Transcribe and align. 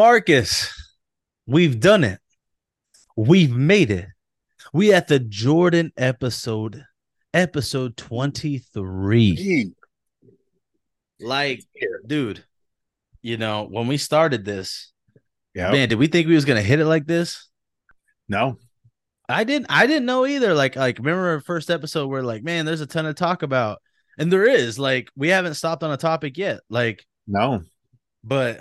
Marcus, 0.00 0.72
we've 1.46 1.78
done 1.78 2.04
it. 2.04 2.20
We've 3.18 3.54
made 3.54 3.90
it. 3.90 4.06
We 4.72 4.94
at 4.94 5.08
the 5.08 5.18
Jordan 5.18 5.92
episode, 5.94 6.86
episode 7.34 7.98
23. 7.98 9.72
Like, 11.20 11.60
dude, 12.06 12.42
you 13.20 13.36
know, 13.36 13.66
when 13.70 13.88
we 13.88 13.98
started 13.98 14.42
this, 14.42 14.90
Yeah. 15.54 15.70
man, 15.70 15.90
did 15.90 15.98
we 15.98 16.06
think 16.06 16.28
we 16.28 16.34
was 16.34 16.46
gonna 16.46 16.62
hit 16.62 16.80
it 16.80 16.86
like 16.86 17.04
this? 17.04 17.50
No. 18.26 18.56
I 19.28 19.44
didn't 19.44 19.66
I 19.68 19.86
didn't 19.86 20.06
know 20.06 20.24
either. 20.24 20.54
Like, 20.54 20.76
like 20.76 20.96
remember 20.96 21.28
our 21.28 21.40
first 21.42 21.68
episode 21.68 22.06
where 22.06 22.22
like, 22.22 22.42
man, 22.42 22.64
there's 22.64 22.80
a 22.80 22.86
ton 22.86 23.04
to 23.04 23.12
talk 23.12 23.42
about. 23.42 23.82
And 24.16 24.32
there 24.32 24.46
is, 24.48 24.78
like, 24.78 25.10
we 25.14 25.28
haven't 25.28 25.54
stopped 25.56 25.82
on 25.82 25.90
a 25.90 25.98
topic 25.98 26.38
yet. 26.38 26.60
Like, 26.70 27.04
No. 27.26 27.64
But 28.24 28.60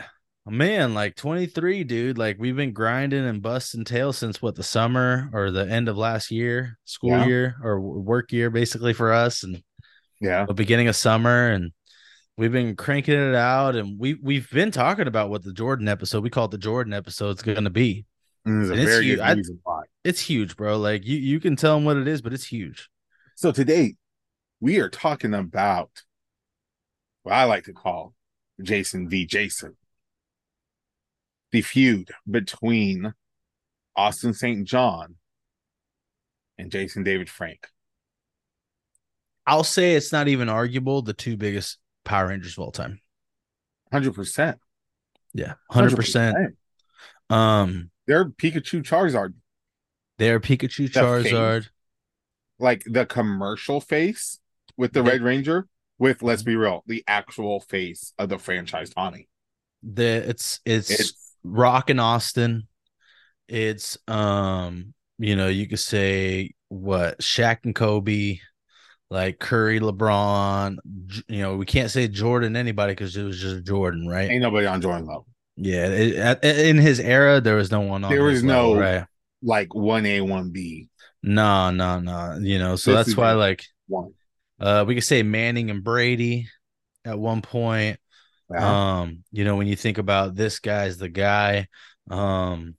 man, 0.50 0.94
like 0.94 1.16
23, 1.16 1.84
dude, 1.84 2.18
like 2.18 2.38
we've 2.40 2.56
been 2.56 2.74
grinding 2.74 3.26
and 3.26 3.42
busting 3.42 3.84
tails 3.84 4.18
since 4.18 4.42
what 4.42 4.56
the 4.56 4.64
summer 4.64 5.30
or 5.34 5.52
the 5.52 5.70
end 5.70 5.88
of 5.90 5.98
last 5.98 6.32
year, 6.32 6.78
school 6.86 7.12
Yeah. 7.12 7.26
year 7.26 7.56
or 7.64 7.80
work 7.80 8.32
year, 8.32 8.50
basically 8.50 8.94
for 8.94 9.12
us, 9.12 9.44
and 9.44 9.62
Yeah. 10.20 10.46
the 10.46 10.54
beginning 10.54 10.88
of 10.88 10.96
summer, 10.96 11.50
and 11.50 11.72
we've 12.38 12.52
been 12.52 12.76
cranking 12.76 13.16
it 13.20 13.36
out, 13.36 13.76
and 13.76 14.00
we 14.00 14.14
we've 14.16 14.50
been 14.52 14.72
talking 14.72 15.08
about 15.08 15.30
what 15.30 15.44
the 15.44 15.54
Jordan 15.54 15.88
episode 15.88 16.24
we 16.24 16.30
call 16.30 16.46
it 16.46 16.52
the 16.52 16.58
Jordan 16.58 16.94
episode 16.94 17.38
is 17.38 17.42
going 17.44 17.64
to 17.64 17.70
be. 17.70 18.06
Mm, 18.48 18.52
and 18.52 18.62
there's 18.62 18.70
a 18.70 18.74
And 18.74 18.82
it's 18.82 18.92
very 18.92 19.06
huge. 19.06 19.20
I- 19.20 19.82
It's 20.06 20.22
huge, 20.22 20.56
bro. 20.56 20.78
Like 20.78 21.06
you 21.06 21.18
you 21.18 21.40
can 21.40 21.56
tell 21.56 21.76
them 21.76 21.86
what 21.86 21.98
it 21.98 22.08
is, 22.08 22.22
but 22.22 22.34
it's 22.34 22.46
huge. 22.46 22.90
So 23.36 23.52
today 23.52 23.96
we 24.62 24.80
are 24.80 24.90
talking 24.90 25.34
about 25.34 25.90
what 27.24 27.34
I 27.34 27.44
like 27.46 27.66
to 27.66 27.74
call 27.74 28.14
Jason 28.62 29.10
v. 29.10 29.26
Jason. 29.26 29.76
The 31.52 31.62
feud 31.62 32.12
between 32.30 33.14
Austin 33.96 34.34
St. 34.34 34.66
John 34.68 35.16
and 36.58 36.72
Jason 36.72 37.04
David 37.04 37.30
Frank. 37.30 37.68
I'll 39.48 39.64
say 39.64 39.96
it's 39.96 40.12
not 40.12 40.28
even 40.28 40.48
arguable 40.48 41.02
the 41.02 41.14
two 41.14 41.38
biggest 41.38 41.78
Power 42.06 42.28
Rangers 42.28 42.54
of 42.54 42.60
all 42.60 42.72
time. 42.72 43.02
100%. 43.92 44.58
Yeah, 45.34 45.54
hundred 45.70 45.96
percent. 45.96 46.56
Um, 47.30 47.92
They're 48.08 48.26
Pikachu 48.26 48.82
Charizard. 48.84 49.34
they're 50.18 50.40
Pikachu, 50.40 50.92
The 50.92 51.00
Charizard. 51.00 51.70
Like 52.58 52.84
the 52.86 53.06
commercial 53.06 53.80
face 53.80 54.40
with 54.76 54.94
the. 54.94 55.04
Red 55.04 55.22
Ranger, 55.22 55.68
with, 56.00 56.22
let's 56.24 56.44
be 56.44 56.56
real, 56.56 56.84
the 56.88 57.04
actual 57.08 57.60
face 57.60 58.14
of 58.18 58.30
the 58.30 58.38
franchise 58.40 58.90
Tommy. 58.90 59.28
the 59.84 60.28
it's 60.30 60.60
it's, 60.66 60.90
It's 60.90 61.29
Rock 61.44 61.90
and 61.90 62.00
Austin. 62.00 62.68
It's 63.48 63.98
um, 64.08 64.94
you 65.18 65.36
know, 65.36 65.48
you 65.48 65.68
could 65.68 65.80
say 65.80 66.54
what 66.70 67.20
Shaq 67.20 67.60
and 67.66 67.76
Kobe, 67.76 68.40
like 69.10 69.40
Curry, 69.40 69.80
LeBron. 69.80 70.78
You 71.28 71.42
know, 71.42 71.58
we 71.58 71.66
can't 71.66 71.92
say 71.92 72.08
Jordan 72.08 72.56
anybody 72.56 72.94
because 72.94 73.18
it 73.18 73.24
was 73.24 73.40
just 73.40 73.66
Jordan, 73.66 74.08
right? 74.08 74.30
ain't 74.30 74.42
nobody 74.42 74.68
on 74.68 74.82
Jordan 74.82 75.06
level. 75.06 75.26
Yeah, 75.62 75.88
it, 75.88 76.16
at, 76.16 76.46
in 76.46 76.78
his 76.78 77.00
era, 77.00 77.42
there 77.42 77.58
was 77.58 77.70
no 77.72 77.82
one 77.82 78.04
on. 78.04 78.12
There 78.12 78.24
was 78.24 78.44
no- 78.44 78.72
level, 78.72 78.82
right. 78.82 79.06
Like 79.42 79.70
1A, 79.70 80.20
1B, 80.22 80.88
No, 81.24 81.72
no, 81.72 82.00
no. 82.02 82.38
You 82.42 82.60
know, 82.60 82.76
so 82.76 82.92
This 82.92 83.08
that's 83.08 83.18
why, 83.18 83.32
like, 83.32 83.64
one. 83.88 84.14
uh, 84.60 84.84
we 84.86 84.96
could 84.96 85.04
say 85.06 85.24
Manning 85.24 85.70
and 85.70 85.82
Brady 85.82 86.48
at 87.06 87.18
one 87.18 87.42
point. 87.42 88.00
Um, 88.56 89.24
you 89.32 89.44
know, 89.44 89.56
when 89.56 89.68
you 89.68 89.76
think 89.76 89.98
about 89.98 90.36
this 90.36 90.60
guy's 90.60 90.98
the 90.98 91.10
guy, 91.10 91.68
um, 92.10 92.76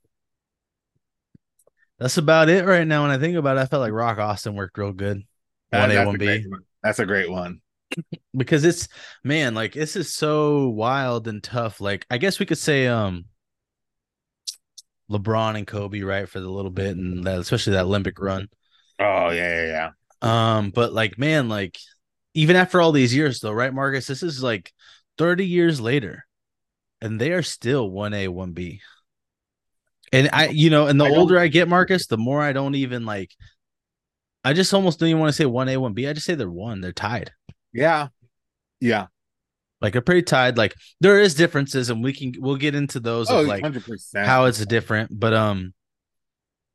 that's 1.99 2.17
about 2.17 2.49
it 2.49 2.65
right 2.65 2.87
now. 2.87 3.03
When 3.03 3.11
I 3.11 3.19
think 3.19 3.37
about 3.37 3.57
it, 3.57 3.61
I 3.61 3.67
felt 3.67 3.81
like 3.81 3.93
Rock 3.93 4.19
Austin 4.19 4.55
worked 4.55 4.79
real 4.79 4.93
good. 4.93 5.23
One 5.71 5.91
A, 5.91 5.95
that's 5.95 6.07
one 6.07 6.15
a 6.15 6.19
B, 6.19 6.25
great 6.27 6.51
one. 6.51 6.61
That's 6.83 6.99
a 6.99 7.07
great 7.07 7.31
one. 7.31 7.61
because 8.37 8.65
it's 8.65 8.89
man, 9.23 9.55
like 9.55 9.73
this 9.73 9.97
is 9.97 10.13
so 10.13 10.69
wild 10.69 11.29
and 11.29 11.43
tough. 11.43 11.81
Like 11.81 12.07
I 12.11 12.19
guess 12.19 12.39
we 12.39 12.47
could 12.47 12.59
say, 12.59 12.87
um, 12.87 13.27
LeBron 15.11 15.57
and 15.57 15.67
Kobe, 15.67 16.01
right, 16.01 16.29
for 16.29 16.41
the 16.41 16.49
little 16.49 16.71
bit, 16.71 16.97
and 16.97 17.25
that 17.25 17.39
especially 17.39 17.75
that 17.75 17.85
Olympic 17.85 18.19
run. 18.19 18.49
Oh 18.99 19.31
yeah, 19.31 19.65
yeah, 19.65 19.67
yeah. 19.67 19.91
Um, 20.23 20.71
but 20.71 20.93
like, 20.93 21.19
man, 21.19 21.49
like 21.49 21.79
even 22.35 22.57
after 22.57 22.81
all 22.81 22.93
these 22.93 23.15
years, 23.15 23.41
though, 23.41 23.53
right, 23.53 23.75
Marcus? 23.75 24.07
This 24.07 24.23
is 24.23 24.43
like 24.43 24.73
30 25.21 25.45
years 25.45 25.83
later, 25.83 26.25
and 27.03 27.21
they 27.21 27.31
are 27.33 27.43
still 27.43 27.91
1A, 27.91 28.29
1B. 28.29 28.79
And 30.15 30.31
I, 30.33 30.49
you 30.49 30.71
know, 30.71 30.87
and 30.87 30.99
the 30.99 31.05
I 31.05 31.11
older 31.11 31.39
I 31.39 31.49
get, 31.49 31.69
Marcus, 31.69 32.07
the 32.07 32.17
more 32.17 32.41
I 32.41 32.55
don't 32.55 32.75
even 32.75 33.05
like 33.05 33.31
I 34.43 34.55
just 34.55 34.73
almost 34.73 34.99
don't 34.99 35.11
even 35.11 35.21
want 35.21 35.29
to 35.29 35.37
say 35.37 35.45
1A, 35.45 35.77
1B. 35.77 36.09
I 36.09 36.15
just 36.15 36.25
say 36.25 36.35
they're 36.35 36.51
one, 36.51 36.81
they're 36.81 36.93
tied. 36.93 37.33
Yeah. 37.75 38.09
Yeah. 38.81 39.09
Like 39.83 39.93
they're 39.93 40.01
pretty 40.01 40.23
tied. 40.23 40.57
Like 40.57 40.75
there 41.03 41.21
is 41.21 41.35
differences, 41.35 41.91
and 41.91 42.03
we 42.03 42.15
can 42.15 42.33
we'll 42.39 42.57
get 42.57 42.75
into 42.75 42.99
those 42.99 43.31
Oh, 43.31 43.41
of 43.41 43.47
like 43.47 43.63
100%. 43.63 44.25
how 44.25 44.47
it's 44.47 44.65
different. 44.65 45.11
But 45.13 45.35
um, 45.35 45.75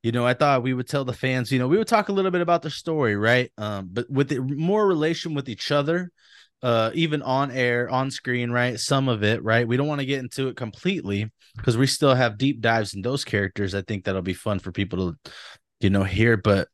you 0.03 0.12
know, 0.12 0.25
I 0.25 0.35
thought 0.35 0.62
we 0.62 0.75
would 0.75 0.88
tell 0.88 1.03
the 1.03 1.13
fans, 1.13 1.51
you 1.51 1.57
know, 1.57 1.67
we 1.67 1.77
would 1.77 1.88
talk 1.88 2.09
a 2.09 2.13
little 2.13 2.29
bit 2.29 2.41
about 2.41 2.62
the 2.62 2.69
story, 2.69 3.16
right? 3.16 3.51
Um, 3.57 3.89
but 3.91 4.07
with 4.07 4.29
the 4.29 4.39
more 4.39 4.88
relation 4.88 5.33
with 5.33 5.50
each 5.50 5.72
other, 5.72 6.12
uh, 6.63 6.91
even 6.93 7.21
on 7.21 7.51
air, 7.51 7.89
on 7.89 8.09
screen, 8.11 8.51
right? 8.51 8.79
Some 8.79 9.07
of 9.07 9.23
it, 9.23 9.43
right? 9.43 9.67
We 9.67 9.77
don't 9.77 9.88
want 9.88 9.99
to 10.01 10.05
get 10.05 10.19
into 10.19 10.47
it 10.47 10.55
completely 10.55 11.31
because 11.57 11.77
we 11.77 11.88
still 11.88 12.16
have 12.16 12.38
deep 12.38 12.61
dives 12.61 12.93
in 12.93 13.01
those 13.01 13.23
characters. 13.23 13.75
I 13.75 13.81
think 13.81 14.03
that'll 14.03 14.21
be 14.21 14.33
fun 14.33 14.59
for 14.59 14.71
people 14.71 15.11
to, 15.11 15.31
you 15.79 15.89
know, 15.89 16.03
hear. 16.03 16.38
But 16.38 16.67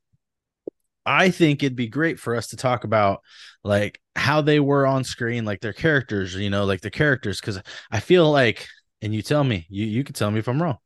I 1.05 1.29
think 1.29 1.61
it'd 1.61 1.75
be 1.75 1.87
great 1.87 2.19
for 2.19 2.35
us 2.35 2.47
to 2.47 2.57
talk 2.57 2.83
about 2.83 3.21
like 3.63 3.99
how 4.15 4.41
they 4.41 4.59
were 4.59 4.85
on 4.85 5.03
screen, 5.03 5.45
like 5.45 5.61
their 5.61 5.73
characters, 5.73 6.35
you 6.35 6.49
know, 6.49 6.65
like 6.65 6.81
their 6.81 6.91
characters, 6.91 7.41
because 7.41 7.59
I 7.91 7.99
feel 7.99 8.31
like, 8.31 8.67
and 9.01 9.13
you 9.13 9.21
tell 9.21 9.43
me, 9.43 9.65
you 9.69 9.85
you 9.85 10.03
can 10.03 10.13
tell 10.13 10.31
me 10.31 10.39
if 10.39 10.47
I'm 10.47 10.61
wrong. 10.61 10.77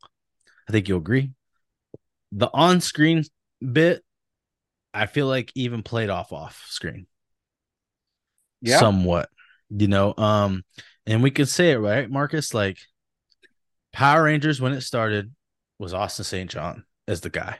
I 0.68 0.72
think 0.72 0.88
you'll 0.88 1.00
agree. 1.00 1.32
The 2.32 2.50
on-screen 2.52 3.24
bit, 3.62 4.04
I 4.94 5.06
feel 5.06 5.28
like 5.28 5.52
even 5.56 5.84
played 5.84 6.10
off 6.10 6.34
off 6.34 6.66
screen 6.68 7.08
Yeah. 8.62 8.80
somewhat, 8.80 9.30
you 9.70 9.88
know. 9.88 10.14
Um, 10.18 10.64
and 11.06 11.22
we 11.24 11.32
could 11.32 11.50
say 11.50 11.72
it 11.72 11.78
right, 11.78 12.10
Marcus. 12.10 12.54
Like 12.54 12.78
Power 13.94 14.24
Rangers 14.24 14.60
when 14.62 14.74
it 14.74 14.82
started 14.82 15.34
was 15.80 15.94
Austin 15.94 16.26
St. 16.26 16.50
John 16.50 16.86
as 17.08 17.22
the 17.22 17.30
guy. 17.30 17.60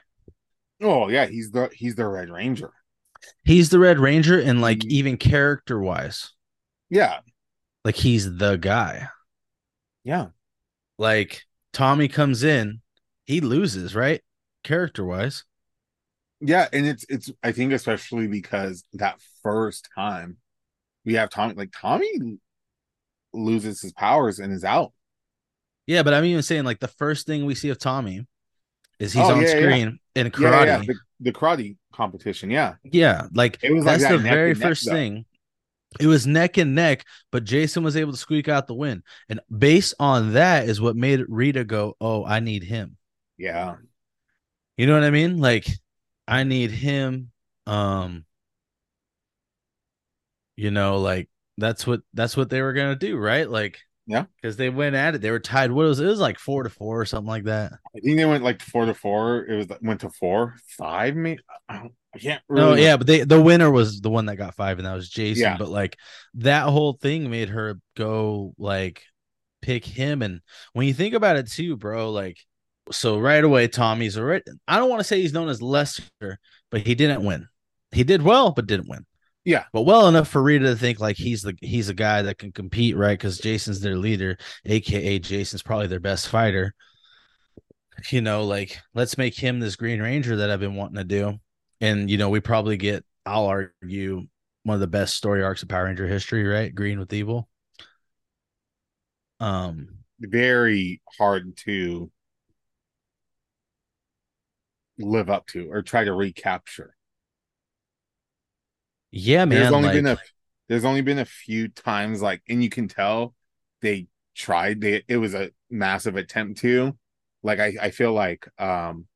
oh 0.82 1.08
yeah, 1.08 1.26
he's 1.26 1.50
the 1.50 1.68
he's 1.72 1.94
the 1.94 2.06
Red 2.06 2.30
Ranger. 2.30 2.72
He's 3.44 3.70
the 3.70 3.78
Red 3.78 3.98
Ranger, 3.98 4.38
and 4.40 4.60
like 4.60 4.84
even 4.84 5.16
character 5.16 5.80
wise, 5.80 6.32
Yeah. 6.90 7.20
like 7.84 7.96
he's 7.96 8.36
the 8.36 8.56
guy. 8.56 9.08
Yeah. 10.04 10.26
Like 10.98 11.42
Tommy 11.72 12.08
comes 12.08 12.42
in, 12.44 12.80
he 13.24 13.40
loses, 13.40 13.94
right? 13.94 14.22
Character 14.64 15.04
wise. 15.04 15.44
Yeah. 16.40 16.68
And 16.72 16.86
it's 16.86 17.04
it's 17.08 17.30
I 17.42 17.52
think 17.52 17.72
especially 17.72 18.26
because 18.28 18.84
that 18.94 19.20
first 19.42 19.88
time 19.94 20.36
we 21.06 21.14
have 21.14 21.30
Tommy 21.30 21.54
like 21.54 21.72
Tommy 21.74 22.38
loses 23.32 23.80
his 23.80 23.92
powers 23.92 24.38
and 24.38 24.52
is 24.52 24.64
out. 24.64 24.92
Yeah, 25.86 26.02
but 26.02 26.14
I'm 26.14 26.24
even 26.24 26.42
saying 26.42 26.64
like 26.64 26.80
the 26.80 26.88
first 26.88 27.26
thing 27.26 27.46
we 27.46 27.54
see 27.54 27.70
of 27.70 27.78
Tommy 27.78 28.26
is 28.98 29.12
he's 29.12 29.22
Oh, 29.22 29.34
on 29.34 29.40
yeah, 29.42 29.48
yeah. 29.48 29.50
screen 29.60 29.98
in 30.14 30.26
Yeah, 30.26 30.32
karate. 30.32 30.66
yeah, 30.66 30.78
the, 30.78 30.94
the 31.20 31.32
karate 31.32 31.76
competition. 31.92 32.50
Yeah. 32.50 32.74
Yeah, 32.84 33.28
like 33.32 33.58
It 33.62 33.72
was 33.72 33.84
like 33.84 34.00
that's 34.00 34.04
that 34.04 34.12
the 34.12 34.18
very 34.18 34.50
and 34.52 34.60
neck, 34.60 34.68
first 34.68 34.84
thing. 34.88 35.26
It 36.00 36.06
was 36.08 36.26
neck 36.26 36.58
and 36.58 36.74
neck, 36.74 37.04
but 37.30 37.44
Jason 37.44 37.82
was 37.84 37.96
able 37.96 38.12
to 38.12 38.18
squeak 38.18 38.48
out 38.48 38.66
the 38.66 38.74
win. 38.74 39.02
And 39.28 39.40
based 39.56 39.94
on 40.00 40.32
that 40.34 40.68
is 40.68 40.80
what 40.80 40.96
made 40.96 41.24
Rita 41.28 41.64
go, 41.64 41.96
Oh, 42.00 42.24
I 42.24 42.40
need 42.40 42.64
him. 42.64 42.96
Yeah. 43.38 43.76
You 44.76 44.86
know 44.86 44.94
what 44.94 45.04
I 45.04 45.10
mean? 45.10 45.38
Like, 45.38 45.66
I 46.28 46.44
need 46.44 46.70
him. 46.70 47.30
Um, 47.66 48.24
you 50.56 50.70
know, 50.70 50.98
like 50.98 51.28
that's 51.58 51.86
what 51.86 52.00
that's 52.14 52.36
what 52.36 52.50
they 52.50 52.62
were 52.62 52.72
gonna 52.72 52.96
do, 52.96 53.16
right? 53.16 53.48
Like, 53.48 53.78
Yeah. 54.06 54.24
because 54.40 54.56
they 54.56 54.68
went 54.70 54.96
at 54.96 55.14
it. 55.14 55.20
They 55.20 55.30
were 55.30 55.40
tied. 55.40 55.70
What 55.72 55.86
was 55.86 56.00
it? 56.00 56.06
was 56.06 56.20
like 56.20 56.38
four 56.38 56.62
to 56.62 56.70
four 56.70 57.00
or 57.00 57.04
something 57.06 57.28
like 57.28 57.44
that. 57.44 57.72
I 57.96 58.00
think 58.00 58.16
they 58.16 58.24
went 58.24 58.44
like 58.44 58.62
four 58.62 58.84
to 58.86 58.94
four. 58.94 59.44
It 59.46 59.56
was 59.56 59.78
went 59.82 60.00
to 60.02 60.10
four, 60.10 60.56
five, 60.78 61.16
maybe. 61.16 61.40
I, 61.68 61.78
don't, 61.78 61.92
I 62.14 62.18
can't 62.18 62.42
No, 62.48 62.70
really. 62.70 62.82
Oh, 62.82 62.84
yeah, 62.84 62.96
but 62.96 63.06
they 63.06 63.20
the 63.22 63.40
winner 63.40 63.70
was 63.70 64.00
the 64.00 64.10
one 64.10 64.26
that 64.26 64.36
got 64.36 64.54
five, 64.54 64.78
and 64.78 64.86
that 64.86 64.94
was 64.94 65.08
Jason. 65.10 65.42
Yeah. 65.42 65.56
But 65.58 65.68
like 65.68 65.96
that 66.34 66.64
whole 66.68 66.94
thing 66.94 67.30
made 67.30 67.48
her 67.50 67.78
go 67.96 68.54
like 68.58 69.02
pick 69.62 69.84
him. 69.84 70.22
And 70.22 70.40
when 70.72 70.86
you 70.86 70.94
think 70.94 71.14
about 71.14 71.36
it 71.36 71.50
too, 71.50 71.76
bro, 71.76 72.10
like 72.12 72.38
so 72.92 73.18
right 73.18 73.42
away, 73.42 73.66
Tommy's 73.68 74.16
already 74.16 74.44
I 74.68 74.76
don't 74.78 74.88
want 74.90 75.00
to 75.00 75.04
say 75.04 75.20
he's 75.20 75.32
known 75.32 75.48
as 75.48 75.60
lesser, 75.60 76.38
but 76.70 76.82
he 76.82 76.94
didn't 76.94 77.24
win. 77.24 77.48
He 77.90 78.04
did 78.04 78.22
well, 78.22 78.52
but 78.52 78.66
didn't 78.66 78.88
win. 78.88 79.04
Yeah. 79.46 79.64
But 79.72 79.82
well 79.82 80.08
enough 80.08 80.26
for 80.26 80.42
Rita 80.42 80.64
to 80.64 80.76
think 80.76 80.98
like 80.98 81.16
he's 81.16 81.42
the 81.42 81.56
he's 81.60 81.88
a 81.88 81.94
guy 81.94 82.20
that 82.22 82.36
can 82.36 82.50
compete, 82.50 82.96
right? 82.96 83.16
Because 83.16 83.38
Jason's 83.38 83.80
their 83.80 83.96
leader, 83.96 84.36
aka 84.64 85.20
Jason's 85.20 85.62
probably 85.62 85.86
their 85.86 86.00
best 86.00 86.28
fighter. 86.28 86.74
You 88.10 88.22
know, 88.22 88.44
like 88.44 88.78
let's 88.92 89.16
make 89.16 89.38
him 89.38 89.60
this 89.60 89.76
Green 89.76 90.02
Ranger 90.02 90.34
that 90.36 90.50
I've 90.50 90.58
been 90.58 90.74
wanting 90.74 90.96
to 90.96 91.04
do. 91.04 91.38
And 91.80 92.10
you 92.10 92.18
know, 92.18 92.28
we 92.28 92.40
probably 92.40 92.76
get, 92.76 93.04
I'll 93.24 93.46
argue, 93.46 94.26
one 94.64 94.74
of 94.74 94.80
the 94.80 94.88
best 94.88 95.16
story 95.16 95.44
arcs 95.44 95.62
of 95.62 95.68
Power 95.68 95.84
Ranger 95.84 96.08
history, 96.08 96.44
right? 96.44 96.74
Green 96.74 96.98
with 96.98 97.12
evil. 97.12 97.48
Um, 99.38 99.98
very 100.18 101.00
hard 101.16 101.56
to 101.58 102.10
live 104.98 105.30
up 105.30 105.46
to 105.48 105.70
or 105.70 105.82
try 105.82 106.02
to 106.02 106.12
recapture. 106.12 106.95
Yeah, 109.16 109.44
man. 109.46 109.60
There's 109.60 109.72
only 109.72 109.88
like, 109.88 109.94
been 109.94 110.06
a 110.06 110.18
there's 110.68 110.84
only 110.84 111.00
been 111.00 111.18
a 111.18 111.24
few 111.24 111.68
times 111.68 112.20
like 112.20 112.42
and 112.48 112.62
you 112.62 112.68
can 112.68 112.86
tell 112.88 113.34
they 113.80 114.08
tried 114.34 114.80
they 114.80 115.04
it 115.08 115.16
was 115.16 115.34
a 115.34 115.50
massive 115.70 116.16
attempt 116.16 116.60
to 116.60 116.96
like 117.42 117.58
I 117.58 117.74
I 117.80 117.90
feel 117.90 118.12
like 118.12 118.46
um 118.58 119.06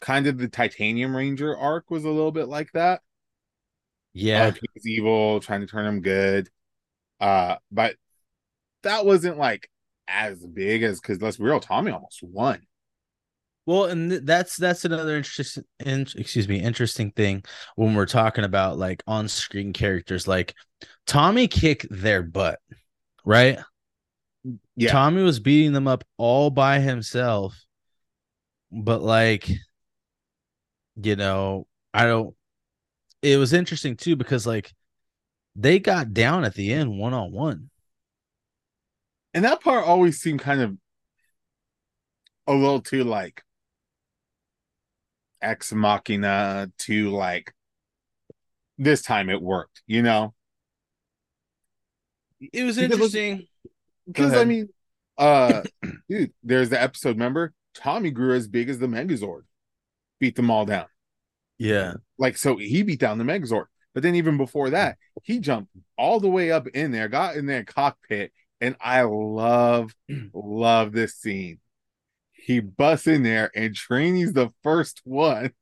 kind 0.00 0.26
of 0.26 0.38
the 0.38 0.48
Titanium 0.48 1.14
Ranger 1.16 1.56
arc 1.56 1.90
was 1.90 2.04
a 2.04 2.10
little 2.10 2.32
bit 2.32 2.48
like 2.48 2.70
that. 2.72 3.02
yeah, 4.12 4.46
Uh, 4.46 4.52
he 4.52 4.60
was 4.74 4.86
evil, 4.86 5.40
trying 5.40 5.60
to 5.60 5.66
turn 5.66 5.86
him 5.86 6.00
good. 6.02 6.48
Uh 7.20 7.56
but 7.70 7.96
that 8.82 9.06
wasn't 9.06 9.38
like 9.38 9.70
as 10.08 10.44
big 10.46 10.82
as 10.82 11.00
because 11.00 11.20
let's 11.22 11.38
be 11.38 11.44
real, 11.44 11.60
Tommy 11.60 11.92
almost 11.92 12.22
won. 12.22 12.60
Well, 13.70 13.84
and 13.84 14.10
that's 14.10 14.56
that's 14.56 14.84
another 14.84 15.16
interesting, 15.16 15.62
in, 15.78 16.00
excuse 16.16 16.48
me, 16.48 16.60
interesting 16.60 17.12
thing 17.12 17.44
when 17.76 17.94
we're 17.94 18.04
talking 18.04 18.42
about 18.42 18.78
like 18.78 19.00
on-screen 19.06 19.72
characters. 19.72 20.26
Like 20.26 20.56
Tommy 21.06 21.46
kicked 21.46 21.86
their 21.88 22.24
butt, 22.24 22.58
right? 23.24 23.60
Yeah. 24.74 24.90
Tommy 24.90 25.22
was 25.22 25.38
beating 25.38 25.72
them 25.72 25.86
up 25.86 26.02
all 26.16 26.50
by 26.50 26.80
himself, 26.80 27.64
but 28.72 29.02
like, 29.02 29.48
you 31.00 31.14
know, 31.14 31.68
I 31.94 32.06
don't. 32.06 32.34
It 33.22 33.36
was 33.36 33.52
interesting 33.52 33.96
too 33.96 34.16
because 34.16 34.48
like 34.48 34.72
they 35.54 35.78
got 35.78 36.12
down 36.12 36.42
at 36.44 36.54
the 36.54 36.72
end 36.72 36.98
one 36.98 37.14
on 37.14 37.30
one. 37.30 37.70
And 39.32 39.44
that 39.44 39.60
part 39.60 39.84
always 39.84 40.18
seemed 40.18 40.40
kind 40.40 40.60
of 40.60 40.76
a 42.48 42.52
little 42.52 42.80
too 42.80 43.04
like 43.04 43.44
ex 45.42 45.72
machina 45.72 46.70
to 46.78 47.10
like 47.10 47.54
this 48.78 49.02
time 49.02 49.28
it 49.28 49.42
worked, 49.42 49.82
you 49.86 50.02
know? 50.02 50.34
It 52.52 52.64
was 52.64 52.78
interesting. 52.78 53.46
Because 54.06 54.34
I 54.34 54.44
mean, 54.44 54.68
uh 55.18 55.62
dude, 56.08 56.32
there's 56.42 56.70
the 56.70 56.80
episode, 56.80 57.10
remember? 57.10 57.52
Tommy 57.74 58.10
grew 58.10 58.34
as 58.34 58.48
big 58.48 58.68
as 58.68 58.78
the 58.78 58.86
Megazord, 58.86 59.42
beat 60.18 60.36
them 60.36 60.50
all 60.50 60.64
down. 60.64 60.86
Yeah, 61.58 61.94
Like 62.18 62.36
so 62.38 62.56
he 62.56 62.82
beat 62.82 63.00
down 63.00 63.18
the 63.18 63.24
Megazord. 63.24 63.66
But 63.92 64.02
then 64.02 64.14
even 64.14 64.36
before 64.36 64.70
that, 64.70 64.98
he 65.24 65.40
jumped 65.40 65.70
all 65.98 66.20
the 66.20 66.28
way 66.28 66.52
up 66.52 66.66
in 66.68 66.92
there, 66.92 67.08
got 67.08 67.36
in 67.36 67.46
their 67.46 67.64
cockpit, 67.64 68.32
and 68.60 68.76
I 68.80 69.02
love, 69.02 69.94
love 70.32 70.92
this 70.92 71.16
scene. 71.16 71.58
He 72.44 72.60
busts 72.60 73.06
in 73.06 73.22
there 73.22 73.50
and 73.54 73.74
Trini's 73.74 74.32
the 74.32 74.50
first 74.62 75.00
one 75.04 75.52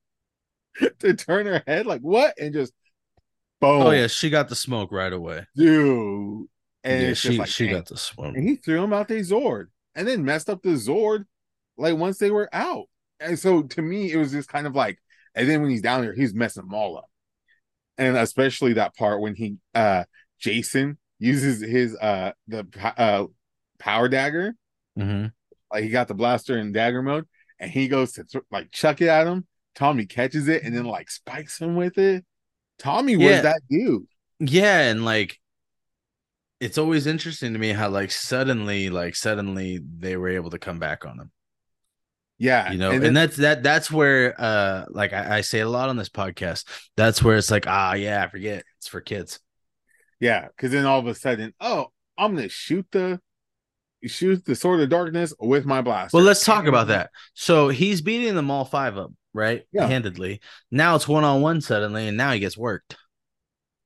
to 1.00 1.14
turn 1.14 1.46
her 1.46 1.62
head, 1.66 1.86
like 1.86 2.00
what? 2.00 2.34
And 2.38 2.52
just 2.52 2.72
boom. 3.60 3.82
oh 3.82 3.90
yeah, 3.90 4.06
she 4.06 4.30
got 4.30 4.48
the 4.48 4.56
smoke 4.56 4.92
right 4.92 5.12
away. 5.12 5.46
dude. 5.56 6.46
And 6.84 7.08
yeah, 7.08 7.14
she 7.14 7.38
like, 7.38 7.48
she 7.48 7.66
dang. 7.66 7.74
got 7.74 7.86
the 7.86 7.96
smoke. 7.96 8.36
and 8.36 8.48
he 8.48 8.56
threw 8.56 8.82
him 8.82 8.92
out 8.92 9.08
the 9.08 9.16
Zord 9.16 9.66
and 9.94 10.06
then 10.06 10.24
messed 10.24 10.48
up 10.48 10.62
the 10.62 10.70
Zord 10.70 11.24
like 11.76 11.96
once 11.96 12.18
they 12.18 12.30
were 12.30 12.48
out. 12.52 12.84
And 13.20 13.38
so 13.38 13.62
to 13.62 13.82
me, 13.82 14.12
it 14.12 14.16
was 14.16 14.30
just 14.30 14.48
kind 14.48 14.66
of 14.66 14.74
like, 14.76 14.98
and 15.34 15.48
then 15.48 15.60
when 15.60 15.70
he's 15.70 15.82
down 15.82 16.02
there, 16.02 16.14
he's 16.14 16.34
messing 16.34 16.62
them 16.62 16.74
all 16.74 16.96
up. 16.96 17.10
And 17.98 18.16
especially 18.16 18.74
that 18.74 18.94
part 18.96 19.20
when 19.20 19.34
he 19.34 19.56
uh 19.74 20.04
Jason 20.38 20.98
uses 21.18 21.60
his 21.60 21.96
uh 21.96 22.30
the 22.46 22.64
uh 22.96 23.24
power 23.80 24.08
dagger, 24.08 24.54
hmm 24.96 25.26
like 25.72 25.84
he 25.84 25.90
got 25.90 26.08
the 26.08 26.14
blaster 26.14 26.58
in 26.58 26.72
dagger 26.72 27.02
mode, 27.02 27.26
and 27.58 27.70
he 27.70 27.88
goes 27.88 28.12
to 28.12 28.24
th- 28.24 28.44
like 28.50 28.70
chuck 28.70 29.00
it 29.00 29.08
at 29.08 29.26
him. 29.26 29.46
Tommy 29.74 30.06
catches 30.06 30.48
it 30.48 30.62
and 30.64 30.74
then 30.76 30.84
like 30.84 31.10
spikes 31.10 31.60
him 31.60 31.76
with 31.76 31.98
it. 31.98 32.24
Tommy 32.78 33.16
was 33.16 33.26
Yeah. 33.26 33.40
that 33.42 33.60
dude. 33.70 34.06
Yeah, 34.40 34.80
and 34.90 35.04
like 35.04 35.38
it's 36.60 36.78
always 36.78 37.06
interesting 37.06 37.52
to 37.52 37.58
me 37.58 37.72
how 37.72 37.88
like 37.88 38.10
suddenly, 38.10 38.90
like 38.90 39.14
suddenly 39.14 39.80
they 39.98 40.16
were 40.16 40.28
able 40.30 40.50
to 40.50 40.58
come 40.58 40.78
back 40.78 41.04
on 41.04 41.20
him. 41.20 41.30
Yeah, 42.40 42.70
You 42.70 42.78
know, 42.78 42.86
and 42.90 42.96
and, 42.96 43.04
then- 43.04 43.14
that's 43.14 43.36
that 43.38 43.62
that's 43.64 43.90
where 43.90 44.34
uh 44.40 44.84
like 44.90 45.12
I, 45.12 45.38
I 45.38 45.40
say 45.40 45.60
a 45.60 45.68
lot 45.68 45.88
on 45.88 45.96
this 45.96 46.08
podcast. 46.08 46.64
That's 46.96 47.22
where 47.22 47.36
it's 47.36 47.50
like, 47.50 47.66
ah 47.66 47.94
yeah, 47.94 48.24
I 48.24 48.28
forget. 48.28 48.64
It's 48.78 48.88
for 48.88 49.00
kids. 49.00 49.40
Yeah, 50.20 50.46
because 50.48 50.70
then 50.72 50.84
all 50.84 50.98
of 51.00 51.06
a 51.06 51.14
sudden, 51.14 51.52
oh, 51.60 51.86
I'm 52.16 52.34
gonna 52.36 52.48
shoot 52.48 52.86
the 52.90 53.20
shoot 54.06 54.44
the 54.44 54.54
sword 54.54 54.80
of 54.80 54.88
darkness 54.88 55.34
with 55.40 55.64
my 55.66 55.82
blaster. 55.82 56.16
Well, 56.16 56.24
let's 56.24 56.44
talk 56.44 56.66
about 56.66 56.88
that. 56.88 57.10
So 57.34 57.68
he's 57.68 58.00
beating 58.00 58.34
them 58.34 58.50
all 58.50 58.64
five 58.64 58.96
up, 58.96 59.12
right? 59.32 59.64
Yeah. 59.72 59.86
Handedly. 59.86 60.40
Now 60.70 60.94
it's 60.96 61.08
one 61.08 61.24
on 61.24 61.40
one 61.42 61.60
suddenly, 61.60 62.08
and 62.08 62.16
now 62.16 62.32
he 62.32 62.40
gets 62.40 62.56
worked. 62.56 62.96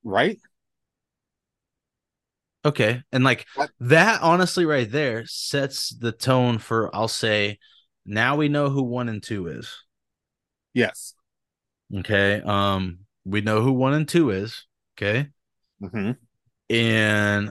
right? 0.05 0.39
Okay. 2.65 3.03
And 3.11 3.25
like 3.25 3.47
What? 3.55 3.71
that 3.81 4.23
honestly 4.23 4.65
right 4.65 4.91
there 4.91 5.27
sets 5.27 5.91
the 5.91 6.13
tone 6.13 6.59
for 6.59 6.95
I'll 6.95 7.09
say 7.09 7.59
now 8.07 8.37
we 8.37 8.49
know 8.49 8.71
who 8.71 8.83
one 8.83 9.09
and 9.09 9.23
two 9.23 9.49
is. 9.49 9.83
Yes. 10.75 11.15
Okay. 11.95 12.41
Um 12.45 13.01
we 13.25 13.41
know 13.41 13.63
who 13.63 13.73
one 13.73 13.95
and 13.95 14.09
two 14.09 14.31
is. 14.31 14.67
Okay. 14.97 15.29
hmm 15.81 16.13
And 16.71 17.51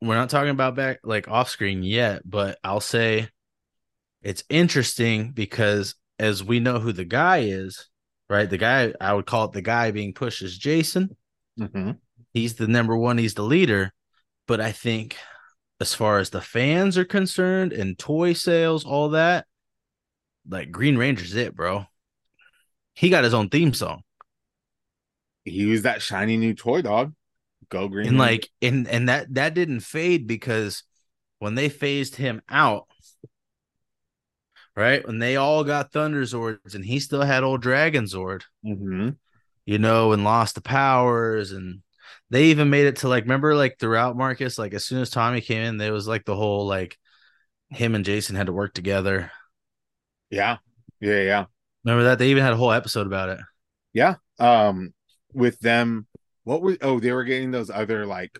we're 0.00 0.14
not 0.14 0.30
talking 0.30 0.50
about 0.50 0.76
back 0.76 1.00
like 1.04 1.28
off 1.28 1.48
screen 1.50 1.82
yet, 1.82 2.22
but 2.24 2.58
I'll 2.62 2.80
say 2.80 3.28
it's 4.22 4.44
interesting 4.48 5.32
because 5.32 5.94
as 6.18 6.42
we 6.42 6.60
know 6.60 6.78
who 6.78 6.92
the 6.92 7.04
guy 7.04 7.38
is, 7.38 7.88
right? 8.28 8.48
The 8.48 8.58
guy 8.58 8.92
I 9.00 9.14
would 9.14 9.26
call 9.26 9.46
it 9.46 9.52
the 9.52 9.62
guy 9.62 9.90
being 9.90 10.14
pushed 10.14 10.42
is 10.42 10.56
Jason. 10.56 11.16
hmm 11.58 11.92
he's 12.32 12.54
the 12.54 12.68
number 12.68 12.96
one, 12.96 13.18
he's 13.18 13.34
the 13.34 13.42
leader. 13.42 13.92
But 14.46 14.60
I 14.60 14.72
think 14.72 15.16
as 15.80 15.94
far 15.94 16.18
as 16.18 16.30
the 16.30 16.40
fans 16.40 16.96
are 16.98 17.04
concerned 17.04 17.72
and 17.72 17.98
toy 17.98 18.32
sales, 18.32 18.84
all 18.84 19.10
that, 19.10 19.46
like 20.48 20.70
Green 20.70 20.96
Ranger's 20.96 21.34
it, 21.34 21.54
bro. 21.54 21.86
He 22.94 23.10
got 23.10 23.24
his 23.24 23.34
own 23.34 23.48
theme 23.48 23.74
song. 23.74 24.02
He 25.44 25.66
was 25.66 25.82
that 25.82 26.02
shiny 26.02 26.36
new 26.36 26.54
toy 26.54 26.82
dog. 26.82 27.14
Go 27.70 27.88
green. 27.88 28.08
And 28.08 28.18
like 28.18 28.48
and 28.62 28.88
and 28.88 29.08
that 29.08 29.32
that 29.34 29.54
didn't 29.54 29.80
fade 29.80 30.26
because 30.26 30.82
when 31.38 31.54
they 31.54 31.68
phased 31.68 32.16
him 32.16 32.40
out, 32.48 32.86
right? 34.76 35.06
When 35.06 35.18
they 35.18 35.36
all 35.36 35.64
got 35.64 35.92
Thunder 35.92 36.22
Zords 36.22 36.74
and 36.74 36.84
he 36.84 37.00
still 37.00 37.22
had 37.22 37.42
old 37.44 37.62
Dragon 37.62 38.04
Zord, 38.04 38.42
Mhm. 38.64 39.16
you 39.66 39.78
know, 39.78 40.12
and 40.12 40.24
lost 40.24 40.54
the 40.54 40.60
powers 40.60 41.52
and 41.52 41.82
they 42.30 42.44
even 42.46 42.70
made 42.70 42.86
it 42.86 42.96
to 42.96 43.08
like 43.08 43.24
remember 43.24 43.54
like 43.54 43.78
throughout 43.78 44.16
Marcus, 44.16 44.58
like 44.58 44.74
as 44.74 44.84
soon 44.84 45.00
as 45.00 45.10
Tommy 45.10 45.40
came 45.40 45.62
in, 45.62 45.76
there 45.78 45.92
was 45.92 46.08
like 46.08 46.24
the 46.24 46.36
whole 46.36 46.66
like 46.66 46.96
him 47.70 47.94
and 47.94 48.04
Jason 48.04 48.36
had 48.36 48.46
to 48.46 48.52
work 48.52 48.74
together. 48.74 49.30
yeah, 50.30 50.58
yeah, 51.00 51.22
yeah. 51.22 51.44
Remember 51.84 52.04
that? 52.04 52.18
They 52.18 52.30
even 52.30 52.42
had 52.42 52.52
a 52.52 52.56
whole 52.56 52.72
episode 52.72 53.06
about 53.06 53.30
it. 53.30 53.40
Yeah. 53.92 54.16
Um, 54.38 54.92
with 55.32 55.58
them, 55.60 56.06
what 56.48 56.62
were? 56.62 56.78
Oh, 56.80 56.98
they 56.98 57.12
were 57.12 57.24
getting 57.24 57.50
those 57.50 57.68
other 57.68 58.06
like 58.06 58.38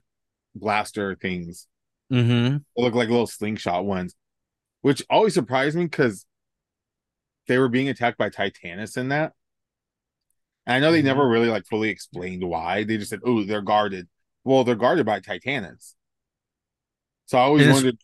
blaster 0.55 1.15
things. 1.15 1.67
Mm-hmm. 2.11 2.57
They 2.77 2.83
look 2.83 2.95
like 2.95 3.11
little 3.11 3.27
slingshot 3.27 3.85
ones, 3.85 4.15
which 4.81 5.03
always 5.11 5.35
surprised 5.35 5.77
me 5.77 5.85
because 5.85 6.25
they 7.49 7.59
were 7.59 7.69
being 7.69 7.91
attacked 7.91 8.17
by 8.17 8.31
Titanus 8.31 8.97
in 8.97 9.11
that. 9.11 9.35
And 10.67 10.77
I 10.77 10.81
know 10.81 10.91
they 10.91 11.03
Mhm. 11.03 11.05
never 11.05 11.29
really 11.29 11.49
like 11.49 11.67
fully 11.67 11.91
explained 11.91 12.43
why. 12.49 12.85
They 12.85 12.97
just 12.97 13.11
said, 13.11 13.21
"Oh, 13.25 13.45
they're 13.45 13.61
guarded." 13.63 14.09
Well, 14.43 14.65
they're 14.65 14.75
guarded 14.75 15.05
by 15.05 15.21
Titanus. 15.21 15.95
So 17.27 17.37
I 17.37 17.43
always 17.43 17.67
wondered 17.69 17.99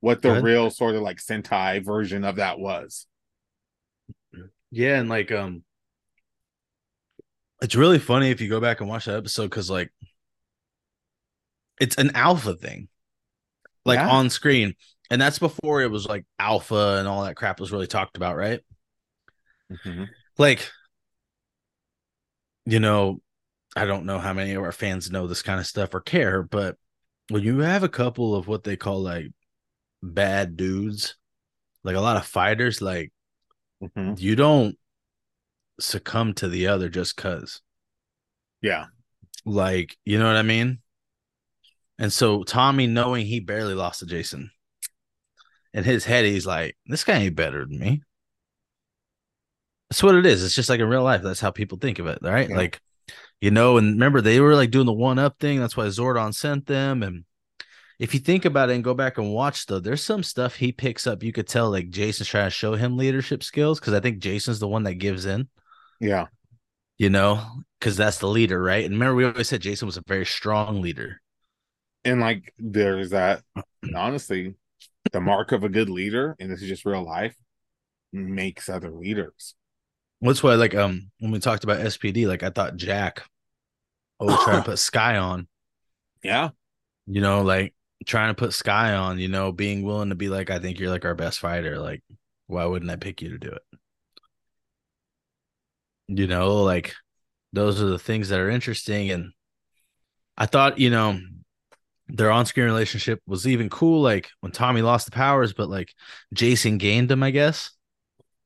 what 0.00 0.22
the 0.22 0.30
ahead. 0.30 0.44
real 0.44 0.70
sort 0.70 0.94
of 0.94 1.02
like 1.02 1.18
Sentai 1.18 1.84
version 1.84 2.24
of 2.24 2.36
that 2.36 2.58
was. 2.58 3.06
Yeah, 4.70 4.98
and 4.98 5.08
like 5.10 5.30
um 5.30 5.64
it's 7.62 7.74
really 7.74 7.98
funny 7.98 8.30
if 8.30 8.40
you 8.42 8.48
go 8.50 8.60
back 8.60 8.80
and 8.80 8.88
watch 8.90 9.06
that 9.06 9.16
episode 9.16 9.44
because 9.48 9.70
like 9.70 9.90
it's 11.80 11.96
an 11.96 12.14
alpha 12.14 12.54
thing. 12.54 12.88
Like 13.84 13.98
Yeah. 13.98 14.10
on 14.10 14.28
screen. 14.30 14.74
And 15.10 15.20
that's 15.20 15.38
before 15.38 15.82
it 15.82 15.90
was 15.90 16.06
like 16.06 16.24
alpha 16.38 16.96
and 16.98 17.08
all 17.08 17.24
that 17.24 17.36
crap 17.36 17.58
was 17.60 17.72
really 17.72 17.86
talked 17.86 18.16
about, 18.16 18.36
right? 18.36 18.60
Mhm. 19.70 20.08
like 20.38 20.70
you 22.66 22.78
know 22.78 23.20
I 23.74 23.86
don't 23.86 24.04
know 24.04 24.18
how 24.18 24.32
many 24.34 24.52
of 24.52 24.62
our 24.62 24.72
fans 24.72 25.10
know 25.10 25.26
this 25.26 25.40
kind 25.42 25.58
of 25.58 25.66
stuff 25.66 25.94
or 25.94 26.00
care, 26.00 26.42
but 26.42 26.76
when 27.30 27.42
you 27.42 27.60
have 27.60 27.82
a 27.82 27.88
couple 27.88 28.34
of 28.34 28.46
what 28.46 28.64
they 28.64 28.76
call 28.76 29.00
like 29.02 29.28
bad 30.02 30.56
dudes, 30.58 31.16
like 31.84 31.96
a 31.96 32.00
lot 32.00 32.18
of 32.18 32.26
fighters, 32.26 32.82
like 32.82 33.12
Mhm. 33.82 34.20
you 34.20 34.36
don't 34.36 34.78
succumb 35.80 36.34
to 36.34 36.48
the 36.48 36.66
other 36.68 36.88
just 36.88 37.16
cuz. 37.16 37.60
Yeah. 38.60 38.86
Like, 39.44 39.96
you 40.04 40.18
know 40.18 40.26
what 40.26 40.36
I 40.36 40.42
mean? 40.42 40.78
And 41.98 42.12
so 42.12 42.42
Tommy 42.42 42.86
knowing 42.86 43.26
he 43.26 43.40
barely 43.40 43.74
lost 43.74 44.00
to 44.00 44.06
Jason. 44.06 44.50
In 45.74 45.84
his 45.84 46.04
head, 46.04 46.24
he's 46.24 46.46
like, 46.46 46.76
this 46.86 47.04
guy 47.04 47.18
ain't 47.18 47.36
better 47.36 47.64
than 47.64 47.78
me. 47.78 48.02
That's 49.88 50.02
what 50.02 50.14
it 50.14 50.26
is. 50.26 50.44
It's 50.44 50.54
just 50.54 50.68
like 50.68 50.80
in 50.80 50.88
real 50.88 51.02
life. 51.02 51.22
That's 51.22 51.40
how 51.40 51.50
people 51.50 51.78
think 51.78 51.98
of 51.98 52.06
it, 52.06 52.18
right? 52.22 52.48
Yeah. 52.48 52.56
Like, 52.56 52.80
you 53.40 53.50
know, 53.50 53.76
and 53.76 53.92
remember 53.92 54.20
they 54.20 54.40
were 54.40 54.54
like 54.54 54.70
doing 54.70 54.86
the 54.86 54.92
one 54.92 55.18
up 55.18 55.38
thing. 55.38 55.60
That's 55.60 55.76
why 55.76 55.86
Zordon 55.86 56.34
sent 56.34 56.66
them. 56.66 57.02
And 57.02 57.24
if 57.98 58.14
you 58.14 58.20
think 58.20 58.44
about 58.44 58.70
it 58.70 58.74
and 58.74 58.84
go 58.84 58.94
back 58.94 59.18
and 59.18 59.32
watch, 59.32 59.66
though, 59.66 59.80
there's 59.80 60.02
some 60.02 60.22
stuff 60.22 60.56
he 60.56 60.72
picks 60.72 61.06
up. 61.06 61.22
You 61.22 61.32
could 61.32 61.46
tell 61.46 61.70
like 61.70 61.90
Jason's 61.90 62.28
trying 62.28 62.46
to 62.46 62.50
show 62.50 62.74
him 62.74 62.96
leadership 62.96 63.42
skills 63.42 63.80
because 63.80 63.94
I 63.94 64.00
think 64.00 64.18
Jason's 64.18 64.60
the 64.60 64.68
one 64.68 64.84
that 64.84 64.94
gives 64.94 65.26
in, 65.26 65.48
Yeah. 66.02 66.26
you 66.98 67.10
know, 67.10 67.44
because 67.78 67.96
that's 67.96 68.18
the 68.18 68.28
leader, 68.28 68.62
right? 68.62 68.84
And 68.84 68.94
remember, 68.94 69.14
we 69.14 69.24
always 69.24 69.48
said 69.48 69.60
Jason 69.62 69.86
was 69.86 69.96
a 69.96 70.02
very 70.06 70.26
strong 70.26 70.80
leader. 70.80 71.20
And 72.04 72.20
like 72.20 72.52
there's 72.58 73.10
that 73.10 73.42
honestly, 73.94 74.54
the 75.12 75.20
mark 75.20 75.52
of 75.52 75.64
a 75.64 75.68
good 75.68 75.90
leader, 75.90 76.36
and 76.40 76.50
this 76.50 76.62
is 76.62 76.68
just 76.68 76.84
real 76.86 77.04
life, 77.04 77.36
makes 78.12 78.68
other 78.68 78.90
leaders. 78.90 79.54
That's 80.20 80.42
why, 80.42 80.54
like, 80.54 80.74
um, 80.74 81.10
when 81.18 81.32
we 81.32 81.38
talked 81.40 81.64
about 81.64 81.80
SPD, 81.80 82.26
like 82.26 82.42
I 82.42 82.50
thought 82.50 82.76
Jack 82.76 83.24
oh, 84.20 84.36
trying 84.44 84.58
to 84.58 84.62
put 84.70 84.78
Sky 84.78 85.16
on, 85.18 85.48
Yeah. 86.22 86.50
you 87.06 87.20
know, 87.20 87.42
like 87.42 87.74
trying 88.06 88.30
to 88.30 88.38
put 88.38 88.52
Sky 88.54 88.94
on, 88.94 89.18
you 89.18 89.28
know, 89.28 89.52
being 89.52 89.82
willing 89.82 90.10
to 90.10 90.14
be 90.14 90.28
like, 90.28 90.50
I 90.50 90.58
think 90.58 90.78
you're 90.78 90.90
like 90.90 91.04
our 91.04 91.14
best 91.14 91.40
fighter. 91.40 91.78
Like, 91.78 92.02
why 92.46 92.64
wouldn't 92.66 92.90
I 92.90 92.96
pick 92.96 93.22
you 93.22 93.30
to 93.30 93.38
do 93.38 93.48
it? 93.50 93.71
You 96.14 96.26
know, 96.26 96.62
like 96.62 96.94
those 97.52 97.80
are 97.80 97.86
the 97.86 97.98
things 97.98 98.28
that 98.28 98.40
are 98.40 98.50
interesting. 98.50 99.10
And 99.10 99.32
I 100.36 100.46
thought, 100.46 100.78
you 100.78 100.90
know, 100.90 101.18
their 102.08 102.30
on-screen 102.30 102.66
relationship 102.66 103.20
was 103.26 103.46
even 103.46 103.70
cool. 103.70 104.02
Like 104.02 104.30
when 104.40 104.52
Tommy 104.52 104.82
lost 104.82 105.06
the 105.06 105.12
powers, 105.12 105.52
but 105.52 105.68
like 105.70 105.94
Jason 106.34 106.78
gained 106.78 107.08
them, 107.08 107.22
I 107.22 107.30
guess. 107.30 107.70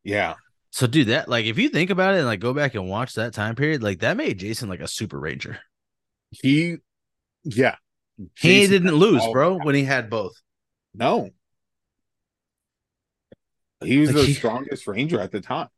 Yeah. 0.04 0.34
So, 0.70 0.86
dude, 0.86 1.08
that 1.08 1.28
like 1.28 1.46
if 1.46 1.58
you 1.58 1.68
think 1.70 1.90
about 1.90 2.14
it 2.14 2.18
and 2.18 2.26
like 2.26 2.40
go 2.40 2.52
back 2.54 2.74
and 2.74 2.88
watch 2.88 3.14
that 3.14 3.32
time 3.32 3.54
period, 3.54 3.82
like 3.82 4.00
that 4.00 4.16
made 4.16 4.38
Jason 4.38 4.68
like 4.68 4.80
a 4.80 4.88
super 4.88 5.18
ranger. 5.18 5.58
He 6.30 6.76
yeah. 7.44 7.76
He 8.16 8.66
Jason 8.66 8.72
didn't 8.72 8.94
lose, 8.94 9.26
bro, 9.32 9.58
when 9.58 9.74
he 9.74 9.84
had 9.84 10.10
both. 10.10 10.34
No. 10.94 11.30
He 13.84 13.98
was 13.98 14.08
Like, 14.10 14.16
the 14.16 14.26
he- 14.26 14.34
strongest 14.34 14.86
ranger 14.86 15.20
at 15.20 15.32
the 15.32 15.40
time. 15.40 15.68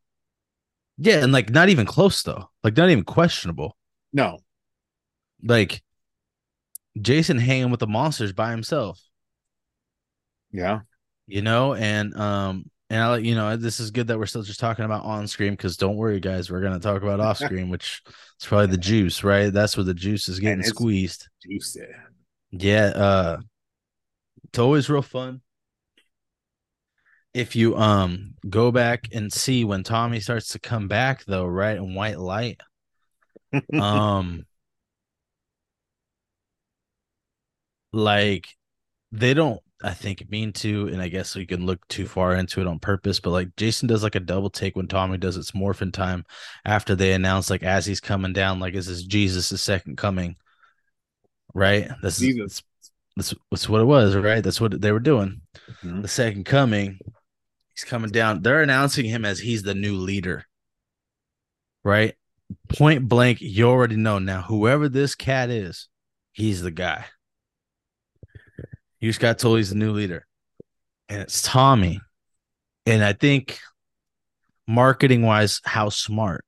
Yeah, 1.01 1.23
and 1.23 1.31
like 1.31 1.49
not 1.49 1.69
even 1.69 1.85
close 1.85 2.21
though. 2.23 2.49
Like 2.63 2.75
not 2.75 2.89
even 2.89 3.05
questionable. 3.05 3.75
No. 4.11 4.39
Like 5.41 5.81
Jason 7.01 7.37
hanging 7.37 7.71
with 7.71 7.79
the 7.79 7.87
monsters 7.87 8.33
by 8.33 8.51
himself, 8.51 8.99
Yeah. 10.51 10.81
you 11.27 11.41
know, 11.41 11.73
and 11.73 12.15
um 12.15 12.69
and 12.89 13.01
I 13.01 13.07
like 13.09 13.23
you 13.23 13.35
know 13.35 13.55
this 13.55 13.79
is 13.79 13.91
good 13.91 14.07
that 14.07 14.17
we're 14.17 14.25
still 14.25 14.41
just 14.41 14.59
talking 14.59 14.83
about 14.83 15.05
on 15.05 15.27
screen 15.27 15.51
because 15.53 15.77
don't 15.77 15.95
worry 15.95 16.19
guys, 16.19 16.51
we're 16.51 16.61
gonna 16.61 16.79
talk 16.79 17.01
about 17.01 17.19
off 17.21 17.37
screen, 17.37 17.69
which 17.69 18.01
is 18.39 18.45
probably 18.45 18.67
the 18.67 18.77
juice, 18.77 19.23
right? 19.23 19.53
That's 19.53 19.77
where 19.77 19.83
the 19.85 19.93
juice 19.93 20.27
is 20.27 20.39
getting 20.39 20.63
squeezed. 20.63 21.29
Juicy. 21.43 21.81
Yeah, 22.51 22.85
uh 22.87 23.37
it's 24.45 24.59
always 24.59 24.89
real 24.89 25.03
fun. 25.03 25.41
If 27.33 27.55
you 27.55 27.77
um 27.77 28.35
go 28.49 28.71
back 28.71 29.07
and 29.13 29.31
see 29.31 29.63
when 29.63 29.83
Tommy 29.83 30.19
starts 30.19 30.49
to 30.49 30.59
come 30.59 30.87
back 30.87 31.23
though, 31.25 31.45
right, 31.45 31.77
in 31.77 31.95
white 31.95 32.19
light. 32.19 32.59
Um 33.73 34.45
like 37.93 38.47
they 39.11 39.33
don't 39.33 39.61
I 39.81 39.93
think 39.93 40.29
mean 40.29 40.51
to, 40.53 40.89
and 40.89 41.01
I 41.01 41.07
guess 41.07 41.35
we 41.35 41.45
can 41.45 41.65
look 41.65 41.87
too 41.87 42.05
far 42.05 42.35
into 42.35 42.59
it 42.59 42.67
on 42.67 42.79
purpose, 42.79 43.21
but 43.21 43.29
like 43.29 43.55
Jason 43.55 43.87
does 43.87 44.03
like 44.03 44.15
a 44.15 44.19
double 44.19 44.49
take 44.49 44.75
when 44.75 44.87
Tommy 44.87 45.17
does 45.17 45.37
its 45.37 45.55
morphin 45.55 45.93
time 45.93 46.25
after 46.65 46.95
they 46.95 47.13
announce 47.13 47.49
like 47.49 47.63
as 47.63 47.85
he's 47.85 48.01
coming 48.01 48.33
down, 48.33 48.59
like 48.59 48.73
is 48.73 48.87
this 48.87 49.03
Jesus' 49.03 49.61
second 49.61 49.97
coming? 49.97 50.35
Right? 51.53 51.89
This 52.01 52.21
is 52.21 52.27
Jesus. 52.27 52.63
that's, 53.15 53.33
that's 53.49 53.69
what 53.69 53.81
it 53.81 53.85
was, 53.85 54.17
right? 54.17 54.43
That's 54.43 54.59
what 54.59 54.81
they 54.81 54.91
were 54.91 54.99
doing. 54.99 55.41
Mhm. 55.81 56.01
The 56.01 56.09
second 56.09 56.43
coming, 56.43 56.99
he's 57.79 57.89
coming 57.89 58.11
down. 58.11 58.41
They're 58.41 58.61
announcing 58.61 59.05
him 59.05 59.25
as 59.25 59.39
he's 59.39 59.63
the 59.63 59.75
new 59.75 59.95
leader, 59.95 60.45
right? 61.83 62.15
Point 62.67 63.07
blank, 63.07 63.41
you 63.41 63.67
already 63.67 63.95
know 63.95 64.19
now. 64.19 64.41
Whoever 64.41 64.89
this 64.89 65.15
cat 65.15 65.49
is, 65.49 65.87
he's 66.31 66.61
the 66.61 66.71
guy. 66.71 67.05
You 68.99 69.09
just 69.09 69.19
got 69.19 69.39
told 69.39 69.57
he's 69.57 69.69
the 69.69 69.75
new 69.75 69.93
leader, 69.93 70.25
and 71.07 71.21
it's 71.21 71.41
Tommy. 71.41 72.01
And 72.85 73.03
I 73.03 73.13
think 73.13 73.59
marketing 74.67 75.21
wise, 75.21 75.61
how 75.63 75.89
smart. 75.89 76.43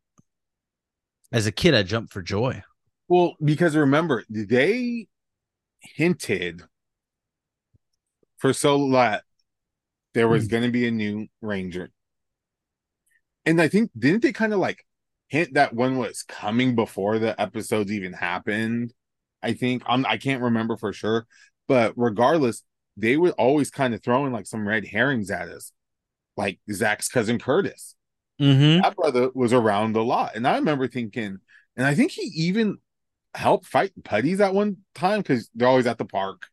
As 1.31 1.45
a 1.45 1.51
kid, 1.51 1.73
I 1.73 1.83
jumped 1.83 2.11
for 2.11 2.21
joy. 2.21 2.61
Well, 3.07 3.35
because 3.41 3.75
remember, 3.75 4.25
they 4.29 5.07
hinted 5.79 6.61
for 8.37 8.51
so 8.51 8.89
that 8.91 9.23
there 10.13 10.27
was 10.27 10.47
Hmm. 10.47 10.47
going 10.47 10.63
to 10.63 10.71
be 10.71 10.87
a 10.87 10.91
new 10.91 11.27
Ranger. 11.41 11.91
And 13.45 13.61
I 13.61 13.67
think, 13.67 13.91
didn't 13.97 14.21
they 14.21 14.31
kind 14.33 14.53
of 14.53 14.59
like 14.59 14.85
hint 15.27 15.53
that 15.55 15.73
one 15.73 15.97
was 15.97 16.23
coming 16.23 16.75
before 16.75 17.19
the 17.19 17.39
episodes 17.41 17.91
even 17.91 18.13
happened? 18.13 18.93
I 19.41 19.53
think 19.53 19.83
I'm, 19.87 20.05
I 20.05 20.17
can't 20.17 20.43
remember 20.43 20.77
for 20.77 20.93
sure, 20.93 21.25
but 21.67 21.93
regardless, 21.95 22.63
they 22.97 23.17
were 23.17 23.31
always 23.31 23.71
kind 23.71 23.93
of 23.93 24.03
throwing 24.03 24.31
like 24.31 24.45
some 24.45 24.67
red 24.67 24.85
herrings 24.85 25.31
at 25.31 25.49
us, 25.49 25.71
like 26.37 26.59
Zach's 26.71 27.09
cousin 27.09 27.39
Curtis 27.39 27.95
Mm-hmm. 28.39 28.81
that 28.81 28.95
brother 28.95 29.29
was 29.35 29.53
around 29.53 29.95
a 29.95 30.01
lot. 30.01 30.35
And 30.35 30.47
I 30.47 30.55
remember 30.57 30.87
thinking, 30.87 31.39
and 31.77 31.87
I 31.87 31.95
think 31.95 32.11
he 32.11 32.23
even 32.47 32.77
helped 33.35 33.65
fight 33.67 33.91
putties 34.03 34.41
at 34.41 34.53
one 34.53 34.77
time 34.95 35.21
because 35.21 35.49
they're 35.55 35.67
always 35.67 35.87
at 35.87 35.97
the 35.97 36.05
park. 36.05 36.47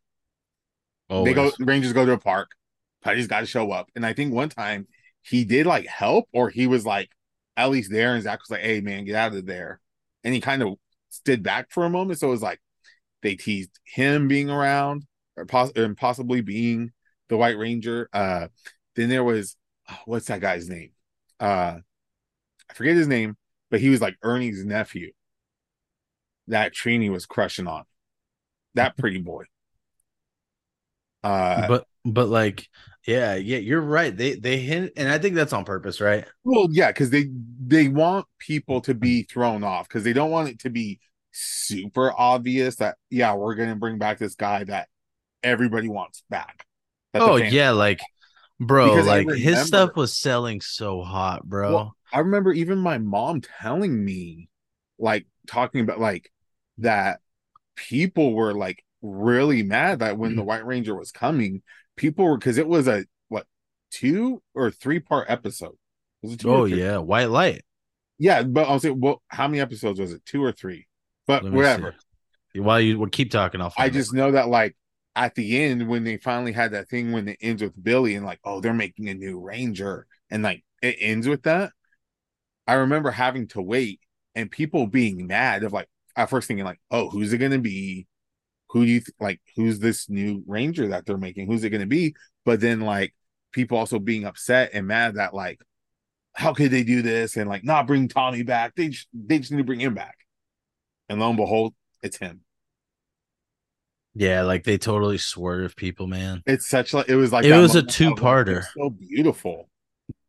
Oh 1.10 1.24
they 1.24 1.34
go 1.34 1.52
Rangers 1.58 1.92
go 1.92 2.06
to 2.06 2.12
a 2.12 2.18
park, 2.18 2.52
putties 3.02 3.26
got 3.26 3.40
to 3.40 3.46
show 3.46 3.70
up. 3.70 3.88
And 3.94 4.04
I 4.04 4.12
think 4.12 4.32
one 4.32 4.48
time 4.48 4.86
he 5.22 5.44
did 5.44 5.66
like 5.66 5.86
help, 5.86 6.28
or 6.32 6.50
he 6.50 6.66
was 6.66 6.86
like 6.86 7.10
at 7.56 7.70
least 7.70 7.90
there, 7.90 8.14
and 8.14 8.22
Zach 8.22 8.40
was 8.40 8.50
like, 8.50 8.60
"Hey 8.60 8.80
man, 8.80 9.04
get 9.04 9.16
out 9.16 9.34
of 9.34 9.46
there," 9.46 9.80
and 10.24 10.34
he 10.34 10.40
kind 10.40 10.62
of 10.62 10.74
stood 11.10 11.42
back 11.42 11.70
for 11.70 11.84
a 11.84 11.90
moment. 11.90 12.18
So 12.18 12.28
it 12.28 12.32
was 12.32 12.42
like 12.42 12.60
they 13.22 13.34
teased 13.34 13.78
him 13.84 14.28
being 14.28 14.50
around, 14.50 15.04
or 15.36 15.44
poss- 15.44 15.72
and 15.74 15.96
possibly 15.96 16.40
being 16.40 16.92
the 17.28 17.36
White 17.36 17.58
Ranger. 17.58 18.08
Uh, 18.12 18.48
then 18.94 19.08
there 19.08 19.24
was 19.24 19.56
oh, 19.90 19.98
what's 20.06 20.26
that 20.26 20.40
guy's 20.40 20.68
name? 20.68 20.90
Uh, 21.40 21.78
I 22.70 22.74
forget 22.74 22.96
his 22.96 23.08
name, 23.08 23.36
but 23.70 23.80
he 23.80 23.90
was 23.90 24.00
like 24.00 24.16
Ernie's 24.22 24.64
nephew. 24.64 25.12
That 26.48 26.74
Trini 26.74 27.10
was 27.10 27.26
crushing 27.26 27.66
on. 27.66 27.84
That 28.74 28.96
pretty 28.96 29.18
boy. 29.18 29.44
Uh, 31.22 31.66
but 31.68 31.86
but 32.04 32.28
like 32.28 32.68
yeah 33.06 33.34
yeah 33.34 33.58
you're 33.58 33.80
right 33.80 34.16
they 34.16 34.34
they 34.34 34.58
hint 34.58 34.92
and 34.96 35.08
i 35.08 35.18
think 35.18 35.34
that's 35.34 35.52
on 35.52 35.64
purpose 35.64 36.00
right 36.00 36.26
well, 36.44 36.68
yeah, 36.70 36.88
because 36.88 37.10
they 37.10 37.28
they 37.64 37.88
want 37.88 38.26
people 38.38 38.80
to 38.82 38.94
be 38.94 39.22
thrown 39.22 39.64
off 39.64 39.88
because 39.88 40.04
they 40.04 40.12
don't 40.12 40.30
want 40.30 40.48
it 40.48 40.58
to 40.60 40.70
be 40.70 41.00
super 41.32 42.12
obvious 42.16 42.76
that 42.76 42.96
yeah 43.10 43.34
we're 43.34 43.54
gonna 43.54 43.76
bring 43.76 43.98
back 43.98 44.18
this 44.18 44.34
guy 44.34 44.64
that 44.64 44.88
everybody 45.42 45.88
wants 45.88 46.22
back. 46.28 46.66
oh 47.14 47.36
yeah 47.36 47.70
like 47.70 48.00
bro 48.60 48.90
Because 48.90 49.06
like 49.06 49.28
his 49.30 49.66
stuff 49.66 49.96
was 49.96 50.18
selling 50.18 50.60
so 50.60 51.02
hot 51.02 51.44
bro 51.46 51.72
Well, 51.72 51.96
I 52.12 52.20
remember 52.20 52.52
even 52.52 52.78
my 52.78 52.98
mom 52.98 53.40
telling 53.40 54.04
me, 54.04 54.48
like 54.98 55.26
talking 55.46 55.80
about 55.80 56.00
like 56.00 56.30
that 56.78 57.20
people 57.76 58.34
were 58.34 58.54
like 58.54 58.84
really 59.02 59.62
mad 59.62 60.00
that 60.00 60.18
when 60.18 60.34
the 60.34 60.42
mm-hmm. 60.42 60.48
White 60.48 60.66
Ranger 60.66 60.94
was 60.94 61.12
coming, 61.12 61.62
people 61.98 62.24
were 62.24 62.38
because 62.38 62.58
it 62.58 62.68
was 62.68 62.88
a 62.88 63.04
what 63.28 63.46
two 63.90 64.42
or 64.54 64.70
three 64.70 65.00
part 65.00 65.28
episode. 65.28 65.76
Was 66.22 66.34
it 66.34 66.40
two 66.40 66.50
oh 66.50 66.64
yeah 66.64 66.98
white 66.98 67.30
light 67.30 67.62
Yeah, 68.18 68.42
but 68.42 68.68
I'll 68.68 68.80
say, 68.80 68.90
well, 68.90 69.22
how 69.28 69.46
many 69.48 69.60
episodes 69.60 70.00
was 70.00 70.12
it? 70.12 70.24
Two 70.24 70.42
or 70.42 70.52
three? 70.52 70.86
But 71.26 71.44
whatever. 71.44 71.94
see. 72.54 72.60
while 72.60 72.80
you 72.80 72.98
would 72.98 73.12
keep 73.12 73.30
talking 73.30 73.60
off 73.60 73.74
I 73.76 73.90
just 73.90 74.14
know 74.14 74.32
that 74.32 74.48
like 74.48 74.76
at 75.14 75.34
the 75.34 75.62
end 75.62 75.88
when 75.88 76.04
they 76.04 76.16
finally 76.16 76.52
had 76.52 76.72
that 76.72 76.88
thing 76.88 77.12
when 77.12 77.28
it 77.28 77.38
ends 77.40 77.62
with 77.62 77.82
Billy 77.82 78.14
and 78.14 78.24
like, 78.24 78.40
oh, 78.44 78.60
they're 78.60 78.72
making 78.72 79.08
a 79.08 79.14
new 79.14 79.40
Ranger 79.40 80.06
and 80.30 80.42
like 80.42 80.64
it 80.82 80.96
ends 81.00 81.26
with 81.28 81.42
that. 81.42 81.72
I 82.66 82.74
remember 82.74 83.10
having 83.10 83.48
to 83.48 83.62
wait 83.62 84.00
and 84.34 84.50
people 84.50 84.86
being 84.86 85.26
mad 85.26 85.64
of 85.64 85.72
like, 85.72 85.88
at 86.14 86.30
first 86.30 86.48
thinking 86.48 86.64
like, 86.64 86.80
oh, 86.90 87.08
who's 87.10 87.32
it 87.32 87.38
gonna 87.38 87.58
be? 87.58 88.06
Who 88.70 88.84
do 88.84 88.90
you 88.90 89.00
th- 89.00 89.14
like? 89.20 89.40
Who's 89.56 89.78
this 89.78 90.08
new 90.08 90.42
ranger 90.46 90.88
that 90.88 91.06
they're 91.06 91.16
making? 91.16 91.46
Who's 91.46 91.64
it 91.64 91.70
gonna 91.70 91.86
be? 91.86 92.14
But 92.44 92.60
then 92.60 92.80
like 92.80 93.14
people 93.52 93.78
also 93.78 93.98
being 93.98 94.24
upset 94.24 94.70
and 94.74 94.86
mad 94.86 95.14
that 95.16 95.34
like, 95.34 95.60
how 96.34 96.52
could 96.52 96.70
they 96.70 96.84
do 96.84 97.02
this 97.02 97.36
and 97.36 97.48
like 97.48 97.64
not 97.64 97.86
bring 97.86 98.08
Tommy 98.08 98.42
back? 98.42 98.74
They 98.74 98.88
just, 98.88 99.08
they 99.12 99.38
just 99.38 99.50
need 99.50 99.58
to 99.58 99.64
bring 99.64 99.80
him 99.80 99.94
back. 99.94 100.16
And 101.08 101.18
lo 101.18 101.28
and 101.28 101.36
behold, 101.36 101.74
it's 102.02 102.18
him. 102.18 102.40
Yeah, 104.14 104.42
like 104.42 104.64
they 104.64 104.78
totally 104.78 105.18
swerve 105.18 105.76
people, 105.76 106.06
man. 106.06 106.42
It's 106.44 106.68
such 106.68 106.92
like 106.92 107.08
it 107.08 107.16
was 107.16 107.32
like 107.32 107.44
It 107.44 107.56
was 107.56 107.74
a 107.74 107.82
two-parter. 107.82 108.58
it's 108.58 108.74
so 108.74 108.90
beautiful. 108.90 109.68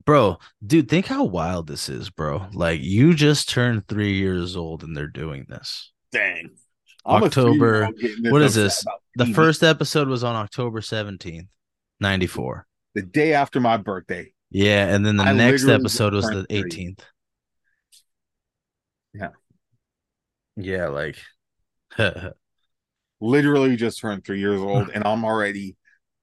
Bro, 0.06 0.40
dude, 0.66 0.90
think 0.90 1.08
how 1.08 1.24
wild 1.24 1.68
this 1.68 1.90
is, 1.90 2.10
bro. 2.10 2.48
Like 2.54 2.82
you 2.82 3.14
just 3.14 3.50
turned 3.50 3.88
three 3.88 4.14
years 4.14 4.56
old 4.56 4.84
and 4.84 4.96
they're 4.96 5.08
doing 5.08 5.46
this. 5.50 5.92
Dang. 6.12 6.52
October- 7.10 7.90
what 8.32 8.42
is 8.42 8.56
this? 8.56 8.84
The 9.16 9.26
TV. 9.26 9.36
first 9.36 9.64
episode 9.64 10.08
was 10.08 10.24
on 10.24 10.36
October 10.36 10.82
17th, 10.82 11.48
94. 12.00 12.66
the 12.96 13.02
day 13.02 13.34
after 13.34 13.60
my 13.60 13.78
birthday. 13.78 14.34
Yeah, 14.52 14.94
and 14.94 15.06
then 15.06 15.18
the 15.18 15.24
I 15.24 15.34
next 15.34 15.68
episode 15.68 16.14
was 16.14 16.26
the 16.26 16.32
turned 16.32 16.48
three. 16.50 16.64
18th. 16.64 17.00
Yeah. 19.14 19.30
Yeah, 20.56 20.88
like 20.88 21.18
Literally 23.22 23.76
just 23.76 24.00
turned 24.00 24.24
three 24.26 24.40
years 24.40 24.60
old, 24.62 24.90
and 24.94 25.04
I'm 25.04 25.26
already 25.26 25.76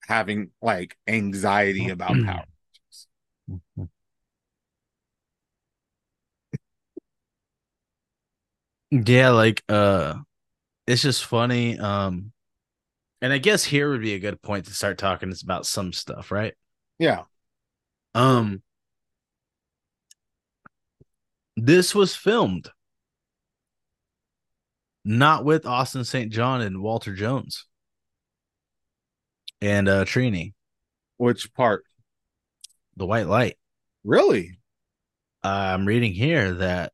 having 0.06 0.50
like 0.62 0.96
anxiety 1.06 1.88
about 1.90 2.16
Power 2.24 2.44
yeah, 8.90 9.30
like 9.30 9.62
uh 9.68 10.14
it's 10.86 11.02
just 11.02 11.24
funny. 11.24 11.78
Um 11.78 12.32
and 13.22 13.32
I 13.32 13.38
guess 13.38 13.64
here 13.64 13.90
would 13.90 14.02
be 14.02 14.14
a 14.14 14.18
good 14.18 14.40
point 14.42 14.66
to 14.66 14.74
start 14.74 14.98
talking 14.98 15.32
about 15.42 15.66
some 15.66 15.92
stuff, 15.92 16.30
right? 16.30 16.54
Yeah. 16.98 17.22
Um 18.14 18.62
this 21.56 21.94
was 21.94 22.14
filmed 22.14 22.70
not 25.04 25.44
with 25.44 25.64
Austin 25.66 26.04
St. 26.04 26.32
John 26.32 26.60
and 26.60 26.82
Walter 26.82 27.14
Jones 27.14 27.66
and 29.60 29.88
uh 29.88 30.04
Trini, 30.04 30.52
Which 31.16 31.52
part? 31.54 31.84
the 32.96 33.06
white 33.06 33.26
light. 33.26 33.56
Really? 34.04 34.58
I'm 35.42 35.86
reading 35.86 36.12
here 36.12 36.54
that 36.54 36.92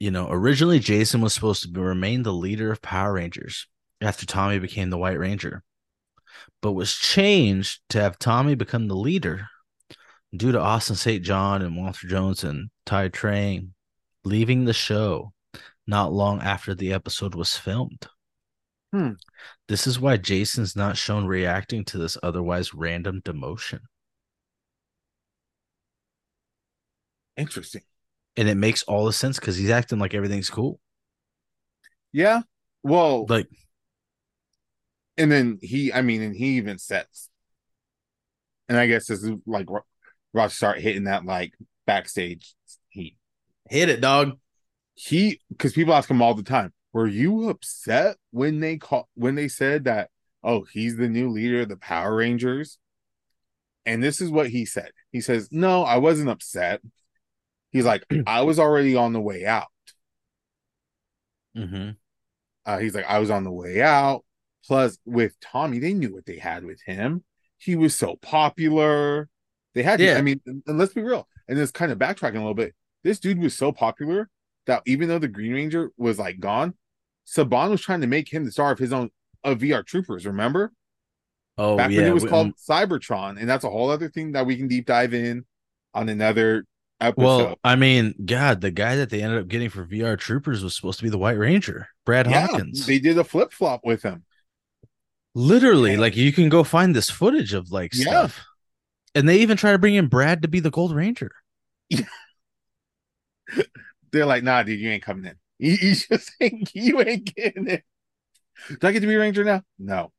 you 0.00 0.10
know 0.10 0.28
originally 0.30 0.78
Jason 0.78 1.20
was 1.20 1.34
supposed 1.34 1.62
to 1.62 1.68
be, 1.68 1.80
remain 1.80 2.22
the 2.22 2.32
leader 2.32 2.70
of 2.70 2.82
Power 2.82 3.14
Rangers 3.14 3.66
after 4.00 4.26
Tommy 4.26 4.58
became 4.58 4.90
the 4.90 4.98
White 4.98 5.18
Ranger, 5.18 5.62
but 6.62 6.72
was 6.72 6.94
changed 6.94 7.80
to 7.90 8.00
have 8.00 8.18
Tommy 8.18 8.54
become 8.54 8.88
the 8.88 8.96
leader 8.96 9.48
due 10.36 10.52
to 10.52 10.60
Austin 10.60 10.96
St. 10.96 11.24
John 11.24 11.62
and 11.62 11.76
Walter 11.76 12.06
Jones 12.06 12.44
and 12.44 12.70
Thuy 12.86 13.10
Trang 13.10 13.70
leaving 14.24 14.64
the 14.64 14.72
show 14.72 15.32
not 15.86 16.12
long 16.12 16.40
after 16.42 16.74
the 16.74 16.92
episode 16.92 17.34
was 17.34 17.56
filmed. 17.56 18.06
Hmm. 18.92 19.12
This 19.68 19.86
is 19.86 19.98
why 19.98 20.16
Jason's 20.16 20.76
not 20.76 20.96
shown 20.96 21.26
reacting 21.26 21.84
to 21.86 21.98
this 21.98 22.16
otherwise 22.22 22.74
random 22.74 23.20
demotion. 23.22 23.80
Interesting. 27.36 27.82
And 28.38 28.48
it 28.48 28.54
makes 28.54 28.84
all 28.84 29.04
the 29.04 29.12
sense 29.12 29.38
because 29.38 29.56
he's 29.56 29.68
acting 29.68 29.98
like 29.98 30.14
everything's 30.14 30.48
cool. 30.48 30.80
Yeah. 32.12 32.42
Well, 32.82 33.26
Like, 33.28 33.48
and 35.16 35.30
then 35.30 35.58
he, 35.60 35.92
I 35.92 36.02
mean, 36.02 36.22
and 36.22 36.34
he 36.34 36.56
even 36.56 36.78
says, 36.78 37.28
and 38.68 38.78
I 38.78 38.86
guess 38.86 39.06
this 39.06 39.22
is 39.24 39.32
like 39.44 39.68
Ro- 39.68 39.84
Ross 40.32 40.54
start 40.54 40.78
hitting 40.80 41.04
that 41.04 41.24
like 41.24 41.52
backstage 41.86 42.54
heat. 42.88 43.16
hit 43.68 43.88
it, 43.88 44.00
dog. 44.00 44.38
He, 44.94 45.40
because 45.50 45.72
people 45.72 45.94
ask 45.94 46.08
him 46.08 46.22
all 46.22 46.34
the 46.34 46.42
time, 46.44 46.72
were 46.92 47.06
you 47.06 47.48
upset 47.48 48.16
when 48.30 48.60
they 48.60 48.76
call 48.76 49.08
when 49.14 49.34
they 49.34 49.48
said 49.48 49.84
that? 49.84 50.10
Oh, 50.44 50.64
he's 50.72 50.96
the 50.96 51.08
new 51.08 51.30
leader 51.30 51.62
of 51.62 51.68
the 51.68 51.76
Power 51.76 52.14
Rangers. 52.14 52.78
And 53.84 54.02
this 54.02 54.20
is 54.20 54.30
what 54.30 54.50
he 54.50 54.64
said. 54.64 54.90
He 55.10 55.20
says, 55.20 55.48
"No, 55.50 55.82
I 55.82 55.96
wasn't 55.96 56.30
upset." 56.30 56.80
He's 57.70 57.84
like, 57.84 58.04
"I 58.26 58.42
was 58.42 58.58
already 58.58 58.96
on 58.96 59.12
the 59.12 59.20
way 59.20 59.44
out." 59.46 59.68
Mm-hmm. 61.56 61.90
Uh, 62.64 62.78
he's 62.78 62.94
like, 62.94 63.06
I 63.06 63.18
was 63.18 63.30
on 63.30 63.44
the 63.44 63.50
way 63.50 63.80
out. 63.80 64.24
Plus, 64.66 64.98
with 65.04 65.38
Tommy, 65.40 65.78
they 65.78 65.94
knew 65.94 66.12
what 66.12 66.26
they 66.26 66.36
had 66.36 66.64
with 66.64 66.80
him. 66.82 67.24
He 67.56 67.76
was 67.76 67.94
so 67.94 68.16
popular. 68.16 69.28
They 69.74 69.82
had, 69.82 69.98
to, 69.98 70.04
Yeah. 70.04 70.18
I 70.18 70.22
mean, 70.22 70.40
and 70.46 70.78
let's 70.78 70.92
be 70.92 71.02
real. 71.02 71.26
And 71.48 71.58
it's 71.58 71.72
kind 71.72 71.90
of 71.90 71.98
backtracking 71.98 72.34
a 72.34 72.38
little 72.38 72.54
bit. 72.54 72.74
This 73.02 73.18
dude 73.18 73.38
was 73.38 73.56
so 73.56 73.72
popular 73.72 74.28
that 74.66 74.82
even 74.86 75.08
though 75.08 75.18
the 75.18 75.28
Green 75.28 75.54
Ranger 75.54 75.92
was 75.96 76.18
like 76.18 76.40
gone, 76.40 76.74
Saban 77.26 77.70
was 77.70 77.80
trying 77.80 78.02
to 78.02 78.06
make 78.06 78.32
him 78.32 78.44
the 78.44 78.52
star 78.52 78.72
of 78.72 78.78
his 78.78 78.92
own 78.92 79.10
of 79.44 79.58
VR 79.58 79.84
Troopers. 79.84 80.26
Remember 80.26 80.72
Oh 81.56 81.76
back 81.76 81.90
yeah, 81.90 82.00
when 82.00 82.08
it 82.08 82.14
was 82.14 82.24
called 82.24 82.48
um, 82.48 82.54
Cybertron, 82.68 83.38
and 83.38 83.48
that's 83.48 83.64
a 83.64 83.70
whole 83.70 83.90
other 83.90 84.08
thing 84.08 84.32
that 84.32 84.46
we 84.46 84.56
can 84.56 84.68
deep 84.68 84.86
dive 84.86 85.14
in 85.14 85.44
on 85.94 86.08
another 86.08 86.64
episode. 87.00 87.24
well, 87.24 87.58
I 87.64 87.76
mean, 87.76 88.14
God, 88.24 88.60
the 88.60 88.70
guy 88.70 88.96
that 88.96 89.10
they 89.10 89.22
ended 89.22 89.40
up 89.40 89.48
getting 89.48 89.68
for 89.70 89.84
VR 89.84 90.18
Troopers 90.18 90.62
was 90.62 90.74
supposed 90.76 90.98
to 90.98 91.04
be 91.04 91.10
the 91.10 91.18
White 91.18 91.38
Ranger, 91.38 91.88
Brad 92.04 92.28
yeah, 92.28 92.46
Hawkins. 92.46 92.86
they 92.86 92.98
did 92.98 93.18
a 93.18 93.24
flip 93.24 93.52
flop 93.52 93.80
with 93.84 94.02
him. 94.02 94.24
Literally, 95.34 95.92
Yeah. 95.92 95.98
like 96.00 96.16
you 96.16 96.32
can 96.32 96.48
go 96.48 96.64
find 96.64 96.94
this 96.94 97.10
footage 97.10 97.52
of 97.54 97.70
like 97.70 97.94
Yeah. 97.94 98.04
stuff, 98.04 98.44
and 99.14 99.28
they 99.28 99.38
even 99.38 99.56
try 99.56 99.72
to 99.72 99.78
bring 99.78 99.94
in 99.94 100.06
Brad 100.08 100.42
to 100.42 100.48
be 100.48 100.60
the 100.60 100.70
Gold 100.70 100.94
Ranger. 100.94 101.30
they're 104.12 104.26
like, 104.26 104.42
nah, 104.42 104.62
dude, 104.62 104.80
you 104.80 104.90
ain't 104.90 105.02
coming 105.02 105.24
in. 105.26 105.36
You, 105.60 105.72
you 105.72 105.94
just 105.96 106.30
ain't, 106.40 106.70
you 106.72 107.00
ain't 107.02 107.34
getting 107.34 107.66
it. 107.66 107.82
Do 108.68 108.86
I 108.86 108.92
get 108.92 109.00
to 109.00 109.08
be 109.08 109.14
a 109.14 109.18
ranger 109.18 109.42
now? 109.42 109.62
No. 109.76 110.12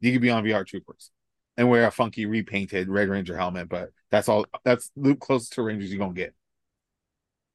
You 0.00 0.10
could 0.10 0.20
be 0.20 0.30
on 0.30 0.42
VR 0.42 0.66
Troopers 0.66 1.12
and 1.56 1.68
wear 1.68 1.86
a 1.86 1.90
funky 1.90 2.26
repainted 2.26 2.88
Red 2.88 3.08
Ranger 3.08 3.36
helmet, 3.36 3.68
but 3.68 3.90
that's 4.10 4.28
all. 4.28 4.46
That's 4.64 4.90
the 4.96 5.14
closest 5.14 5.54
to 5.54 5.62
Rangers 5.62 5.90
you're 5.90 5.98
gonna 5.98 6.14
get. 6.14 6.34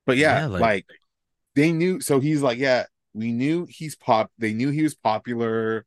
But 0.06 0.18
yeah, 0.18 0.42
Yeah, 0.42 0.46
like, 0.48 0.62
like- 0.62 0.86
they 1.56 1.72
knew. 1.72 2.00
So 2.02 2.20
he's 2.20 2.42
like, 2.42 2.58
yeah, 2.60 2.86
we 3.14 3.32
knew 3.32 3.66
he's 3.70 3.96
pop. 3.96 4.32
They 4.38 4.54
knew 4.54 4.70
he 4.70 4.84
was 4.84 4.96
popular. 4.96 5.86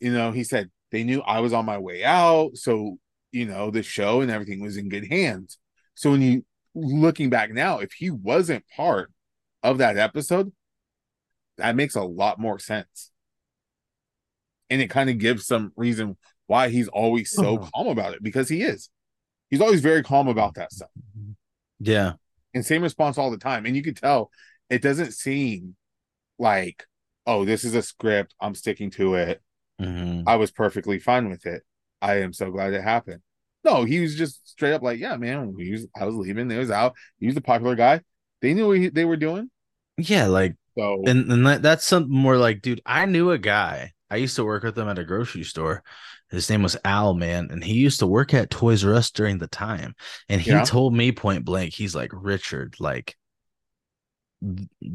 You 0.00 0.12
know, 0.12 0.32
he 0.32 0.44
said 0.44 0.70
they 0.90 1.04
knew 1.04 1.20
I 1.22 1.40
was 1.40 1.52
on 1.52 1.64
my 1.64 1.78
way 1.78 2.04
out. 2.04 2.56
So 2.56 2.98
you 3.32 3.46
know, 3.46 3.70
the 3.70 3.82
show 3.82 4.20
and 4.20 4.30
everything 4.30 4.60
was 4.60 4.76
in 4.76 4.88
good 4.88 5.06
hands. 5.08 5.58
So 5.94 6.10
when 6.12 6.22
you 6.22 6.44
looking 6.74 7.30
back 7.30 7.50
now, 7.52 7.78
if 7.78 7.92
he 7.92 8.10
wasn't 8.10 8.64
part 8.76 9.12
of 9.62 9.78
that 9.78 9.96
episode, 9.96 10.52
that 11.58 11.76
makes 11.76 11.94
a 11.94 12.02
lot 12.02 12.38
more 12.38 12.58
sense. 12.58 13.10
And 14.70 14.80
it 14.80 14.90
kind 14.90 15.10
of 15.10 15.18
gives 15.18 15.46
some 15.46 15.72
reason 15.76 16.16
why 16.46 16.68
he's 16.68 16.88
always 16.88 17.30
so 17.30 17.58
Mhm. 17.58 17.70
calm 17.74 17.88
about 17.88 18.14
it 18.14 18.22
because 18.22 18.48
he 18.48 18.62
is. 18.62 18.90
He's 19.50 19.60
always 19.60 19.80
very 19.80 20.02
calm 20.02 20.28
about 20.28 20.54
that 20.54 20.72
stuff. 20.72 20.90
Yeah, 21.80 22.14
And 22.54 22.64
same 22.64 22.82
response 22.82 23.18
all 23.18 23.30
the 23.30 23.38
time. 23.38 23.66
And 23.66 23.76
you 23.76 23.82
could 23.82 23.96
tell 23.96 24.30
it 24.70 24.82
doesn't 24.82 25.12
seem 25.12 25.76
like, 26.38 26.86
oh, 27.26 27.44
this 27.44 27.64
is 27.64 27.74
a 27.74 27.82
script. 27.82 28.34
I'm 28.40 28.54
sticking 28.54 28.90
to 28.92 29.14
it. 29.16 29.42
Mhm. 29.80 30.24
I 30.26 30.36
was 30.36 30.50
perfectly 30.50 30.98
fine 30.98 31.28
with 31.30 31.46
it. 31.46 31.62
I 32.02 32.20
am 32.20 32.32
so 32.32 32.50
glad 32.50 32.72
it 32.74 32.82
happened. 32.82 33.22
No, 33.64 33.84
he 33.84 34.00
was 34.00 34.14
just 34.16 34.48
straight 34.48 34.72
up 34.74 34.82
like, 34.82 35.00
yeah, 35.00 35.16
man, 35.16 35.54
he 35.58 35.72
was, 35.72 35.86
I 35.96 36.04
was 36.04 36.14
leaving. 36.14 36.48
They 36.48 36.58
was 36.58 36.70
out. 36.70 36.94
He 37.18 37.26
was 37.26 37.34
the 37.34 37.40
popular 37.40 37.74
guy. 37.74 38.02
They 38.42 38.54
knew 38.54 38.68
what 38.68 38.78
he, 38.78 38.88
they 38.88 39.04
were 39.04 39.16
doing. 39.16 39.50
yeah, 39.96 40.26
like 40.26 40.56
So 40.76 41.02
and 41.06 41.30
and 41.30 41.46
that, 41.46 41.62
that's 41.62 41.84
something 41.84 42.12
more 42.14 42.36
like, 42.36 42.62
dude, 42.62 42.82
I 42.86 43.06
knew 43.06 43.30
a 43.30 43.38
guy. 43.38 43.92
I 44.10 44.16
used 44.16 44.36
to 44.36 44.44
work 44.44 44.62
with 44.62 44.78
him 44.78 44.88
at 44.88 44.98
a 44.98 45.04
grocery 45.04 45.44
store. 45.44 45.82
His 46.34 46.50
name 46.50 46.62
was 46.62 46.76
Al, 46.84 47.14
man, 47.14 47.48
and 47.50 47.62
he 47.62 47.74
used 47.74 48.00
to 48.00 48.06
work 48.06 48.34
at 48.34 48.50
Toys 48.50 48.84
R 48.84 48.94
Us 48.94 49.10
during 49.10 49.38
the 49.38 49.46
time. 49.46 49.94
And 50.28 50.40
he 50.40 50.50
Yeah. 50.50 50.64
told 50.64 50.94
me 50.94 51.12
point 51.12 51.44
blank, 51.44 51.74
he's 51.74 51.94
like, 51.94 52.10
Richard, 52.12 52.76
like 52.78 53.16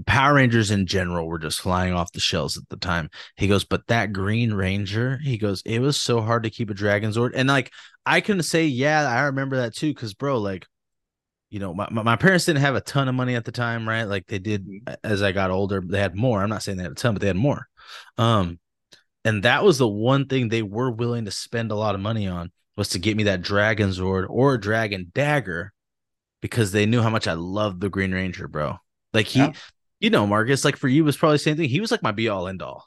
Power 0.05 0.35
Rangers 0.35 0.69
in 0.69 0.85
general 0.85 1.27
were 1.27 1.39
just 1.39 1.61
flying 1.61 1.93
off 1.93 2.11
the 2.11 2.19
shelves 2.19 2.57
at 2.57 2.69
the 2.69 2.77
time. 2.77 3.09
He 3.35 3.47
goes, 3.47 3.63
but 3.63 3.87
that 3.87 4.13
Green 4.13 4.53
Ranger, 4.53 5.19
he 5.23 5.37
goes, 5.37 5.61
it 5.65 5.79
was 5.79 5.97
so 5.97 6.21
hard 6.21 6.43
to 6.43 6.49
keep 6.49 6.69
a 6.69 6.73
Dragon 6.75 7.11
Zord. 7.11 7.31
And 7.33 7.49
like, 7.49 7.71
I 8.05 8.21
can 8.21 8.43
say, 8.43 8.65
yeah, 8.65 9.07
I 9.09 9.21
remember 9.23 9.57
that 9.57 9.75
too, 9.75 9.93
because 9.93 10.13
bro, 10.13 10.37
like, 10.37 10.67
you 11.49 11.59
know, 11.59 11.73
my, 11.73 11.89
my, 11.89 12.15
parents 12.15 12.45
didn't 12.45 12.61
have 12.61 12.75
a 12.75 12.81
ton 12.81 13.07
of 13.07 13.15
money 13.15 13.33
at 13.33 13.43
the 13.43 13.51
time, 13.51 13.89
right? 13.89 14.03
Like 14.03 14.27
they 14.27 14.37
did 14.37 14.67
Mhm. 14.67 14.95
as 15.03 15.23
I 15.23 15.31
got 15.31 15.49
older, 15.49 15.81
they 15.83 15.99
had 15.99 16.15
more. 16.15 16.43
I'm 16.43 16.49
not 16.49 16.61
saying 16.61 16.77
they 16.77 16.83
had 16.83 16.91
a 16.91 16.95
ton, 16.95 17.15
but 17.15 17.21
they 17.21 17.27
had 17.27 17.35
more. 17.35 17.67
Um, 18.19 18.59
and 19.25 19.43
that 19.43 19.63
was 19.63 19.77
the 19.77 19.87
one 19.87 20.27
thing 20.27 20.49
they 20.49 20.61
were 20.61 20.91
willing 20.91 21.25
to 21.25 21.31
spend 21.31 21.71
a 21.71 21.75
lot 21.75 21.95
of 21.95 22.01
money 22.01 22.27
on 22.27 22.51
was 22.77 22.89
to 22.89 22.99
get 22.99 23.17
me 23.17 23.23
that 23.23 23.41
Dragon 23.41 23.89
Zord 23.89 24.25
or 24.29 24.53
a 24.53 24.59
Dragon 24.59 25.11
Dagger 25.13 25.73
because 26.41 26.71
they 26.71 26.85
knew 26.85 27.01
how 27.01 27.09
much 27.09 27.27
I 27.27 27.33
loved 27.33 27.81
the 27.81 27.89
Green 27.89 28.13
Ranger, 28.13 28.47
bro. 28.47 28.77
Like 29.13 29.27
he 29.27 29.39
Yeah. 29.39 29.53
You 29.99 30.09
know, 30.09 30.25
Marcus, 30.25 30.63
like 30.63 30.77
for 30.77 30.87
you 30.87 31.03
was 31.03 31.17
probably 31.17 31.35
the 31.35 31.39
same 31.39 31.57
thing. 31.57 31.67
He 31.67 31.81
was 31.81 31.91
like 31.91 32.01
my 32.01 32.13
be 32.13 32.29
all 32.29 32.47
end 32.47 32.61
all. 32.61 32.85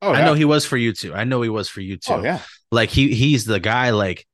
Oh, 0.00 0.12
I 0.12 0.24
know 0.24 0.34
he 0.34 0.44
was 0.44 0.64
for 0.64 0.76
you 0.76 0.92
too. 0.92 1.12
I 1.12 1.24
know 1.24 1.42
he 1.42 1.48
was 1.48 1.68
for 1.68 1.80
you 1.80 1.94
oh, 1.94 1.96
too. 1.96 2.20
Oh 2.20 2.22
yeah. 2.22 2.38
Like 2.70 2.88
he 2.90 3.12
he's 3.12 3.44
the 3.44 3.58
guy 3.58 3.90
like 3.90 4.26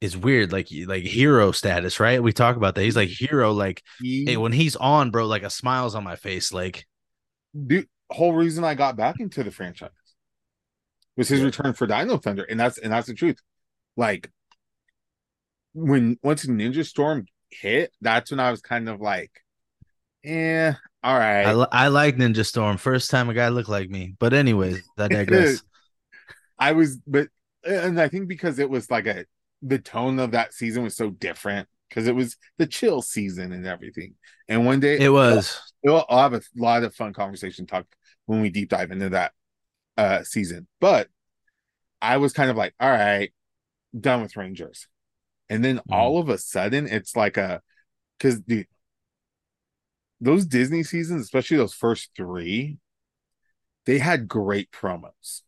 is 0.00 0.16
weird, 0.16 0.52
like 0.52 0.68
like 0.86 1.02
hero 1.02 1.50
status, 1.50 1.98
right? 1.98 2.22
We 2.22 2.32
talk 2.32 2.54
about 2.54 2.76
that. 2.76 2.82
He's 2.82 2.94
like 2.94 3.08
hero, 3.08 3.50
like 3.50 3.82
He, 4.00 4.24
hey, 4.24 4.36
when 4.36 4.52
he's 4.52 4.76
on, 4.76 5.10
bro, 5.10 5.26
like 5.26 5.42
a 5.42 5.50
smile's 5.50 5.96
on 5.96 6.04
my 6.04 6.14
face. 6.14 6.52
Like 6.52 6.86
the 7.52 7.86
whole 8.08 8.34
reason 8.34 8.62
I 8.62 8.74
got 8.74 8.96
back 8.96 9.18
into 9.18 9.42
the 9.42 9.50
franchise 9.50 9.90
was 11.16 11.28
his 11.28 11.40
Yeah. 11.40 11.46
return 11.46 11.72
for 11.74 11.86
Dino 11.86 12.18
Thunder, 12.18 12.44
and 12.44 12.58
that's 12.58 12.78
and 12.78 12.92
that's 12.92 13.06
the 13.06 13.14
truth. 13.14 13.38
Like 13.96 14.30
when 15.74 16.18
once 16.22 16.46
Ninja 16.46 16.84
Storm 16.86 17.26
hit, 17.50 17.92
that's 18.00 18.30
when 18.30 18.40
I 18.40 18.50
was 18.50 18.60
kind 18.60 18.88
of 18.88 19.00
like, 19.00 19.30
eh, 20.24 20.72
all 21.02 21.18
right. 21.18 21.46
I, 21.46 21.54
li- 21.54 21.66
I 21.72 21.88
like 21.88 22.16
Ninja 22.16 22.44
Storm. 22.46 22.76
First 22.76 23.10
time 23.10 23.28
a 23.28 23.34
guy 23.34 23.48
looked 23.48 23.68
like 23.68 23.90
me. 23.90 24.14
But 24.18 24.32
anyways, 24.32 24.82
I 24.98 25.08
digress. 25.08 25.62
I 26.58 26.72
was, 26.72 26.96
but 27.06 27.28
and 27.64 28.00
I 28.00 28.08
think 28.08 28.28
because 28.28 28.58
it 28.58 28.70
was 28.70 28.90
like 28.90 29.06
a 29.06 29.24
the 29.62 29.78
tone 29.78 30.18
of 30.18 30.32
that 30.32 30.52
season 30.52 30.82
was 30.82 30.96
so 30.96 31.10
different 31.10 31.68
because 31.88 32.06
it 32.06 32.14
was 32.14 32.36
the 32.58 32.66
chill 32.66 33.02
season 33.02 33.52
and 33.52 33.66
everything. 33.66 34.14
And 34.48 34.66
one 34.66 34.80
day 34.80 34.98
it 34.98 35.10
was. 35.10 35.60
We'll, 35.82 36.04
I'll 36.08 36.30
have 36.30 36.34
a 36.34 36.42
lot 36.56 36.84
of 36.84 36.94
fun 36.94 37.12
conversation 37.12 37.66
talk 37.66 37.86
when 38.26 38.40
we 38.40 38.50
deep 38.50 38.68
dive 38.68 38.90
into 38.92 39.10
that 39.10 39.32
uh 39.96 40.22
season. 40.24 40.66
But 40.80 41.08
I 42.00 42.18
was 42.18 42.32
kind 42.32 42.50
of 42.50 42.56
like, 42.56 42.74
all 42.80 42.90
right, 42.90 43.32
done 43.98 44.22
with 44.22 44.36
Rangers. 44.36 44.88
And 45.48 45.64
then 45.64 45.78
Mhm. 45.78 45.92
all 45.92 46.18
of 46.18 46.28
a 46.28 46.38
sudden 46.38 46.86
it's 46.86 47.16
like 47.16 47.36
a 47.36 47.62
because 48.18 48.40
dude, 48.40 48.66
those 50.20 50.46
Disney 50.46 50.82
seasons, 50.82 51.22
especially 51.22 51.56
those 51.56 51.74
first 51.74 52.10
three, 52.16 52.78
they 53.86 53.98
had 53.98 54.28
great 54.28 54.70
promos, 54.70 55.42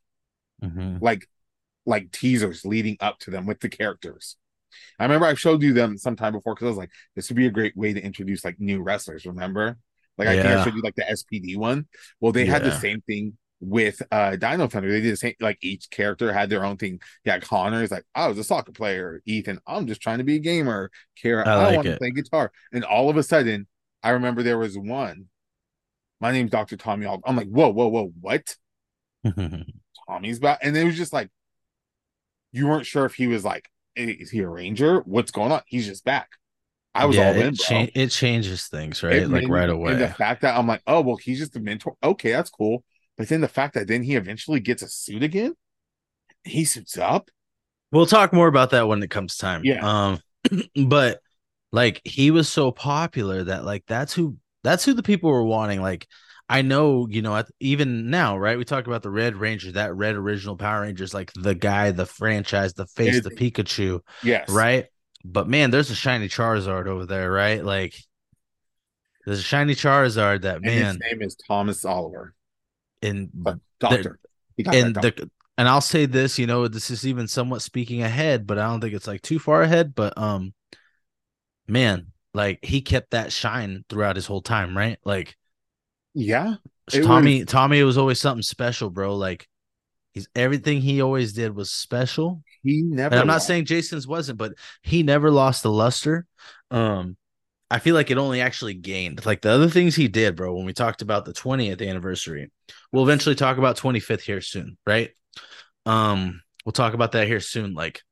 Mhm. 0.62 1.00
like 1.00 1.28
like 1.87 2.12
teasers 2.12 2.64
leading 2.64 2.96
up 3.00 3.18
to 3.20 3.30
them 3.30 3.46
with 3.46 3.61
the 3.61 3.68
characters. 3.68 4.37
I 4.98 5.04
remember 5.04 5.26
I 5.26 5.35
showed 5.35 5.62
you 5.62 5.72
them 5.72 5.98
sometime 5.98 6.33
before 6.35 6.54
because 6.54 6.66
I 6.66 6.70
was 6.70 6.78
like, 6.78 6.92
this 7.16 7.28
would 7.30 7.37
be 7.37 7.46
a 7.46 7.50
great 7.50 7.76
way 7.76 7.92
to 7.94 8.02
introduce 8.02 8.44
like 8.44 8.61
new 8.61 8.83
wrestlers. 8.83 9.26
Remember? 9.26 9.78
Like 10.18 10.28
I 10.28 10.37
think 10.37 10.52
I 10.52 10.57
showed 10.64 10.74
you 10.74 10.83
like 10.83 10.96
the 10.96 11.11
SPD 11.11 11.57
one. 11.57 11.88
Well, 12.20 12.33
they 12.33 12.46
had 12.46 12.64
the 12.64 12.72
same 12.72 13.02
thing 13.02 13.38
with 13.66 14.00
uh 14.11 14.37
Dino 14.37 14.68
Thunder. 14.68 14.90
They 14.90 15.00
did 15.00 15.12
the 15.12 15.16
same 15.16 15.35
like 15.40 15.59
each 15.62 15.90
character 15.90 16.33
had 16.33 16.50
their 16.50 16.64
own 16.64 16.77
thing. 16.77 17.00
Yeah, 17.24 17.38
Connor 17.38 17.83
is 17.83 17.90
like, 17.90 18.05
I 18.14 18.29
was 18.29 18.38
a 18.38 18.44
soccer 18.44 18.72
player. 18.72 19.20
Ethan, 19.27 19.61
I'm 19.66 19.87
just 19.87 20.00
trying 20.00 20.18
to 20.18 20.24
be 20.24 20.37
a 20.37 20.40
gamer. 20.40 20.90
Kira, 21.22 21.46
I 21.46 21.72
I, 21.72 21.77
want 21.77 21.87
to 21.87 21.96
play 21.96 22.11
guitar. 22.11 22.53
And 22.72 22.85
all 22.85 23.11
of 23.11 23.16
a 23.16 23.22
sudden, 23.22 23.66
I 24.03 24.11
remember 24.11 24.42
there 24.42 24.59
was 24.59 24.77
one. 24.77 25.27
My 26.20 26.33
name's 26.33 26.50
Dr. 26.50 26.77
Tommy. 26.77 27.07
I'm 27.07 27.37
like, 27.37 27.48
whoa, 27.48 27.68
whoa, 27.68 27.88
whoa, 27.88 28.12
what? 28.20 28.57
Tommy's 30.09 30.38
back. 30.38 30.61
And 30.62 30.77
it 30.77 30.85
was 30.85 30.96
just 30.96 31.12
like 31.12 31.31
you 32.53 32.68
weren't 32.68 32.87
sure 32.87 33.05
if 33.05 33.14
he 33.14 33.27
was 33.27 33.44
like, 33.44 33.68
is 33.96 34.31
he 34.31 34.40
a 34.40 34.48
ranger? 34.48 35.00
What's 35.00 35.33
going 35.33 35.53
on? 35.53 35.62
He's 35.66 35.87
just 35.87 36.05
back. 36.05 36.29
I 36.94 37.07
was 37.07 37.16
yeah, 37.16 37.29
all 37.29 37.35
it, 37.35 37.38
in, 37.38 37.55
bro. 37.55 37.55
cha- 37.55 37.90
it 37.94 38.09
changes 38.09 38.66
things, 38.66 39.03
right? 39.03 39.16
It 39.16 39.29
like 39.29 39.42
made 39.42 39.50
right 39.50 39.68
away. 39.68 39.94
The 39.94 40.09
fact 40.09 40.42
that 40.42 40.57
I'm 40.57 40.68
like, 40.68 40.83
oh 40.87 41.00
well, 41.00 41.16
he's 41.16 41.40
just 41.40 41.57
a 41.57 41.61
mentor. 41.61 41.96
Okay, 42.03 42.31
that's 42.31 42.50
cool. 42.50 42.85
But 43.16 43.29
then 43.29 43.40
the 43.40 43.48
fact 43.48 43.74
that 43.74 43.87
then 43.87 44.03
he 44.03 44.16
eventually 44.16 44.61
gets 44.61 44.83
a 44.83 44.88
suit 44.88 45.22
again, 45.22 45.55
he 46.42 46.64
suits 46.64 46.98
up. 46.98 47.31
We'll 47.92 48.07
talk 48.07 48.33
more 48.33 48.48
about 48.48 48.70
that 48.70 48.88
when 48.88 49.03
it 49.03 49.11
comes 49.11 49.37
time. 49.37 49.62
Yeah. 49.64 49.81
Um, 49.83 50.20
but 50.87 51.20
like 51.70 52.00
he 52.05 52.31
was 52.31 52.48
so 52.48 52.72
popular 52.72 53.44
that 53.44 53.64
like 53.64 53.85
that's 53.87 54.12
who 54.12 54.37
that's 54.62 54.85
who 54.85 54.94
the 54.94 55.03
people 55.03 55.31
were 55.31 55.44
wanting. 55.44 55.81
Like 55.81 56.07
I 56.48 56.62
know, 56.62 57.07
you 57.09 57.22
know, 57.22 57.37
at, 57.37 57.48
even 57.61 58.11
now, 58.11 58.37
right? 58.37 58.59
We 58.59 58.64
talked 58.64 58.87
about 58.87 59.03
the 59.03 59.11
Red 59.11 59.37
Ranger, 59.37 59.72
that 59.72 59.94
Red 59.94 60.14
original 60.14 60.57
Power 60.57 60.83
Rangers, 60.83 61.14
like 61.14 61.33
the 61.35 61.55
guy, 61.55 61.90
the 61.92 62.05
franchise, 62.07 62.74
the 62.74 62.87
face, 62.87 63.16
It- 63.16 63.24
the 63.24 63.31
Pikachu, 63.31 64.00
Yes. 64.22 64.48
right? 64.50 64.87
But 65.24 65.48
man, 65.48 65.70
there's 65.70 65.90
a 65.90 65.94
shiny 65.94 66.29
Charizard 66.29 66.87
over 66.87 67.07
there, 67.07 67.31
right? 67.31 67.64
Like 67.64 67.94
there's 69.24 69.38
a 69.38 69.42
shiny 69.42 69.74
Charizard 69.74 70.42
that 70.42 70.57
And 70.57 70.64
man 70.66 70.87
his 70.87 70.98
name 71.12 71.22
is 71.22 71.35
Thomas 71.37 71.85
Oliver. 71.85 72.35
And 73.04 73.30
But 73.32 73.58
doctor. 73.80 74.18
And 74.66 74.94
doctor. 74.94 75.10
the 75.10 75.30
and 75.56 75.68
I'll 75.68 75.80
say 75.80 76.06
this, 76.06 76.38
you 76.38 76.46
know, 76.46 76.66
this 76.66 76.90
is 76.90 77.06
even 77.06 77.28
somewhat 77.28 77.62
speaking 77.62 78.02
ahead, 78.02 78.46
but 78.46 78.58
I 78.58 78.66
don't 78.66 78.80
think 78.80 78.94
it's 78.94 79.06
like 79.06 79.22
too 79.22 79.38
far 79.38 79.62
ahead. 79.62 79.94
But 79.94 80.18
um, 80.18 80.52
man, 81.68 82.08
like 82.32 82.64
he 82.64 82.80
kept 82.80 83.12
that 83.12 83.32
shine 83.32 83.84
throughout 83.88 84.16
his 84.16 84.26
whole 84.26 84.42
time, 84.42 84.76
right? 84.76 84.98
Like 85.04 85.36
yeah. 86.14 86.54
Tommy, 86.90 87.44
Tommy 87.44 87.82
was 87.82 87.96
always 87.96 88.20
something 88.20 88.42
special, 88.42 88.90
bro. 88.90 89.16
Like 89.16 89.48
he's 90.12 90.28
everything 90.34 90.80
he 90.80 91.00
always 91.00 91.32
did 91.32 91.54
was 91.54 91.70
special. 91.70 92.42
He 92.62 92.82
never 92.82 93.14
And 93.14 93.20
I'm 93.20 93.26
not 93.26 93.42
saying 93.42 93.66
Jason's 93.66 94.06
wasn't, 94.06 94.38
but 94.38 94.52
he 94.82 95.02
never 95.02 95.30
lost 95.30 95.62
the 95.62 95.70
luster. 95.70 96.26
Um, 96.70 97.16
I 97.70 97.79
feel 97.79 97.94
like 97.94 98.11
it 98.11 98.18
only 98.18 98.40
actually 98.40 98.74
gained. 98.74 99.24
Like 99.24 99.40
the 99.40 99.50
other 99.50 99.68
things 99.68 99.96
he 99.96 100.09
did, 100.09 100.37
bro. 100.37 100.55
When 100.55 100.66
we 100.66 100.72
talked 100.72 101.03
about 101.03 101.24
the 101.24 101.33
20th 101.33 101.87
anniversary, 101.87 102.50
we'll 102.92 103.05
eventually 103.05 103.35
talk 103.35 103.59
about 103.59 103.77
25th 103.77 104.20
here 104.20 104.40
soon, 104.40 104.77
right? 104.87 105.11
Um, 105.87 106.42
we'll 106.64 106.72
talk 106.72 106.94
about 106.94 107.12
that 107.12 107.27
here 107.27 107.40
soon. 107.40 107.74
Like 107.74 108.03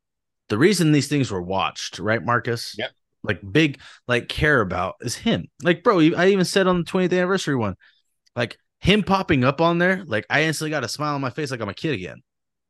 the 0.49 0.59
reason 0.59 0.93
these 0.93 1.09
things 1.09 1.31
were 1.31 1.43
watched, 1.43 1.99
right, 1.99 2.25
Marcus? 2.25 2.75
Yep. 2.79 2.91
Like 3.23 3.41
big, 3.53 3.79
like 4.09 4.29
care 4.29 4.61
about 4.61 4.97
is 5.01 5.15
him. 5.15 5.49
Like, 5.62 5.85
bro, 5.85 6.01
I 6.01 6.29
even 6.29 6.45
said 6.45 6.67
on 6.67 6.79
the 6.79 6.85
20th 6.85 7.12
anniversary 7.12 7.55
one, 7.55 7.77
like 8.35 8.59
him 8.81 9.05
popping 9.05 9.45
up 9.45 9.61
on 9.61 9.79
there, 9.79 10.03
like 10.07 10.27
I 10.29 10.43
instantly 10.43 10.71
got 10.71 10.83
a 10.83 10.88
smile 10.88 11.15
on 11.15 11.21
my 11.21 11.31
face, 11.31 11.51
like 11.51 11.61
I'm 11.61 11.69
a 11.69 11.75
kid 11.75 11.95
again. 11.95 12.23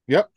Yep. 0.09 0.29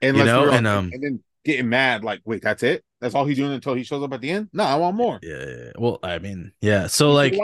And 0.00 0.16
you 0.16 0.24
know, 0.24 0.48
and, 0.50 0.66
um, 0.66 0.90
and 0.92 1.02
then 1.02 1.22
getting 1.44 1.68
mad, 1.68 2.04
like, 2.04 2.20
wait, 2.24 2.42
that's 2.42 2.62
it? 2.62 2.84
That's 3.00 3.14
all 3.14 3.24
he's 3.24 3.36
doing 3.36 3.52
until 3.52 3.74
he 3.74 3.82
shows 3.82 4.02
up 4.02 4.12
at 4.12 4.20
the 4.20 4.30
end? 4.30 4.48
No, 4.52 4.64
I 4.64 4.76
want 4.76 4.96
more. 4.96 5.18
Yeah. 5.22 5.72
Well, 5.78 5.98
I 6.02 6.18
mean, 6.18 6.52
yeah. 6.60 6.86
So 6.86 7.12
like 7.12 7.34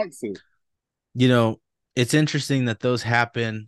you 1.15 1.29
know, 1.29 1.61
it's 1.97 2.15
interesting 2.15 2.67
that 2.67 2.81
those 2.81 3.03
happen. 3.03 3.67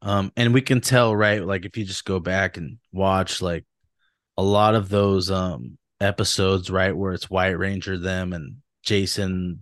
Um, 0.00 0.32
and 0.36 0.54
we 0.54 0.60
can 0.60 0.80
tell, 0.80 1.14
right? 1.14 1.44
Like 1.44 1.64
if 1.64 1.76
you 1.76 1.84
just 1.84 2.04
go 2.04 2.20
back 2.20 2.56
and 2.56 2.78
watch 2.92 3.42
like 3.42 3.64
a 4.36 4.42
lot 4.42 4.74
of 4.76 4.88
those 4.88 5.30
um 5.30 5.76
episodes, 6.00 6.70
right, 6.70 6.96
where 6.96 7.12
it's 7.12 7.28
White 7.30 7.58
Ranger, 7.58 7.98
them 7.98 8.32
and 8.32 8.58
Jason, 8.84 9.60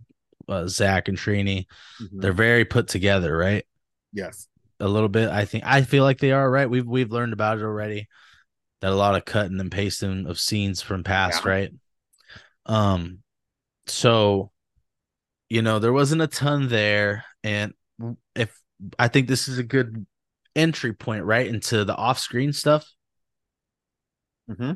uh, 0.49 0.67
Zach 0.67 1.09
and 1.09 1.17
Trini, 1.17 1.67
Mhm. 2.03 2.21
they're 2.21 2.33
very 2.33 2.65
put 2.65 2.89
together, 2.89 3.37
right? 3.37 3.65
yes. 4.13 4.49
A 4.79 4.87
little 4.87 5.09
bit. 5.09 5.31
I 5.31 5.47
think 5.47 5.65
I 5.67 5.81
feel 5.81 6.05
like 6.05 6.19
they 6.19 6.33
are, 6.33 6.51
right? 6.51 6.69
We've 6.69 6.87
we've 6.87 7.11
learned 7.11 7.33
about 7.33 7.57
it 7.57 7.65
already. 7.65 8.09
That 8.83 8.93
a 8.93 8.95
lot 8.95 9.15
of 9.15 9.25
cutting 9.25 9.59
and 9.59 9.73
pasting 9.73 10.27
of 10.27 10.39
scenes 10.39 10.83
from 10.83 11.03
past, 11.03 11.45
Yeah. 11.45 11.51
right? 11.51 11.73
Um, 12.67 13.19
so 13.87 14.51
you 15.49 15.63
know, 15.63 15.79
there 15.79 15.93
wasn't 15.93 16.23
a 16.23 16.27
ton 16.27 16.67
there, 16.69 17.25
and 17.45 17.73
if 18.35 18.61
I 18.99 19.07
think 19.09 19.29
this 19.29 19.47
is 19.47 19.59
a 19.59 19.63
good 19.63 20.05
entry 20.57 20.93
point, 20.93 21.25
right, 21.25 21.47
into 21.47 21.85
the 21.85 21.95
off-screen 21.95 22.53
stuff, 22.53 22.85
hmm 24.49 24.73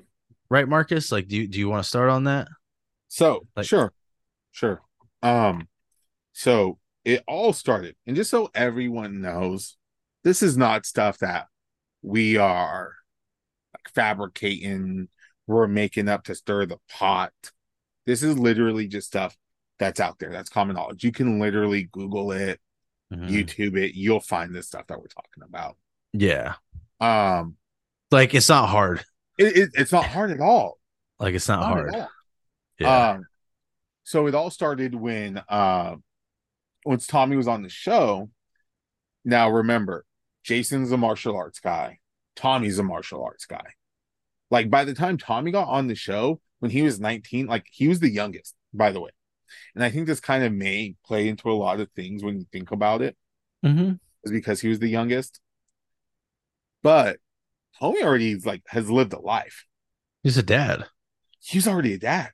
right, 0.48 0.68
Marcus? 0.68 1.10
Like, 1.12 1.28
do 1.28 1.36
you 1.36 1.48
do 1.48 1.58
you 1.58 1.68
want 1.68 1.82
to 1.82 1.88
start 1.88 2.08
on 2.10 2.24
that? 2.24 2.48
So 3.08 3.46
Like- 3.56 3.66
sure, 3.66 3.92
sure. 4.52 4.80
Um, 5.22 5.68
so 6.32 6.78
it 7.04 7.24
all 7.26 7.52
started, 7.52 7.96
and 8.06 8.14
just 8.16 8.30
so 8.30 8.50
everyone 8.54 9.20
knows, 9.20 9.76
this 10.22 10.42
is 10.42 10.56
not 10.56 10.86
stuff 10.86 11.18
that 11.18 11.48
we 12.02 12.36
are 12.36 12.94
fabricating. 13.94 15.08
We're 15.46 15.66
making 15.68 16.08
up 16.08 16.24
to 16.24 16.34
stir 16.34 16.66
the 16.66 16.78
pot. 16.88 17.32
This 18.06 18.22
is 18.22 18.38
literally 18.38 18.88
just 18.88 19.06
stuff 19.08 19.36
that's 19.78 20.00
out 20.00 20.18
there. 20.18 20.30
That's 20.30 20.48
common 20.48 20.76
knowledge. 20.76 21.04
You 21.04 21.12
can 21.12 21.38
literally 21.40 21.84
Google 21.92 22.32
it, 22.32 22.60
Mhm. 23.12 23.28
YouTube 23.28 23.76
it. 23.76 23.94
You'll 23.94 24.20
find 24.20 24.54
this 24.54 24.66
stuff 24.68 24.86
that 24.88 24.98
we're 24.98 25.06
talking 25.08 25.42
about. 25.42 25.76
Yeah, 26.12 26.54
Um, 27.00 27.56
like 28.10 28.34
it's 28.34 28.48
not 28.48 28.68
hard. 28.68 29.04
it, 29.38 29.56
it, 29.56 29.70
it's 29.74 29.92
not 29.92 30.04
hard 30.06 30.30
at 30.30 30.40
all. 30.40 30.78
Like 31.18 31.34
it's 31.34 31.48
not, 31.48 31.60
Not 31.60 31.68
hard. 31.68 32.08
Yeah. 32.78 33.10
Um, 33.10 33.24
so 34.04 34.26
it 34.26 34.34
all 34.34 34.50
started 34.50 34.94
when 34.94 35.42
uh, 35.48 35.96
once 36.84 37.06
Tommy 37.06 37.36
was 37.36 37.46
on 37.48 37.62
the 37.62 37.68
show. 37.68 38.30
Now 39.24 39.50
remember, 39.50 40.04
Jason's 40.44 40.90
a 40.92 40.96
martial 40.96 41.36
arts 41.36 41.60
guy. 41.60 41.98
Tommy's 42.36 42.78
a 42.78 42.82
martial 42.82 43.22
arts 43.22 43.46
guy. 43.46 43.64
Like 44.50 44.70
by 44.70 44.84
the 44.84 44.94
time 44.94 45.16
Tommy 45.16 45.50
got 45.50 45.68
on 45.68 45.86
the 45.86 45.94
show 45.94 46.40
when 46.58 46.70
he 46.70 46.82
was 46.82 47.00
19, 47.00 47.46
like 47.46 47.66
he 47.70 47.88
was 47.88 48.00
the 48.00 48.10
youngest, 48.10 48.54
by 48.72 48.92
the 48.92 49.00
way. 49.00 49.10
And 49.74 49.82
I 49.84 49.90
think 49.90 50.06
this 50.06 50.20
kind 50.20 50.44
of 50.44 50.52
may 50.52 50.96
play 51.04 51.28
into 51.28 51.50
a 51.50 51.52
lot 51.54 51.80
of 51.80 51.90
things 51.92 52.22
when 52.22 52.38
you 52.38 52.46
think 52.52 52.70
about 52.70 53.02
it, 53.02 53.16
hmm 53.62 53.92
is 54.22 54.32
because 54.32 54.60
he 54.60 54.68
was 54.68 54.78
the 54.78 54.88
youngest. 54.88 55.40
But 56.82 57.18
Tommy 57.78 58.02
already 58.02 58.36
like 58.36 58.62
has 58.68 58.90
lived 58.90 59.12
a 59.12 59.18
life. 59.18 59.64
He's 60.22 60.36
a 60.36 60.42
dad. 60.42 60.86
he's 61.40 61.66
already 61.66 61.94
a 61.94 61.98
dad. 61.98 62.30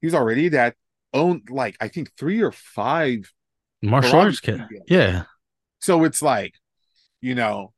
He's 0.00 0.14
already 0.14 0.46
a 0.46 0.50
dad. 0.50 0.74
Owned 1.12 1.48
like 1.50 1.76
I 1.80 1.88
think 1.88 2.12
three 2.16 2.42
or 2.42 2.52
five 2.52 3.32
Martial 3.82 4.20
arts 4.20 4.40
kid. 4.40 4.62
Yeah. 4.86 5.24
So 5.80 6.04
it's 6.04 6.22
like, 6.22 6.54
you 7.20 7.34
know, 7.34 7.72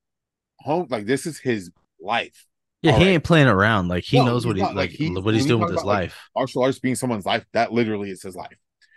home 0.60 0.88
like 0.90 1.06
this 1.06 1.26
is 1.26 1.38
his 1.38 1.70
life. 2.00 2.46
Yeah, 2.88 2.98
he 2.98 3.04
right. 3.04 3.10
ain't 3.12 3.24
playing 3.24 3.48
around. 3.48 3.88
Like 3.88 4.04
he 4.04 4.18
no, 4.18 4.26
knows 4.26 4.46
what 4.46 4.56
he's 4.56 4.64
like, 4.64 4.74
like 4.74 5.24
what 5.24 5.34
he's 5.34 5.46
doing 5.46 5.60
with 5.60 5.72
his 5.72 5.84
life. 5.84 6.10
Like, 6.34 6.40
martial 6.42 6.62
arts 6.62 6.78
being 6.78 6.94
someone's 6.94 7.26
life, 7.26 7.44
that 7.52 7.72
literally 7.72 8.10
is 8.10 8.22
his 8.22 8.34
life. 8.34 8.56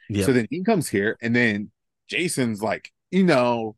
Yeah. 0.10 0.26
So 0.26 0.34
then 0.34 0.48
he 0.50 0.64
comes 0.64 0.90
here, 0.90 1.18
and 1.22 1.36
then 1.36 1.72
Jason's 2.08 2.62
like, 2.62 2.90
you 3.12 3.24
know, 3.24 3.76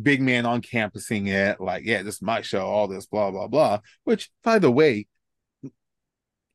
big 0.00 0.22
man 0.22 0.46
on 0.46 0.62
campusing 0.62 1.26
it, 1.26 1.60
like, 1.60 1.84
yeah, 1.84 2.02
this 2.02 2.16
is 2.16 2.22
my 2.22 2.40
show, 2.40 2.64
all 2.66 2.88
this, 2.88 3.06
blah, 3.06 3.30
blah, 3.30 3.48
blah. 3.48 3.80
Which, 4.04 4.30
by 4.42 4.58
the 4.58 4.70
way, 4.70 5.06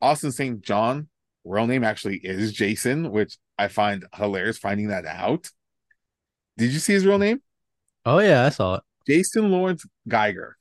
Austin 0.01 0.31
St. 0.31 0.61
John, 0.61 1.07
real 1.45 1.67
name 1.67 1.83
actually 1.83 2.17
is 2.17 2.51
Jason, 2.53 3.11
which 3.11 3.37
I 3.57 3.67
find 3.67 4.05
hilarious 4.15 4.57
finding 4.57 4.87
that 4.87 5.05
out. 5.05 5.49
Did 6.57 6.71
you 6.71 6.79
see 6.79 6.93
his 6.93 7.05
real 7.05 7.19
name? 7.19 7.41
Oh 8.05 8.19
yeah, 8.19 8.45
I 8.45 8.49
saw 8.49 8.75
it. 8.75 8.83
Jason 9.05 9.51
Lawrence 9.51 9.85
Geiger. 10.07 10.57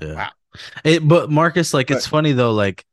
Yeah. 0.00 0.14
Wow. 0.14 0.30
It, 0.84 1.06
but 1.06 1.30
Marcus, 1.30 1.74
like, 1.74 1.88
but, 1.88 1.98
it's 1.98 2.06
funny 2.06 2.32
though. 2.32 2.52
Like, 2.52 2.84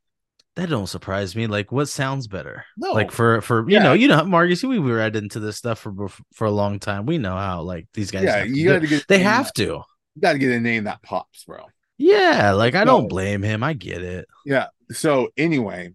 that 0.56 0.70
don't 0.70 0.86
surprise 0.86 1.36
me. 1.36 1.46
Like, 1.46 1.70
what 1.70 1.86
sounds 1.86 2.26
better? 2.26 2.64
No, 2.76 2.92
like 2.92 3.12
for 3.12 3.42
for 3.42 3.68
you 3.68 3.76
yeah. 3.76 3.82
know, 3.82 3.92
you 3.92 4.08
know, 4.08 4.24
Marcus, 4.24 4.62
we 4.62 4.78
we 4.78 4.90
read 4.90 5.14
into 5.14 5.38
this 5.38 5.56
stuff 5.56 5.78
for 5.78 6.08
for 6.32 6.46
a 6.46 6.50
long 6.50 6.78
time. 6.78 7.06
We 7.06 7.18
know 7.18 7.36
how 7.36 7.62
like 7.62 7.88
these 7.92 8.10
guys. 8.10 8.24
Yeah, 8.24 8.44
you 8.44 8.66
got 8.68 8.80
to 8.80 8.86
get. 8.86 9.06
They 9.06 9.18
have 9.18 9.46
that, 9.46 9.54
to. 9.56 9.62
You 9.62 10.22
got 10.22 10.32
to 10.32 10.38
get 10.38 10.52
a 10.52 10.60
name 10.60 10.84
that 10.84 11.02
pops, 11.02 11.44
bro. 11.44 11.66
Yeah, 11.98 12.52
like 12.52 12.74
I 12.74 12.80
so, 12.80 12.86
don't 12.86 13.08
blame 13.08 13.42
him. 13.42 13.62
I 13.62 13.74
get 13.74 14.02
it. 14.02 14.26
Yeah. 14.44 14.68
So 14.90 15.28
anyway, 15.36 15.92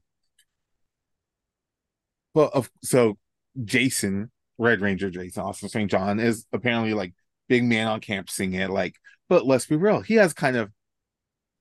well, 2.35 2.51
of 2.53 2.69
so 2.83 3.17
Jason 3.63 4.31
Red 4.59 4.81
Ranger 4.81 5.09
Jason 5.09 5.41
Austin 5.43 5.69
St. 5.69 5.89
John 5.89 6.19
is 6.19 6.45
apparently 6.53 6.93
like 6.93 7.13
big 7.49 7.63
man 7.63 7.87
on 7.87 7.99
campusing 7.99 8.53
it. 8.53 8.69
Like, 8.69 8.95
but 9.27 9.45
let's 9.45 9.65
be 9.65 9.75
real, 9.75 10.01
he 10.01 10.15
has 10.15 10.33
kind 10.33 10.55
of. 10.55 10.69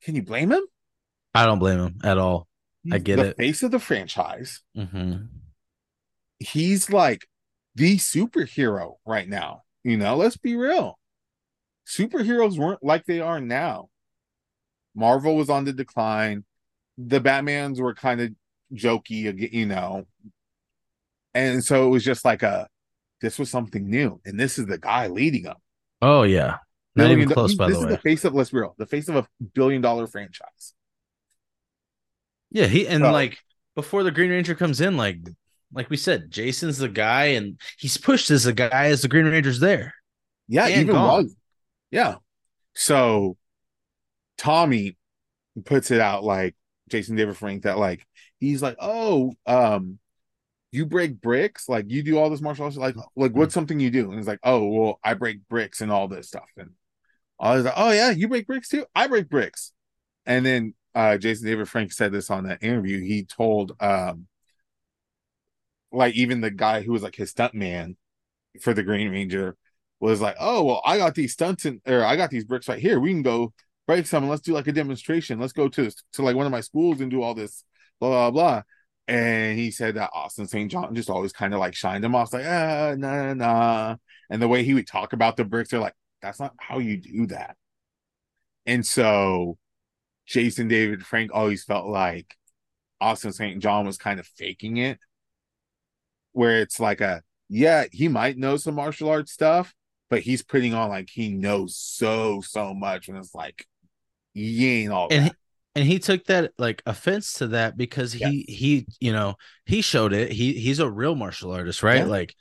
Can 0.02 0.14
you 0.14 0.22
blame 0.22 0.50
him? 0.52 0.62
I 1.34 1.46
don't 1.46 1.58
blame 1.58 1.78
him 1.78 1.98
at 2.02 2.18
all. 2.18 2.48
He's 2.82 2.94
I 2.94 2.98
get 2.98 3.16
the 3.16 3.28
it. 3.28 3.36
Face 3.36 3.62
of 3.62 3.70
the 3.70 3.78
franchise. 3.78 4.60
Mm-hmm. 4.76 5.26
He's 6.38 6.90
like 6.90 7.26
the 7.74 7.98
superhero 7.98 8.94
right 9.06 9.28
now. 9.28 9.62
You 9.84 9.96
know, 9.96 10.16
let's 10.16 10.36
be 10.36 10.56
real. 10.56 10.98
Superheroes 11.86 12.58
weren't 12.58 12.82
like 12.82 13.04
they 13.04 13.20
are 13.20 13.40
now. 13.40 13.88
Marvel 14.94 15.36
was 15.36 15.50
on 15.50 15.64
the 15.64 15.72
decline. 15.72 16.44
The 16.98 17.20
Batmans 17.20 17.80
were 17.80 17.94
kind 17.94 18.20
of 18.20 18.30
jokey, 18.74 19.52
you 19.52 19.66
know. 19.66 20.04
And 21.34 21.64
so 21.64 21.86
it 21.86 21.90
was 21.90 22.04
just 22.04 22.24
like 22.24 22.42
a 22.42 22.68
this 23.20 23.38
was 23.38 23.50
something 23.50 23.88
new. 23.88 24.20
And 24.24 24.38
this 24.38 24.58
is 24.58 24.66
the 24.66 24.78
guy 24.78 25.06
leading 25.08 25.44
them. 25.44 25.56
Oh 26.02 26.22
yeah. 26.22 26.58
Not 26.96 27.10
even 27.10 27.28
close, 27.28 27.54
by 27.54 27.70
the 27.70 27.74
way. 27.74 27.82
This 27.82 27.90
is 27.90 27.96
the 27.96 28.02
face 28.02 28.24
of 28.24 28.34
let's 28.34 28.50
be 28.50 28.58
real, 28.58 28.74
the 28.78 28.86
face 28.86 29.08
of 29.08 29.16
a 29.16 29.26
billion 29.54 29.80
dollar 29.80 30.06
franchise. 30.06 30.74
Yeah, 32.50 32.66
he 32.66 32.86
and 32.86 33.04
so, 33.04 33.12
like 33.12 33.38
before 33.76 34.02
the 34.02 34.10
Green 34.10 34.30
Ranger 34.30 34.54
comes 34.54 34.80
in, 34.80 34.96
like 34.96 35.18
like 35.72 35.88
we 35.88 35.96
said, 35.96 36.30
Jason's 36.30 36.78
the 36.78 36.88
guy, 36.88 37.26
and 37.26 37.60
he's 37.78 37.96
pushed 37.96 38.30
as 38.30 38.46
a 38.46 38.52
guy 38.52 38.86
as 38.86 39.02
the 39.02 39.08
Green 39.08 39.26
Ranger's 39.26 39.60
there. 39.60 39.94
Yeah, 40.48 40.66
and 40.66 40.82
even 40.82 40.94
gone. 40.94 41.30
Yeah. 41.90 42.16
So 42.74 43.36
Tommy 44.36 44.96
puts 45.64 45.90
it 45.90 46.00
out 46.00 46.24
like 46.24 46.56
Jason 46.88 47.16
David 47.16 47.36
Frank 47.36 47.62
that 47.62 47.78
like 47.78 48.04
he's 48.38 48.62
like, 48.62 48.76
oh, 48.80 49.32
um, 49.46 49.98
you 50.72 50.86
break 50.86 51.20
bricks, 51.20 51.68
like 51.68 51.86
you 51.88 52.02
do 52.02 52.18
all 52.18 52.30
this 52.30 52.40
martial 52.40 52.64
arts, 52.64 52.76
like 52.76 52.96
like 53.14 53.32
what's 53.32 53.54
something 53.54 53.78
you 53.78 53.90
do? 53.90 54.10
And 54.10 54.18
he's 54.18 54.26
like, 54.26 54.40
oh, 54.42 54.66
well, 54.66 55.00
I 55.04 55.14
break 55.14 55.46
bricks 55.48 55.80
and 55.80 55.92
all 55.92 56.08
this 56.08 56.28
stuff. 56.28 56.48
And 56.56 56.70
I 57.40 57.56
was 57.56 57.64
like, 57.64 57.74
oh 57.76 57.90
yeah, 57.90 58.10
you 58.10 58.28
break 58.28 58.46
bricks 58.46 58.68
too. 58.68 58.86
I 58.94 59.06
break 59.06 59.28
bricks. 59.28 59.72
And 60.26 60.44
then 60.44 60.74
uh, 60.94 61.16
Jason 61.18 61.46
David 61.46 61.68
Frank 61.68 61.92
said 61.92 62.12
this 62.12 62.30
on 62.30 62.44
that 62.44 62.62
interview. 62.62 63.00
He 63.00 63.24
told, 63.24 63.72
um, 63.80 64.26
like, 65.92 66.14
even 66.14 66.40
the 66.40 66.50
guy 66.50 66.82
who 66.82 66.92
was 66.92 67.02
like 67.02 67.16
his 67.16 67.30
stunt 67.30 67.54
man 67.54 67.96
for 68.60 68.74
the 68.74 68.82
Green 68.82 69.10
Ranger 69.10 69.56
was 70.00 70.20
like, 70.20 70.36
"Oh, 70.40 70.64
well, 70.64 70.82
I 70.84 70.98
got 70.98 71.14
these 71.14 71.32
stunts 71.32 71.64
and 71.64 71.80
or 71.86 72.04
I 72.04 72.16
got 72.16 72.30
these 72.30 72.44
bricks 72.44 72.68
right 72.68 72.78
here. 72.78 73.00
We 73.00 73.10
can 73.10 73.22
go 73.22 73.52
break 73.86 74.06
some 74.06 74.28
let's 74.28 74.42
do 74.42 74.52
like 74.52 74.68
a 74.68 74.72
demonstration. 74.72 75.40
Let's 75.40 75.52
go 75.52 75.68
to 75.68 75.90
to 76.14 76.22
like 76.22 76.36
one 76.36 76.46
of 76.46 76.52
my 76.52 76.60
schools 76.60 77.00
and 77.00 77.10
do 77.10 77.22
all 77.22 77.34
this 77.34 77.64
blah 78.00 78.10
blah 78.10 78.30
blah." 78.30 78.62
And 79.08 79.58
he 79.58 79.70
said 79.72 79.96
that 79.96 80.10
Austin 80.14 80.46
St. 80.46 80.70
John 80.70 80.94
just 80.94 81.10
always 81.10 81.32
kind 81.32 81.52
of 81.54 81.60
like 81.60 81.74
shined 81.74 82.04
him 82.04 82.14
off, 82.14 82.32
like, 82.32 82.46
ah, 82.46 82.94
nah, 82.96 83.34
nah. 83.34 83.96
And 84.30 84.40
the 84.40 84.46
way 84.48 84.62
he 84.62 84.74
would 84.74 84.86
talk 84.86 85.12
about 85.12 85.36
the 85.36 85.44
bricks, 85.44 85.70
they're 85.70 85.80
like, 85.80 85.94
that's 86.22 86.40
not 86.40 86.54
how 86.58 86.78
you 86.78 86.96
do 86.96 87.26
that. 87.26 87.56
And 88.66 88.84
so 88.84 89.58
Jason 90.26 90.68
David 90.68 91.04
Frank 91.04 91.30
always 91.34 91.64
felt 91.64 91.86
like 91.86 92.36
Austin 93.00 93.32
St. 93.32 93.62
John 93.62 93.86
was 93.86 93.98
kind 93.98 94.20
of 94.20 94.26
faking 94.26 94.76
it, 94.76 94.98
where 96.32 96.60
it's 96.60 96.78
like 96.78 97.00
a 97.00 97.22
yeah, 97.48 97.86
he 97.90 98.08
might 98.08 98.38
know 98.38 98.56
some 98.56 98.76
martial 98.76 99.08
arts 99.08 99.32
stuff, 99.32 99.74
but 100.08 100.20
he's 100.20 100.42
putting 100.42 100.74
on 100.74 100.88
like 100.88 101.08
he 101.10 101.30
knows 101.30 101.76
so 101.76 102.40
so 102.42 102.74
much, 102.74 103.08
and 103.08 103.16
it's 103.16 103.34
like 103.34 103.66
he 104.34 104.82
ain't 104.82 104.92
all 104.92 105.08
and 105.10 105.26
that. 105.26 105.32
He, 105.32 105.80
and 105.80 105.88
he 105.88 105.98
took 105.98 106.24
that 106.26 106.52
like 106.58 106.82
offense 106.86 107.34
to 107.34 107.48
that 107.48 107.76
because 107.76 108.12
he 108.12 108.44
yes. 108.48 108.58
he 108.58 108.86
you 109.00 109.12
know 109.12 109.34
he 109.64 109.80
showed 109.80 110.12
it. 110.12 110.30
He 110.30 110.52
he's 110.52 110.78
a 110.78 110.90
real 110.90 111.14
martial 111.14 111.52
artist, 111.52 111.82
right? 111.82 111.98
Yeah. 111.98 112.04
Like 112.04 112.34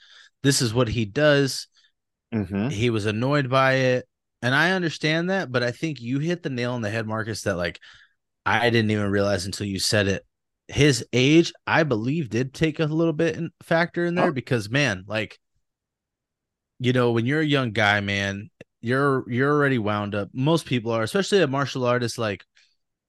this 0.43 0.61
is 0.61 0.73
what 0.73 0.89
he 0.89 1.05
does. 1.05 1.67
Mm-hmm. 2.33 2.69
He 2.69 2.89
was 2.89 3.05
annoyed 3.05 3.49
by 3.49 3.73
it. 3.73 4.07
And 4.41 4.55
I 4.55 4.71
understand 4.71 5.29
that, 5.29 5.51
but 5.51 5.63
I 5.63 5.71
think 5.71 5.99
you 6.01 6.19
hit 6.19 6.43
the 6.43 6.49
nail 6.49 6.73
on 6.73 6.81
the 6.81 6.89
head, 6.89 7.05
Marcus, 7.05 7.41
that 7.43 7.57
like 7.57 7.79
I 8.45 8.69
didn't 8.69 8.91
even 8.91 9.11
realize 9.11 9.45
until 9.45 9.67
you 9.67 9.79
said 9.79 10.07
it. 10.07 10.25
His 10.67 11.05
age, 11.11 11.51
I 11.67 11.83
believe, 11.83 12.29
did 12.29 12.53
take 12.53 12.79
a 12.79 12.85
little 12.85 13.13
bit 13.13 13.35
in, 13.35 13.49
factor 13.63 14.05
in 14.05 14.15
there 14.15 14.27
oh. 14.27 14.31
because 14.31 14.69
man, 14.69 15.03
like 15.07 15.37
you 16.79 16.93
know, 16.93 17.11
when 17.11 17.25
you're 17.25 17.41
a 17.41 17.45
young 17.45 17.71
guy, 17.71 17.99
man, 17.99 18.49
you're 18.81 19.29
you're 19.29 19.51
already 19.51 19.77
wound 19.77 20.15
up. 20.15 20.29
Most 20.31 20.65
people 20.65 20.91
are, 20.91 21.03
especially 21.03 21.41
a 21.41 21.47
martial 21.47 21.85
artist, 21.85 22.17
like 22.17 22.45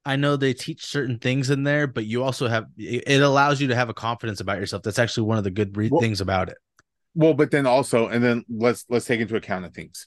I 0.05 0.17
know 0.17 0.37
they 0.37 0.55
teach 0.55 0.85
certain 0.85 1.19
things 1.19 1.51
in 1.51 1.63
there, 1.63 1.87
but 1.87 2.07
you 2.07 2.25
also 2.25 2.49
have 2.49 2.67
it 2.77 3.23
allows 3.23 3.61
you 3.61 3.69
to 3.69 3.77
have 3.77 3.89
a 3.89 3.95
confidence 3.95 4.41
about 4.41 4.59
yourself. 4.59 4.83
That's 4.83 4.99
actually 4.99 5.29
one 5.29 5.39
of 5.39 5.45
the 5.45 5.51
good 5.51 5.77
re- 5.77 5.89
well, 5.91 6.01
things 6.01 6.21
about 6.21 6.49
it. 6.49 6.57
Well, 7.15 7.35
but 7.35 7.51
then 7.51 7.67
also, 7.67 8.09
and 8.09 8.23
then 8.23 8.45
let's 8.49 8.85
let's 8.89 9.07
take 9.07 9.21
into 9.21 9.37
account 9.37 9.65
of 9.65 9.75
things. 9.75 10.07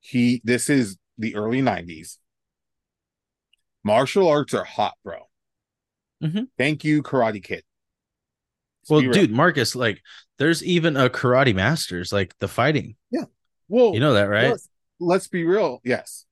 He 0.00 0.40
this 0.44 0.68
is 0.68 0.98
the 1.18 1.36
early 1.36 1.62
90s 1.62 2.18
martial 3.84 4.28
arts 4.28 4.54
are 4.54 4.64
hot 4.64 4.94
bro. 5.04 5.28
Mm-hmm. 6.22 6.44
thank 6.56 6.84
you 6.84 7.02
karate 7.02 7.42
kid. 7.42 7.64
Well 8.88 9.00
dude 9.00 9.30
marcus 9.30 9.74
like 9.74 10.00
there's 10.38 10.62
even 10.64 10.96
a 10.96 11.08
karate 11.10 11.54
masters 11.54 12.12
like 12.12 12.34
the 12.38 12.48
fighting. 12.48 12.96
Yeah. 13.10 13.24
Well 13.68 13.94
you 13.94 14.00
know 14.00 14.14
that 14.14 14.28
right? 14.28 14.50
let's, 14.50 14.68
let's 15.00 15.28
be 15.28 15.44
real. 15.44 15.80
Yes. 15.84 16.24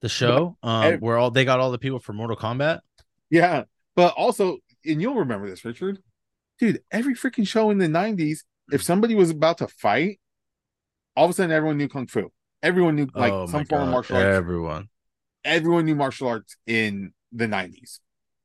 The 0.00 0.08
show 0.08 0.56
but, 0.62 0.68
um 0.68 1.00
where 1.00 1.18
all 1.18 1.30
they 1.30 1.44
got 1.44 1.60
all 1.60 1.70
the 1.70 1.78
people 1.78 1.98
for 1.98 2.12
mortal 2.12 2.36
kombat? 2.36 2.80
Yeah. 3.28 3.64
But 3.94 4.14
also 4.14 4.58
and 4.84 5.00
you'll 5.00 5.16
remember 5.16 5.48
this 5.48 5.64
richard. 5.64 5.98
Dude 6.58 6.80
every 6.90 7.14
freaking 7.14 7.46
show 7.46 7.70
in 7.70 7.78
the 7.78 7.88
90s 7.88 8.40
if 8.72 8.82
somebody 8.82 9.14
was 9.14 9.30
about 9.30 9.58
to 9.58 9.68
fight 9.68 10.20
all 11.16 11.24
of 11.24 11.30
a 11.30 11.34
sudden 11.34 11.50
everyone 11.50 11.76
knew 11.76 11.88
kung 11.88 12.06
fu 12.06 12.30
Everyone 12.62 12.96
knew 12.96 13.08
like 13.14 13.32
oh 13.32 13.46
some 13.46 13.64
form 13.64 13.84
of 13.84 13.88
martial 13.88 14.16
arts. 14.16 14.36
Everyone. 14.36 14.88
Everyone 15.44 15.86
knew 15.86 15.94
martial 15.94 16.28
arts 16.28 16.56
in 16.66 17.12
the 17.32 17.46
90s. 17.46 18.00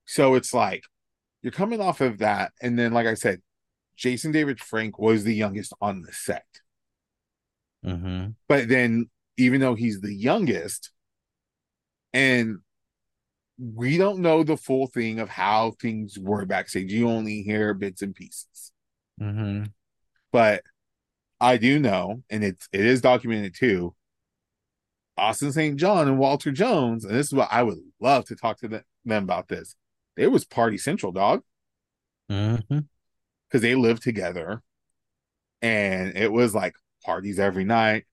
So 0.06 0.36
it's 0.36 0.54
like 0.54 0.84
you're 1.42 1.52
coming 1.52 1.82
off 1.82 2.02
of 2.02 2.20
that. 2.20 2.54
And 2.62 2.80
then, 2.80 2.94
like 2.94 3.08
I 3.08 3.16
said, 3.16 3.42
Jason 3.98 4.32
David 4.32 4.60
Frank 4.60 4.98
was 4.98 5.24
the 5.24 5.36
youngest 5.36 5.74
on 5.82 6.02
the 6.02 6.14
set. 6.14 6.46
Mm-hmm. 7.86 8.30
But 8.48 8.70
then, 8.70 9.10
even 9.38 9.60
though 9.60 9.76
he's 9.76 10.00
the 10.00 10.14
youngest, 10.14 10.92
and 12.14 12.60
we 13.58 13.98
don't 13.98 14.20
know 14.20 14.44
the 14.44 14.58
full 14.58 14.88
thing 14.88 15.20
of 15.20 15.30
how 15.30 15.72
things 15.82 16.18
were 16.18 16.46
backstage, 16.46 16.92
you 16.92 17.10
only 17.10 17.42
hear 17.42 17.74
bits 17.74 18.02
and 18.02 18.16
pieces. 18.16 18.72
Mm-hmm. 19.22 19.66
But 20.36 20.64
I 21.40 21.56
do 21.56 21.80
know, 21.80 22.22
and 22.30 22.44
it's 22.44 22.68
it 22.74 22.82
is 22.82 23.00
documented 23.00 23.56
too, 23.56 23.96
Austin 25.18 25.54
St. 25.54 25.78
John 25.78 26.10
and 26.10 26.20
Walter 26.20 26.52
Jones, 26.52 27.06
and 27.06 27.16
this 27.16 27.28
is 27.28 27.34
what 27.34 27.48
I 27.54 27.64
would 27.64 27.78
love 28.02 28.26
to 28.26 28.36
talk 28.36 28.60
to 28.60 28.68
them, 28.68 28.84
about 29.06 29.48
this. 29.48 29.78
It 30.18 30.28
was 30.28 30.44
Party 30.44 30.78
Central, 30.78 31.14
dog. 31.14 31.42
Because 32.28 32.64
mm-hmm. 32.70 33.60
they 33.60 33.76
lived 33.76 34.04
together. 34.04 34.62
And 35.62 36.18
it 36.18 36.34
was 36.34 36.54
like 36.54 36.74
parties 37.06 37.40
every 37.40 37.64
night, 37.64 38.04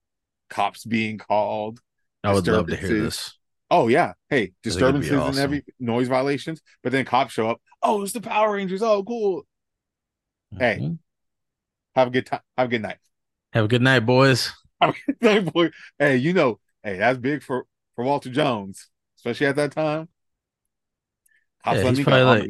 cops 0.49 0.85
being 0.85 1.17
called. 1.17 1.81
I 2.23 2.33
would 2.33 2.47
love 2.47 2.67
to 2.67 2.77
hear 2.77 3.01
this. 3.01 3.37
Oh, 3.69 3.89
yeah. 3.89 4.13
Hey, 4.29 4.53
disturbances 4.63 5.11
awesome. 5.11 5.29
and 5.31 5.39
every 5.39 5.65
noise 5.77 6.07
violations. 6.07 6.61
But 6.83 6.93
then 6.93 7.03
cops 7.03 7.33
show 7.33 7.49
up. 7.49 7.61
Oh, 7.81 8.01
it's 8.01 8.13
the 8.13 8.21
Power 8.21 8.53
Rangers. 8.53 8.81
Oh, 8.81 9.03
cool. 9.03 9.45
Mm-hmm. 10.53 10.59
Hey, 10.63 10.97
have 11.95 12.07
a 12.07 12.11
good 12.11 12.25
time. 12.25 12.41
Have 12.57 12.67
a 12.67 12.69
good 12.69 12.81
night. 12.81 12.97
Have 13.53 13.65
a 13.65 13.67
good 13.67 13.81
night, 13.81 13.99
boys. 14.01 14.51
Night, 15.21 15.53
boy. 15.53 15.71
hey, 15.97 16.17
you 16.17 16.33
know, 16.33 16.59
hey, 16.83 16.97
that's 16.97 17.17
big 17.17 17.41
for 17.41 17.65
for 17.95 18.03
Walter 18.03 18.29
Jones, 18.29 18.89
especially 19.17 19.47
at 19.47 19.55
that 19.55 19.71
time. 19.71 20.09
Yeah, 21.65 21.89
he's 21.89 22.03
probably 22.03 22.23
like, 22.23 22.49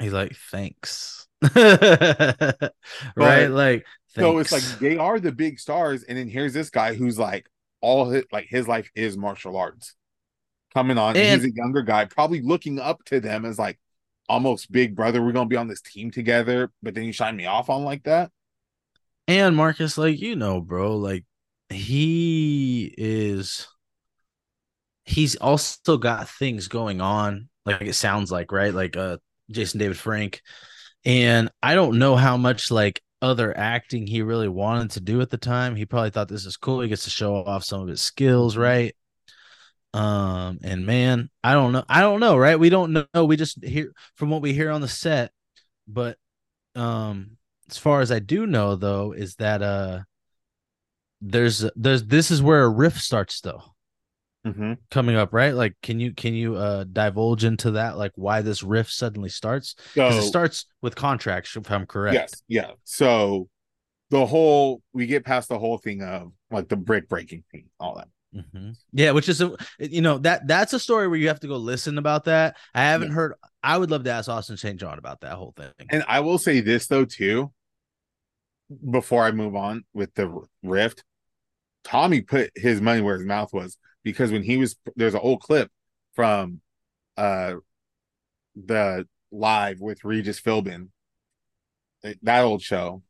he's 0.00 0.12
like, 0.12 0.34
thanks. 0.50 1.28
right? 1.54 2.70
like, 3.16 3.50
thanks. 3.54 3.86
so 4.16 4.38
it's 4.38 4.50
like 4.50 4.64
they 4.80 4.96
are 4.96 5.20
the 5.20 5.30
big 5.30 5.60
stars, 5.60 6.02
and 6.02 6.18
then 6.18 6.28
here's 6.28 6.52
this 6.52 6.70
guy 6.70 6.94
who's 6.94 7.18
like, 7.18 7.48
all 7.80 8.10
his, 8.10 8.24
like 8.32 8.46
his 8.48 8.66
life 8.66 8.90
is 8.94 9.16
martial 9.16 9.56
arts 9.56 9.94
coming 10.74 10.98
on. 10.98 11.10
And, 11.10 11.18
and 11.18 11.42
he's 11.42 11.52
a 11.52 11.54
younger 11.54 11.82
guy, 11.82 12.04
probably 12.06 12.42
looking 12.42 12.78
up 12.78 13.04
to 13.06 13.20
them 13.20 13.44
as 13.44 13.58
like 13.58 13.78
almost 14.28 14.72
big 14.72 14.94
brother. 14.96 15.22
We're 15.22 15.32
gonna 15.32 15.46
be 15.46 15.56
on 15.56 15.68
this 15.68 15.80
team 15.80 16.10
together, 16.10 16.70
but 16.82 16.94
then 16.94 17.04
you 17.04 17.12
shine 17.12 17.36
me 17.36 17.46
off 17.46 17.70
on 17.70 17.84
like 17.84 18.02
that. 18.04 18.30
And 19.30 19.54
Marcus, 19.54 19.96
like 19.96 20.20
you 20.20 20.34
know, 20.34 20.60
bro, 20.60 20.96
like 20.96 21.24
he 21.68 22.92
is 22.98 23.68
he's 25.04 25.36
also 25.36 25.98
got 25.98 26.28
things 26.28 26.66
going 26.66 27.00
on, 27.00 27.48
like 27.64 27.80
it 27.82 27.94
sounds 27.94 28.32
like, 28.32 28.50
right? 28.50 28.74
Like 28.74 28.96
uh 28.96 29.18
Jason 29.48 29.78
David 29.78 29.96
Frank. 29.96 30.42
And 31.04 31.48
I 31.62 31.76
don't 31.76 32.00
know 32.00 32.16
how 32.16 32.36
much 32.36 32.72
like 32.72 33.00
other 33.22 33.56
acting 33.56 34.04
he 34.08 34.22
really 34.22 34.48
wanted 34.48 34.90
to 34.92 35.00
do 35.00 35.20
at 35.20 35.30
the 35.30 35.38
time. 35.38 35.76
He 35.76 35.86
probably 35.86 36.10
thought 36.10 36.26
this 36.26 36.44
is 36.44 36.56
cool. 36.56 36.80
He 36.80 36.88
gets 36.88 37.04
to 37.04 37.10
show 37.10 37.36
off 37.36 37.62
some 37.62 37.82
of 37.82 37.88
his 37.88 38.02
skills, 38.02 38.56
right? 38.56 38.96
Um, 39.94 40.58
and 40.64 40.84
man, 40.86 41.30
I 41.44 41.52
don't 41.52 41.70
know. 41.70 41.84
I 41.88 42.00
don't 42.00 42.18
know, 42.18 42.36
right? 42.36 42.58
We 42.58 42.68
don't 42.68 43.06
know. 43.14 43.24
We 43.24 43.36
just 43.36 43.62
hear 43.64 43.92
from 44.16 44.30
what 44.30 44.42
we 44.42 44.54
hear 44.54 44.72
on 44.72 44.80
the 44.80 44.88
set, 44.88 45.30
but 45.86 46.18
um, 46.74 47.36
as 47.70 47.78
far 47.78 48.00
as 48.00 48.10
I 48.10 48.18
do 48.18 48.46
know, 48.46 48.76
though, 48.76 49.12
is 49.12 49.36
that 49.36 49.62
uh, 49.62 50.00
there's 51.20 51.64
there's 51.76 52.04
this 52.04 52.30
is 52.30 52.42
where 52.42 52.62
a 52.62 52.68
riff 52.68 53.00
starts 53.00 53.40
though. 53.40 53.62
Mm-hmm. 54.46 54.72
coming 54.90 55.16
up 55.16 55.34
right 55.34 55.54
like 55.54 55.74
can 55.82 56.00
you 56.00 56.14
can 56.14 56.32
you 56.32 56.56
uh 56.56 56.84
divulge 56.84 57.44
into 57.44 57.72
that 57.72 57.98
like 57.98 58.12
why 58.14 58.40
this 58.40 58.62
riff 58.62 58.90
suddenly 58.90 59.28
starts 59.28 59.74
because 59.92 60.14
so, 60.14 60.20
it 60.20 60.22
starts 60.22 60.64
with 60.80 60.96
contracts 60.96 61.54
if 61.56 61.70
i'm 61.70 61.84
correct 61.84 62.14
yes 62.14 62.42
yeah 62.48 62.70
so 62.84 63.50
the 64.08 64.24
whole 64.24 64.80
we 64.94 65.04
get 65.04 65.26
past 65.26 65.50
the 65.50 65.58
whole 65.58 65.76
thing 65.76 66.00
of 66.00 66.32
like 66.50 66.70
the 66.70 66.76
brick 66.76 67.06
breaking 67.06 67.44
thing 67.52 67.66
all 67.78 67.96
that 67.96 68.08
Mm-hmm. 68.34 68.70
Yeah, 68.92 69.10
which 69.10 69.28
is 69.28 69.40
a 69.40 69.56
you 69.78 70.02
know 70.02 70.18
that 70.18 70.46
that's 70.46 70.72
a 70.72 70.78
story 70.78 71.08
where 71.08 71.18
you 71.18 71.28
have 71.28 71.40
to 71.40 71.48
go 71.48 71.56
listen 71.56 71.98
about 71.98 72.24
that. 72.26 72.56
I 72.74 72.82
haven't 72.82 73.08
yeah. 73.08 73.14
heard. 73.14 73.34
I 73.62 73.76
would 73.76 73.90
love 73.90 74.04
to 74.04 74.10
ask 74.10 74.28
Austin 74.28 74.56
St. 74.56 74.78
John 74.78 74.98
about 74.98 75.22
that 75.22 75.34
whole 75.34 75.52
thing. 75.56 75.72
And 75.90 76.04
I 76.06 76.20
will 76.20 76.38
say 76.38 76.60
this 76.60 76.86
though 76.86 77.04
too. 77.04 77.50
Before 78.90 79.24
I 79.24 79.32
move 79.32 79.56
on 79.56 79.84
with 79.92 80.14
the 80.14 80.44
rift, 80.62 81.04
Tommy 81.84 82.20
put 82.20 82.50
his 82.54 82.80
money 82.80 83.00
where 83.00 83.16
his 83.16 83.26
mouth 83.26 83.52
was 83.52 83.76
because 84.04 84.30
when 84.30 84.42
he 84.42 84.56
was 84.56 84.76
there's 84.96 85.14
an 85.14 85.20
old 85.22 85.40
clip 85.40 85.70
from 86.14 86.60
uh 87.16 87.54
the 88.54 89.06
live 89.32 89.80
with 89.80 90.04
Regis 90.04 90.40
Philbin, 90.40 90.88
that 92.22 92.42
old 92.42 92.62
show, 92.62 93.02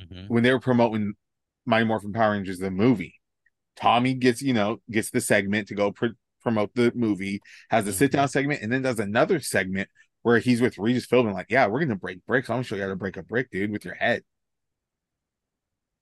mm-hmm. 0.00 0.26
when 0.32 0.42
they 0.42 0.52
were 0.52 0.60
promoting 0.60 1.14
Mighty 1.66 1.84
Morphin 1.84 2.12
Power 2.12 2.32
Rangers 2.32 2.58
the 2.58 2.70
movie 2.70 3.20
Tommy 3.80 4.14
gets, 4.14 4.42
you 4.42 4.52
know, 4.52 4.78
gets 4.90 5.10
the 5.10 5.20
segment 5.20 5.68
to 5.68 5.74
go 5.74 5.90
pr- 5.92 6.06
promote 6.42 6.74
the 6.74 6.92
movie, 6.94 7.40
has 7.70 7.86
a 7.86 7.92
sit 7.92 8.12
down 8.12 8.24
mm-hmm. 8.24 8.30
segment, 8.30 8.62
and 8.62 8.70
then 8.70 8.82
does 8.82 8.98
another 8.98 9.40
segment 9.40 9.88
where 10.22 10.38
he's 10.38 10.60
with 10.60 10.78
Regis 10.78 11.06
Philbin, 11.06 11.32
like, 11.32 11.46
yeah, 11.48 11.66
we're 11.66 11.80
gonna 11.80 11.96
break 11.96 12.24
bricks. 12.26 12.50
I'm 12.50 12.56
gonna 12.56 12.64
show 12.64 12.76
you 12.76 12.82
how 12.82 12.88
to 12.88 12.96
break 12.96 13.16
a 13.16 13.22
brick, 13.22 13.50
dude, 13.50 13.70
with 13.70 13.86
your 13.86 13.94
head. 13.94 14.22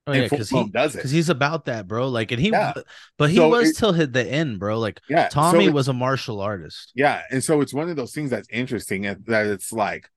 Oh 0.08 0.12
yeah, 0.12 0.22
because 0.22 0.48
he 0.48 0.68
does 0.70 0.94
it 0.94 0.98
because 0.98 1.10
he's 1.10 1.28
about 1.28 1.66
that, 1.66 1.86
bro. 1.86 2.08
Like, 2.08 2.32
and 2.32 2.40
he, 2.40 2.48
yeah. 2.48 2.72
but 3.18 3.28
he 3.28 3.36
so 3.36 3.50
was 3.50 3.70
it, 3.70 3.76
till 3.76 3.92
hit 3.92 4.14
the 4.14 4.26
end, 4.26 4.58
bro. 4.58 4.78
Like, 4.78 5.00
yeah, 5.06 5.28
Tommy 5.28 5.66
so 5.66 5.68
it, 5.68 5.74
was 5.74 5.88
a 5.88 5.92
martial 5.92 6.40
artist. 6.40 6.92
Yeah, 6.94 7.20
and 7.30 7.44
so 7.44 7.60
it's 7.60 7.74
one 7.74 7.90
of 7.90 7.96
those 7.96 8.14
things 8.14 8.30
that's 8.30 8.48
interesting 8.50 9.02
that 9.02 9.46
it's 9.46 9.70
like, 9.70 10.08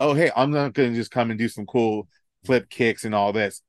oh 0.00 0.14
hey, 0.14 0.32
I'm 0.34 0.50
not 0.50 0.72
gonna 0.72 0.94
just 0.94 1.12
come 1.12 1.30
and 1.30 1.38
do 1.38 1.48
some 1.48 1.64
cool 1.64 2.08
flip 2.44 2.68
kicks 2.68 3.04
and 3.04 3.14
all 3.14 3.32
this. 3.32 3.62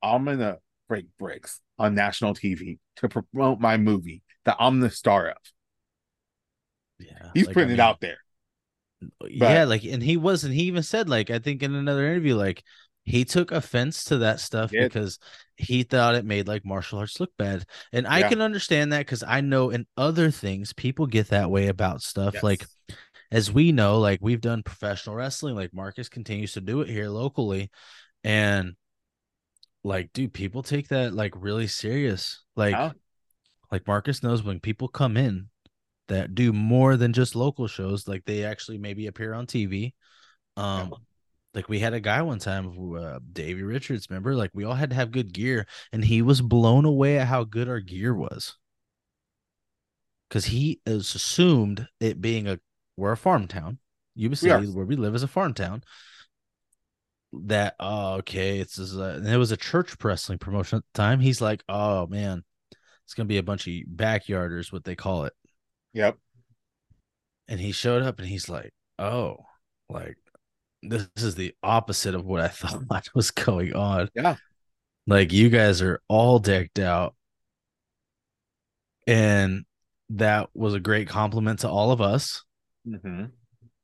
I'm 0.00 0.24
gonna 0.26 0.58
break 0.88 1.06
bricks 1.18 1.60
on 1.76 1.96
national 1.96 2.34
TV 2.34 2.78
to 2.96 3.08
promote 3.08 3.58
my 3.58 3.76
movie 3.78 4.22
that 4.44 4.56
I'm 4.60 4.78
the 4.78 4.90
star 4.90 5.30
of. 5.30 5.36
Yeah, 7.00 7.30
he's 7.34 7.46
like, 7.46 7.54
putting 7.54 7.70
I 7.70 7.72
mean, 7.72 7.80
it 7.80 7.82
out 7.82 8.00
there. 8.00 8.18
yeah, 9.28 9.64
like, 9.64 9.82
and 9.82 10.02
he 10.02 10.16
was, 10.16 10.44
and 10.44 10.54
he 10.54 10.62
even 10.62 10.84
said, 10.84 11.08
like, 11.08 11.30
I 11.30 11.40
think 11.40 11.64
in 11.64 11.74
another 11.74 12.06
interview, 12.06 12.36
like, 12.36 12.62
he 13.06 13.24
took 13.24 13.52
offense 13.52 14.04
to 14.04 14.18
that 14.18 14.40
stuff 14.40 14.70
because 14.70 15.18
he 15.56 15.84
thought 15.84 16.16
it 16.16 16.24
made 16.24 16.48
like 16.48 16.64
martial 16.64 16.98
arts 16.98 17.20
look 17.20 17.30
bad. 17.38 17.64
And 17.92 18.06
I 18.06 18.28
can 18.28 18.42
understand 18.42 18.92
that 18.92 19.06
because 19.06 19.22
I 19.22 19.40
know 19.40 19.70
in 19.70 19.86
other 19.96 20.30
things 20.30 20.72
people 20.72 21.06
get 21.06 21.28
that 21.28 21.50
way 21.50 21.68
about 21.68 22.02
stuff. 22.02 22.34
Yes. 22.34 22.42
Like 22.42 22.66
as 23.30 23.52
we 23.52 23.70
know, 23.70 24.00
like 24.00 24.18
we've 24.20 24.40
done 24.40 24.64
professional 24.64 25.14
wrestling, 25.14 25.54
like 25.54 25.72
Marcus 25.72 26.08
continues 26.08 26.54
to 26.54 26.60
do 26.60 26.80
it 26.80 26.88
here 26.88 27.08
locally. 27.08 27.70
And 28.24 28.74
like 29.86 30.12
dude 30.12 30.34
people 30.34 30.64
take 30.64 30.88
that 30.88 31.14
like 31.14 31.32
really 31.36 31.68
serious 31.68 32.42
like 32.56 32.72
yeah. 32.72 32.90
like 33.70 33.86
marcus 33.86 34.20
knows 34.20 34.42
when 34.42 34.58
people 34.58 34.88
come 34.88 35.16
in 35.16 35.48
that 36.08 36.34
do 36.34 36.52
more 36.52 36.96
than 36.96 37.12
just 37.12 37.36
local 37.36 37.68
shows 37.68 38.08
like 38.08 38.24
they 38.24 38.44
actually 38.44 38.78
maybe 38.78 39.06
appear 39.06 39.32
on 39.32 39.46
tv 39.46 39.92
um 40.56 40.88
yeah. 40.90 40.96
Like 41.56 41.70
we 41.70 41.78
had 41.78 41.94
a 41.94 42.00
guy 42.00 42.20
one 42.20 42.38
time 42.38 42.94
uh, 42.94 43.18
davey 43.32 43.62
richards 43.62 44.08
remember? 44.10 44.34
Like 44.34 44.50
we 44.52 44.64
all 44.64 44.74
had 44.74 44.90
to 44.90 44.96
have 44.96 45.10
good 45.10 45.32
gear 45.32 45.66
and 45.90 46.04
he 46.04 46.20
was 46.20 46.42
blown 46.42 46.84
away 46.84 47.18
at 47.18 47.26
how 47.26 47.44
good 47.44 47.66
our 47.66 47.80
gear 47.80 48.14
was. 48.14 48.56
Because 50.28 50.44
he 50.44 50.82
is 50.84 51.14
assumed 51.14 51.88
it 51.98 52.20
being 52.20 52.46
a 52.46 52.60
we're 52.98 53.12
a 53.12 53.16
farm 53.16 53.48
town. 53.48 53.78
Yuba 54.14 54.36
city 54.36 54.66
where 54.66 54.84
we 54.84 54.96
live 54.96 55.14
is 55.14 55.22
a 55.22 55.28
farm 55.28 55.54
town. 55.54 55.82
That 57.32 57.74
oh 57.80 58.16
okay 58.16 58.58
it's 58.58 58.78
uh, 58.78 59.14
and 59.16 59.26
it 59.26 59.38
was 59.38 59.50
a 59.50 59.56
church 59.56 59.96
wrestling 60.04 60.38
promotion 60.38 60.76
at 60.78 60.84
the 60.92 61.02
time. 61.02 61.20
He's 61.20 61.40
like 61.40 61.64
oh 61.70 62.06
man 62.06 62.44
it's 63.06 63.14
gonna 63.14 63.28
be 63.28 63.38
a 63.38 63.42
bunch 63.42 63.66
of 63.66 63.72
backyarders 63.94 64.70
what 64.70 64.84
they 64.84 64.94
call 64.94 65.24
it. 65.24 65.32
Yep. 65.94 66.18
And 67.48 67.58
he 67.58 67.72
showed 67.72 68.02
up 68.02 68.18
and 68.18 68.28
he's 68.28 68.50
like 68.50 68.74
oh 68.98 69.38
like 69.88 70.18
this 70.88 71.08
is 71.16 71.34
the 71.34 71.54
opposite 71.62 72.14
of 72.14 72.24
what 72.24 72.40
i 72.40 72.48
thought 72.88 73.08
was 73.14 73.30
going 73.30 73.74
on. 73.74 74.08
Yeah. 74.14 74.36
Like 75.06 75.32
you 75.32 75.50
guys 75.50 75.82
are 75.82 76.00
all 76.08 76.38
decked 76.38 76.78
out. 76.78 77.14
And 79.06 79.64
that 80.10 80.48
was 80.54 80.74
a 80.74 80.80
great 80.80 81.08
compliment 81.08 81.60
to 81.60 81.68
all 81.68 81.92
of 81.92 82.00
us. 82.00 82.44
Mm-hmm. 82.86 83.26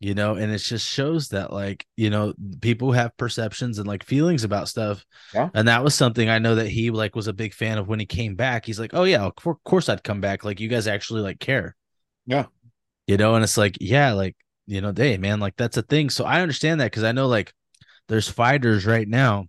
You 0.00 0.14
know 0.14 0.34
and 0.34 0.50
it 0.50 0.58
just 0.58 0.88
shows 0.88 1.28
that 1.28 1.52
like 1.52 1.86
you 1.96 2.10
know 2.10 2.34
people 2.60 2.90
have 2.90 3.16
perceptions 3.16 3.78
and 3.78 3.86
like 3.86 4.02
feelings 4.02 4.42
about 4.42 4.68
stuff. 4.68 5.04
Yeah. 5.32 5.50
and 5.54 5.68
that 5.68 5.84
was 5.84 5.94
something 5.94 6.28
i 6.28 6.40
know 6.40 6.56
that 6.56 6.66
he 6.66 6.90
like 6.90 7.14
was 7.14 7.28
a 7.28 7.32
big 7.32 7.54
fan 7.54 7.78
of 7.78 7.86
when 7.86 8.00
he 8.00 8.06
came 8.06 8.34
back. 8.34 8.66
He's 8.66 8.80
like 8.80 8.94
oh 8.94 9.04
yeah 9.04 9.22
of 9.22 9.36
course 9.62 9.88
i'd 9.88 10.02
come 10.02 10.20
back. 10.20 10.44
Like 10.44 10.58
you 10.58 10.68
guys 10.68 10.88
actually 10.88 11.20
like 11.20 11.38
care. 11.38 11.76
Yeah. 12.26 12.46
You 13.06 13.16
know 13.16 13.36
and 13.36 13.44
it's 13.44 13.56
like 13.56 13.78
yeah 13.80 14.12
like 14.12 14.34
you 14.66 14.80
know 14.80 14.92
hey 14.94 15.16
man 15.16 15.40
like 15.40 15.56
that's 15.56 15.76
a 15.76 15.82
thing 15.82 16.08
so 16.08 16.24
i 16.24 16.40
understand 16.40 16.80
that 16.80 16.86
because 16.86 17.04
i 17.04 17.12
know 17.12 17.26
like 17.26 17.52
there's 18.08 18.28
fighters 18.28 18.86
right 18.86 19.08
now 19.08 19.46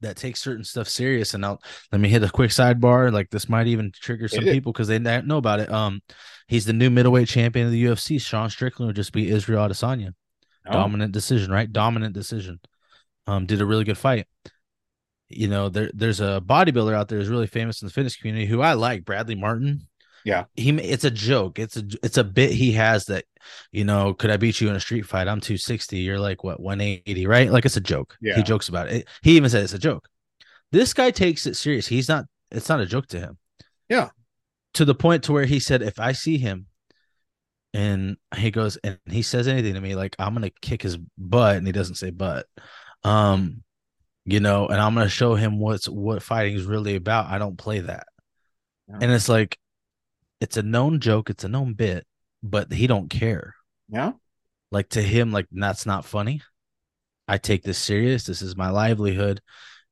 that 0.00 0.16
take 0.16 0.36
certain 0.36 0.64
stuff 0.64 0.88
serious 0.88 1.32
and 1.32 1.44
i'll 1.44 1.60
let 1.90 2.00
me 2.00 2.08
hit 2.08 2.22
a 2.22 2.28
quick 2.28 2.50
sidebar 2.50 3.10
like 3.12 3.30
this 3.30 3.48
might 3.48 3.66
even 3.66 3.90
trigger 3.94 4.28
some 4.28 4.44
people 4.44 4.72
because 4.72 4.88
they 4.88 4.98
don't 4.98 5.26
know 5.26 5.38
about 5.38 5.60
it 5.60 5.72
um 5.72 6.00
He's 6.48 6.64
the 6.64 6.72
new 6.72 6.90
middleweight 6.90 7.28
champion 7.28 7.66
of 7.66 7.72
the 7.72 7.84
UFC. 7.84 8.20
Sean 8.20 8.50
Strickland 8.50 8.88
would 8.88 8.96
just 8.96 9.12
beat 9.12 9.30
Israel 9.30 9.68
Adesanya. 9.68 10.14
Oh. 10.66 10.72
Dominant 10.72 11.12
decision, 11.12 11.50
right? 11.50 11.70
Dominant 11.70 12.14
decision. 12.14 12.60
Um, 13.26 13.46
did 13.46 13.60
a 13.60 13.66
really 13.66 13.84
good 13.84 13.98
fight. 13.98 14.26
You 15.28 15.48
know, 15.48 15.68
there 15.68 15.90
there's 15.92 16.20
a 16.20 16.40
bodybuilder 16.44 16.94
out 16.94 17.08
there 17.08 17.18
who's 17.18 17.28
really 17.28 17.48
famous 17.48 17.82
in 17.82 17.86
the 17.86 17.92
fitness 17.92 18.16
community 18.16 18.46
who 18.46 18.60
I 18.60 18.74
like, 18.74 19.04
Bradley 19.04 19.34
Martin. 19.34 19.88
Yeah, 20.26 20.44
he 20.54 20.70
it's 20.70 21.04
a 21.04 21.10
joke. 21.10 21.58
It's 21.58 21.76
a 21.76 21.84
it's 22.02 22.18
a 22.18 22.24
bit 22.24 22.50
he 22.50 22.72
has 22.72 23.06
that, 23.06 23.24
you 23.72 23.84
know, 23.84 24.12
could 24.12 24.30
I 24.30 24.36
beat 24.36 24.60
you 24.60 24.68
in 24.68 24.76
a 24.76 24.80
street 24.80 25.06
fight? 25.06 25.28
I'm 25.28 25.40
260. 25.40 25.98
You're 25.98 26.18
like 26.18 26.44
what 26.44 26.60
180, 26.60 27.26
right? 27.26 27.50
Like 27.50 27.64
it's 27.64 27.76
a 27.76 27.80
joke. 27.80 28.16
Yeah. 28.20 28.36
He 28.36 28.42
jokes 28.42 28.68
about 28.68 28.88
it. 28.88 29.08
He 29.22 29.36
even 29.36 29.48
said 29.48 29.62
it's 29.62 29.72
a 29.72 29.78
joke. 29.78 30.08
This 30.72 30.92
guy 30.92 31.10
takes 31.10 31.46
it 31.46 31.54
serious. 31.54 31.86
He's 31.86 32.08
not. 32.08 32.26
It's 32.50 32.68
not 32.68 32.80
a 32.80 32.86
joke 32.86 33.06
to 33.08 33.20
him. 33.20 33.38
Yeah 33.88 34.10
to 34.76 34.84
the 34.84 34.94
point 34.94 35.24
to 35.24 35.32
where 35.32 35.46
he 35.46 35.58
said, 35.58 35.80
if 35.80 35.98
I 35.98 36.12
see 36.12 36.36
him 36.36 36.66
and 37.72 38.18
he 38.36 38.50
goes 38.50 38.76
and 38.76 38.98
he 39.06 39.22
says 39.22 39.48
anything 39.48 39.72
to 39.72 39.80
me, 39.80 39.94
like 39.94 40.14
I'm 40.18 40.34
gonna 40.34 40.50
kick 40.60 40.82
his 40.82 40.98
butt, 41.16 41.56
and 41.56 41.66
he 41.66 41.72
doesn't 41.72 41.94
say 41.94 42.10
butt. 42.10 42.46
Um, 43.02 43.62
you 44.26 44.38
know, 44.38 44.68
and 44.68 44.78
I'm 44.78 44.94
gonna 44.94 45.08
show 45.08 45.34
him 45.34 45.58
what's 45.58 45.88
what 45.88 46.22
fighting 46.22 46.56
is 46.56 46.64
really 46.64 46.94
about. 46.94 47.26
I 47.26 47.38
don't 47.38 47.56
play 47.56 47.80
that. 47.80 48.06
Yeah. 48.88 48.98
And 49.00 49.12
it's 49.12 49.30
like 49.30 49.58
it's 50.40 50.56
a 50.56 50.62
known 50.62 51.00
joke, 51.00 51.30
it's 51.30 51.44
a 51.44 51.48
known 51.48 51.74
bit, 51.74 52.06
but 52.42 52.72
he 52.72 52.86
don't 52.86 53.08
care. 53.08 53.54
Yeah. 53.88 54.12
Like 54.70 54.90
to 54.90 55.02
him, 55.02 55.32
like 55.32 55.46
that's 55.50 55.86
not 55.86 56.04
funny. 56.04 56.42
I 57.28 57.38
take 57.38 57.62
this 57.62 57.78
serious. 57.78 58.24
This 58.24 58.42
is 58.42 58.56
my 58.56 58.70
livelihood. 58.70 59.40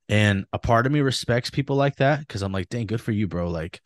And 0.08 0.44
a 0.52 0.58
part 0.58 0.86
of 0.86 0.92
me 0.92 1.00
respects 1.00 1.50
people 1.50 1.76
like 1.76 1.96
that 1.96 2.20
because 2.20 2.42
I'm 2.42 2.52
like, 2.52 2.68
dang, 2.68 2.86
good 2.86 3.00
for 3.00 3.12
you, 3.12 3.26
bro. 3.26 3.48
Like, 3.48 3.80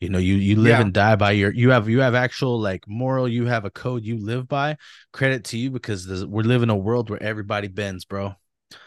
you 0.00 0.08
know, 0.10 0.18
you 0.18 0.34
you 0.34 0.56
live 0.56 0.78
Yeah. 0.78 0.80
and 0.82 0.92
die 0.92 1.16
by 1.16 1.32
your 1.32 1.52
you 1.52 1.70
have 1.70 1.88
you 1.88 2.00
have 2.00 2.14
actual 2.14 2.60
like 2.60 2.86
moral, 2.86 3.26
you 3.26 3.46
have 3.46 3.64
a 3.64 3.70
code 3.70 4.04
you 4.04 4.18
live 4.18 4.46
by. 4.46 4.76
Credit 5.12 5.44
to 5.44 5.58
you 5.58 5.70
because 5.70 6.06
there's, 6.06 6.24
we're 6.24 6.42
living 6.42 6.70
a 6.70 6.76
world 6.76 7.10
where 7.10 7.22
everybody 7.22 7.68
bends, 7.68 8.04
bro. 8.04 8.34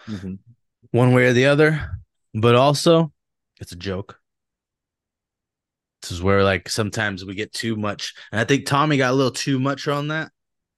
Mhm. 0.08 0.40
One 0.92 1.14
way 1.14 1.26
or 1.26 1.34
the 1.34 1.48
other. 1.48 2.00
But 2.34 2.56
also, 2.56 3.12
it's 3.60 3.72
a 3.72 3.76
joke. 3.76 4.19
This 6.02 6.12
is 6.12 6.22
where 6.24 6.44
like 6.44 6.70
sometimes 6.70 7.26
we 7.26 7.36
get 7.36 7.54
too 7.54 7.76
much. 7.76 8.14
And 8.32 8.40
I 8.40 8.46
think 8.46 8.66
Tommy 8.66 8.98
got 8.98 9.12
a 9.12 9.16
little 9.16 9.32
too 9.32 9.60
much 9.60 9.88
on 9.88 10.08
that. 10.10 10.32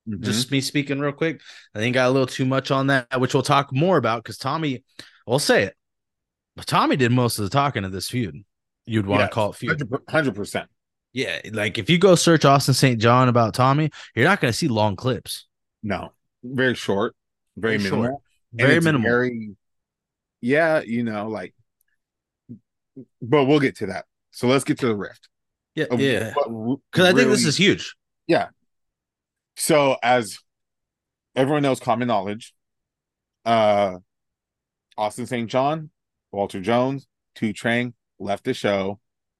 Mhm. 0.07 0.21
Just 0.21 0.51
me 0.51 0.61
speaking 0.61 0.99
real 0.99 1.11
quick. 1.11 1.41
I 1.75 1.79
think 1.79 1.95
I 1.95 1.99
got 1.99 2.09
a 2.09 2.11
little 2.11 2.27
too 2.27 2.45
much 2.45 2.71
on 2.71 2.87
that, 2.87 3.19
which 3.19 3.33
we'll 3.33 3.43
talk 3.43 3.71
more 3.71 3.97
about 3.97 4.23
because 4.23 4.37
Tommy, 4.37 4.83
we'll 5.27 5.39
say 5.39 5.63
it. 5.63 5.75
But 6.55 6.65
Tommy 6.65 6.95
did 6.95 7.11
most 7.11 7.37
of 7.37 7.43
the 7.43 7.49
talking 7.49 7.85
of 7.85 7.91
this 7.91 8.09
feud. 8.09 8.43
You'd 8.85 9.05
want 9.05 9.21
to 9.21 9.27
call 9.27 9.51
it 9.51 9.55
feud. 9.57 9.81
hundred 10.09 10.35
percent. 10.35 10.69
Yeah. 11.13 11.39
Like 11.51 11.77
if 11.77 11.89
you 11.89 11.97
go 11.97 12.15
search 12.15 12.45
Austin 12.45 12.73
St. 12.73 12.99
John 12.99 13.29
about 13.29 13.53
Tommy, 13.53 13.91
you're 14.15 14.25
not 14.25 14.41
going 14.41 14.51
to 14.51 14.57
see 14.57 14.67
long 14.67 14.95
clips. 14.95 15.47
No, 15.83 16.13
very 16.43 16.75
short, 16.75 17.15
very, 17.57 17.77
Very 17.77 17.91
minimal, 17.91 18.23
And 18.51 18.61
Very 18.67 18.79
minimal. 18.81 19.09
Very, 19.09 19.51
yeah, 20.41 20.81
you 20.81 21.03
know, 21.03 21.27
like, 21.27 21.53
but 23.21 23.45
we'll 23.45 23.59
get 23.59 23.77
to 23.77 23.87
that. 23.87 24.05
So 24.31 24.47
let's 24.47 24.63
get 24.63 24.79
to 24.79 24.87
the 24.87 24.95
rift. 24.95 25.27
yeah. 25.75 25.85
Yeah. 25.97 26.33
Because 26.33 27.05
I 27.05 27.13
think 27.13 27.29
this 27.29 27.45
is 27.45 27.57
huge. 27.57 27.95
Yeah. 28.27 28.49
So 29.55 29.97
as 30.01 30.37
everyone 31.35 31.63
knows 31.63 31.79
common 31.79 32.07
knowledge, 32.07 32.53
uh 33.45 33.97
Austin 34.97 35.25
St. 35.25 35.49
John, 35.49 35.89
Walter 36.31 36.61
Jones, 36.61 37.07
Thuy 37.35 37.53
Trang 37.53 37.93
left 38.19 38.43
the 38.43 38.53
show 38.53 38.99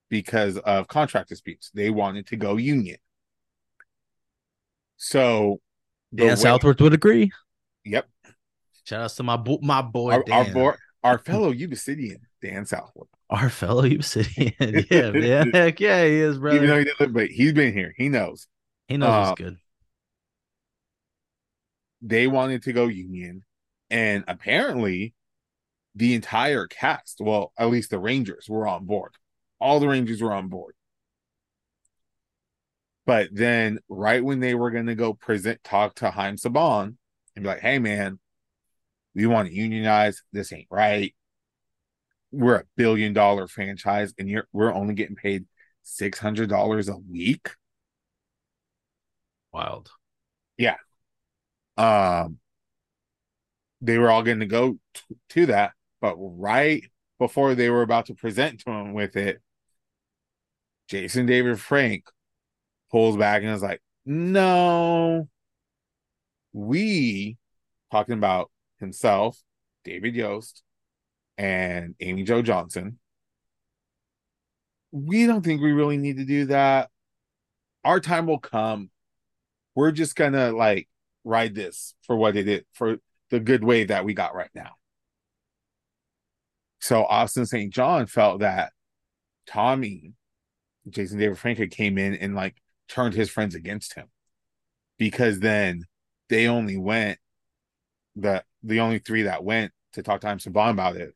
because 0.10 0.58
of 0.58 0.88
contract 0.88 1.30
disputes. 1.30 1.70
They 1.74 1.90
wanted 1.90 2.28
to 2.28 2.36
go 2.36 2.58
union. 2.58 2.98
So 4.98 5.60
Dan 6.14 6.30
way- 6.30 6.36
Southworth 6.36 6.82
would 6.82 6.94
agree. 6.94 7.32
Yep. 7.86 8.08
Shout 8.86 9.02
out 9.02 9.12
to 9.12 9.24
my 9.24 9.38
bo- 9.38 9.60
my 9.62 9.82
boy 9.82 10.12
Our, 10.14 10.24
our, 10.32 10.46
bo- 10.54 10.74
our 11.04 11.18
fellow 11.18 11.54
Ubisidian, 11.54 12.20
Dan 12.42 12.66
Southworth. 12.66 13.08
Our 13.32 13.50
fellow 13.50 13.86
Obsidian. 13.92 14.54
yeah, 14.92 15.12
man. 15.12 15.52
Heck 15.52 15.80
yeah, 15.80 16.06
he 16.06 16.16
is, 16.16 16.38
brother. 16.38 16.58
Even 16.58 16.70
though 16.70 16.78
he 16.78 16.84
didn't 16.84 17.00
live, 17.00 17.14
but 17.14 17.28
he's 17.28 17.54
been 17.54 17.74
here. 17.74 17.94
He 17.98 18.10
knows. 18.10 18.48
he 18.88 18.98
knows 18.98 19.10
uh, 19.10 19.26
he's 19.30 19.46
good. 19.46 19.58
They 22.02 22.28
wanted 22.28 22.64
to 22.64 22.74
go 22.74 22.88
union, 22.88 23.44
and 23.90 24.24
apparently 24.28 25.14
the 25.96 26.14
entire 26.14 26.68
cast, 26.68 27.20
well, 27.20 27.54
at 27.58 27.70
least 27.70 27.90
the 27.90 28.00
Rangers 28.00 28.48
were 28.50 28.68
on 28.68 28.86
board. 28.86 29.14
All 29.60 29.80
the 29.80 29.88
Rangers 29.88 30.22
were 30.22 30.34
on 30.34 30.48
board. 30.48 30.76
But 33.06 33.30
then 33.32 33.80
right 33.90 34.24
when 34.24 34.40
they 34.40 34.56
were 34.56 34.72
gonna 34.72 34.96
go 34.96 35.14
present 35.14 35.64
talk 35.64 35.96
to 35.96 36.12
Haim 36.12 36.38
Saban 36.38 36.96
and 37.36 37.44
be 37.44 37.48
like, 37.48 37.60
hey 37.60 37.80
man, 37.80 38.20
we 39.16 39.26
want 39.26 39.50
to 39.50 39.54
unionize. 39.54 40.22
This 40.32 40.54
ain't 40.54 40.68
right. 40.70 41.14
We're 42.32 42.56
a 42.56 42.64
billion 42.78 43.14
dollar 43.14 43.48
franchise 43.48 44.14
and 44.18 44.30
you're 44.30 44.48
we're 44.54 44.74
only 44.74 44.94
getting 44.94 45.16
paid 45.16 45.46
six 45.84 46.20
hundred 46.20 46.50
dollars 46.50 46.88
a 46.90 46.98
week. 46.98 47.50
Wild. 49.52 49.92
Yeah. 50.58 50.78
Um 51.78 52.40
they 53.82 53.98
were 53.98 54.10
all 54.12 54.24
going 54.24 54.40
to 54.40 54.46
go 54.46 54.78
t- 54.94 55.16
to 55.30 55.46
that 55.48 55.72
but 56.00 56.16
right 56.18 56.84
before 57.20 57.56
they 57.56 57.70
were 57.70 57.82
about 57.82 58.06
to 58.08 58.14
present 58.16 58.60
to 58.60 58.72
him 58.72 58.94
with 58.94 59.16
it 59.16 59.42
jason 60.88 61.26
david 61.26 61.60
frank 61.60 62.06
pulls 62.92 63.18
back 63.18 63.42
and 63.42 63.52
is 63.52 63.62
like 63.62 63.82
no 64.06 65.28
we 66.54 67.38
talking 67.92 68.14
about 68.14 68.52
himself 68.80 69.42
david 69.84 70.16
yost 70.16 70.64
and 71.42 71.96
amy 72.00 72.24
jo 72.24 72.42
johnson 72.42 73.00
we 74.92 75.26
don't 75.26 75.44
think 75.44 75.62
we 75.62 75.72
really 75.72 75.98
need 75.98 76.18
to 76.18 76.26
do 76.26 76.46
that 76.46 76.90
our 77.84 78.00
time 78.00 78.28
will 78.28 78.40
come 78.40 78.90
we're 79.76 79.92
just 79.92 80.16
gonna 80.16 80.52
like 80.52 80.88
ride 81.24 81.56
this 81.56 81.96
for 82.04 82.16
what 82.16 82.36
it 82.36 82.48
is 82.48 82.62
for 82.74 82.98
the 83.30 83.40
good 83.40 83.64
way 83.64 83.86
that 83.86 84.06
we 84.06 84.14
got 84.14 84.36
right 84.36 84.50
now. 84.54 84.72
So 86.80 87.06
Austin 87.06 87.46
St. 87.46 87.74
John 87.74 88.06
felt 88.08 88.40
that 88.40 88.74
Tommy, 89.48 90.14
Jason 90.90 91.20
David 91.20 91.38
Franco 91.38 91.68
came 91.68 91.98
in 91.98 92.16
and 92.16 92.36
like 92.36 92.56
turned 92.90 93.14
his 93.14 93.30
friends 93.30 93.56
against 93.56 93.94
him 93.94 94.08
because 94.98 95.40
then 95.40 95.86
they 96.30 96.48
only 96.48 96.78
went 96.78 97.20
the 98.16 98.44
the 98.64 98.80
only 98.80 99.00
three 99.00 99.24
that 99.24 99.44
went 99.44 99.72
to 99.94 100.04
talk 100.04 100.22
to 100.22 100.28
Saban 100.28 100.72
about 100.72 100.98
it 100.98 101.16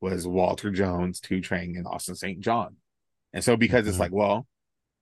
was 0.00 0.26
Walter 0.26 0.70
Jones, 0.70 1.20
Thuy 1.20 1.42
Trang, 1.42 1.76
and 1.76 1.86
Austin 1.86 2.14
St. 2.14 2.40
John. 2.40 2.76
And 3.32 3.42
so 3.42 3.56
because 3.56 3.86
it's 3.86 3.96
Mhm. 3.96 4.00
like, 4.00 4.12
well, 4.12 4.46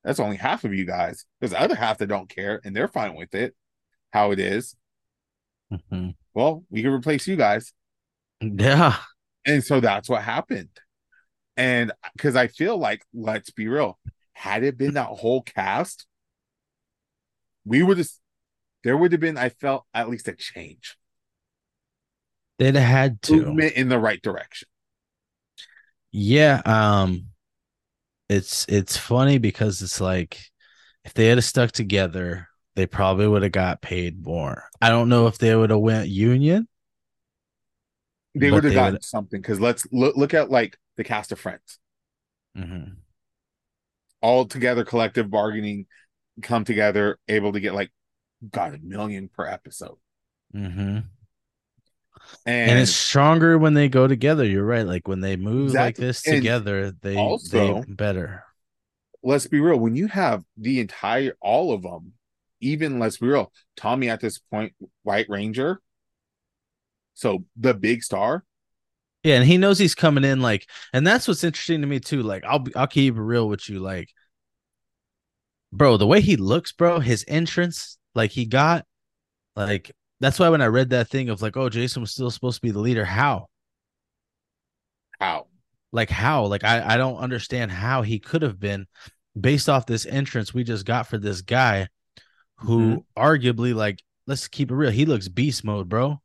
that's 0.03 0.21
only 0.21 0.37
half 0.37 0.65
of 0.65 0.75
you 0.75 0.85
guys. 0.85 1.25
There's 1.41 1.51
the 1.53 1.61
other 1.61 1.75
half 1.75 1.99
that 1.99 2.07
don't 2.07 2.29
care 2.29 2.61
and 2.65 2.75
they're 2.77 2.89
fine 2.89 3.15
with 3.15 3.35
it, 3.35 3.55
how 4.13 4.31
it 4.33 4.39
is. 4.39 4.77
Mhm. 5.73 6.15
Well, 6.35 6.65
we 6.71 6.83
can 6.83 6.91
replace 6.93 7.27
you 7.27 7.37
guys. 7.37 7.73
Yeah. 8.41 8.99
And 9.47 9.65
so 9.65 9.81
that's 9.81 10.09
what 10.09 10.23
happened. 10.23 10.71
And 11.57 11.93
because 12.15 12.37
I 12.37 12.49
feel 12.49 12.77
like, 12.77 13.05
let's 13.13 13.51
be 13.51 13.69
real, 13.69 13.99
had 14.33 14.63
it 14.65 14.77
been 14.77 14.95
that 14.95 15.07
whole 15.07 15.43
cast, 15.43 16.07
we 17.65 17.83
would 17.83 17.99
have, 17.99 18.09
there 18.83 18.97
would 18.97 19.13
have 19.13 19.21
been, 19.21 19.39
I 19.39 19.49
felt 19.49 19.87
at 19.95 20.09
least 20.11 20.29
a 20.29 20.35
change, 20.35 20.97
They'd 22.59 22.75
have 22.75 22.85
had 22.89 23.23
to. 23.23 23.37
movement 23.37 23.75
in 23.75 23.89
the 23.89 23.99
right 23.99 24.21
direction. 24.21 24.69
Yeah. 26.17 26.63
Um 26.65 27.27
it's 28.29 28.65
it's 28.69 28.97
funny 28.97 29.39
because 29.39 29.83
it's 29.83 30.01
like 30.01 30.41
if 31.05 31.13
they 31.13 31.27
had 31.27 31.43
stuck 31.43 31.73
together, 31.73 32.49
they 32.77 32.87
probably 32.87 33.27
would 33.27 33.43
have 33.43 33.53
got 33.53 33.83
paid 33.83 34.25
more. 34.25 34.65
I 34.81 34.89
don't 34.91 35.09
know 35.09 35.27
if 35.27 35.39
they 35.39 35.55
would 35.55 35.71
have 35.71 35.81
went 35.81 36.09
union. 36.09 36.69
They 38.37 38.51
would 38.51 38.65
have 38.65 38.75
gotten 38.75 38.93
would- 38.95 39.05
something 39.05 39.41
because 39.41 39.61
let's 39.61 39.87
look, 39.93 40.17
look 40.17 40.35
at 40.35 40.51
like 40.51 40.79
the 40.97 41.05
cast 41.05 41.33
of 41.33 41.41
Friends, 41.41 41.79
Mhm. 42.57 42.97
all 44.23 44.47
together, 44.47 44.85
collective 44.85 45.31
bargaining, 45.31 45.87
come 46.43 46.65
together, 46.65 47.19
able 47.29 47.53
to 47.53 47.61
get 47.61 47.75
like, 47.75 47.91
got 48.51 48.75
a 48.75 48.79
million 48.79 49.29
per 49.29 49.47
episode. 49.47 49.99
Mhm. 50.55 51.05
And, 52.47 52.71
And, 52.73 52.81
it's 52.81 52.93
stronger 52.93 53.59
when 53.59 53.75
they 53.75 53.89
go 53.89 54.07
together. 54.07 54.45
You're 54.45 54.65
right. 54.65 54.87
Like 54.87 55.09
when 55.09 55.21
they 55.21 55.37
move 55.37 55.75
like 55.75 55.99
Exactly. 55.99 56.07
this 56.07 56.27
And 56.27 56.37
together, 56.37 56.91
they 57.03 57.17
also- 57.17 57.83
they 57.83 57.93
better. 57.93 58.45
let's 59.23 59.47
be 59.47 59.61
real 59.61 59.79
when 59.79 59.97
you 59.97 60.07
have 60.09 60.45
the 60.57 60.81
entire 60.81 61.35
all 61.41 61.73
of 61.73 61.83
them 61.83 62.13
even 62.61 62.99
let's 62.99 63.17
be 63.19 63.27
real 63.27 63.51
tommy 63.77 64.09
at 64.11 64.21
this 64.21 64.39
point 64.39 64.75
white 65.03 65.27
ranger 65.31 65.81
so 67.15 67.45
the 67.57 67.73
big 67.75 68.03
star 68.03 68.45
Yeah, 69.23 69.37
and 69.37 69.45
he 69.47 69.57
knows 69.57 69.79
he's 69.79 69.95
coming 69.95 70.25
in 70.25 70.41
like, 70.43 70.69
and 70.93 71.07
that's 71.07 71.27
what's 71.27 71.45
interesting 71.45 71.81
to 71.81 71.87
me 71.87 72.01
too. 72.01 72.23
Like, 72.23 72.45
I'll 72.45 72.59
be, 72.59 72.75
I'll 72.77 72.87
keep 72.87 73.17
it 73.17 73.21
real 73.21 73.49
with 73.49 73.69
you, 73.71 73.81
like, 73.81 74.11
bro, 75.73 75.97
the 75.97 76.07
way 76.07 76.21
he 76.21 76.37
looks, 76.37 76.73
bro, 76.73 77.01
his 77.01 77.25
entrance, 77.27 77.97
like 78.15 78.33
he 78.33 78.45
got, 78.45 78.85
like, 79.57 79.93
that's 80.25 80.39
why 80.39 80.49
when 80.49 80.63
I 80.63 80.67
read 80.67 80.91
that 80.91 81.09
thing 81.09 81.29
of 81.29 81.43
like, 81.43 81.57
oh, 81.57 81.69
Jason 81.69 82.01
was 82.01 82.13
still 82.13 82.31
supposed 82.31 82.57
to 82.57 82.63
be 82.63 82.71
the 82.71 82.79
leader, 82.79 83.05
how? 83.05 83.49
how 85.21 85.47
Like, 85.93 86.11
how? 86.11 86.47
Like, 86.47 86.65
I 86.65 86.95
I 86.95 86.97
don't 86.97 87.19
understand 87.19 87.71
how 87.71 88.03
he 88.03 88.19
could 88.19 88.43
have 88.43 88.59
been 88.59 88.87
based 89.39 89.69
off 89.69 89.87
this 89.87 90.07
entrance 90.07 90.55
we 90.55 90.65
just 90.65 90.87
got 90.87 91.07
for 91.07 91.19
this 91.19 91.43
guy, 91.43 91.89
who 92.57 92.79
mm-hmm. 92.79 93.23
arguably, 93.23 93.75
like, 93.75 94.01
let's 94.27 94.49
keep 94.49 94.71
it 94.71 94.75
real, 94.75 94.91
he 94.91 95.05
looks 95.05 95.29
beast 95.29 95.65
mode, 95.65 95.89
bro. 95.89 96.21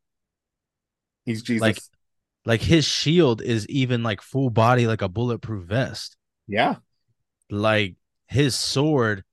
he's 1.26 1.42
jesus 1.42 1.62
Like, 1.62 1.80
like 2.46 2.62
his 2.62 2.86
shield 2.86 3.42
is 3.42 3.68
even 3.68 4.04
like 4.04 4.22
full 4.22 4.50
body, 4.50 4.88
like 4.88 5.02
a 5.02 5.10
bulletproof 5.10 5.66
vest. 5.66 6.16
yeah 6.48 6.76
like 7.50 7.96
his 8.28 8.56
sword 8.56 9.24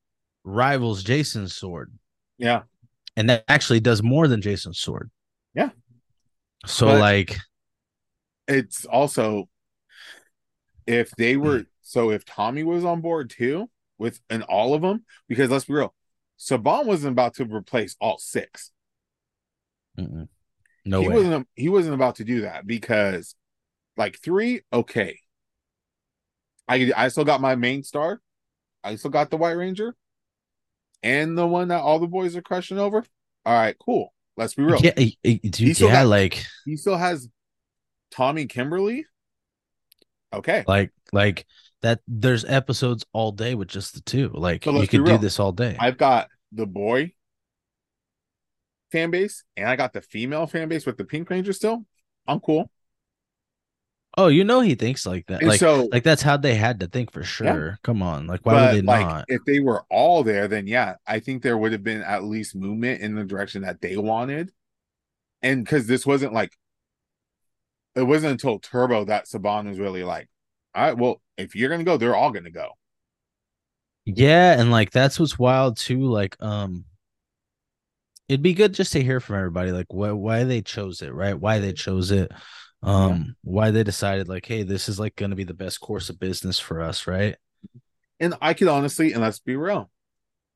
rivals 0.43 1.03
Jason's 1.03 1.55
sword, 1.55 1.93
yeah 2.37 2.63
and 3.17 3.29
that 3.29 3.43
actually 3.49 3.81
does 3.81 4.01
more 4.01 4.29
than 4.29 4.41
Jason's 4.41 4.79
sword. 4.79 5.11
Yeah. 5.53 5.71
So 6.65 6.87
But- 6.87 6.99
like, 7.01 7.37
it's 8.47 8.85
also 8.85 9.49
if 10.85 11.11
they 11.17 11.37
were 11.37 11.59
hmm. 11.59 11.63
so 11.81 12.11
if 12.11 12.25
tommy 12.25 12.63
was 12.63 12.85
on 12.85 13.01
board 13.01 13.29
too 13.29 13.69
with 13.97 14.19
and 14.29 14.43
all 14.43 14.73
of 14.73 14.81
them 14.81 15.05
because 15.27 15.49
let's 15.49 15.65
be 15.65 15.73
real 15.73 15.93
saban 16.39 16.85
wasn't 16.85 17.11
about 17.11 17.35
to 17.35 17.45
replace 17.45 17.95
all 17.99 18.17
six 18.19 18.71
mm-mm. 19.99 20.27
no 20.85 21.01
he 21.01 21.07
way. 21.07 21.15
wasn't 21.15 21.47
he 21.55 21.69
wasn't 21.69 21.93
about 21.95 22.15
to 22.15 22.23
do 22.23 22.41
that 22.41 22.65
because 22.67 23.35
Like 23.97 24.19
three, 24.21 24.61
okay. 24.71 25.19
I 26.67 26.91
I 26.95 27.07
still 27.09 27.25
got 27.25 27.41
my 27.41 27.55
main 27.55 27.83
star. 27.83 28.21
I 28.83 28.95
still 28.95 29.11
got 29.11 29.29
the 29.29 29.37
White 29.37 29.51
Ranger, 29.57 29.95
and 31.03 31.37
the 31.37 31.47
one 31.47 31.69
that 31.69 31.81
all 31.81 31.99
the 31.99 32.07
boys 32.07 32.35
are 32.35 32.41
crushing 32.41 32.77
over. 32.79 33.03
All 33.45 33.53
right, 33.53 33.75
cool. 33.79 34.13
Let's 34.35 34.53
be 34.53 34.63
real. 34.63 34.79
Yeah, 34.81 34.91
eh, 34.97 35.11
dude, 35.23 35.55
He 35.55 35.73
still 35.73 35.87
yeah, 35.87 36.03
got- 36.03 36.07
like 36.09 36.45
He 36.65 36.75
still 36.77 36.97
has 36.97 37.27
Tommy 38.11 38.45
Kimberly. 38.45 39.05
Okay, 40.33 40.63
like 40.67 40.91
like 41.13 41.45
that. 41.81 42.01
There's 42.07 42.43
episodes 42.43 43.05
all 43.13 43.31
day 43.31 43.55
with 43.55 43.69
just 43.69 43.93
the 43.93 44.01
two. 44.01 44.29
Like 44.33 44.65
But 44.65 44.73
you 44.75 44.87
could 44.87 45.05
do 45.05 45.17
this 45.17 45.39
all 45.39 45.53
day. 45.53 45.77
I've 45.79 45.97
got 45.97 46.27
the 46.51 46.65
boy 46.65 47.13
fan 48.91 49.09
base, 49.11 49.43
and 49.55 49.69
I 49.69 49.75
got 49.75 49.93
the 49.93 50.01
female 50.01 50.45
fan 50.47 50.67
base 50.69 50.85
with 50.85 50.97
the 50.97 51.05
Pink 51.05 51.29
Ranger. 51.29 51.53
Still, 51.53 51.85
I'm 52.27 52.39
cool. 52.41 52.69
Oh, 54.17 54.27
you 54.27 54.43
know 54.43 54.59
he 54.61 54.75
thinks 54.75 55.05
like 55.05 55.27
that. 55.27 55.41
And 55.41 55.47
Like 55.47 55.59
so, 55.59 55.87
like 55.91 56.03
that's 56.03 56.21
how 56.21 56.37
they 56.37 56.55
had 56.55 56.79
to 56.81 56.87
think 56.87 57.11
for 57.11 57.23
sure. 57.23 57.77
Come 57.83 58.01
on, 58.01 58.27
like 58.27 58.45
why 58.45 58.53
but 58.53 58.61
would 58.73 58.77
they 58.77 58.81
like, 58.85 59.07
not? 59.07 59.25
if 59.27 59.45
they 59.45 59.59
were 59.59 59.83
all 59.89 60.23
there, 60.23 60.47
then 60.47 60.67
yeah, 60.67 60.95
I 61.05 61.19
think 61.19 61.43
there 61.43 61.57
would 61.57 61.71
have 61.71 61.83
been 61.83 62.01
at 62.01 62.23
least 62.23 62.55
movement 62.55 63.01
in 63.01 63.15
the 63.15 63.23
direction 63.23 63.61
that 63.61 63.81
they 63.81 63.95
wanted. 63.97 64.51
And 65.41 65.63
because 65.63 65.87
this 65.87 66.05
wasn't 66.05 66.33
like, 66.33 66.51
it 67.95 68.03
wasn't 68.03 68.31
until 68.31 68.59
Turbo 68.59 69.05
that 69.05 69.25
Saban 69.25 69.69
was 69.69 69.79
really 69.79 70.03
like, 70.03 70.27
all 70.75 70.83
right, 70.83 70.97
well, 70.97 71.21
if 71.37 71.55
you're 71.55 71.69
gonna 71.69 71.83
go, 71.83 71.97
they're 71.97 72.15
all 72.15 72.31
gonna 72.31 72.51
go. 72.51 72.71
Yeah, 74.05 74.59
and 74.59 74.71
like 74.71 74.91
that's 74.91 75.19
what's 75.19 75.37
wild 75.37 75.77
too. 75.77 76.05
Like, 76.05 76.41
um, 76.41 76.85
it'd 78.27 78.41
be 78.41 78.53
good 78.53 78.73
just 78.73 78.93
to 78.93 79.03
hear 79.03 79.19
from 79.19 79.37
everybody, 79.37 79.71
like 79.71 79.87
why 79.89 80.11
why 80.11 80.43
they 80.43 80.61
chose 80.61 81.01
it, 81.01 81.13
right? 81.13 81.39
Why 81.39 81.59
they 81.59 81.73
chose 81.73 82.11
it, 82.11 82.31
um, 82.83 83.35
why 83.43 83.71
they 83.71 83.83
decided 83.83 84.27
like, 84.27 84.45
hey, 84.45 84.63
this 84.63 84.87
is 84.87 84.99
like 84.99 85.15
going 85.15 85.31
to 85.31 85.35
be 85.35 85.43
the 85.43 85.53
best 85.53 85.81
course 85.81 86.09
of 86.09 86.19
business 86.19 86.59
for 86.59 86.81
us, 86.81 87.07
right? 87.07 87.35
And 88.19 88.35
I 88.41 88.53
could 88.53 88.67
honestly, 88.67 89.13
and 89.13 89.21
let's 89.21 89.39
be 89.39 89.55
real, 89.55 89.89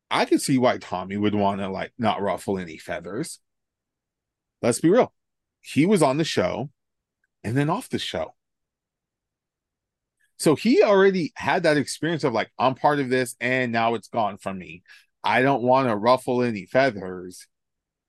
I 0.09 0.25
could 0.25 0.41
see 0.41 0.57
why 0.57 0.77
Tommy 0.77 1.17
would 1.17 1.35
want 1.35 1.61
to 1.61 1.69
like 1.69 1.93
not 1.97 2.21
ruffle 2.21 2.57
any 2.57 2.77
feathers. 2.77 3.39
Let's 4.61 4.79
be 4.79 4.89
real. 4.89 5.13
He 5.61 5.85
was 5.85 6.01
on 6.03 6.17
the 6.17 6.23
show 6.23 6.69
and 7.43 7.55
then 7.55 7.69
off 7.69 7.89
the 7.89 7.99
show. 7.99 8.35
So 10.37 10.55
he 10.55 10.81
already 10.81 11.33
had 11.35 11.63
that 11.63 11.77
experience 11.77 12.23
of 12.23 12.33
like, 12.33 12.51
I'm 12.57 12.73
part 12.73 12.99
of 12.99 13.09
this 13.09 13.35
and 13.39 13.71
now 13.71 13.93
it's 13.93 14.07
gone 14.07 14.37
from 14.37 14.57
me. 14.57 14.83
I 15.23 15.43
don't 15.43 15.61
want 15.61 15.87
to 15.87 15.95
ruffle 15.95 16.41
any 16.41 16.65
feathers 16.65 17.47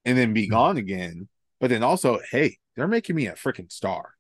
and 0.05 0.17
then 0.17 0.33
be 0.33 0.49
gone 0.49 0.79
again. 0.79 1.29
But 1.61 1.71
then 1.71 1.83
also, 1.83 2.21
hey, 2.31 2.57
they're 2.77 2.89
making 2.89 3.17
me 3.17 3.27
a 3.27 3.33
freaking 3.35 3.71
star. 3.71 4.15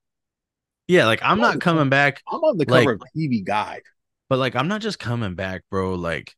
Yeah, 0.88 1.06
like 1.06 1.20
I'm 1.22 1.38
Well, 1.40 1.52
not 1.52 1.60
coming 1.60 1.88
back, 1.88 2.22
I'm 2.30 2.40
on 2.40 2.58
the 2.58 2.64
Like- 2.68 2.82
cover 2.84 2.92
of 2.94 3.02
TV 3.16 3.42
Guide. 3.44 3.82
but 4.28 4.38
like 4.38 4.56
I'm 4.56 4.68
not 4.68 4.80
just 4.80 4.98
coming 4.98 5.34
back, 5.34 5.62
bro. 5.70 5.94
Like, 5.94 6.34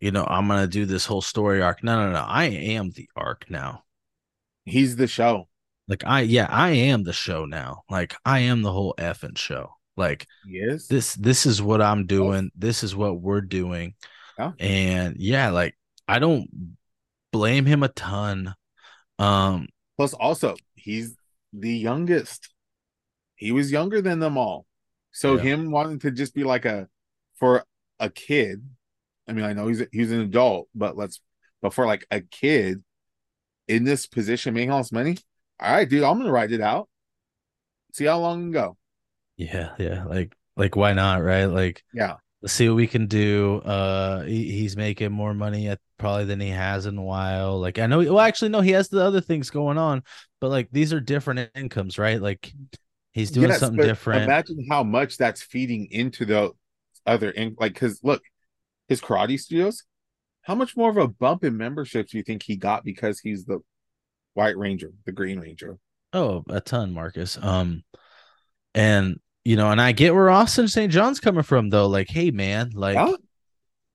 you 0.00 0.10
know, 0.10 0.24
I'm 0.28 0.48
gonna 0.48 0.66
do 0.66 0.86
this 0.86 1.06
whole 1.06 1.22
story 1.22 1.62
arc. 1.62 1.82
No, 1.82 1.96
no, 2.06 2.12
no. 2.12 2.20
I 2.26 2.44
am 2.44 2.90
the 2.90 3.08
arc 3.16 3.48
now. 3.50 3.84
He's 4.64 4.96
the 4.96 5.06
show. 5.06 5.48
Like 5.88 6.04
I, 6.04 6.22
yeah, 6.22 6.46
I 6.50 6.70
am 6.70 7.04
the 7.04 7.12
show 7.12 7.44
now. 7.44 7.82
Like 7.88 8.14
I 8.24 8.40
am 8.40 8.62
the 8.62 8.72
whole 8.72 8.94
effing 8.98 9.38
show. 9.38 9.74
Like 9.96 10.26
He 10.46 10.58
is. 10.58 10.88
this 10.88 11.14
this 11.14 11.46
is 11.46 11.62
what 11.62 11.80
I'm 11.80 12.06
doing. 12.06 12.50
This 12.56 12.82
is 12.82 12.94
what 12.96 13.20
we're 13.20 13.40
doing. 13.40 13.94
Yeah. 14.38 14.52
And 14.58 15.16
yeah, 15.18 15.50
like 15.50 15.76
I 16.08 16.18
don't 16.18 16.48
blame 17.32 17.66
him 17.66 17.82
a 17.82 17.88
ton. 17.88 18.54
Um 19.18 19.68
Plus, 19.96 20.12
also, 20.12 20.56
he's 20.74 21.14
the 21.58 21.72
youngest. 21.72 22.48
He 23.34 23.52
was 23.52 23.70
younger 23.70 24.00
than 24.00 24.18
them 24.20 24.36
all. 24.38 24.66
So 25.12 25.36
Yeah. 25.36 25.42
him 25.42 25.70
wanting 25.70 25.98
to 26.00 26.10
just 26.10 26.34
be 26.34 26.44
like 26.44 26.64
a 26.64 26.88
for 27.36 27.64
a 27.98 28.10
kid. 28.10 28.62
I 29.28 29.32
mean, 29.32 29.44
I 29.44 29.52
know 29.52 29.66
he's 29.68 29.82
he's 29.92 30.12
an 30.12 30.20
adult, 30.20 30.68
but 30.74 30.96
let's 30.96 31.20
but 31.62 31.72
for 31.74 31.86
like 31.86 32.06
a 32.10 32.20
kid 32.20 32.82
in 33.68 33.84
this 33.84 34.06
position 34.06 34.54
making 34.54 34.70
all 34.70 34.78
this 34.78 34.92
money. 34.92 35.16
All 35.58 35.72
right, 35.72 35.88
dude, 35.88 36.02
I'm 36.04 36.18
gonna 36.18 36.30
write 36.30 36.52
it 36.52 36.60
out. 36.60 36.88
See 37.92 38.04
how 38.04 38.20
long 38.20 38.50
go. 38.50 38.76
yeah, 39.36 39.74
yeah, 39.78 40.04
like 40.04 40.34
like 40.56 40.76
why 40.76 40.92
not, 40.92 41.22
right? 41.22 41.46
Like 41.46 41.82
Yeah. 41.92 42.16
Let's 42.46 42.54
see 42.54 42.68
what 42.68 42.76
we 42.76 42.86
can 42.86 43.06
do. 43.06 43.56
Uh 43.64 44.22
he, 44.22 44.50
he's 44.52 44.76
making 44.76 45.12
more 45.12 45.34
money 45.34 45.68
at 45.68 45.80
probably 45.98 46.24
than 46.24 46.40
he 46.40 46.50
has 46.50 46.86
in 46.86 46.96
a 46.96 47.02
while. 47.02 47.58
Like 47.58 47.78
I 47.78 47.86
know 47.86 47.98
well 47.98 48.20
actually 48.20 48.50
no, 48.50 48.60
he 48.60 48.70
has 48.72 48.88
the 48.88 49.04
other 49.04 49.20
things 49.20 49.50
going 49.50 49.78
on, 49.78 50.02
but 50.40 50.50
like 50.50 50.68
these 50.70 50.92
are 50.92 51.00
different 51.00 51.50
incomes, 51.54 51.98
right? 51.98 52.20
Like 52.20 52.52
he's 53.12 53.30
doing 53.30 53.50
Yes, 53.50 53.60
something 53.60 53.80
different. 53.80 54.22
Imagine 54.22 54.66
how 54.70 54.82
much 54.84 55.16
that's 55.16 55.42
feeding 55.42 55.88
into 55.90 56.24
the 56.24 56.52
other 57.06 57.30
in 57.30 57.56
like 57.58 57.74
because 57.74 58.00
look, 58.02 58.22
his 58.88 59.00
karate 59.00 59.38
studios, 59.40 59.84
how 60.42 60.54
much 60.54 60.76
more 60.76 60.90
of 60.90 60.96
a 60.98 61.08
bump 61.08 61.44
in 61.44 61.56
memberships 61.56 62.12
do 62.12 62.18
you 62.18 62.24
think 62.24 62.42
he 62.44 62.56
got 62.56 62.84
because 62.84 63.20
he's 63.20 63.44
the 63.46 63.60
White 64.34 64.58
Ranger, 64.58 64.92
the 65.06 65.12
Green 65.12 65.40
Ranger? 65.40 65.78
Oh, 66.12 66.44
a 66.48 66.60
ton, 66.60 66.92
Marcus. 66.92 67.36
Um, 67.40 67.84
and 68.74 69.20
you 69.46 69.56
know, 69.56 69.70
and 69.70 69.80
I 69.80 69.92
get 69.92 70.14
where 70.14 70.30
Austin 70.30 70.68
St. 70.68 70.92
John's 70.92 71.20
coming 71.20 71.42
from, 71.44 71.70
though. 71.70 71.86
Like, 71.88 72.08
hey, 72.10 72.30
man, 72.30 72.70
like 72.74 72.96
Yeah. 72.96 73.14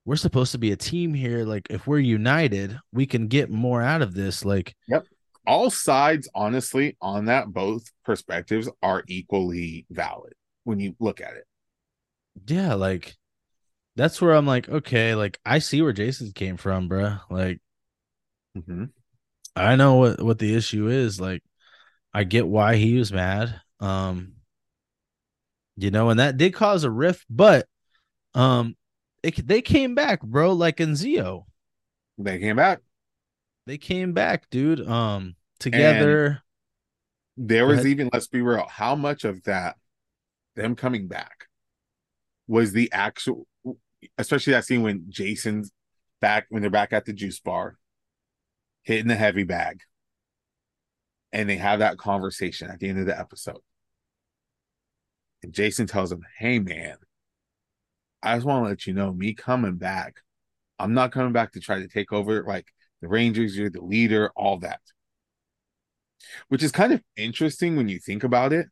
we're 0.05 0.15
supposed 0.15 0.51
to 0.53 0.57
be 0.57 0.71
a 0.71 0.77
team 0.77 1.13
here. 1.13 1.45
Like, 1.45 1.67
if 1.69 1.87
we're 1.87 1.99
united, 1.99 2.79
we 2.93 3.05
can 3.05 3.27
get 3.27 3.49
more 3.49 3.81
out 3.81 4.01
of 4.01 4.13
this. 4.13 4.45
Like, 4.45 4.75
yep. 4.87 5.05
All 5.47 5.71
sides, 5.71 6.29
honestly, 6.35 6.97
on 7.01 7.25
that, 7.25 7.47
both 7.51 7.83
perspectives 8.05 8.69
are 8.83 9.03
equally 9.07 9.85
valid 9.89 10.33
when 10.65 10.79
you 10.79 10.95
look 10.99 11.19
at 11.21 11.35
it. 11.35 11.45
yeah, 12.47 12.75
like 12.75 13.15
that's 13.95 14.21
where 14.21 14.33
I'm 14.33 14.45
like, 14.45 14.69
okay, 14.69 15.15
like 15.15 15.39
I 15.45 15.59
see 15.59 15.81
where 15.81 15.93
Jason 15.93 16.31
came 16.33 16.57
from, 16.57 16.89
bruh. 16.89 17.21
Like, 17.29 17.59
Mm-hmm. 18.57 18.85
I 19.55 19.75
know 19.75 19.95
what 19.95 20.21
what 20.21 20.39
the 20.39 20.55
issue 20.55 20.87
is. 20.87 21.19
Like, 21.21 21.43
I 22.13 22.23
get 22.25 22.47
why 22.47 22.75
he 22.77 22.97
was 22.97 23.11
mad. 23.13 23.61
Um, 23.79 24.33
you 25.77 25.91
know, 25.91 26.09
and 26.09 26.19
that 26.19 26.37
did 26.37 26.53
cause 26.53 26.83
a 26.83 26.91
rift, 26.91 27.25
but 27.29 27.67
um, 28.33 28.75
it, 29.23 29.47
they 29.47 29.61
came 29.61 29.95
back, 29.95 30.21
bro. 30.21 30.53
Like 30.53 30.79
in 30.79 30.91
Zeo. 30.91 31.45
They 32.17 32.39
came 32.39 32.55
back. 32.55 32.79
they 33.65 33.77
came 33.77 34.13
back, 34.13 34.49
dude. 34.49 34.87
Um, 34.87 35.35
together. 35.59 36.41
There 37.37 37.65
was 37.65 37.85
even, 37.85 38.09
let's 38.13 38.27
be 38.27 38.41
real, 38.41 38.67
how 38.69 38.95
much 38.95 39.23
of 39.23 39.43
that, 39.43 39.77
them 40.55 40.75
coming 40.75 41.07
back, 41.07 41.47
was 42.47 42.73
the 42.73 42.91
actual, 42.91 43.47
especially 44.17 44.53
that 44.53 44.65
scene 44.65 44.83
when 44.83 45.05
Jason's 45.09 45.71
back, 46.19 46.45
when 46.49 46.61
they're 46.61 46.69
back 46.69 46.93
at 46.93 47.05
the 47.05 47.13
juice 47.13 47.39
bar, 47.39 47.77
hitting 48.83 49.07
the 49.07 49.15
heavy 49.15 49.43
bag, 49.43 49.79
and 51.31 51.49
they 51.49 51.55
have 51.55 51.79
that 51.79 51.97
conversation 51.97 52.69
at 52.69 52.79
the 52.79 52.89
end 52.89 52.99
of 52.99 53.05
the 53.05 53.17
episode. 53.17 53.61
And 55.43 55.53
Jason 55.53 55.87
tells 55.87 56.11
him, 56.11 56.23
Hey, 56.37 56.59
man, 56.59 56.97
I 58.23 58.35
just 58.35 58.45
want 58.45 58.65
to 58.65 58.69
let 58.69 58.85
you 58.87 58.93
know, 58.93 59.11
me 59.13 59.33
coming 59.33 59.75
back, 59.75 60.17
I'm 60.79 60.93
not 60.93 61.11
coming 61.11 61.33
back 61.33 61.53
to 61.53 61.59
try 61.59 61.79
to 61.79 61.87
take 61.87 62.11
over 62.13 62.43
like 62.43 62.67
the 63.01 63.07
Rangers, 63.07 63.57
you're 63.57 63.69
the 63.69 63.81
leader, 63.81 64.31
all 64.35 64.59
that. 64.59 64.81
Which 66.49 66.63
is 66.63 66.71
kind 66.71 66.93
of 66.93 67.01
interesting 67.15 67.75
when 67.75 67.89
you 67.89 67.99
think 67.99 68.23
about 68.23 68.53
it 68.53 68.67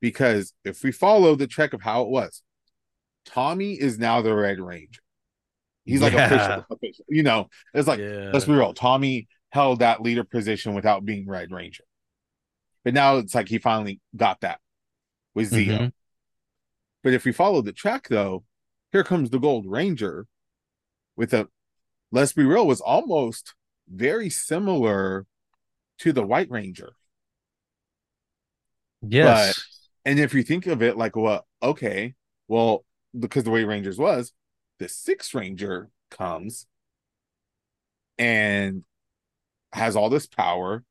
because 0.00 0.52
if 0.64 0.82
we 0.82 0.92
follow 0.92 1.34
the 1.34 1.46
track 1.46 1.72
of 1.72 1.82
how 1.82 2.02
it 2.02 2.08
was 2.08 2.42
tommy 3.24 3.74
is 3.74 3.98
now 3.98 4.22
the 4.22 4.34
red 4.34 4.60
ranger. 4.60 5.00
He's 5.84 6.02
like 6.02 6.12
Yeah. 6.12 6.26
official, 6.26 6.66
official 6.70 7.04
you 7.08 7.22
know 7.22 7.48
it's 7.74 7.88
like 7.88 8.00
yeah, 8.00 8.30
let's 8.32 8.44
be 8.46 8.52
real 8.52 8.74
tommy 8.74 9.28
held 9.50 9.80
that 9.80 10.02
leader 10.02 10.24
position 10.24 10.74
without 10.74 11.04
being 11.04 11.26
red 11.26 11.50
ranger. 11.50 11.84
But 12.84 12.94
now 12.94 13.18
it's 13.18 13.34
like 13.34 13.48
he 13.48 13.58
finally 13.58 14.00
got 14.16 14.40
that 14.40 14.60
with 15.34 15.52
zeo. 15.52 15.78
Mhm. 15.78 15.92
But 17.08 17.14
if 17.14 17.24
we 17.24 17.32
follow 17.32 17.62
the 17.62 17.72
track 17.72 18.08
though 18.08 18.44
here 18.92 19.02
comes 19.02 19.30
the 19.30 19.38
gold 19.38 19.64
ranger 19.66 20.26
with 21.16 21.32
a 21.32 21.48
let's 22.12 22.34
be 22.34 22.44
real 22.44 22.66
was 22.66 22.82
almost 22.82 23.54
very 23.88 24.28
similar 24.28 25.26
to 25.98 26.12
the 26.12 26.22
white 26.22 26.50
ranger 26.50 26.92
yes, 29.00 29.64
And 30.04 30.18
if 30.18 30.34
you 30.34 30.42
think 30.42 30.66
of 30.66 30.82
it 30.82 30.96
like, 30.96 31.16
well, 31.16 31.46
okay, 31.62 32.14
well, 32.48 32.84
because 33.18 33.44
the 33.44 33.50
way 33.50 33.64
Rangers 33.64 33.98
was, 33.98 34.32
the 34.78 34.88
sixth 34.88 35.34
Ranger 35.34 35.90
comes 36.10 36.66
and 38.18 38.84
has 39.72 39.96
all 39.96 40.10
this 40.10 40.26
power, 40.26 40.84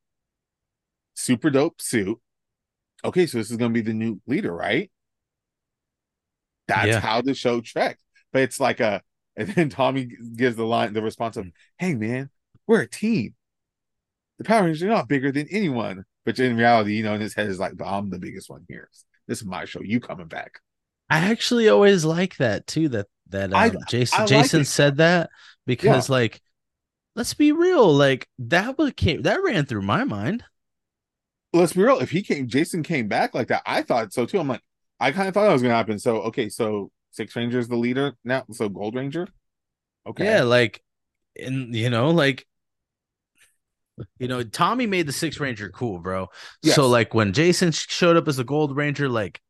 super 1.15 1.49
dope 1.49 1.81
suit. 1.81 2.19
Okay, 3.05 3.25
so 3.27 3.37
this 3.37 3.51
is 3.51 3.57
going 3.57 3.73
to 3.73 3.81
be 3.83 3.85
the 3.85 3.93
new 3.93 4.21
leader, 4.27 4.53
right? 4.53 4.91
That's 6.67 6.87
Yeah. 6.87 6.99
how 6.99 7.21
the 7.21 7.33
show 7.33 7.61
trekked. 7.61 8.01
But 8.33 8.43
it's 8.43 8.59
like 8.59 8.79
a, 8.79 9.01
and 9.37 9.49
then 9.49 9.69
Tommy 9.69 10.09
gives 10.35 10.55
the 10.55 10.65
line, 10.65 10.93
the 10.93 11.01
response 11.01 11.37
of, 11.37 11.47
hey, 11.77 11.93
man, 11.95 12.29
we're 12.65 12.81
a 12.81 12.89
team. 12.89 13.35
The 14.39 14.43
Power 14.43 14.63
Rangers 14.65 14.83
are 14.83 14.87
not 14.87 15.07
bigger 15.07 15.31
than 15.31 15.47
anyone. 15.49 16.05
But 16.25 16.39
in 16.39 16.57
reality, 16.57 16.93
you 16.95 17.03
know, 17.03 17.13
in 17.13 17.21
his 17.21 17.33
head 17.33 17.47
is 17.47 17.57
like, 17.59 17.73
"I'm 17.83 18.09
the 18.09 18.19
biggest 18.19 18.49
one 18.49 18.65
here. 18.67 18.89
This 19.27 19.39
is 19.39 19.45
my 19.45 19.63
show. 19.65 19.81
You 19.81 19.99
coming 20.01 20.27
back? 20.27 20.59
I 21.09 21.19
actually 21.31 21.69
always 21.69 22.03
like 22.03 22.35
that 22.37 22.67
too. 22.67 22.89
That 22.89 23.07
that 23.29 23.53
I- 23.53 23.69
um, 23.69 23.77
Jason 23.87 24.17
I 24.17 24.21
like 24.23 24.29
Jason 24.29 24.61
it. 24.61 24.65
said 24.65 24.97
that 24.97 25.29
because 25.65 26.09
like, 26.09 26.41
let's 27.15 27.33
be 27.33 27.53
real, 27.53 27.93
like 27.93 28.27
that 28.39 28.77
was 28.77 28.91
came 28.97 29.21
that 29.21 29.41
ran 29.41 29.65
through 29.65 29.83
my 29.83 30.03
mind. 30.03 30.43
Let's 31.53 31.73
be 31.73 31.81
real. 31.83 31.99
If 31.99 32.11
he 32.11 32.21
came, 32.23 32.47
Jason 32.47 32.83
came 32.83 33.07
back 33.07 33.33
like 33.33 33.47
that. 33.47 33.63
I 33.65 33.81
thought 33.81 34.11
so 34.13 34.25
too. 34.25 34.39
I'm 34.39 34.47
like, 34.49 34.61
I 34.99 35.11
kind 35.11 35.27
of 35.27 35.33
thought 35.33 35.45
that 35.45 35.53
was 35.53 35.61
gonna 35.61 35.73
happen. 35.73 35.99
So 35.99 36.21
okay, 36.23 36.49
so 36.49 36.91
Six 37.11 37.35
Ranger 37.35 37.59
is 37.59 37.67
the 37.67 37.75
leader 37.75 38.15
now. 38.23 38.43
So 38.51 38.69
Gold 38.69 38.95
Ranger. 38.95 39.27
Okay. 40.05 40.25
Yeah, 40.25 40.43
like, 40.43 40.81
and 41.37 41.75
you 41.75 41.89
know, 41.89 42.11
like, 42.11 42.47
you 44.19 44.27
know, 44.27 44.43
Tommy 44.43 44.87
made 44.87 45.07
the 45.07 45.11
Six 45.11 45.39
Ranger 45.39 45.69
cool, 45.69 45.99
bro. 45.99 46.27
Yes. 46.61 46.75
So 46.75 46.87
like 46.87 47.13
when 47.13 47.33
Jason 47.33 47.71
showed 47.71 48.17
up 48.17 48.27
as 48.27 48.37
the 48.37 48.43
Gold 48.43 48.75
Ranger, 48.75 49.09
like, 49.09 49.41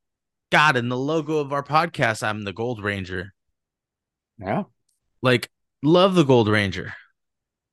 God, 0.52 0.78
in 0.78 0.90
the 0.90 0.98
logo 0.98 1.38
of 1.38 1.54
our 1.54 1.64
podcast, 1.64 2.24
I'm 2.24 2.44
the 2.44 2.54
Gold 2.54 2.82
Ranger. 2.82 3.34
Yeah. 4.40 4.64
Like, 5.22 5.50
love 5.84 6.16
the 6.16 6.24
Gold 6.24 6.48
Ranger. 6.48 6.94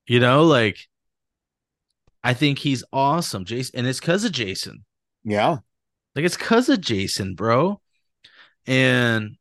You 0.07 0.21
know, 0.21 0.45
like, 0.45 0.79
I 2.23 2.35
think 2.35 2.59
he's 2.59 2.83
awesome, 2.93 3.45
Jason, 3.45 3.79
and 3.79 3.87
it's 3.87 4.01
because 4.01 4.25
of 4.25 4.33
Jason. 4.33 4.85
Yeah. 5.25 5.59
Like 6.15 6.25
it's 6.25 6.37
cause 6.37 6.69
of 6.69 6.81
Jason, 6.81 7.35
bro. 7.35 7.81
And 8.67 9.37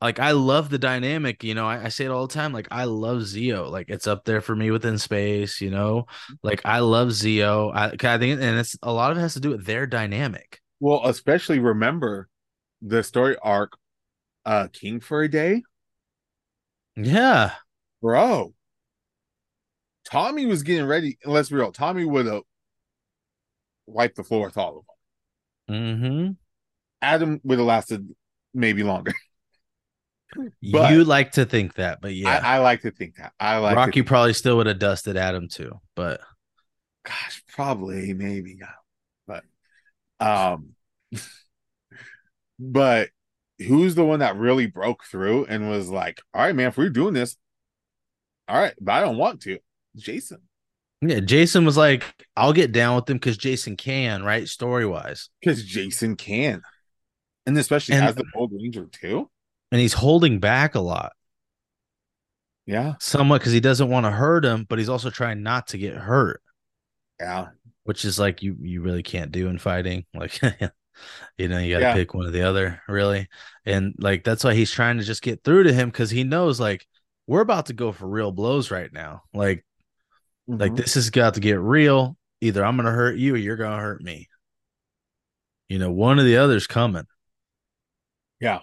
like 0.00 0.20
I 0.20 0.32
love 0.32 0.70
the 0.70 0.78
dynamic, 0.78 1.44
you 1.44 1.54
know. 1.54 1.66
I, 1.66 1.86
I 1.86 1.88
say 1.90 2.06
it 2.06 2.10
all 2.10 2.26
the 2.26 2.34
time. 2.34 2.52
Like 2.52 2.68
I 2.70 2.84
love 2.84 3.20
Zeo. 3.22 3.70
Like 3.70 3.90
it's 3.90 4.06
up 4.08 4.24
there 4.24 4.40
for 4.42 4.56
me 4.56 4.70
within 4.70 4.98
space, 4.98 5.60
you 5.60 5.70
know. 5.70 6.06
Like 6.42 6.62
I 6.64 6.80
love 6.80 7.08
Zeo. 7.10 7.74
I, 7.74 7.88
I 7.92 8.18
think, 8.18 8.40
and 8.40 8.58
it's 8.58 8.76
a 8.82 8.92
lot 8.92 9.12
of 9.12 9.18
it 9.18 9.22
has 9.22 9.34
to 9.34 9.40
do 9.40 9.50
with 9.50 9.66
their 9.66 9.86
dynamic. 9.86 10.60
Well, 10.80 11.02
especially 11.06 11.58
remember 11.58 12.28
the 12.82 13.02
story 13.02 13.36
arc, 13.42 13.72
uh, 14.46 14.68
King 14.72 15.00
for 15.00 15.22
a 15.22 15.28
Day, 15.30 15.62
Yeah, 16.96 17.54
bro. 18.02 18.54
Tommy 20.04 20.46
was 20.46 20.62
getting 20.62 20.86
ready. 20.86 21.18
Let's 21.24 21.50
be 21.50 21.56
real. 21.56 21.72
Tommy 21.72 22.04
would 22.04 22.26
have 22.26 22.42
wiped 23.86 24.16
the 24.16 24.24
floor 24.24 24.46
with 24.46 24.56
all 24.56 24.78
of 24.78 24.86
them. 24.86 24.87
Mm-hmm. 25.68 26.32
Adam 27.00 27.40
would 27.44 27.58
have 27.58 27.66
lasted 27.66 28.08
maybe 28.54 28.82
longer. 28.82 29.14
But- 30.60 30.92
you 30.92 31.04
like 31.04 31.32
to 31.32 31.46
think 31.46 31.76
that, 31.76 32.02
but 32.02 32.14
yeah, 32.14 32.40
I, 32.44 32.56
I 32.56 32.58
like 32.58 32.82
to 32.82 32.90
think 32.90 33.16
that. 33.16 33.32
I 33.40 33.56
like 33.56 33.76
Rocky 33.76 34.02
probably 34.02 34.34
still 34.34 34.58
would 34.58 34.66
have 34.66 34.78
dusted 34.78 35.16
Adam 35.16 35.48
too. 35.48 35.80
But 35.94 36.20
gosh, 37.02 37.42
probably, 37.48 38.12
maybe. 38.12 38.58
But 39.26 39.44
um 40.20 40.74
but 42.58 43.08
who's 43.58 43.94
the 43.94 44.04
one 44.04 44.20
that 44.20 44.36
really 44.36 44.66
broke 44.66 45.04
through 45.04 45.46
and 45.46 45.68
was 45.68 45.88
like, 45.88 46.20
all 46.34 46.42
right, 46.42 46.54
man, 46.54 46.68
if 46.68 46.76
we're 46.76 46.90
doing 46.90 47.14
this, 47.14 47.36
all 48.48 48.60
right, 48.60 48.74
but 48.80 48.92
I 48.92 49.00
don't 49.00 49.16
want 49.16 49.42
to. 49.42 49.58
Jason. 49.96 50.40
Yeah, 51.00 51.20
Jason 51.20 51.64
was 51.64 51.76
like, 51.76 52.04
"I'll 52.36 52.52
get 52.52 52.72
down 52.72 52.96
with 52.96 53.08
him 53.08 53.16
because 53.16 53.36
Jason 53.36 53.76
can, 53.76 54.22
right? 54.22 54.48
Story 54.48 54.86
wise." 54.86 55.28
Because 55.40 55.64
Jason 55.64 56.16
can. 56.16 56.62
And 57.46 57.56
especially 57.56 57.94
And- 57.96 58.04
as 58.06 58.14
the 58.14 58.24
Gold 58.34 58.52
Ranger 58.52 58.86
too. 58.90 59.30
And 59.72 59.80
he's 59.80 59.92
holding 59.94 60.38
back 60.40 60.74
a 60.74 60.80
lot. 60.80 61.12
Yeah. 62.66 62.94
somewhat 63.00 63.38
because 63.38 63.52
he 63.54 63.60
doesn't 63.60 63.88
want 63.88 64.04
to 64.04 64.10
hurt 64.10 64.44
him, 64.44 64.66
but 64.68 64.78
he's 64.78 64.90
also 64.90 65.08
trying 65.08 65.42
not 65.42 65.68
to 65.68 65.78
get 65.78 65.94
hurt, 65.94 66.42
Yeah. 67.18 67.48
which 67.84 68.04
is 68.04 68.18
like 68.18 68.42
you 68.42 68.56
you 68.60 68.82
really 68.82 69.02
can't 69.02 69.32
do 69.32 69.48
in 69.48 69.58
fighting. 69.58 70.04
Like 70.14 70.40
you 71.38 71.48
know, 71.48 71.58
you 71.60 71.72
got 71.74 71.78
to 71.78 71.84
Yeah. 71.84 71.94
pick 71.94 72.12
one 72.12 72.26
or 72.26 72.30
the 72.30 72.42
other, 72.42 72.82
really. 72.88 73.28
And 73.64 73.94
like 73.98 74.24
that's 74.24 74.42
why 74.44 74.52
he's 74.54 74.70
trying 74.70 74.98
to 74.98 75.04
just 75.04 75.22
get 75.22 75.42
through 75.44 75.62
to 75.62 75.72
him 75.72 75.88
because 75.88 76.10
he 76.10 76.24
knows 76.24 76.58
like 76.60 76.86
we're 77.26 77.40
about 77.40 77.66
to 77.66 77.72
go 77.72 77.92
for 77.92 78.06
real 78.08 78.32
blows 78.32 78.70
right 78.70 78.92
now. 78.92 79.22
Like 79.32 79.64
like 80.48 80.72
Mhm. 80.72 80.76
this 80.76 80.94
has 80.94 81.10
got 81.10 81.34
to 81.34 81.40
get 81.40 81.60
real. 81.60 82.16
Either 82.40 82.64
I'm 82.64 82.76
gonna 82.76 82.90
hurt 82.90 83.16
you 83.16 83.34
or 83.34 83.38
you're 83.38 83.56
gonna 83.56 83.80
hurt 83.80 84.02
me. 84.02 84.28
You 85.68 85.78
know, 85.78 85.92
one 85.92 86.18
of 86.18 86.24
the 86.24 86.38
other's 86.38 86.66
coming. 86.66 87.04
Yeah. 88.40 88.60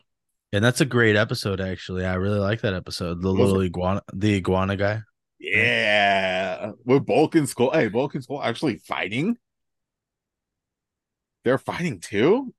And 0.51 0.63
that's 0.63 0.81
a 0.81 0.85
great 0.85 1.15
episode, 1.15 1.61
actually. 1.61 2.05
I 2.05 2.15
really 2.15 2.39
like 2.39 2.61
that 2.61 2.73
episode. 2.73 3.21
The 3.21 3.29
little 3.29 3.61
iguana, 3.61 4.01
the 4.13 4.35
iguana 4.35 4.75
guy. 4.75 5.01
Yeah. 5.37 6.71
With 6.85 7.05
Bulk 7.05 7.35
and 7.35 7.47
Skull. 7.47 7.71
Hey, 7.71 7.89
Bulk 7.89 8.15
and 8.15 8.23
Skull 8.23 8.41
actually 8.41 8.77
fighting. 8.77 9.37
They're 11.43 11.57
fighting 11.57 11.99
too. 11.99 12.53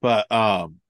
But 0.00 0.30
um 0.30 0.80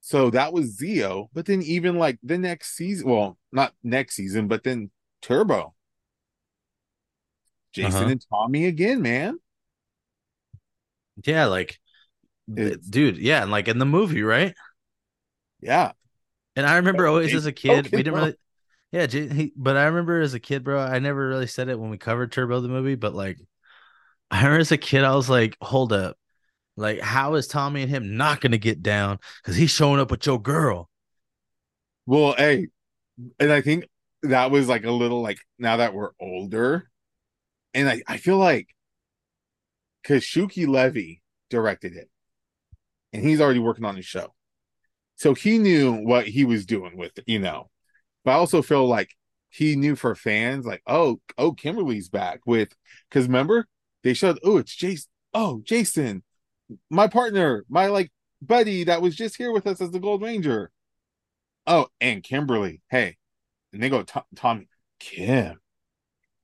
so 0.00 0.30
that 0.30 0.52
was 0.52 0.76
Zeo, 0.78 1.28
but 1.32 1.46
then 1.46 1.62
even 1.62 1.96
like 1.96 2.18
the 2.24 2.36
next 2.36 2.76
season, 2.76 3.08
well, 3.08 3.38
not 3.52 3.72
next 3.84 4.16
season, 4.16 4.48
but 4.48 4.64
then 4.64 4.90
Turbo. 5.22 5.74
Jason 7.72 7.94
Uh-huh. 8.04 8.12
and 8.12 8.24
Tommy 8.30 8.64
again, 8.66 9.02
man. 9.02 9.38
Yeah, 11.24 11.46
like, 11.46 11.78
It's- 12.56 12.86
dude, 12.88 13.18
yeah, 13.18 13.42
and 13.42 13.50
like 13.50 13.68
in 13.68 13.78
the 13.78 13.86
movie, 13.86 14.22
right? 14.22 14.54
Yeah. 15.60 15.92
And 16.56 16.66
I 16.66 16.76
remember 16.76 17.06
Oh, 17.06 17.10
always 17.10 17.34
as 17.34 17.46
a 17.46 17.52
kid, 17.52 17.86
okay, 17.86 17.96
we 17.96 18.02
didn't 18.02 18.14
bro. 18.14 18.24
really, 18.24 18.36
yeah, 18.92 19.06
he, 19.06 19.52
but 19.56 19.76
I 19.76 19.86
remember 19.86 20.20
as 20.20 20.34
a 20.34 20.40
kid, 20.40 20.64
bro, 20.64 20.80
I 20.80 20.98
never 21.00 21.28
really 21.28 21.46
said 21.48 21.68
it 21.68 21.78
when 21.78 21.90
we 21.90 21.98
covered 21.98 22.32
Turbo 22.32 22.60
the 22.60 22.68
movie, 22.68 22.96
but 22.96 23.14
like, 23.14 23.38
I 24.30 24.38
remember 24.38 24.60
as 24.60 24.72
a 24.72 24.78
kid, 24.78 25.04
I 25.04 25.14
was 25.16 25.30
like, 25.30 25.56
hold 25.62 25.92
up, 25.92 26.18
like, 26.76 27.00
how 27.00 27.34
is 27.34 27.48
Tommy 27.48 27.82
and 27.82 27.90
him 27.90 28.16
not 28.16 28.40
gonna 28.42 28.58
get 28.58 28.82
down? 28.82 29.18
Because 29.42 29.56
he's 29.56 29.70
showing 29.72 30.00
up 30.00 30.10
with 30.10 30.26
your 30.26 30.40
girl. 30.42 30.90
Well, 32.06 32.34
hey, 32.36 32.68
and 33.38 33.52
I 33.52 33.60
think 33.60 33.86
that 34.22 34.50
was 34.50 34.68
like 34.68 34.84
a 34.84 34.90
little 34.90 35.22
like 35.22 35.38
now 35.58 35.78
that 35.78 35.94
we're 35.94 36.12
older, 36.20 36.88
and 37.74 37.88
I, 37.88 38.02
I 38.06 38.16
feel 38.16 38.38
like 38.38 38.68
because 40.02 40.24
Shuki 40.24 40.66
Levy 40.66 41.22
directed 41.50 41.94
it, 41.96 42.08
and 43.12 43.24
he's 43.24 43.40
already 43.40 43.60
working 43.60 43.84
on 43.84 43.96
his 43.96 44.06
show, 44.06 44.34
so 45.16 45.34
he 45.34 45.58
knew 45.58 45.92
what 45.92 46.26
he 46.26 46.44
was 46.44 46.66
doing 46.66 46.96
with 46.96 47.16
it, 47.18 47.24
you 47.26 47.38
know. 47.38 47.70
But 48.24 48.32
I 48.32 48.34
also 48.34 48.62
feel 48.62 48.86
like 48.86 49.10
he 49.50 49.76
knew 49.76 49.96
for 49.96 50.14
fans, 50.14 50.64
like, 50.64 50.82
oh, 50.86 51.20
oh, 51.36 51.52
Kimberly's 51.52 52.08
back 52.08 52.40
with 52.46 52.74
because 53.08 53.26
remember 53.26 53.66
they 54.02 54.14
showed, 54.14 54.38
oh, 54.42 54.58
it's 54.58 54.74
Jason, 54.74 55.10
oh, 55.34 55.60
Jason, 55.64 56.22
my 56.90 57.06
partner, 57.06 57.64
my 57.68 57.86
like 57.86 58.10
buddy 58.40 58.84
that 58.84 59.02
was 59.02 59.14
just 59.14 59.36
here 59.36 59.52
with 59.52 59.66
us 59.66 59.80
as 59.80 59.90
the 59.90 60.00
Gold 60.00 60.22
Ranger. 60.22 60.70
Oh, 61.66 61.86
and 62.00 62.22
Kimberly. 62.22 62.80
Hey, 62.90 63.16
and 63.72 63.82
they 63.82 63.88
go, 63.88 64.02
"To- 64.02 64.24
Tommy, 64.36 64.68
Kim. 65.00 65.58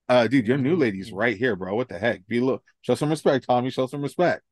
Uh, 0.09 0.27
dude, 0.27 0.47
your 0.47 0.57
new 0.59 0.77
lady's 0.77 1.13
right 1.13 1.37
here, 1.37 1.55
bro. 1.55 1.75
What 1.75 1.89
the 1.89 1.99
heck? 1.99 2.27
Be 2.27 2.41
look, 2.41 2.63
show 2.81 2.95
some 2.95 3.11
respect, 3.11 3.47
Tommy. 3.47 3.71
Show 3.71 3.87
some 3.87 4.03
respect. 4.03 4.43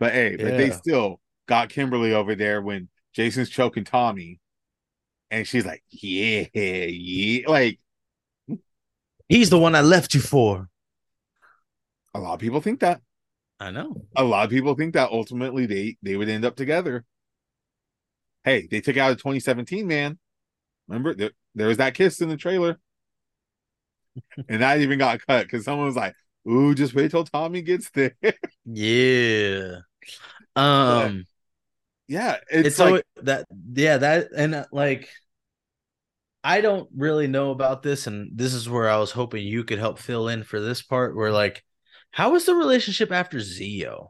But 0.00 0.12
hey, 0.12 0.36
but 0.36 0.56
they 0.56 0.70
still 0.70 1.20
got 1.46 1.68
Kimberly 1.68 2.12
over 2.12 2.34
there 2.34 2.60
when 2.62 2.88
Jason's 3.12 3.50
choking 3.50 3.84
Tommy, 3.84 4.40
and 5.30 5.46
she's 5.46 5.66
like, 5.66 5.82
yeah, 5.90 6.46
yeah. 6.54 7.48
Like 7.48 7.78
He's 9.28 9.48
the 9.50 9.58
one 9.60 9.76
I 9.76 9.80
left 9.80 10.12
you 10.14 10.20
for. 10.20 10.68
a 12.14 12.18
lot 12.18 12.34
of 12.34 12.40
people 12.40 12.60
think 12.60 12.80
that. 12.80 13.00
I 13.60 13.70
know. 13.70 14.06
A 14.16 14.24
lot 14.24 14.44
of 14.44 14.50
people 14.50 14.74
think 14.74 14.94
that 14.94 15.10
ultimately 15.12 15.66
they 15.66 15.96
they 16.02 16.16
would 16.16 16.28
end 16.28 16.44
up 16.44 16.56
together. 16.56 17.04
Hey, 18.42 18.66
they 18.68 18.80
took 18.80 18.96
out 18.96 19.12
a 19.12 19.16
2017, 19.16 19.86
man. 19.86 20.18
Remember 20.88 21.14
there, 21.54 21.68
was 21.68 21.78
that 21.78 21.94
kiss 21.94 22.20
in 22.20 22.28
the 22.28 22.36
trailer, 22.36 22.78
and 24.48 24.62
that 24.62 24.80
even 24.80 24.98
got 24.98 25.24
cut 25.26 25.44
because 25.46 25.64
someone 25.64 25.86
was 25.86 25.96
like, 25.96 26.14
"Ooh, 26.48 26.74
just 26.74 26.94
wait 26.94 27.10
till 27.10 27.24
Tommy 27.24 27.62
gets 27.62 27.90
there." 27.90 28.14
Yeah. 28.64 29.78
Um. 30.56 31.26
yeah, 32.08 32.38
it's, 32.50 32.68
it's, 32.68 32.76
so 32.76 32.90
like 32.90 33.04
that 33.22 33.46
yeah 33.72 33.98
that 33.98 34.28
and 34.36 34.54
uh, 34.56 34.64
like 34.72 35.08
i 36.42 36.60
don't 36.60 36.88
really 36.96 37.28
know 37.28 37.52
about 37.52 37.84
this 37.84 38.08
and 38.08 38.32
this 38.34 38.52
is 38.52 38.68
where 38.68 38.88
i 38.90 38.96
was 38.96 39.12
hoping 39.12 39.46
you 39.46 39.62
could 39.62 39.78
help 39.78 39.98
fill 40.00 40.26
in 40.28 40.42
for 40.42 40.60
this 40.60 40.82
part 40.82 41.14
where 41.14 41.30
like 41.30 41.62
how 42.10 42.30
was 42.30 42.46
the 42.46 42.54
relationship 42.54 43.12
after 43.12 43.38
zeo 43.38 44.08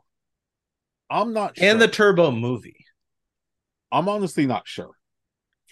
I'm 1.10 1.32
not 1.32 1.58
sure. 1.58 1.68
and 1.68 1.80
the 1.80 1.88
turbo 1.88 2.30
movie 2.30 2.86
I'm 3.90 4.08
honestly 4.08 4.46
not 4.46 4.68
sure 4.68 4.92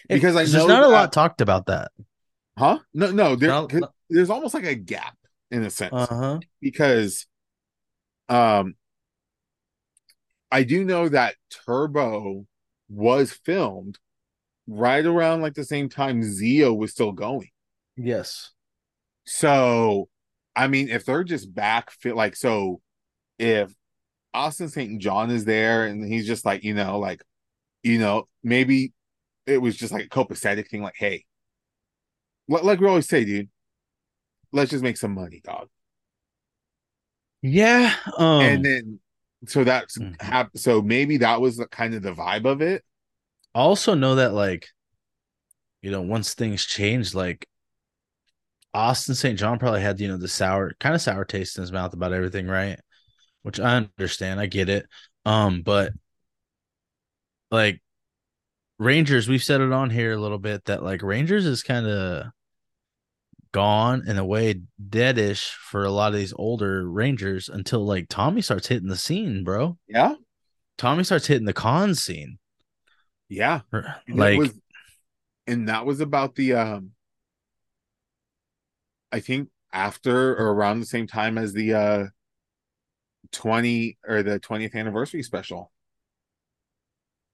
because 0.09 0.37
I 0.37 0.41
there's 0.41 0.55
know 0.55 0.67
not 0.67 0.85
a 0.85 0.87
that- 0.87 0.93
lot 0.93 1.13
talked 1.13 1.41
about 1.41 1.67
that 1.67 1.91
huh? 2.59 2.79
No, 2.93 3.11
no, 3.13 3.37
there, 3.37 3.51
Not- 3.51 3.73
there's 4.11 4.31
almost 4.31 4.55
like 4.55 4.65
a 4.67 4.75
gap 4.75 5.17
in 5.51 5.63
a 5.65 5.71
sense. 5.71 5.93
uh-huh 5.95 6.41
because 6.61 7.27
um 8.29 8.75
I 10.51 10.63
do 10.63 10.85
know 10.85 11.09
that 11.09 11.35
Turbo 11.67 12.47
was 12.89 13.33
filmed 13.33 13.99
right 14.67 15.05
around 15.05 15.43
like 15.43 15.55
the 15.55 15.65
same 15.65 15.89
time 15.89 16.23
Zeo 16.23 16.77
was 16.77 16.91
still 16.93 17.13
going. 17.13 17.49
yes 17.97 18.51
So 19.25 20.09
I 20.57 20.69
mean 20.69 20.89
if 20.89 21.05
they're 21.05 21.25
just 21.25 21.55
back 21.55 21.91
fit 21.91 22.17
like 22.17 22.35
so 22.37 22.81
if 23.39 23.73
Austin 24.35 24.69
St. 24.69 25.01
John 25.01 25.31
is 25.31 25.45
there, 25.47 25.87
and 25.87 26.05
he's 26.05 26.27
just 26.27 26.45
like, 26.45 26.63
you 26.63 26.75
know, 26.75 26.99
like, 26.99 27.23
you 27.83 27.99
know, 27.99 28.29
maybe 28.43 28.93
it 29.49 29.59
was 29.59 29.77
just 29.77 29.93
like 29.93 30.07
a 30.07 30.09
copacetic 30.09 30.69
thing, 30.69 30.83
like, 30.83 30.97
hey, 30.97 31.25
like 32.49 32.81
we 32.81 32.87
always 32.89 33.09
say, 33.09 33.25
dude, 33.25 33.49
let's 34.53 34.71
just 34.71 34.83
make 34.83 34.97
some 34.97 35.15
money, 35.15 35.41
dog. 35.45 35.69
Yeah. 37.43 37.95
Um, 38.17 38.43
and 38.43 38.65
then 38.65 39.01
so 39.47 39.63
that's 39.65 39.97
Mhm. 39.99 40.21
hap- 40.21 40.57
so 40.57 40.83
maybe 40.83 41.19
that 41.19 41.41
was 41.41 41.57
the, 41.57 41.67
kind 41.67 41.95
of 41.95 42.03
the 42.03 42.13
vibe 42.13 42.45
of 42.45 42.61
it. 42.61 42.85
I 43.55 43.61
also 43.61 43.95
know 43.95 44.17
that 44.17 44.33
like, 44.33 44.69
you 45.83 45.91
know, 45.91 46.03
once 46.03 46.35
things 46.35 46.65
changed, 46.65 47.15
like 47.15 47.47
Austin 48.75 49.15
St. 49.15 49.39
John 49.39 49.59
probably 49.59 49.81
had, 49.81 50.01
you 50.01 50.09
know, 50.09 50.17
the 50.17 50.29
sour 50.29 50.73
kind 50.81 50.95
of 50.95 51.01
sour 51.01 51.25
taste 51.25 51.57
in 51.57 51.63
his 51.63 51.73
mouth 51.73 51.93
about 51.95 52.13
everything, 52.13 52.47
right? 52.47 52.79
Which 53.43 53.61
I 53.61 53.77
understand, 53.77 54.41
I 54.41 54.47
get 54.47 54.69
it. 54.69 54.87
Um, 55.25 55.63
but 55.63 55.93
like 57.51 57.81
Rangers, 58.79 59.29
we've 59.29 59.43
said 59.43 59.61
it 59.61 59.73
on 59.73 59.91
here 59.91 60.13
a 60.13 60.21
little 60.21 60.39
bit 60.39 60.65
that 60.67 60.85
like 60.85 61.03
Rangers 61.03 61.45
is 61.45 61.63
kind 61.63 61.87
of 61.87 62.27
gone 63.51 64.05
in 64.07 64.19
a 64.19 64.25
way 64.25 64.61
deadish 64.89 65.51
for 65.51 65.85
a 65.85 65.91
lot 65.91 66.13
of 66.13 66.19
these 66.19 66.35
older 66.37 66.89
Rangers 66.89 67.49
until 67.49 67.85
like 67.85 68.09
Tommy 68.09 68.41
starts 68.41 68.69
hitting 68.69 68.89
the 68.89 68.97
scene, 68.97 69.43
bro. 69.43 69.77
Yeah, 69.89 70.15
Tommy 70.77 71.03
starts 71.03 71.27
hitting 71.27 71.47
the 71.47 71.53
con 71.53 71.95
scene. 71.95 72.39
yeah. 73.29 73.63
And 73.73 73.85
Like 74.09 74.39
was, 74.39 74.53
and 75.47 75.69
that 75.69 75.85
was 75.85 76.01
about 76.01 76.37
the 76.37 76.55
um. 76.55 76.93
I 79.11 79.21
think 79.21 79.49
after 79.73 80.37
or 80.37 80.53
around 80.53 80.81
the 80.81 80.87
same 80.87 81.07
time 81.07 81.37
as 81.37 81.53
the 81.53 81.75
uh 81.75 82.05
20 83.33 83.99
or 84.07 84.23
the 84.23 84.39
20th 84.39 84.75
anniversary 84.75 85.23
special. 85.23 85.73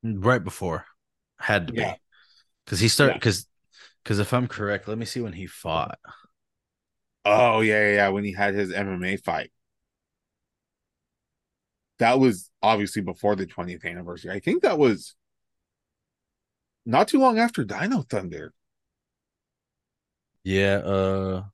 right 0.03 0.43
before 0.43 0.87
had 1.39 1.67
to 1.67 1.73
Yeah. 1.73 1.75
be 1.75 2.01
because 2.65 2.81
he 2.81 2.89
started 2.89 3.15
Yeah. 3.15 3.19
because 3.19 3.49
because 4.05 4.19
if 4.21 4.33
i'm 4.35 4.49
correct 4.49 4.89
let 4.89 4.99
me 4.99 5.07
see 5.07 5.21
when 5.21 5.35
he 5.35 5.47
fought 5.47 5.99
Oh 7.27 7.61
yeah, 7.61 7.81
yeah, 7.89 7.95
yeah, 7.97 8.09
when 8.09 8.25
he 8.25 8.33
had 8.33 8.55
his 8.55 8.73
MMA 8.73 9.17
fight. 9.17 9.51
That 11.99 12.19
was 12.19 12.51
obviously 12.63 13.03
before 13.03 13.37
the 13.37 13.47
20th 13.47 13.85
anniversary. 13.85 14.33
I 14.33 14.41
think 14.41 14.63
that 14.63 14.79
was 14.79 15.15
not 16.87 17.09
too 17.09 17.19
long 17.19 17.39
after 17.39 17.63
Dino 17.65 18.01
Thunder. 18.03 18.55
yeah 20.45 20.77
uh 20.85 21.45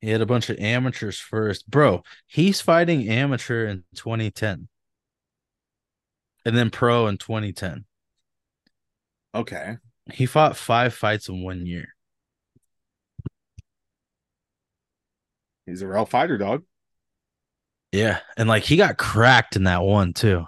he 0.00 0.10
had 0.10 0.20
a 0.20 0.26
bunch 0.26 0.50
of 0.50 0.58
amateurs 0.58 1.18
first 1.18 1.70
bro 1.70 2.02
he's 2.26 2.60
fighting 2.60 3.08
amateur 3.08 3.66
in 3.66 3.84
2010 3.94 4.68
and 6.44 6.56
then 6.56 6.70
pro 6.70 7.06
in 7.08 7.18
2010 7.18 7.84
Okay. 9.34 9.76
he 10.12 10.26
fought 10.26 10.56
five 10.56 10.94
fights 10.94 11.28
in 11.28 11.42
one 11.42 11.66
year 11.66 11.88
He's 15.66 15.82
a 15.82 15.86
real 15.86 16.06
fighter 16.06 16.36
dog. 16.38 16.64
yeah 17.92 18.20
and 18.36 18.48
like 18.48 18.64
he 18.64 18.76
got 18.76 18.96
cracked 18.98 19.56
in 19.56 19.64
that 19.64 19.82
one 19.82 20.12
too 20.12 20.44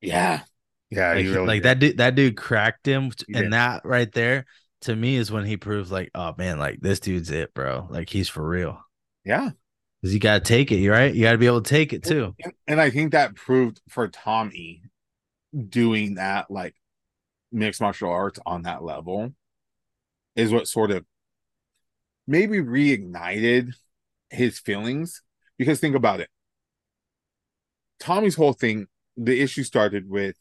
Yeah. 0.00 0.42
Yeah, 0.90 1.12
like, 1.12 1.26
really 1.26 1.46
like 1.46 1.62
that 1.64 1.78
dude 1.80 1.98
that 1.98 2.14
dude 2.14 2.36
cracked 2.36 2.86
him 2.86 3.10
and 3.34 3.52
that 3.52 3.82
right 3.84 4.10
there 4.12 4.46
to 4.82 4.96
me 4.96 5.16
is 5.16 5.30
when 5.30 5.44
he 5.44 5.58
proves 5.58 5.92
like 5.92 6.10
oh 6.14 6.34
man 6.38 6.58
like 6.58 6.80
this 6.80 6.98
dude's 6.98 7.30
it 7.30 7.52
bro 7.52 7.86
like 7.90 8.08
he's 8.08 8.28
for 8.28 8.46
real 8.46 8.80
Yeah. 9.24 9.50
Because 10.00 10.14
you 10.14 10.20
gotta 10.20 10.40
take 10.44 10.70
it, 10.72 10.88
right? 10.88 11.12
You 11.12 11.22
gotta 11.22 11.38
be 11.38 11.46
able 11.46 11.60
to 11.60 11.68
take 11.68 11.92
it 11.92 12.04
too. 12.04 12.34
And, 12.42 12.52
and 12.68 12.80
I 12.80 12.88
think 12.90 13.12
that 13.12 13.34
proved 13.34 13.80
for 13.88 14.06
Tommy 14.08 14.82
doing 15.68 16.14
that 16.14 16.50
like 16.50 16.74
mixed 17.50 17.80
martial 17.80 18.10
arts 18.10 18.38
on 18.44 18.62
that 18.62 18.82
level 18.82 19.32
is 20.36 20.52
what 20.52 20.68
sort 20.68 20.90
of 20.90 21.04
maybe 22.26 22.58
reignited 22.58 23.74
his 24.30 24.58
feelings. 24.58 25.22
Because 25.56 25.80
think 25.80 25.96
about 25.96 26.20
it. 26.20 26.28
Tommy's 27.98 28.36
whole 28.36 28.52
thing 28.52 28.86
the 29.16 29.40
issue 29.40 29.64
started 29.64 30.08
with 30.08 30.36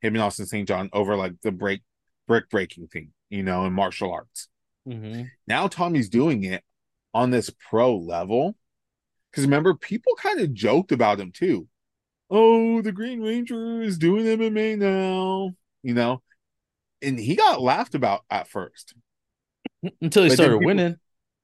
him 0.00 0.14
and 0.14 0.22
austin 0.22 0.46
st 0.46 0.66
john 0.66 0.88
over 0.94 1.14
like 1.14 1.34
the 1.42 1.52
break 1.52 1.82
brick 2.26 2.48
breaking 2.48 2.86
thing 2.86 3.12
you 3.28 3.42
know 3.42 3.66
in 3.66 3.72
martial 3.72 4.10
arts. 4.10 4.48
Mm-hmm. 4.88 5.24
Now 5.46 5.68
tommy's 5.68 6.08
doing 6.08 6.44
it 6.44 6.64
on 7.14 7.30
this 7.30 7.50
pro 7.68 7.96
level. 7.96 8.56
Because 9.30 9.44
remember 9.44 9.74
people 9.74 10.14
kind 10.16 10.40
of 10.40 10.52
joked 10.52 10.92
about 10.92 11.20
him 11.20 11.32
too. 11.32 11.68
Oh 12.30 12.82
the 12.82 12.92
green 12.92 13.20
ranger 13.20 13.82
is 13.82 13.98
doing 13.98 14.24
mma 14.24 14.78
now 14.78 15.54
you 15.82 15.94
know 15.94 16.22
and 17.02 17.18
he 17.18 17.34
got 17.36 17.60
laughed 17.60 17.94
about 17.94 18.22
at 18.30 18.48
first. 18.48 18.94
Until 20.00 20.22
he 20.24 20.28
But 20.30 20.34
started 20.36 20.54
people- 20.58 20.66
winning. 20.66 20.96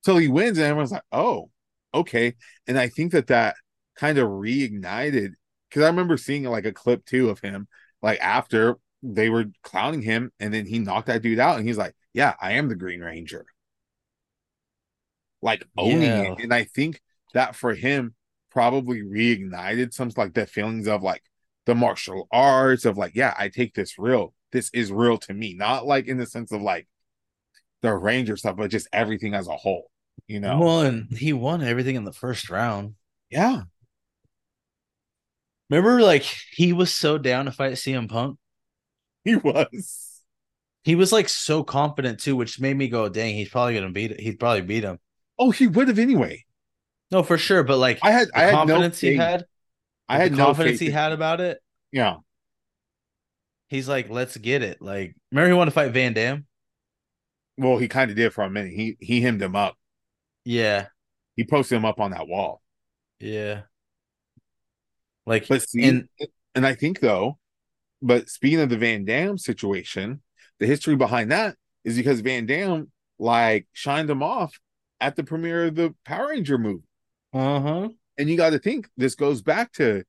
Until 0.05 0.19
he 0.19 0.29
wins 0.29 0.59
and 0.59 0.67
everyone's 0.67 0.93
like 0.93 1.03
oh 1.13 1.51
okay. 1.93 2.35
And 2.67 2.79
i 2.79 2.89
think 2.89 3.13
that 3.13 3.27
that 3.29 3.57
kind 3.97 4.17
of 4.19 4.29
reignited 4.29 5.33
because 5.69 5.83
i 5.83 5.87
remember 5.89 6.17
seeing 6.17 6.45
like 6.45 6.65
a 6.67 6.73
clip 6.73 7.05
too 7.05 7.31
of 7.31 7.41
him 7.41 7.67
like 8.01 8.21
after 8.21 8.77
they 9.03 9.29
were 9.29 9.47
clowning 9.65 10.03
him 10.03 10.31
and 10.39 10.55
then 10.55 10.67
he 10.67 10.79
knocked 10.79 11.09
that 11.09 11.21
dude 11.23 11.39
out 11.41 11.59
and 11.59 11.67
he's 11.67 11.79
like 11.79 11.95
yeah 12.15 12.35
i 12.41 12.53
am 12.53 12.69
the 12.69 12.77
green 12.77 13.01
ranger. 13.01 13.45
Like 15.43 15.65
owning 15.77 16.03
Yeah. 16.03 16.23
it 16.33 16.39
and 16.41 16.53
i 16.55 16.65
think 16.65 17.01
that 17.35 17.55
for 17.57 17.75
him 17.75 18.15
probably 18.51 19.03
reignited 19.03 19.93
some 19.93 20.11
like 20.17 20.35
the 20.35 20.47
feelings 20.47 20.89
of 20.89 21.03
like 21.03 21.23
the 21.67 21.75
martial 21.75 22.27
arts 22.33 22.85
of 22.85 22.97
like 22.97 23.13
yeah 23.15 23.35
i 23.39 23.49
take 23.49 23.75
this 23.75 23.99
real 23.99 24.33
this 24.53 24.71
is 24.73 24.91
real 24.93 25.19
to 25.19 25.35
me 25.35 25.55
not 25.55 25.87
like 25.87 26.07
in 26.07 26.19
the 26.19 26.27
sense 26.27 26.53
of 26.53 26.63
like 26.63 26.87
the 27.83 27.93
ranger 27.95 28.37
stuff 28.37 28.57
but 28.57 28.71
just 28.71 28.89
everything 28.93 29.35
as 29.35 29.49
a 29.49 29.57
whole 29.57 29.91
you 30.27 30.41
know 30.41 30.59
Well, 30.59 30.81
and 30.83 31.17
he 31.17 31.33
won 31.33 31.63
everything 31.63 31.97
in 31.97 32.05
the 32.05 32.13
first 32.13 32.51
round. 32.51 32.95
yeah 33.31 33.63
Remember, 35.71 36.01
like 36.01 36.23
he 36.51 36.73
was 36.73 36.93
so 36.95 37.19
down 37.19 37.45
to 37.45 37.53
fight 37.53 37.75
CM 37.75 38.09
Punk. 38.09 38.39
he 39.25 39.37
was 39.37 40.23
He 40.83 40.95
was 40.95 41.13
like 41.13 41.29
so 41.29 41.63
confident 41.63 42.21
too, 42.21 42.37
which 42.37 42.59
made 42.59 42.77
me 42.77 42.89
go, 42.89 43.09
"Dang, 43.09 43.35
he's 43.35 43.51
probably 43.51 43.75
gonna 43.75 43.91
beat 43.91 44.13
it. 44.13 44.21
He'd 44.21 44.41
probably 44.41 44.63
beat 44.63 44.85
him." 44.85 44.99
oh 45.39 45.51
he 45.51 45.67
would 45.69 45.89
have 45.89 45.99
anyway 46.01 46.45
No, 47.13 47.23
for 47.23 47.39
sure. 47.39 47.63
But 47.63 47.79
like 47.79 47.99
i 48.03 48.11
had 48.11 48.29
i 48.35 48.43
had 48.45 48.53
no 48.53 48.59
confidence 48.59 48.99
he 49.01 49.15
had, 49.15 49.45
i 50.09 50.19
had 50.19 50.33
no 50.33 50.47
confidence 50.47 50.81
he 50.81 50.91
had 50.91 51.13
about 51.13 51.41
it. 51.41 51.61
yeah 51.93 52.17
He's 53.69 53.89
like, 53.89 54.09
"Let's 54.11 54.37
get 54.37 54.63
it." 54.63 54.81
Like, 54.81 55.15
remember 55.31 55.49
he 55.49 55.55
wanted 55.55 55.71
to 55.71 55.75
fight 55.75 55.93
Van 55.93 56.13
Damme? 56.13 56.47
well 57.59 57.77
he 57.77 57.89
kind 57.89 58.11
of 58.11 58.17
did 58.17 58.33
for 58.33 58.45
a 58.45 58.51
minute 58.51 58.73
he 58.73 58.97
he 59.01 59.21
hemmed 59.21 59.43
him 59.43 59.57
up 59.57 59.77
Yeah, 60.45 60.87
he 61.37 61.45
posted 61.45 61.77
him 61.77 61.85
up 61.85 62.01
on 62.01 62.13
that 62.13 62.29
wall 62.29 62.63
yeah. 63.21 63.63
Like, 65.27 65.49
but 65.49 65.69
see 65.69 65.85
and 65.85 66.09
and 66.55 66.67
i 66.67 66.75
think 66.75 67.01
though 67.01 67.39
but 68.01 68.31
speaking 68.31 68.61
of 68.61 68.71
the 68.71 68.79
van 68.79 69.05
damme 69.05 69.37
situation 69.37 70.23
the 70.59 70.67
history 70.67 70.97
behind 70.97 71.31
that 71.33 71.57
is 71.85 71.97
because 71.97 72.21
van 72.21 72.47
damme 72.47 72.91
like 73.19 73.67
shined 73.73 74.09
him 74.09 74.23
off 74.23 74.59
at 75.01 75.17
the 75.17 75.25
premiere 75.25 75.67
of 75.67 75.75
the 75.75 75.95
power 76.05 76.29
ranger 76.29 76.57
movie 76.57 76.85
uh 77.35 77.61
huh. 77.61 77.89
and 78.17 78.31
you 78.31 78.37
got 78.37 78.51
to 78.51 78.59
think 78.59 78.89
this 78.97 79.15
goes 79.15 79.43
back 79.43 79.73
to 79.73 80.03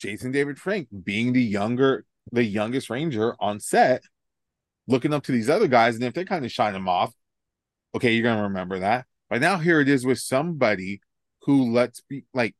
Jason 0.00 0.32
David 0.32 0.58
Frank 0.58 0.88
being 1.04 1.32
the 1.32 1.40
younger, 1.40 2.04
the 2.32 2.44
youngest 2.44 2.90
ranger 2.90 3.34
on 3.40 3.60
set, 3.60 4.02
looking 4.86 5.12
up 5.12 5.24
to 5.24 5.32
these 5.32 5.50
other 5.50 5.68
guys, 5.68 5.94
and 5.94 6.04
if 6.04 6.14
they 6.14 6.24
kind 6.24 6.44
of 6.44 6.52
shine 6.52 6.74
him 6.74 6.88
off, 6.88 7.12
okay, 7.94 8.12
you're 8.12 8.22
gonna 8.24 8.44
remember 8.44 8.80
that. 8.80 9.06
But 9.30 9.40
now 9.40 9.58
here 9.58 9.80
it 9.80 9.88
is 9.88 10.04
with 10.04 10.18
somebody 10.18 11.00
who 11.42 11.72
let's 11.72 12.00
be 12.02 12.24
like, 12.34 12.54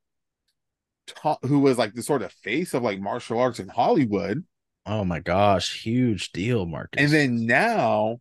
ta- 1.07 1.39
who 1.43 1.61
was 1.61 1.79
like 1.79 1.95
the 1.95 2.03
sort 2.03 2.23
of 2.23 2.33
face 2.33 2.75
of 2.75 2.83
like 2.83 3.01
martial 3.01 3.39
arts 3.39 3.61
in 3.61 3.69
Hollywood, 3.69 4.45
Oh 4.87 5.03
my 5.05 5.21
gosh, 5.21 5.83
huge 5.83 6.31
deal, 6.33 6.67
Marcus. 6.67 7.01
and 7.03 7.11
then 7.11 7.47
now 7.47 8.19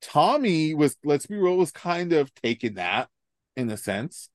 Tommy 0.00 0.72
was, 0.72 0.96
let's 1.04 1.26
be 1.26 1.36
real, 1.36 1.58
was 1.58 1.72
kind 1.72 2.14
of 2.14 2.32
taking 2.36 2.74
that 2.74 3.10
in 3.54 3.70
a 3.70 3.76
sense. 3.76 4.30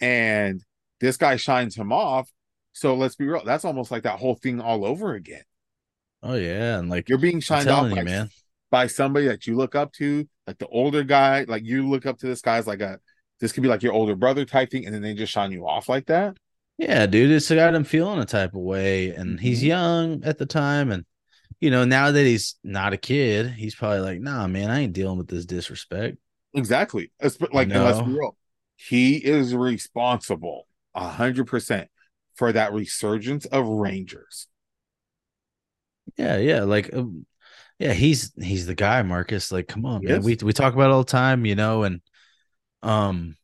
And 0.00 0.62
this 1.00 1.16
guy 1.16 1.36
shines 1.36 1.76
him 1.76 1.92
off. 1.92 2.30
So 2.74 2.94
let's 2.96 3.14
be 3.16 3.26
real, 3.26 3.42
that's 3.44 3.64
almost 3.64 3.90
like 3.90 4.02
that 4.02 4.18
whole 4.18 4.34
thing 4.34 4.60
all 4.60 4.84
over 4.84 5.14
again. 5.14 5.42
oh 6.22 6.34
yeah, 6.34 6.78
and 6.78 6.90
like 6.90 7.08
You're 7.08 7.18
being 7.18 7.40
shined 7.40 7.68
off 7.68 7.86
telling 7.88 7.94
by, 7.94 8.02
man. 8.02 8.30
by 8.70 8.86
somebody 8.88 9.26
that 9.28 9.46
you 9.46 9.56
look 9.56 9.74
up 9.74 9.92
to, 9.94 10.28
like 10.46 10.58
the 10.58 10.66
older 10.68 11.04
guy, 11.04 11.44
like 11.48 11.64
you 11.64 11.88
look 11.88 12.04
up 12.04 12.18
to 12.18 12.26
this 12.26 12.40
guy's 12.42 12.66
like 12.66 12.80
a 12.80 12.98
this 13.40 13.52
could 13.52 13.62
be 13.62 13.68
like 13.68 13.82
your 13.82 13.92
older 13.92 14.14
brother 14.16 14.44
type 14.44 14.70
thing, 14.70 14.86
and 14.86 14.94
then 14.94 15.02
they 15.02 15.14
just 15.14 15.32
shine 15.32 15.52
you 15.52 15.66
off 15.66 15.88
like 15.88 16.06
that. 16.06 16.36
Yeah, 16.78 17.06
dude, 17.06 17.30
it's 17.30 17.48
got 17.50 17.74
him 17.74 17.84
feeling 17.84 18.18
a 18.20 18.24
type 18.24 18.54
of 18.54 18.60
way, 18.60 19.10
and 19.10 19.38
he's 19.38 19.62
Mhm. 19.62 19.66
young 19.66 20.24
at 20.24 20.38
the 20.38 20.46
time, 20.46 20.90
and 20.90 21.04
you 21.60 21.70
know 21.70 21.84
now 21.84 22.10
that 22.10 22.24
he's 22.24 22.56
not 22.64 22.92
a 22.92 22.96
kid, 22.96 23.50
he's 23.50 23.74
probably 23.76 24.00
like, 24.00 24.20
nah, 24.20 24.46
man, 24.48 24.70
I 24.70 24.80
ain't 24.80 24.92
dealing 24.92 25.18
with 25.18 25.28
this 25.28 25.46
disrespect. 25.46 26.18
Exactly. 26.54 27.10
Espe- 27.22 27.52
Like, 27.52 27.70
and 27.70 27.84
let's 27.84 28.00
be 28.00 28.12
real, 28.12 28.36
he 28.76 29.16
is 29.16 29.54
responsible 29.54 30.66
a 30.94 31.08
hundred 31.08 31.46
percent 31.46 31.88
for 32.34 32.52
that 32.52 32.72
resurgence 32.72 33.44
of 33.46 33.66
Rangers. 33.66 34.48
Yeah, 36.16 36.36
yeah, 36.38 36.62
like 36.62 36.94
um, 36.94 37.26
yeah, 37.78 37.92
he's 37.92 38.32
he's 38.40 38.66
the 38.66 38.74
guy, 38.74 39.02
Marcus. 39.02 39.50
Like, 39.50 39.68
come 39.68 39.84
on, 39.84 40.04
man. 40.04 40.22
We 40.22 40.36
we 40.42 40.52
talk 40.52 40.74
about 40.74 40.90
it 40.90 40.92
all 40.92 41.04
the 41.04 41.10
time, 41.10 41.44
you 41.44 41.54
know, 41.54 41.82
and 41.82 42.00
um 42.82 43.36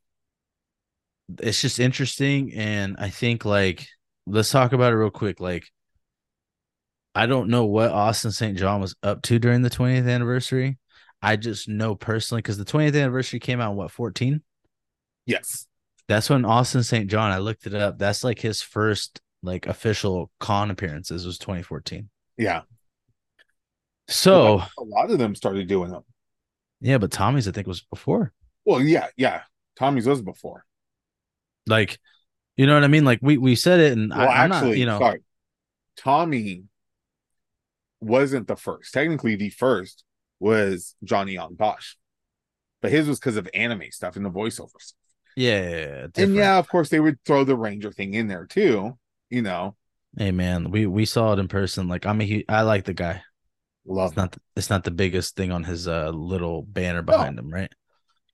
it's 1.39 1.61
just 1.61 1.79
interesting 1.79 2.53
and 2.55 2.97
I 2.99 3.09
think 3.09 3.45
like 3.45 3.87
let's 4.27 4.51
talk 4.51 4.73
about 4.73 4.93
it 4.93 4.97
real 4.97 5.11
quick. 5.11 5.41
Like 5.41 5.67
I 7.15 7.27
don't 7.27 7.49
know 7.49 7.65
what 7.65 7.91
Austin 7.91 8.31
St. 8.31 8.57
John 8.57 8.81
was 8.81 8.95
up 9.03 9.23
to 9.23 9.39
during 9.39 9.63
the 9.63 9.71
20th 9.71 10.07
anniversary. 10.07 10.79
I 11.23 11.37
just 11.37 11.69
know 11.69 11.95
personally 11.95 12.41
because 12.41 12.57
the 12.57 12.65
20th 12.65 12.95
anniversary 12.95 13.41
came 13.41 13.61
out 13.61 13.73
in 13.73 13.77
what 13.77 13.91
14? 13.91 14.43
Yes. 15.27 15.67
That's 16.11 16.29
when 16.29 16.45
Austin 16.45 16.83
St. 16.83 17.09
John, 17.09 17.31
I 17.31 17.39
looked 17.39 17.69
it 17.69 17.75
up. 17.77 17.97
That's 17.97 18.25
like 18.25 18.41
his 18.41 18.61
first 18.61 19.21
like 19.45 19.69
official 19.69 20.29
con 20.41 20.73
appearances 20.73 21.25
was 21.25 21.39
2014. 21.39 22.11
Yeah. 22.37 22.63
So 24.09 24.61
a 24.77 24.83
lot 24.83 25.13
of 25.13 25.21
them 25.21 25.37
started 25.37 25.69
doing 25.69 25.93
them. 25.93 26.03
yeah, 26.81 26.99
but 26.99 27.13
Tommy's 27.13 27.47
I 27.47 27.53
think 27.53 27.69
was 27.69 27.83
before. 27.83 28.33
Well, 28.65 28.81
yeah, 28.81 29.07
yeah. 29.17 29.43
Tommy's 29.77 30.09
was 30.09 30.21
before. 30.21 30.65
Like, 31.69 32.01
you 32.57 32.67
know 32.67 32.75
what 32.75 32.83
I 32.83 32.89
mean? 32.89 33.05
Like 33.05 33.21
we 33.23 33.39
we 33.39 33.55
said 33.55 33.79
it, 33.79 33.93
and 33.93 34.11
Well, 34.11 34.29
I, 34.29 34.43
I'm 34.43 34.51
actually, 34.51 34.71
not, 34.71 34.79
you 34.79 34.87
know, 34.87 34.99
sorry. 34.99 35.21
Tommy 35.97 36.65
wasn't 38.01 38.49
the 38.49 38.57
first. 38.57 38.93
Technically, 38.93 39.37
the 39.37 39.51
first 39.51 40.03
was 40.41 40.97
Johnny 41.05 41.35
Yong 41.35 41.55
Bosch, 41.55 41.95
but 42.83 42.91
his 42.91 43.07
was 43.07 43.21
because 43.21 43.37
of 43.37 43.49
anime 43.55 43.93
stuff 43.93 44.17
and 44.17 44.25
the 44.25 44.31
voiceovers. 44.31 44.95
Yeah, 45.37 45.69
yeah, 45.69 45.77
yeah, 45.77 46.07
And 46.17 46.35
yeah, 46.35 46.59
of 46.59 46.69
course, 46.69 46.89
they 46.89 47.01
would 47.01 47.19
throw 47.25 47.45
the 47.45 47.57
Ranger 47.57 47.93
thing 47.93 48.15
in 48.15 48.29
there 48.29 48.47
too. 48.47 48.97
You 49.29 49.43
know, 49.43 49.77
Hey 50.17 50.33
man, 50.33 50.71
we 50.71 50.87
we 50.87 51.05
saw 51.05 51.33
it 51.33 51.39
in 51.39 51.49
person. 51.49 51.89
Like 51.89 52.05
I'm 52.05 52.21
a 52.21 52.45
I 52.49 52.63
like 52.63 52.85
the 52.85 52.95
guy. 52.95 53.23
love 53.87 54.11
It's 54.11 54.17
not 54.17 54.37
it's 54.57 54.71
not 54.71 54.85
the 54.85 54.91
biggest 54.91 55.37
thing 55.37 55.53
on 55.53 55.65
his 55.65 55.87
uh 55.87 56.11
little 56.11 56.63
banner 56.63 57.03
behind 57.03 57.39
him, 57.39 57.51
right? 57.51 57.71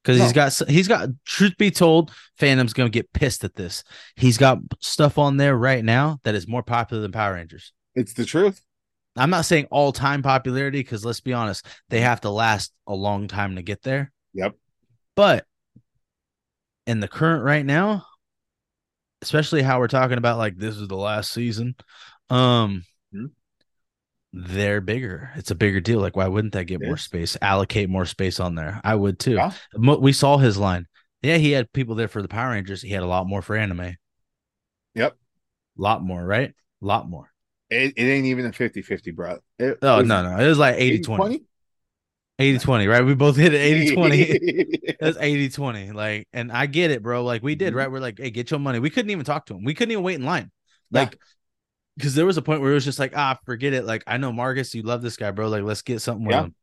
Because 0.03 0.21
he's 0.21 0.33
got 0.33 0.69
he's 0.69 0.89
got. 0.89 1.09
Truth 1.25 1.59
be 1.59 1.71
told, 1.71 2.13
fandom's 2.41 2.73
gonna 2.73 2.89
get 2.89 3.13
pissed 3.13 3.45
at 3.45 3.57
this. 3.57 3.85
He's 4.15 4.39
got 4.39 4.59
stuff 4.81 5.19
on 5.19 5.37
there 5.37 5.57
right 5.57 5.85
now 5.85 6.19
that 6.23 6.35
is 6.35 6.49
more 6.49 6.63
popular 6.63 7.03
than 7.03 7.13
Power 7.13 7.35
Rangers. 7.35 7.73
It's 7.95 8.13
the 8.13 8.25
truth. 8.25 8.63
I'm 9.17 9.31
not 9.31 9.47
saying 9.47 9.67
all 9.71 9.93
time 9.93 10.23
popularity 10.23 10.81
because 10.81 11.05
let's 11.05 11.21
be 11.21 11.33
honest, 11.33 11.67
they 11.89 12.01
have 12.01 12.21
to 12.23 12.31
last 12.31 12.73
a 12.87 12.95
long 12.95 13.29
time 13.29 13.57
to 13.57 13.63
get 13.63 13.83
there. 13.83 14.13
Yep. 14.35 14.55
But 15.15 15.45
in 16.87 17.01
the 17.01 17.09
current 17.09 17.45
right 17.45 17.65
now, 17.65 18.05
especially 19.23 19.63
how 19.63 19.79
we're 19.79 19.89
talking 19.89 20.19
about 20.19 20.39
like 20.39 20.57
this 20.57 20.77
is 20.77 20.89
the 20.89 20.97
last 20.97 21.33
season, 21.33 21.75
um, 22.31 22.85
Mhm. 23.15 23.31
they're 24.33 24.81
bigger. 24.81 25.31
It's 25.37 25.51
a 25.51 25.55
bigger 25.55 25.81
deal. 25.81 26.01
Like, 26.01 26.17
why 26.17 26.29
wouldn't 26.29 26.53
that 26.55 26.65
get 26.65 26.83
It 26.83 26.87
more 26.87 26.97
space? 26.97 27.37
Allocate 27.41 27.89
more 27.89 28.07
space 28.07 28.41
on 28.41 28.55
there. 28.55 28.81
I 28.85 28.95
would 28.95 29.19
too. 29.19 29.35
Yeah. 29.35 29.53
We 29.77 30.13
saw 30.13 30.37
his 30.39 30.59
line. 30.59 30.87
Yeah, 31.23 31.39
he 31.39 31.53
had 31.53 31.73
people 31.73 31.95
there 31.95 32.09
for 32.09 32.23
the 32.23 32.29
Power 32.29 32.51
Rangers. 32.51 32.83
He 32.83 32.91
had 32.91 33.03
a 33.03 33.07
lot 33.07 33.27
more 33.27 33.43
for 33.43 33.57
anime. 33.57 33.97
Yep. 34.95 35.17
A 35.79 35.83
lot 35.83 36.03
more, 36.03 36.25
right? 36.25 36.55
A 36.83 36.85
lot 36.85 37.09
more. 37.09 37.31
It, 37.69 37.95
it 37.97 38.03
ain't 38.03 38.27
even 38.27 38.47
a 38.47 38.53
50 38.53 38.83
50, 38.83 39.11
bro. 39.11 39.39
It 39.59 39.79
Oh, 39.83 40.03
no, 40.03 40.23
no. 40.23 40.39
It 40.39 40.49
was 40.49 40.59
like 40.59 40.77
80 40.77 41.01
20. 41.01 41.43
80 42.39 42.57
80 42.57 42.59
20, 42.65 42.87
right? 42.87 43.05
We 43.05 43.15
both 43.15 43.37
hit 43.37 43.55
it 43.55 43.59
80 43.59 43.95
20. 43.95 44.25
20. 44.27 44.97
That's 45.01 45.17
80 45.19 45.49
20. 45.51 45.93
Like, 45.93 46.29
and 46.33 46.53
I 46.53 46.67
get 46.67 46.91
it, 46.91 47.03
bro. 47.03 47.25
Like, 47.25 47.43
we 47.43 47.55
did, 47.55 47.73
Mhm. 47.73 47.77
right? 47.77 47.91
We're 47.91 48.01
like, 48.01 48.19
hey, 48.19 48.31
get 48.31 48.51
your 48.51 48.61
money. 48.61 48.79
We 48.79 48.91
couldn't 48.91 49.11
even 49.11 49.25
talk 49.25 49.47
to 49.47 49.55
him. 49.55 49.65
We 49.65 49.75
couldn't 49.75 49.93
even 49.93 50.05
wait 50.05 50.17
in 50.17 50.25
line. 50.25 50.51
Yeah. 50.91 51.01
Like, 51.01 51.19
because 51.97 52.15
there 52.15 52.27
was 52.27 52.37
a 52.37 52.43
point 52.43 52.61
where 52.61 52.71
it 52.71 52.75
was 52.75 52.85
just 52.85 52.99
like, 52.99 53.17
ah, 53.17 53.39
forget 53.47 53.73
it. 53.73 53.85
Like, 53.87 54.05
I 54.07 54.19
know 54.19 54.33
Marcus, 54.33 54.75
you 54.75 54.83
love 54.83 55.03
this 55.03 55.17
guy, 55.17 55.31
bro. 55.31 55.49
Like, 55.49 55.63
let's 55.63 55.83
get 55.83 56.01
something 56.03 56.27
with 56.27 56.35
Yeah. 56.35 56.45
him. 56.45 56.55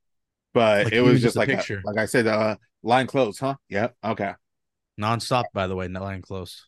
but 0.53 0.85
Like, 0.85 0.93
it 0.93 1.01
was 1.01 1.13
just 1.13 1.23
just 1.23 1.35
like 1.35 1.49
a- 1.49 1.81
like 1.83 1.97
I 1.97 2.05
said, 2.05 2.27
uh, 2.27 2.57
line 2.83 3.07
closed, 3.07 3.39
huh? 3.39 3.55
Yeah. 3.69 3.87
Okay. 4.03 4.33
Nonstop, 5.01 5.45
by 5.53 5.65
the 5.65 5.75
way, 5.75 5.87
not 5.87 6.03
line 6.03 6.21
close. 6.21 6.67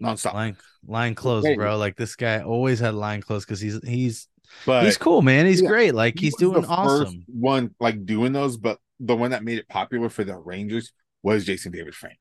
Nonstop. 0.00 0.32
Line 0.34 0.56
line 0.86 1.14
closed, 1.16 1.48
bro. 1.56 1.76
Like 1.76 1.96
this 1.96 2.14
guy 2.14 2.40
always 2.40 2.78
had 2.78 2.94
line 2.94 3.20
closed 3.20 3.48
because 3.48 3.60
he's 3.60 3.80
he's 3.84 4.28
But 4.64 4.84
he's 4.84 4.96
cool, 4.96 5.22
man. 5.22 5.46
He's 5.46 5.62
yeah, 5.62 5.68
great. 5.68 5.94
Like 5.94 6.18
he 6.18 6.26
he's 6.26 6.34
was 6.34 6.40
doing 6.40 6.62
the 6.62 6.68
awesome. 6.68 7.04
First 7.06 7.16
one 7.26 7.74
like 7.80 8.04
doing 8.04 8.32
those, 8.32 8.56
but 8.56 8.78
the 9.00 9.16
one 9.16 9.30
that 9.30 9.44
made 9.44 9.58
it 9.58 9.68
popular 9.68 10.08
for 10.08 10.24
the 10.24 10.36
Rangers 10.36 10.92
was 11.22 11.44
Jason 11.44 11.72
David 11.72 11.94
Frank. 11.94 12.18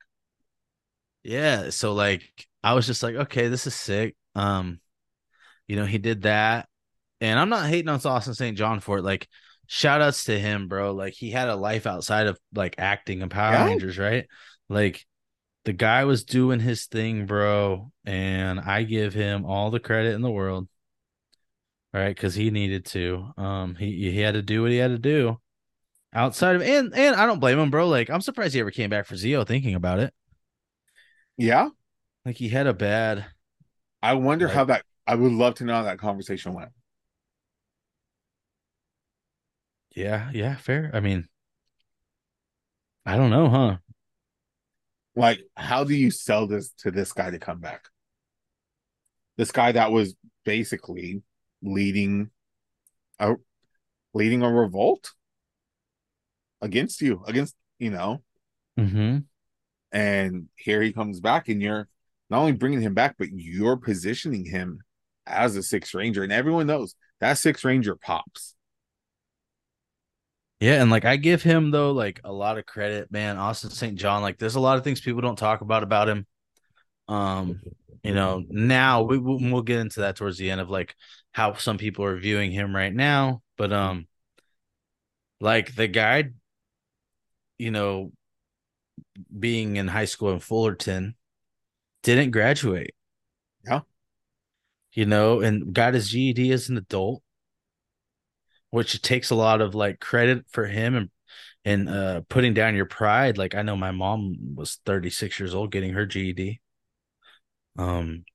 Yeah. 1.24 1.70
So 1.70 1.94
like 1.94 2.24
I 2.64 2.74
was 2.74 2.86
just 2.88 3.04
like, 3.04 3.16
okay, 3.16 3.48
this 3.48 3.68
is 3.68 3.76
sick. 3.76 4.16
Um, 4.36 4.80
you 5.68 5.76
know, 5.76 5.86
he 5.86 5.98
did 5.98 6.24
that. 6.24 6.68
And 7.20 7.40
I'm 7.40 7.50
not 7.50 7.68
hating 7.68 7.90
on 7.90 8.00
Austin 8.06 8.36
St. 8.36 8.58
John 8.58 8.80
for 8.80 9.00
it. 9.00 9.04
Like, 9.04 9.28
shout 9.66 10.02
outs 10.02 10.26
to 10.26 10.40
him, 10.40 10.68
bro. 10.68 10.94
Like 10.94 11.14
he 11.14 11.32
had 11.32 11.50
a 11.50 11.56
life 11.56 11.88
outside 11.88 12.28
of 12.28 12.40
like 12.54 12.76
acting 12.78 13.22
and 13.22 13.32
Power 13.32 13.54
Yeah. 13.54 13.66
Rangers, 13.66 13.98
right? 13.98 14.28
Like 14.70 15.06
the 15.66 15.74
guy 15.74 16.06
was 16.06 16.24
doing 16.24 16.60
his 16.60 16.86
thing, 16.86 17.26
bro. 17.26 17.92
And 18.06 18.60
I 18.60 18.84
give 18.84 19.14
him 19.14 19.46
all 19.46 19.72
the 19.72 19.80
credit 19.80 20.14
in 20.14 20.22
the 20.22 20.32
world. 20.32 20.68
All 21.98 22.04
right, 22.04 22.16
because 22.16 22.36
he 22.36 22.52
needed 22.52 22.86
to. 22.88 23.34
Um, 23.38 23.74
he 23.74 24.12
he 24.12 24.20
had 24.20 24.36
to 24.36 24.44
do 24.44 24.62
what 24.62 24.70
he 24.70 24.78
had 24.78 24.90
to 24.92 25.00
do. 25.00 25.40
Outside 26.14 26.56
of 26.56 26.62
and 26.62 26.94
and 26.94 27.16
I 27.16 27.26
don't 27.26 27.40
blame 27.40 27.58
him, 27.58 27.72
bro. 27.72 27.88
Like 27.88 28.12
I'm 28.12 28.22
surprised 28.22 28.54
he 28.54 28.60
ever 28.60 28.70
came 28.70 28.92
back 28.92 29.08
for 29.08 29.16
Zeo 29.16 29.48
thinking 29.48 29.74
about 29.74 29.98
it. 29.98 30.14
Yeah. 31.38 31.70
Like 32.24 32.36
he 32.36 32.50
had 32.50 32.68
a 32.68 32.74
bad 32.76 33.26
I 34.04 34.14
wonder 34.14 34.46
Like- 34.46 34.54
how 34.56 34.66
that 34.66 34.86
I 35.08 35.16
would 35.16 35.32
love 35.32 35.56
to 35.56 35.64
know 35.64 35.74
how 35.74 35.84
that 35.84 35.98
conversation 35.98 36.54
went. 36.54 36.70
Yeah, 39.96 40.30
yeah, 40.36 40.56
fair. 40.56 40.92
I 40.94 41.00
mean, 41.00 41.28
I 43.08 43.18
don't 43.18 43.32
know, 43.32 43.50
huh? 43.50 43.78
Like, 45.16 45.40
how 45.56 45.84
do 45.84 45.96
you 45.96 46.12
sell 46.12 46.46
this 46.46 46.70
to 46.82 46.92
this 46.92 47.12
guy 47.12 47.32
to 47.32 47.40
come 47.40 47.60
back? 47.60 47.86
This 49.36 49.52
guy 49.52 49.72
that 49.72 49.92
was 49.92 50.16
basically 50.46 51.24
leading 51.62 52.30
a 53.20 53.36
leading 54.14 54.42
a 54.44 54.52
revolt 54.52 55.12
against 56.62 57.02
you, 57.02 57.24
against 57.28 57.56
you 57.80 57.92
know, 57.92 58.22
Mm-hmm. 58.80 59.20
and 59.92 60.50
here 60.56 60.82
he 60.82 60.94
comes 60.94 61.20
back, 61.20 61.50
and 61.50 61.62
you're 61.62 61.88
not 62.30 62.40
only 62.40 62.52
bringing 62.52 62.82
him 62.82 62.94
back, 62.94 63.16
but 63.18 63.30
you're 63.32 63.78
positioning 63.78 64.46
him 64.46 64.82
as 65.26 65.56
a 65.56 65.64
six 65.64 65.94
ranger, 65.94 66.24
and 66.24 66.32
everyone 66.32 66.68
knows 66.68 66.96
that 67.20 67.38
six 67.40 67.64
ranger 67.66 67.96
pops. 67.96 68.56
Yeah, 70.60 70.82
and 70.82 70.90
like 70.90 71.06
I 71.06 71.18
give 71.18 71.44
him 71.44 71.70
though 71.72 71.92
like 71.92 72.20
a 72.24 72.32
lot 72.32 72.58
of 72.58 72.66
credit, 72.66 73.12
man. 73.12 73.38
Austin 73.38 73.70
St. 73.70 73.96
John, 73.96 74.22
like 74.22 74.40
there's 74.40 74.56
a 74.56 74.60
lot 74.60 74.78
of 74.78 74.84
things 74.84 75.02
people 75.02 75.22
don't 75.22 75.38
talk 75.38 75.62
about 75.62 75.84
about 75.84 76.10
him. 76.10 76.26
Um, 77.08 77.62
you 78.04 78.14
know, 78.14 78.44
now 78.50 79.04
we 79.04 79.18
we'll, 79.18 79.40
we'll 79.40 79.62
get 79.62 79.80
into 79.80 80.02
that 80.02 80.16
towards 80.16 80.38
the 80.38 80.50
end 80.50 80.62
of 80.62 80.70
like 80.70 80.96
how 81.38 81.54
some 81.54 81.78
people 81.78 82.04
are 82.04 82.18
viewing 82.18 82.50
him 82.50 82.76
right 82.76 82.92
now, 82.92 83.44
but 83.58 83.72
um, 83.72 84.08
like 85.40 85.76
the 85.76 85.88
guy, 85.88 86.32
you 87.60 87.70
know, 87.70 88.12
being 89.40 89.76
in 89.76 89.88
high 89.88 90.06
school 90.06 90.32
in 90.32 90.40
Fullerton, 90.40 91.14
didn't 92.02 92.32
graduate. 92.32 92.96
Yeah. 93.64 93.82
You 94.94 95.06
know, 95.06 95.42
and 95.42 95.76
got 95.76 95.94
his 95.94 96.10
GED 96.10 96.52
as 96.52 96.70
an 96.70 96.78
adult, 96.78 97.22
which 98.72 99.00
takes 99.04 99.30
a 99.30 99.36
lot 99.36 99.62
of 99.62 99.76
like 99.76 100.00
credit 100.00 100.46
for 100.50 100.66
him 100.66 100.96
and 100.96 101.10
and 101.64 101.88
uh 101.88 102.22
putting 102.30 102.56
down 102.56 102.76
your 102.76 102.88
pride. 102.88 103.38
Like 103.38 103.54
I 103.54 103.62
know 103.62 103.76
my 103.76 103.92
mom 103.92 104.56
was 104.56 104.80
36 104.88 105.40
years 105.40 105.54
old 105.54 105.72
getting 105.72 105.94
her 105.94 106.08
GED. 106.08 106.60
Um, 107.78 108.26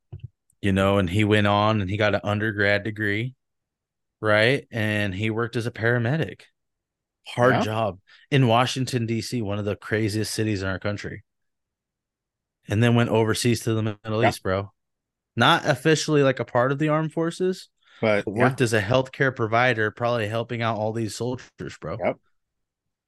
you 0.63 0.73
know, 0.73 0.99
and 0.99 1.11
he 1.11 1.25
went 1.25 1.47
on 1.47 1.81
and 1.83 1.91
he 1.91 1.97
got 1.99 2.15
an 2.15 2.23
undergrad 2.25 2.85
degree, 2.85 3.35
right? 4.21 4.67
And 4.71 5.15
he 5.15 5.31
worked 5.31 5.57
as 5.57 5.67
a 5.67 5.71
paramedic. 5.73 6.43
Hard 7.29 7.55
Yeah. 7.55 7.63
job 7.63 8.01
in 8.31 8.49
Washington, 8.49 9.07
DC, 9.07 9.43
one 9.43 9.59
of 9.59 9.65
the 9.65 9.77
craziest 9.77 10.35
cities 10.35 10.63
in 10.63 10.69
our 10.69 10.79
country. 10.79 11.25
And 12.69 12.83
then 12.83 12.95
went 12.95 13.11
overseas 13.11 13.61
to 13.61 13.75
the 13.75 13.83
Middle 13.83 14.23
Yeah. 14.23 14.29
East, 14.29 14.43
bro. 14.43 14.73
Not 15.37 15.67
officially 15.67 16.23
like 16.23 16.41
a 16.41 16.45
part 16.45 16.73
of 16.73 16.79
the 16.79 16.89
armed 16.89 17.13
forces, 17.13 17.69
But 18.01 18.25
but 18.25 18.35
yeah, 18.37 18.45
worked 18.45 18.61
as 18.61 18.73
a 18.73 18.83
healthcare 18.83 19.35
provider, 19.35 19.91
probably 19.91 20.29
helping 20.29 20.63
out 20.63 20.77
all 20.77 20.93
these 20.93 21.15
soldiers, 21.17 21.77
bro. 21.81 21.97
Yep. 21.99 22.19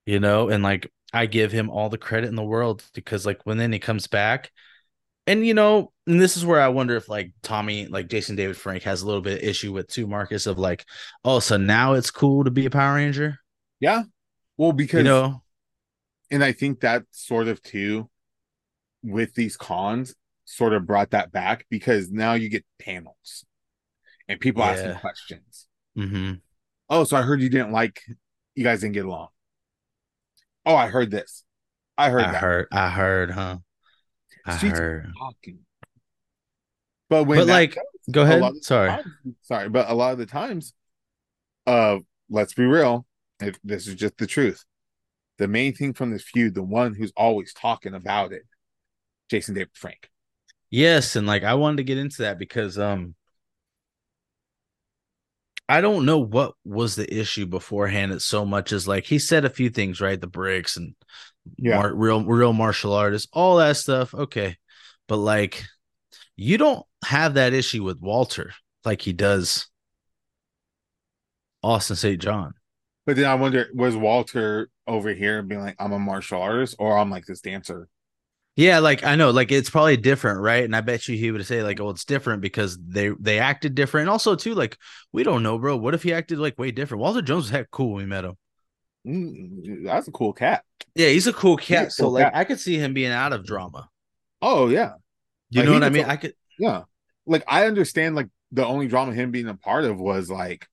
You 0.06 0.20
know, 0.20 0.48
and 0.48 0.62
like 0.62 0.92
I 1.12 1.26
give 1.26 1.52
him 1.52 1.70
all 1.70 1.88
the 1.88 1.98
credit 1.98 2.28
in 2.28 2.34
the 2.34 2.42
world 2.44 2.84
because 2.94 3.24
like 3.24 3.40
when 3.44 3.56
then 3.58 3.72
he 3.72 3.78
comes 3.78 4.06
back, 4.06 4.50
and 5.26 5.46
you 5.46 5.54
know, 5.54 5.93
and 6.06 6.20
this 6.20 6.36
is 6.36 6.44
where 6.44 6.60
I 6.60 6.68
wonder 6.68 6.96
if 6.96 7.08
like 7.08 7.32
Tommy, 7.42 7.86
like 7.86 8.08
Jason 8.08 8.36
David 8.36 8.56
Frank 8.56 8.82
has 8.84 9.02
a 9.02 9.06
little 9.06 9.22
bit 9.22 9.42
of 9.42 9.48
issue 9.48 9.72
with 9.72 9.88
too, 9.88 10.06
Marcus, 10.06 10.46
of 10.46 10.58
like, 10.58 10.84
oh, 11.24 11.40
so 11.40 11.56
now 11.56 11.94
it's 11.94 12.10
cool 12.10 12.44
to 12.44 12.50
be 12.50 12.66
a 12.66 12.70
Power 12.70 12.96
Ranger. 12.96 13.38
yeah. 13.80 14.02
Well, 14.56 14.72
because 14.72 14.98
You 14.98 15.04
know, 15.04 15.42
and 16.30 16.44
I 16.44 16.52
think 16.52 16.80
that 16.80 17.04
sort 17.10 17.48
of 17.48 17.62
too 17.62 18.08
with 19.02 19.34
these 19.34 19.56
cons, 19.56 20.14
sort 20.44 20.74
of 20.74 20.86
brought 20.86 21.10
that 21.10 21.32
back 21.32 21.66
because 21.70 22.10
now 22.10 22.34
you 22.34 22.48
get 22.48 22.64
panels 22.78 23.44
and 24.28 24.38
people 24.38 24.62
asking 24.62 24.94
questions. 24.96 25.66
Mm-hmm. 25.98 26.34
Oh, 26.88 27.04
so 27.04 27.16
I 27.16 27.22
heard 27.22 27.40
you 27.40 27.48
didn't 27.48 27.72
like, 27.72 28.00
you 28.54 28.62
guys 28.62 28.80
didn't 28.80 28.94
get 28.94 29.06
along. 29.06 29.28
Oh, 30.66 30.76
I 30.76 30.86
heard 30.88 31.10
this. 31.10 31.44
I 31.96 32.10
heard 32.10 32.24
I 32.24 32.32
that. 32.32 32.40
heard. 32.40 32.68
I 32.72 32.90
heard, 32.90 33.30
huh? 33.30 33.58
I 34.46 34.56
Streets 34.56 34.78
heard. 34.78 35.12
Talking. 35.18 35.63
But 37.14 37.24
when 37.24 37.38
But 37.38 37.46
like, 37.48 37.78
go 38.10 38.22
ahead. 38.22 38.40
lot 38.40 38.48
of 38.50 38.54
the 38.56 38.62
Sorry. 38.64 38.88
times- 38.90 39.06
sorry, 39.42 39.68
but 39.68 39.88
a 39.88 39.94
lot 39.94 40.12
of 40.12 40.18
the 40.18 40.26
times, 40.26 40.74
uh, 41.66 41.98
let's 42.28 42.54
be 42.54 42.64
real. 42.64 43.06
If 43.40 43.58
this 43.62 43.86
is 43.86 43.94
just 43.94 44.16
the 44.18 44.26
truth, 44.26 44.64
the 45.38 45.48
main 45.48 45.74
thing 45.74 45.92
from 45.94 46.10
this 46.10 46.22
feud, 46.24 46.54
the 46.54 46.62
one 46.62 46.94
who's 46.94 47.12
always 47.16 47.52
talking 47.52 47.94
about 47.94 48.32
it, 48.32 48.42
Jason 49.30 49.54
David 49.54 49.70
Frank. 49.74 50.10
Yes, 50.70 51.14
and 51.16 51.26
like 51.26 51.44
I 51.44 51.54
wanted 51.54 51.76
to 51.78 51.84
get 51.84 51.98
into 51.98 52.22
that 52.22 52.38
because 52.38 52.78
um 52.78 53.14
I 55.68 55.80
don't 55.80 56.04
know 56.04 56.18
what 56.18 56.54
was 56.64 56.94
the 56.94 57.12
issue 57.12 57.46
beforehand. 57.46 58.12
It's 58.12 58.24
so 58.24 58.44
much 58.44 58.72
as 58.72 58.86
like 58.86 59.04
he 59.06 59.18
said 59.18 59.44
a 59.44 59.50
few 59.50 59.70
things, 59.70 60.00
right? 60.00 60.20
The 60.20 60.26
bricks 60.26 60.76
and 60.76 60.94
Yeah. 61.56 61.76
mar- 61.76 61.94
real 61.94 62.24
real 62.24 62.52
martial 62.52 62.92
artists, 62.92 63.28
all 63.32 63.56
that 63.56 63.76
stuff. 63.76 64.14
Okay. 64.14 64.56
But 65.08 65.16
like 65.18 65.64
you 66.36 66.58
don't 66.58 66.84
have 67.06 67.34
that 67.34 67.52
issue 67.52 67.82
with 67.84 68.00
Walter 68.00 68.52
like 68.84 69.02
he 69.02 69.12
does 69.12 69.68
Austin 71.64 71.96
St. 71.96 72.20
John. 72.22 72.54
But 73.06 73.16
then 73.16 73.24
I 73.26 73.34
wonder, 73.34 73.68
was 73.74 73.96
Walter 73.96 74.70
over 74.86 75.12
here 75.14 75.42
being 75.42 75.60
like, 75.60 75.76
I'm 75.78 75.92
a 75.92 75.98
martial 75.98 76.40
artist 76.40 76.76
or 76.78 76.96
I'm 76.98 77.10
like 77.10 77.26
this 77.26 77.40
dancer? 77.40 77.88
Yeah, 78.56 78.78
like 78.78 79.02
I 79.02 79.16
know, 79.16 79.30
like 79.30 79.50
it's 79.50 79.68
probably 79.68 79.96
different, 79.96 80.40
right? 80.40 80.62
And 80.62 80.76
I 80.76 80.80
bet 80.80 81.08
you 81.08 81.16
he 81.16 81.32
would 81.32 81.44
say 81.44 81.64
like, 81.64 81.80
"Oh, 81.80 81.90
it's 81.90 82.04
different 82.04 82.40
because 82.40 82.78
they 82.78 83.08
they 83.18 83.40
acted 83.40 83.74
different." 83.74 84.02
And 84.02 84.10
also 84.10 84.36
too, 84.36 84.54
like 84.54 84.78
we 85.12 85.24
don't 85.24 85.42
know, 85.42 85.58
bro. 85.58 85.76
What 85.76 85.94
if 85.94 86.04
he 86.04 86.12
acted 86.14 86.38
like 86.38 86.56
way 86.56 86.70
different? 86.70 87.00
Walter 87.00 87.20
Jones 87.22 87.44
was 87.44 87.50
heck 87.50 87.70
cool 87.72 87.94
when 87.94 88.04
we 88.04 88.08
met 88.08 88.24
him. 88.24 88.36
Mm, 89.06 89.84
that's 89.84 90.08
a 90.08 90.12
cool 90.12 90.32
cat. 90.32 90.64
Yeah, 90.94 91.08
he's 91.08 91.26
a 91.26 91.32
cool 91.32 91.56
He's 91.68 91.82
a 91.82 91.86
cat. 91.86 91.92
So 91.92 92.08
cool 92.08 92.10
like, 92.10 92.30
cat. 92.30 92.32
I 92.32 92.44
could 92.44 92.60
see 92.60 92.78
him 92.78 92.94
being 92.94 93.10
out 93.12 93.32
of 93.32 93.44
drama. 93.44 93.88
Oh, 94.42 94.68
yeah. 94.68 94.94
You 95.50 95.62
Like, 95.62 95.66
know 95.66 95.72
what 95.74 95.84
I 95.84 95.90
mean? 95.90 96.04
I 96.06 96.16
could. 96.16 96.34
Yeah. 96.58 96.84
Like 97.26 97.44
I 97.48 97.66
understand 97.66 98.14
like 98.16 98.28
the 98.52 98.66
only 98.66 98.86
drama 98.88 99.12
him 99.14 99.30
being 99.30 99.48
a 99.48 99.54
part 99.54 99.84
of 99.84 99.98
was 99.98 100.30
like 100.30 100.66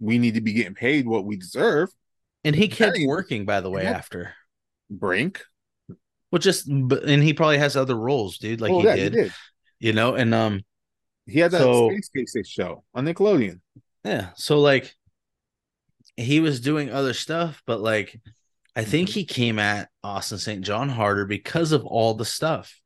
we 0.00 0.18
need 0.18 0.34
to 0.34 0.40
be 0.40 0.52
getting 0.52 0.74
paid 0.74 1.06
what 1.06 1.24
we 1.24 1.36
deserve. 1.36 1.90
And 2.42 2.56
he 2.56 2.68
kept 2.68 2.98
working, 3.04 3.44
by 3.44 3.60
the 3.60 3.70
way, 3.70 3.82
yeah. 3.82 3.90
after. 3.90 4.34
Brink. 4.88 5.42
Well, 6.30 6.38
just 6.38 6.66
and 6.68 7.22
he 7.22 7.34
probably 7.34 7.58
has 7.58 7.76
other 7.76 7.96
roles, 7.96 8.38
dude. 8.38 8.60
Like 8.60 8.72
oh, 8.72 8.80
he, 8.80 8.86
yeah, 8.86 8.96
did, 8.96 9.12
he 9.14 9.20
did. 9.22 9.32
you 9.78 9.92
know. 9.92 10.14
And 10.14 10.32
um, 10.34 10.62
He 11.26 11.38
had 11.40 11.50
that 11.50 11.60
So- 11.60 11.90
Space 11.90 12.08
Cases 12.16 12.48
show 12.48 12.84
on 12.94 13.04
Nickelodeon. 13.04 13.60
Yeah. 14.04 14.30
So 14.36 14.60
like 14.60 14.94
he 16.16 16.40
was 16.40 16.60
doing 16.60 16.90
other 16.90 17.12
stuff, 17.12 17.62
but 17.66 17.80
like 17.80 18.18
I 18.76 18.84
think 18.84 19.08
Mhm. 19.08 19.12
he 19.12 19.24
came 19.24 19.58
at 19.58 19.88
Austin 20.02 20.38
St. 20.38 20.64
John 20.64 20.88
harder 20.88 21.24
because 21.26 21.72
of 21.72 21.84
all 21.84 22.14
the 22.14 22.24
stuff 22.24 22.80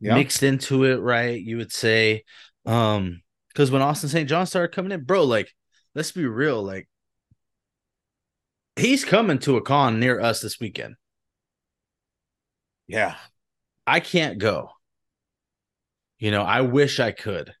mixed 0.00 0.42
into 0.42 0.84
it, 0.84 0.96
right? 0.96 1.40
You 1.40 1.56
would 1.58 1.72
say, 1.72 2.24
um, 2.68 3.22
because 3.48 3.70
when 3.72 3.82
Austin 3.82 4.08
St. 4.08 4.28
John 4.28 4.46
started 4.46 4.74
coming 4.74 4.92
in, 4.92 5.04
bro, 5.04 5.24
like, 5.24 5.52
let's 5.94 6.12
be 6.12 6.26
real, 6.26 6.62
like 6.62 6.88
he's 8.76 9.04
coming 9.04 9.38
to 9.40 9.56
a 9.56 9.62
con 9.62 9.98
near 9.98 10.20
us 10.20 10.40
this 10.40 10.60
weekend. 10.60 10.94
yeah. 12.86 13.16
I 13.86 14.00
can't 14.00 14.38
go. 14.38 14.70
You 16.18 16.30
know, 16.30 16.42
I 16.42 16.60
wish 16.62 17.00
I 17.00 17.12
could. 17.12 17.54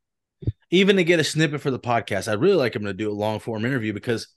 Even 0.70 0.96
to 0.96 1.04
get 1.04 1.20
a 1.20 1.24
snippet 1.24 1.62
for 1.62 1.70
the 1.70 1.78
podcast, 1.78 2.28
I'd 2.30 2.40
really 2.40 2.56
like 2.56 2.76
him 2.76 2.84
to 2.84 2.92
do 2.92 3.10
a 3.10 3.12
long 3.12 3.40
form 3.40 3.64
interview 3.64 3.94
because, 3.94 4.28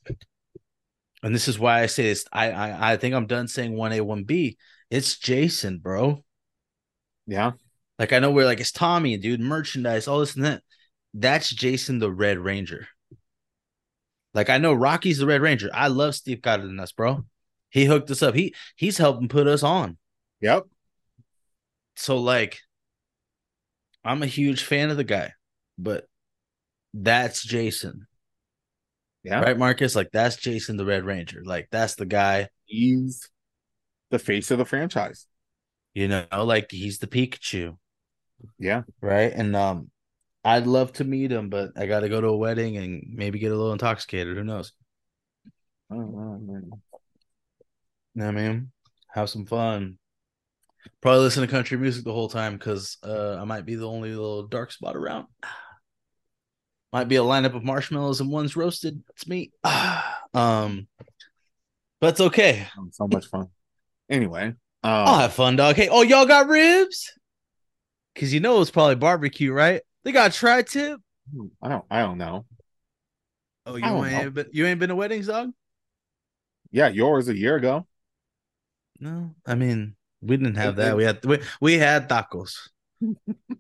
and 1.24 1.36
this 1.36 1.48
is 1.48 1.60
why 1.60 1.82
I 1.82 1.88
say 1.88 2.04
this. 2.04 2.26
I 2.32 2.52
I, 2.52 2.94
I 2.94 2.98
think 2.98 3.14
I'm 3.14 3.28
done 3.28 3.48
saying 3.48 3.76
one 3.76 3.92
A 3.94 4.02
one 4.02 4.24
B. 4.24 4.58
It's 4.90 5.18
Jason, 5.18 5.80
bro. 5.80 6.24
Yeah. 7.28 7.52
Like 8.02 8.14
I 8.14 8.18
know 8.18 8.32
we're 8.32 8.46
like 8.46 8.60
it's 8.60 8.72
Tommy, 8.72 9.16
dude, 9.16 9.40
merchandise, 9.40 10.08
all 10.08 10.22
this 10.22 10.36
and 10.36 10.44
that. 10.44 10.64
That's 11.14 11.52
Jason 11.52 12.00
the 12.00 12.12
Red 12.12 12.40
Ranger. 12.40 12.88
Like 14.34 14.50
I 14.50 14.58
know 14.58 14.74
Rocky's 14.74 15.20
the 15.20 15.28
Red 15.28 15.42
Ranger. 15.42 15.70
I 15.72 15.88
love 15.88 16.16
Steve 16.16 16.42
Cardenas, 16.42 16.94
bro. 16.94 17.26
He 17.70 17.86
hooked 17.86 18.10
us 18.10 18.24
up. 18.24 18.34
He 18.34 18.56
he's 18.76 18.98
helping 18.98 19.28
put 19.28 19.46
us 19.46 19.62
on. 19.62 20.00
Yep. 20.40 20.64
So 21.96 22.18
like 22.18 22.58
I'm 24.04 24.24
a 24.24 24.26
huge 24.26 24.64
fan 24.64 24.90
of 24.90 24.98
the 24.98 25.04
guy, 25.04 25.34
but 25.78 26.06
that's 26.96 27.44
Jason. 27.44 28.08
Yeah. 29.24 29.42
Right, 29.42 29.60
Marcus? 29.60 29.96
Like 29.96 30.10
that's 30.12 30.38
Jason 30.38 30.76
the 30.76 30.86
Red 30.86 31.04
Ranger. 31.04 31.44
Like 31.46 31.68
that's 31.72 31.94
the 31.94 32.08
guy, 32.08 32.50
He's 32.66 33.30
the 34.10 34.18
face 34.18 34.50
of 34.50 34.58
the 34.58 34.66
franchise. 34.66 35.28
you 35.94 36.08
know, 36.08 36.26
like 36.32 36.72
he's 36.72 36.98
the 36.98 37.06
Pikachu, 37.06 37.78
Yeah. 38.60 38.84
right? 39.02 39.32
And 39.34 39.56
um 39.56 39.90
I'd 40.44 40.66
love 40.66 40.94
to 40.94 41.04
meet 41.04 41.32
him, 41.32 41.50
but 41.50 41.72
I 41.78 41.86
gotta 41.86 42.10
go 42.10 42.20
to 42.20 42.28
a 42.28 42.38
wedding 42.38 42.78
and 42.78 43.04
maybe 43.08 43.40
get 43.40 43.52
a 43.52 43.56
little 43.56 43.74
intoxicated. 43.74 44.38
Who 44.38 44.44
knows? 44.44 44.74
Oh, 45.92 45.96
man. 45.96 46.72
You 46.72 46.80
know 48.16 48.26
what 48.26 48.28
I 48.28 48.32
mean? 48.32 48.72
Have 49.14 49.30
some 49.30 49.46
fun. 49.46 49.98
Probably 51.02 51.20
listen 51.22 51.42
to 51.42 51.48
country 51.52 51.78
music 51.78 52.06
the 52.06 52.14
whole 52.14 52.30
time 52.30 52.54
because 52.58 52.98
uh, 53.04 53.38
I 53.40 53.44
might 53.44 53.66
be 53.66 53.76
the 53.76 53.88
only 53.88 54.10
little 54.10 54.48
dark 54.48 54.72
spot 54.72 54.96
around. 54.96 55.28
Might 56.94 57.08
be 57.08 57.16
a 57.16 57.22
lineup 57.22 57.56
of 57.56 57.64
marshmallows 57.64 58.20
and 58.20 58.30
one's 58.30 58.58
roasted. 58.58 59.02
It's 59.12 59.26
me. 59.26 59.54
um, 60.34 60.90
but 62.02 62.10
it's 62.10 62.20
okay. 62.20 62.68
So 62.92 63.08
much 63.08 63.28
fun. 63.28 63.48
Anyway, 64.10 64.48
um, 64.48 64.56
I'll 64.84 65.20
have 65.20 65.34
fun, 65.34 65.56
dog. 65.56 65.78
Hey, 65.78 65.88
oh, 65.88 66.02
y'all 66.02 66.26
got 66.26 66.50
ribs? 66.50 67.14
Because 68.14 68.34
you 68.34 68.40
know 68.40 68.62
it's 68.62 68.72
probably 68.72 68.96
barbecue, 68.96 69.52
right? 69.52 69.82
They 70.04 70.12
got 70.12 70.34
tri 70.34 70.62
tip. 70.64 71.00
Hmm, 71.34 71.48
I 71.62 71.70
don't. 71.70 71.86
I 71.90 72.00
don't 72.02 72.18
know. 72.18 72.46
Oh, 73.66 73.76
you 73.76 73.86
ain't 73.86 74.34
been 74.34 74.48
you 74.52 74.66
ain't 74.66 74.80
been 74.80 74.90
to 74.90 74.96
weddings, 74.96 75.28
dog? 75.28 75.52
Yeah, 76.72 76.88
yours 76.88 77.28
a 77.28 77.38
year 77.38 77.56
ago. 77.56 77.86
No, 79.00 79.36
I 79.46 79.56
mean 79.56 79.96
we 80.22 80.38
didn't 80.38 80.56
have 80.56 80.76
that. 80.78 80.96
We 80.96 81.04
had 81.04 81.24
we, 81.26 81.40
we 81.60 81.78
had 81.78 82.10
tacos. 82.10 82.70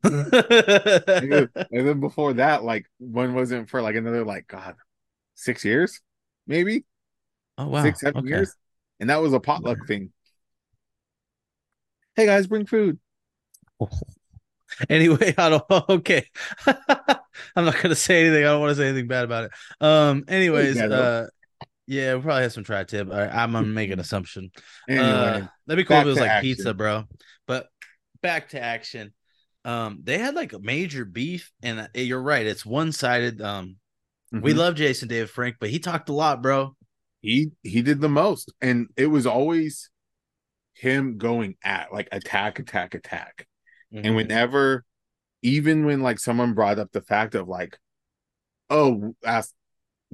And 0.03 1.87
then, 1.87 1.99
before 1.99 2.33
that, 2.33 2.63
like 2.63 2.85
one 2.99 3.33
wasn't 3.33 3.69
for 3.69 3.81
like 3.81 3.95
another 3.95 4.23
like 4.23 4.47
God, 4.47 4.75
six 5.35 5.65
years, 5.65 5.99
maybe 6.47 6.85
oh 7.57 7.67
wow, 7.67 7.83
six, 7.83 8.01
seven 8.01 8.19
okay. 8.19 8.29
years, 8.29 8.55
and 8.99 9.09
that 9.09 9.21
was 9.21 9.33
a 9.33 9.39
potluck 9.39 9.87
thing. 9.87 10.11
Hey 12.15 12.25
guys, 12.25 12.47
bring 12.47 12.65
food. 12.65 12.99
Anyway, 14.89 15.34
I 15.38 15.49
don't. 15.49 15.63
Okay, 15.89 16.26
I'm 16.67 17.65
not 17.65 17.82
gonna 17.82 17.95
say 17.95 18.22
anything. 18.26 18.43
I 18.43 18.47
don't 18.47 18.61
want 18.61 18.72
to 18.72 18.76
say 18.76 18.88
anything 18.88 19.07
bad 19.07 19.26
about 19.26 19.45
it. 19.45 19.51
Um. 19.80 20.24
Anyways, 20.28 20.76
Yeah, 20.78 20.86
uh, 20.86 21.28
yeah, 21.88 22.15
we 22.15 22.22
probably 22.22 22.43
had 22.43 22.51
some 22.53 22.63
tri 22.63 22.84
tip. 22.84 23.09
I'm 23.11 23.51
gonna 23.51 23.67
make 23.67 23.91
an 23.91 23.99
assumption. 23.99 24.51
Anyway, 24.88 25.05
Uh, 25.05 25.47
that'd 25.67 25.78
be 25.78 25.84
cool 25.84 25.97
if 25.97 26.05
it 26.05 26.09
was 26.09 26.19
like 26.19 26.32
action. 26.32 26.41
pizza, 26.41 26.74
bro. 26.74 27.05
But 27.47 27.67
back 28.22 28.49
to 28.49 28.61
action. 28.61 29.13
Um, 29.65 29.99
they 30.03 30.17
had 30.17 30.36
like 30.36 30.53
a 30.53 30.59
major 30.59 31.05
beef, 31.05 31.51
and 31.61 31.82
uh, 31.82 31.88
you're 31.93 32.22
right. 32.22 32.45
It's 32.45 32.65
one 32.65 32.91
sided. 32.91 33.41
Um, 33.41 33.78
we 34.41 34.53
mhm. 34.53 34.57
love 34.57 34.76
Jason 34.76 35.07
David 35.07 35.30
Frank, 35.30 35.57
but 35.59 35.69
he 35.69 35.80
talked 35.80 36.09
a 36.09 36.13
lot, 36.13 36.41
bro. 36.41 36.76
he 37.22 37.51
he 37.63 37.82
did 37.82 38.01
the 38.01 38.09
most, 38.09 38.51
and 38.61 38.88
it 38.97 39.07
was 39.07 39.26
always 39.28 39.89
him 40.74 41.17
going 41.17 41.55
at 41.63 41.93
like 41.93 42.07
attack, 42.11 42.59
attack, 42.59 42.95
attack. 42.95 43.47
Mm-hmm. 43.93 44.05
And 44.05 44.15
whenever, 44.15 44.85
even 45.41 45.85
when 45.85 46.01
like 46.01 46.19
someone 46.19 46.53
brought 46.53 46.79
up 46.79 46.91
the 46.91 47.01
fact 47.01 47.35
of 47.35 47.47
like, 47.47 47.77
oh, 48.69 49.15
ask 49.25 49.53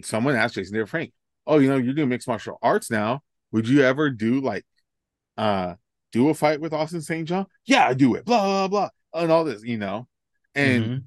someone 0.01 0.36
asked 0.36 0.55
Jason 0.55 0.73
David 0.73 0.89
Frank, 0.89 1.13
oh, 1.45 1.59
you 1.59 1.69
know, 1.69 1.78
you're 1.78 1.93
doing 1.93 2.09
mixed 2.09 2.28
martial 2.28 2.57
arts 2.61 2.89
now. 2.89 3.21
Would 3.51 3.67
you 3.67 3.82
ever 3.84 4.09
do 4.09 4.41
like, 4.41 4.65
uh, 5.38 5.75
do 6.11 6.30
a 6.30 6.34
fight 6.34 6.59
with 6.61 6.73
Austin 6.73 7.01
St. 7.01 7.28
John? 7.28 7.45
Yeah, 7.65 7.86
I 7.88 7.93
do 7.93 8.15
it. 8.15 8.25
Blah 8.25 8.67
blah 8.67 8.67
blah, 8.67 8.89
and 9.21 9.32
all 9.32 9.43
this, 9.43 9.63
you 9.63 9.78
know, 9.78 10.07
and 10.55 10.86
Mhm. 10.86 11.03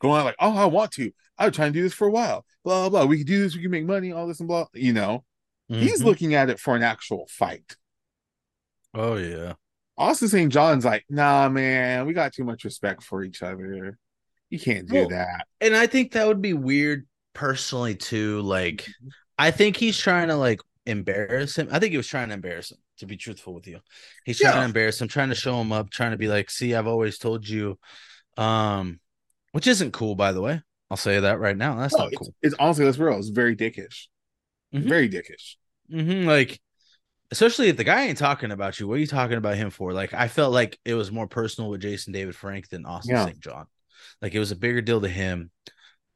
going 0.00 0.24
like, 0.24 0.36
oh, 0.38 0.56
I 0.56 0.66
want 0.66 0.92
to. 0.92 1.10
I 1.38 1.46
was 1.46 1.56
trying 1.56 1.72
to 1.72 1.78
do 1.78 1.82
this 1.82 1.94
for 1.94 2.06
a 2.06 2.10
while. 2.10 2.44
Blah 2.64 2.88
blah. 2.90 3.04
We 3.06 3.18
can 3.18 3.26
do 3.26 3.40
this. 3.42 3.56
We 3.56 3.62
can 3.62 3.70
make 3.70 3.86
money. 3.86 4.12
All 4.12 4.26
this 4.26 4.40
and 4.40 4.48
blah. 4.48 4.66
You 4.74 4.92
know, 4.92 5.24
he's 5.68 6.02
Mhm. 6.02 6.04
looking 6.04 6.34
at 6.34 6.50
it 6.50 6.60
for 6.60 6.76
an 6.76 6.82
actual 6.82 7.26
fight. 7.28 7.76
Oh 8.94 9.16
yeah. 9.16 9.54
Austin 10.00 10.28
St. 10.28 10.52
John's 10.52 10.84
like, 10.84 11.04
nah, 11.10 11.48
man, 11.48 12.06
we 12.06 12.14
got 12.14 12.32
too 12.32 12.44
much 12.44 12.64
respect 12.64 13.02
for 13.04 13.22
each 13.22 13.42
other. 13.42 13.98
You 14.48 14.58
can't 14.58 14.88
do 14.88 14.94
Well, 14.94 15.08
that. 15.10 15.46
And 15.60 15.76
I 15.76 15.86
think 15.86 16.12
that 16.12 16.26
would 16.26 16.42
be 16.42 16.54
weird 16.54 17.06
personally 17.34 17.94
too. 17.94 18.40
Like, 18.40 18.88
I 19.38 19.50
think 19.50 19.76
he's 19.76 19.98
trying 19.98 20.28
to 20.28 20.36
like 20.36 20.60
embarrass 20.86 21.56
him. 21.56 21.68
I 21.70 21.78
think 21.78 21.90
he 21.92 21.96
was 21.98 22.08
trying 22.08 22.28
to 22.28 22.34
embarrass 22.34 22.72
him, 22.72 22.78
to 22.98 23.06
be 23.06 23.16
truthful 23.16 23.54
with 23.54 23.66
you. 23.68 23.78
He's 24.24 24.38
trying 24.40 24.54
Yeah. 24.54 24.60
to 24.60 24.64
embarrass 24.64 25.00
him, 25.00 25.08
trying 25.08 25.28
to 25.28 25.34
show 25.34 25.60
him 25.60 25.70
up, 25.70 25.90
trying 25.90 26.12
to 26.12 26.16
be 26.16 26.28
like, 26.28 26.50
see, 26.50 26.74
I've 26.74 26.86
always 26.88 27.18
told 27.18 27.48
you 27.48 27.78
Um, 28.36 29.00
which 29.52 29.66
isn't 29.66 29.92
cool, 29.92 30.14
by 30.14 30.32
the 30.32 30.40
way. 30.40 30.62
I'll 30.90 30.96
say 30.96 31.20
that 31.20 31.38
right 31.40 31.56
now. 31.56 31.76
That's 31.76 31.92
No, 31.94 32.04
not 32.04 32.12
it's, 32.12 32.18
cool. 32.18 32.34
it's 32.42 32.54
honestly 32.58 32.84
that's 32.86 32.98
real. 32.98 33.18
It's 33.18 33.28
very 33.28 33.54
dickish. 33.54 34.06
Mhm. 34.74 34.88
Very 34.88 35.08
dickish. 35.08 35.56
Mm-hmm. 35.92 36.26
Like, 36.26 36.60
especially 37.30 37.68
if 37.68 37.76
the 37.76 37.84
guy 37.84 38.06
ain't 38.06 38.18
talking 38.18 38.50
about 38.50 38.80
you, 38.80 38.88
what 38.88 38.94
are 38.94 39.00
you 39.00 39.06
talking 39.06 39.38
about 39.38 39.56
him 39.56 39.70
for? 39.70 39.92
Like, 39.92 40.12
I 40.14 40.28
felt 40.28 40.52
like 40.52 40.78
it 40.84 40.94
was 40.94 41.12
more 41.12 41.26
personal 41.26 41.70
with 41.70 41.80
Jason 41.80 42.12
David 42.12 42.34
Frank 42.34 42.68
than 42.68 42.86
Austin 42.86 43.16
Yeah. 43.16 43.26
St. 43.26 43.40
John. 43.40 43.66
Like, 44.20 44.34
it 44.34 44.38
was 44.38 44.50
a 44.50 44.56
bigger 44.56 44.80
deal 44.80 45.00
to 45.00 45.08
him. 45.08 45.50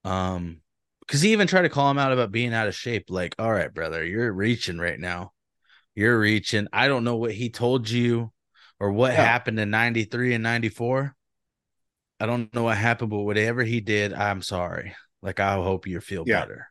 Um, 0.05 0.61
because 1.01 1.21
he 1.21 1.33
even 1.33 1.47
tried 1.47 1.63
to 1.63 1.69
call 1.69 1.91
him 1.91 1.99
out 1.99 2.13
about 2.13 2.33
being 2.33 2.55
out 2.55 2.67
of 2.67 2.75
shape. 2.75 3.11
Like, 3.11 3.35
all 3.39 3.53
right, 3.53 3.73
brother, 3.73 4.05
you're 4.05 4.33
reaching 4.33 4.79
right 4.79 4.99
now. 4.99 5.33
You're 5.95 6.19
reaching. 6.19 6.67
I 6.73 6.89
don't 6.89 7.05
know 7.05 7.17
what 7.17 7.33
he 7.33 7.51
told 7.51 7.89
you 7.89 8.33
or 8.81 8.91
what 8.91 9.13
Yeah. 9.13 9.25
happened 9.25 9.61
in 9.61 9.71
93 9.71 10.35
and 10.35 10.43
94. 10.43 11.15
I 12.19 12.27
don't 12.27 12.53
know 12.55 12.65
what 12.65 12.77
happened, 12.77 13.11
but 13.11 13.21
whatever 13.21 13.63
he 13.63 13.81
did, 13.81 14.13
I'm 14.13 14.43
sorry. 14.43 14.97
Like, 15.23 15.41
I 15.41 15.55
hope 15.55 15.87
you 15.87 16.01
feel 16.01 16.25
Yeah. 16.27 16.41
better. 16.41 16.69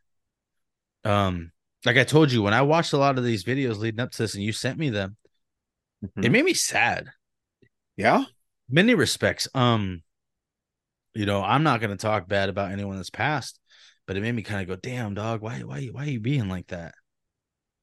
Um, 1.06 1.53
like 1.86 1.98
I 1.98 2.04
told 2.04 2.32
you, 2.32 2.42
when 2.44 2.54
I 2.54 2.62
watched 2.62 2.94
a 2.94 2.98
lot 2.98 3.18
of 3.18 3.24
these 3.24 3.44
videos 3.44 3.78
leading 3.78 4.00
up 4.00 4.12
to 4.12 4.18
this 4.24 4.36
and 4.36 4.44
you 4.44 4.54
sent 4.54 4.78
me 4.78 4.90
them, 4.90 5.18
Mhm. 6.02 6.26
it 6.26 6.32
made 6.32 6.46
me 6.46 6.54
sad. 6.54 7.10
yeah. 7.98 8.26
Many 8.70 8.96
respects. 8.96 9.48
Um, 9.54 10.04
you 11.14 11.26
know, 11.26 11.44
I'm 11.44 11.64
not 11.64 11.82
gonna 11.82 11.98
talk 11.98 12.28
bad 12.28 12.50
about 12.50 12.72
anyone 12.72 12.98
that's 12.98 13.10
passed, 13.10 13.60
but 14.08 14.18
it 14.18 14.22
made 14.22 14.34
me 14.34 14.42
kind 14.42 14.62
of 14.62 14.68
go, 14.68 14.76
damn 14.76 15.14
dog, 15.14 15.42
why 15.42 15.60
why 15.62 15.86
why 15.88 16.06
are 16.06 16.10
you 16.10 16.20
being 16.20 16.50
like 16.50 16.68
that? 16.68 16.96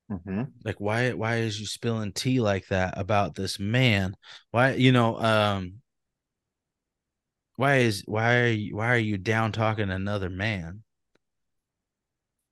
hmm 0.08 0.42
Like 0.64 0.80
why 0.80 1.12
why 1.12 1.36
is 1.36 1.60
you 1.60 1.66
spilling 1.66 2.12
tea 2.12 2.40
like 2.40 2.68
that 2.68 2.98
about 2.98 3.34
this 3.34 3.58
man? 3.58 4.16
Why 4.50 4.72
you 4.74 4.92
know, 4.92 5.18
um 5.18 5.80
why 7.56 7.76
is 7.76 8.02
why 8.06 8.38
are 8.40 8.46
you 8.48 8.76
why 8.76 8.88
are 8.88 8.98
you 8.98 9.16
down 9.16 9.52
talking 9.52 9.90
another 9.90 10.28
man 10.30 10.82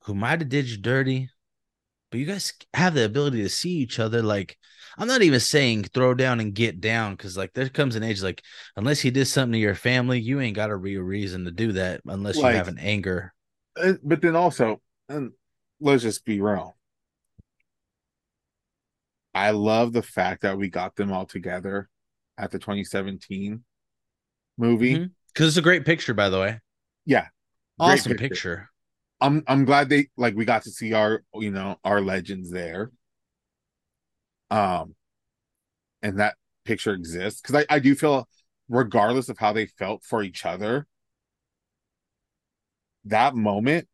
who 0.05 0.14
might 0.14 0.40
have 0.40 0.49
did 0.49 0.68
you 0.68 0.76
dirty, 0.76 1.30
but 2.11 2.18
you 2.20 2.26
guys 2.26 2.52
have 2.74 2.94
the 2.94 3.04
ability 3.04 3.42
to 3.42 3.48
see 3.48 3.70
each 3.70 3.98
other 3.98 4.22
like 4.22 4.56
i'm 4.96 5.09
not 5.09 5.22
even 5.22 5.40
saying 5.40 5.84
throw 5.84 6.14
down 6.14 6.40
and 6.40 6.54
get 6.54 6.80
down 6.80 7.12
because 7.14 7.36
like 7.36 7.52
there 7.54 7.68
comes 7.68 7.96
an 7.96 8.02
age 8.02 8.22
like 8.22 8.42
unless 8.76 9.04
you 9.04 9.11
did 9.11 9.26
something 9.26 9.52
to 9.52 9.59
your 9.59 9.74
family 9.74 10.18
you 10.20 10.40
ain't 10.40 10.56
got 10.56 10.70
a 10.70 10.76
real 10.76 11.02
reason 11.02 11.44
to 11.44 11.50
do 11.50 11.72
that 11.72 12.00
unless 12.06 12.36
Like- 12.36 12.52
you 12.52 12.56
have 12.59 12.68
an 12.68 12.78
anger 12.78 13.32
Uh, 13.76 13.92
But 14.02 14.20
then 14.22 14.34
also, 14.34 14.80
and 15.09 15.30
let's 15.80 16.02
just 16.02 16.24
be 16.24 16.40
real. 16.40 16.76
I 19.34 19.50
love 19.52 19.92
the 19.92 20.02
fact 20.02 20.42
that 20.42 20.59
we 20.59 20.68
got 20.68 20.96
them 20.96 21.12
all 21.12 21.26
together 21.26 21.88
at 22.36 22.50
the 22.50 22.59
2017 22.59 23.62
movie. 24.56 25.09
Because 25.32 25.48
it's 25.48 25.56
a 25.56 25.62
great 25.62 25.84
picture 25.84 26.14
by 26.14 26.28
the 26.28 26.40
way 26.40 26.61
Yeah. 27.04 27.28
awesome 27.78 28.12
picture. 28.16 28.28
picture. 28.28 28.70
I'm 29.20 29.42
I'm 29.46 29.64
glad 29.64 29.88
they 29.88 30.08
like 30.16 30.36
we 30.36 30.44
got 30.44 30.62
to 30.64 30.70
see 30.70 30.92
our 30.92 31.22
you 31.34 31.50
know 31.50 31.76
our 31.84 32.00
legends 32.00 32.50
there. 32.50 32.92
Um, 34.50 34.94
and 36.02 36.18
that 36.20 36.36
picture 36.64 36.92
exists 36.92 37.40
because 37.40 37.64
I 37.68 37.74
I 37.76 37.78
do 37.80 37.94
feel 37.94 38.28
regardless 38.68 39.28
of 39.28 39.38
how 39.38 39.52
they 39.52 39.66
felt 39.66 40.04
for 40.04 40.22
each 40.22 40.44
other, 40.44 40.86
that 43.04 43.34
moment. 43.34 43.88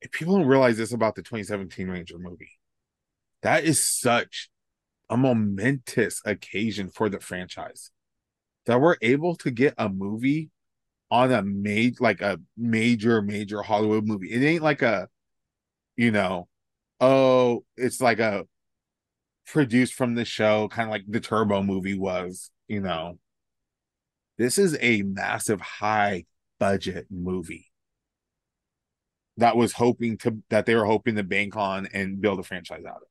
If 0.00 0.10
people 0.12 0.36
don't 0.36 0.46
realize 0.46 0.76
this 0.76 0.92
about 0.92 1.14
the 1.14 1.22
2017 1.22 1.88
Ranger 1.88 2.18
movie, 2.18 2.52
that 3.42 3.64
is 3.64 3.86
such 3.86 4.50
a 5.08 5.16
momentous 5.16 6.20
occasion 6.26 6.90
for 6.90 7.08
the 7.08 7.20
franchise 7.20 7.90
that 8.66 8.80
we're 8.80 8.96
able 9.02 9.34
to 9.36 9.50
get 9.50 9.74
a 9.78 9.88
movie 9.88 10.50
on 11.14 11.32
a 11.32 11.42
made 11.42 12.00
like 12.00 12.20
a 12.20 12.40
major 12.56 13.22
major 13.22 13.62
Hollywood 13.62 14.06
movie. 14.06 14.32
It 14.32 14.44
ain't 14.44 14.62
like 14.62 14.82
a 14.82 15.08
you 15.96 16.10
know, 16.10 16.48
oh, 17.00 17.64
it's 17.76 18.00
like 18.00 18.18
a 18.18 18.44
produced 19.46 19.94
from 19.94 20.14
the 20.14 20.24
show 20.24 20.68
kind 20.68 20.88
of 20.88 20.92
like 20.92 21.04
the 21.08 21.20
Turbo 21.20 21.62
movie 21.62 21.98
was, 21.98 22.50
you 22.68 22.80
know. 22.80 23.18
This 24.38 24.58
is 24.58 24.76
a 24.80 25.02
massive 25.02 25.60
high 25.60 26.24
budget 26.58 27.06
movie 27.10 27.70
that 29.36 29.56
was 29.56 29.72
hoping 29.72 30.16
to 30.18 30.38
that 30.50 30.66
they 30.66 30.74
were 30.74 30.84
hoping 30.84 31.16
to 31.16 31.22
bank 31.22 31.56
on 31.56 31.86
and 31.92 32.20
build 32.20 32.38
a 32.40 32.42
franchise 32.42 32.84
out 32.88 32.96
of. 32.96 33.08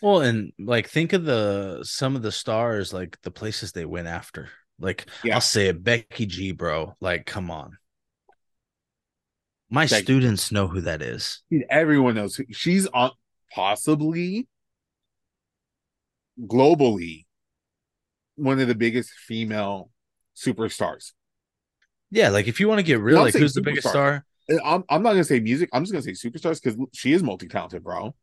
well 0.00 0.20
and 0.20 0.52
like 0.58 0.88
think 0.88 1.12
of 1.12 1.24
the 1.24 1.80
some 1.82 2.16
of 2.16 2.22
the 2.22 2.32
stars 2.32 2.92
like 2.92 3.20
the 3.22 3.30
places 3.30 3.72
they 3.72 3.84
went 3.84 4.08
after 4.08 4.50
like 4.82 5.06
Yeah. 5.24 5.34
i'll 5.36 5.40
say 5.40 5.68
it 5.68 5.82
becky 5.82 6.26
g 6.26 6.52
bro 6.52 6.94
like 7.00 7.24
come 7.26 7.50
on 7.50 7.78
my 9.70 9.86
Becky- 9.86 10.02
students 10.02 10.52
know 10.52 10.66
who 10.68 10.82
that 10.82 11.00
is 11.00 11.40
Dude, 11.50 11.64
Everyone 11.70 12.14
knows 12.14 12.36
who- 12.36 12.44
she's 12.52 12.86
on 12.88 13.12
possibly 13.54 14.46
globally 16.40 17.26
one 18.36 18.58
of 18.60 18.68
the 18.68 18.74
biggest 18.74 19.10
female 19.10 19.90
superstars. 20.36 21.12
Yeah, 22.10 22.30
like 22.30 22.48
if 22.48 22.60
you 22.60 22.68
want 22.68 22.78
to 22.78 22.82
get 22.82 23.00
real, 23.00 23.20
like 23.20 23.34
who's 23.34 23.52
the 23.54 23.60
biggest 23.62 23.88
star? 23.88 24.24
I'm 24.64 24.84
I'm 24.88 25.02
not 25.02 25.10
gonna 25.10 25.24
say 25.24 25.40
music. 25.40 25.68
I'm 25.72 25.82
just 25.84 25.92
gonna 25.92 26.02
say 26.02 26.12
superstars 26.12 26.62
because 26.62 26.78
she 26.94 27.12
is 27.12 27.22
multi 27.22 27.48
talented, 27.48 27.84
bro. 27.84 28.14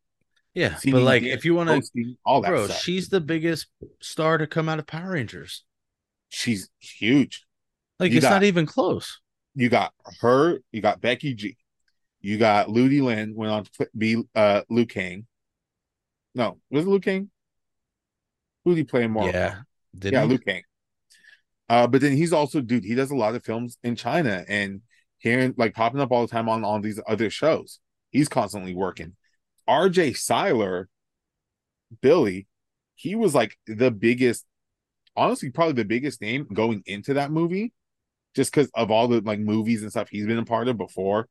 Yeah, 0.53 0.75
Singing, 0.75 0.99
but 0.99 1.03
like 1.05 1.23
if 1.23 1.45
you 1.45 1.53
want 1.55 1.69
to, 1.85 2.15
all 2.25 2.41
that 2.41 2.49
bro, 2.49 2.65
stuff. 2.65 2.79
she's 2.81 3.09
the 3.09 3.21
biggest 3.21 3.67
star 4.01 4.37
to 4.39 4.47
come 4.47 4.67
out 4.67 4.79
of 4.79 4.87
Power 4.87 5.11
Rangers. 5.11 5.63
She's 6.29 6.69
huge. 6.79 7.45
Like 7.99 8.11
You 8.11 8.17
it's 8.17 8.25
got- 8.25 8.31
not 8.31 8.43
even 8.43 8.65
close. 8.65 9.19
You 9.55 9.69
got 9.69 9.93
her. 10.21 10.59
You 10.71 10.81
got 10.81 11.01
Becky 11.01 11.33
G. 11.33 11.57
You 12.21 12.37
got 12.37 12.69
Ludi 12.69 13.01
Lin 13.01 13.33
went 13.35 13.51
on 13.51 13.63
to 13.63 13.89
be 13.97 14.23
uh 14.35 14.61
Liu 14.69 14.85
Kang. 14.85 15.25
No, 16.35 16.59
was 16.69 16.85
it 16.85 16.89
Liu 16.89 16.99
Kang? 16.99 17.29
Who 18.63 18.71
did 18.71 18.77
he 18.77 18.83
play 18.83 19.03
in 19.03 19.15
yeah, 19.15 19.61
did 19.97 20.13
yeah, 20.13 20.23
he? 20.23 20.27
Liu 20.29 20.37
Kang. 20.37 20.61
Uh, 21.67 21.87
but 21.87 22.01
then 22.01 22.15
he's 22.17 22.33
also, 22.33 22.61
dude, 22.61 22.83
he 22.83 22.95
does 22.95 23.11
a 23.11 23.15
lot 23.15 23.35
of 23.35 23.43
films 23.43 23.77
in 23.83 23.95
China 23.95 24.43
and 24.47 24.81
hearing 25.19 25.53
like 25.57 25.75
popping 25.75 26.01
up 26.01 26.11
all 26.11 26.21
the 26.21 26.31
time 26.31 26.49
on 26.49 26.63
all 26.63 26.79
these 26.81 26.99
other 27.07 27.29
shows. 27.29 27.79
He's 28.11 28.27
constantly 28.27 28.73
working. 28.73 29.15
RJ 29.67 30.17
Cyler, 30.17 30.89
Billy, 32.01 32.47
he 32.95 33.15
was 33.15 33.35
like 33.35 33.55
the 33.67 33.91
biggest, 33.91 34.45
honestly, 35.19 35.49
probably 35.51 35.73
the 35.73 35.85
biggest 35.85 36.21
name 36.21 36.47
going 36.53 36.83
into 36.85 37.15
that 37.15 37.31
movie, 37.31 37.73
just 38.35 38.51
because 38.51 38.69
of 38.75 38.91
all 38.91 39.07
the 39.07 39.21
like 39.21 39.39
movies 39.39 39.81
and 39.81 39.91
stuff 39.91 40.09
he's 40.09 40.25
been 40.25 40.37
a 40.39 40.45
part 40.45 40.67
of 40.67 40.77
before. 40.77 41.27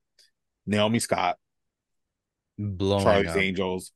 Naomi 0.66 0.98
Scott, 0.98 1.38
blowing 2.58 3.04
Charlie's 3.04 3.36
up. 3.36 3.36
Angels, 3.36 3.92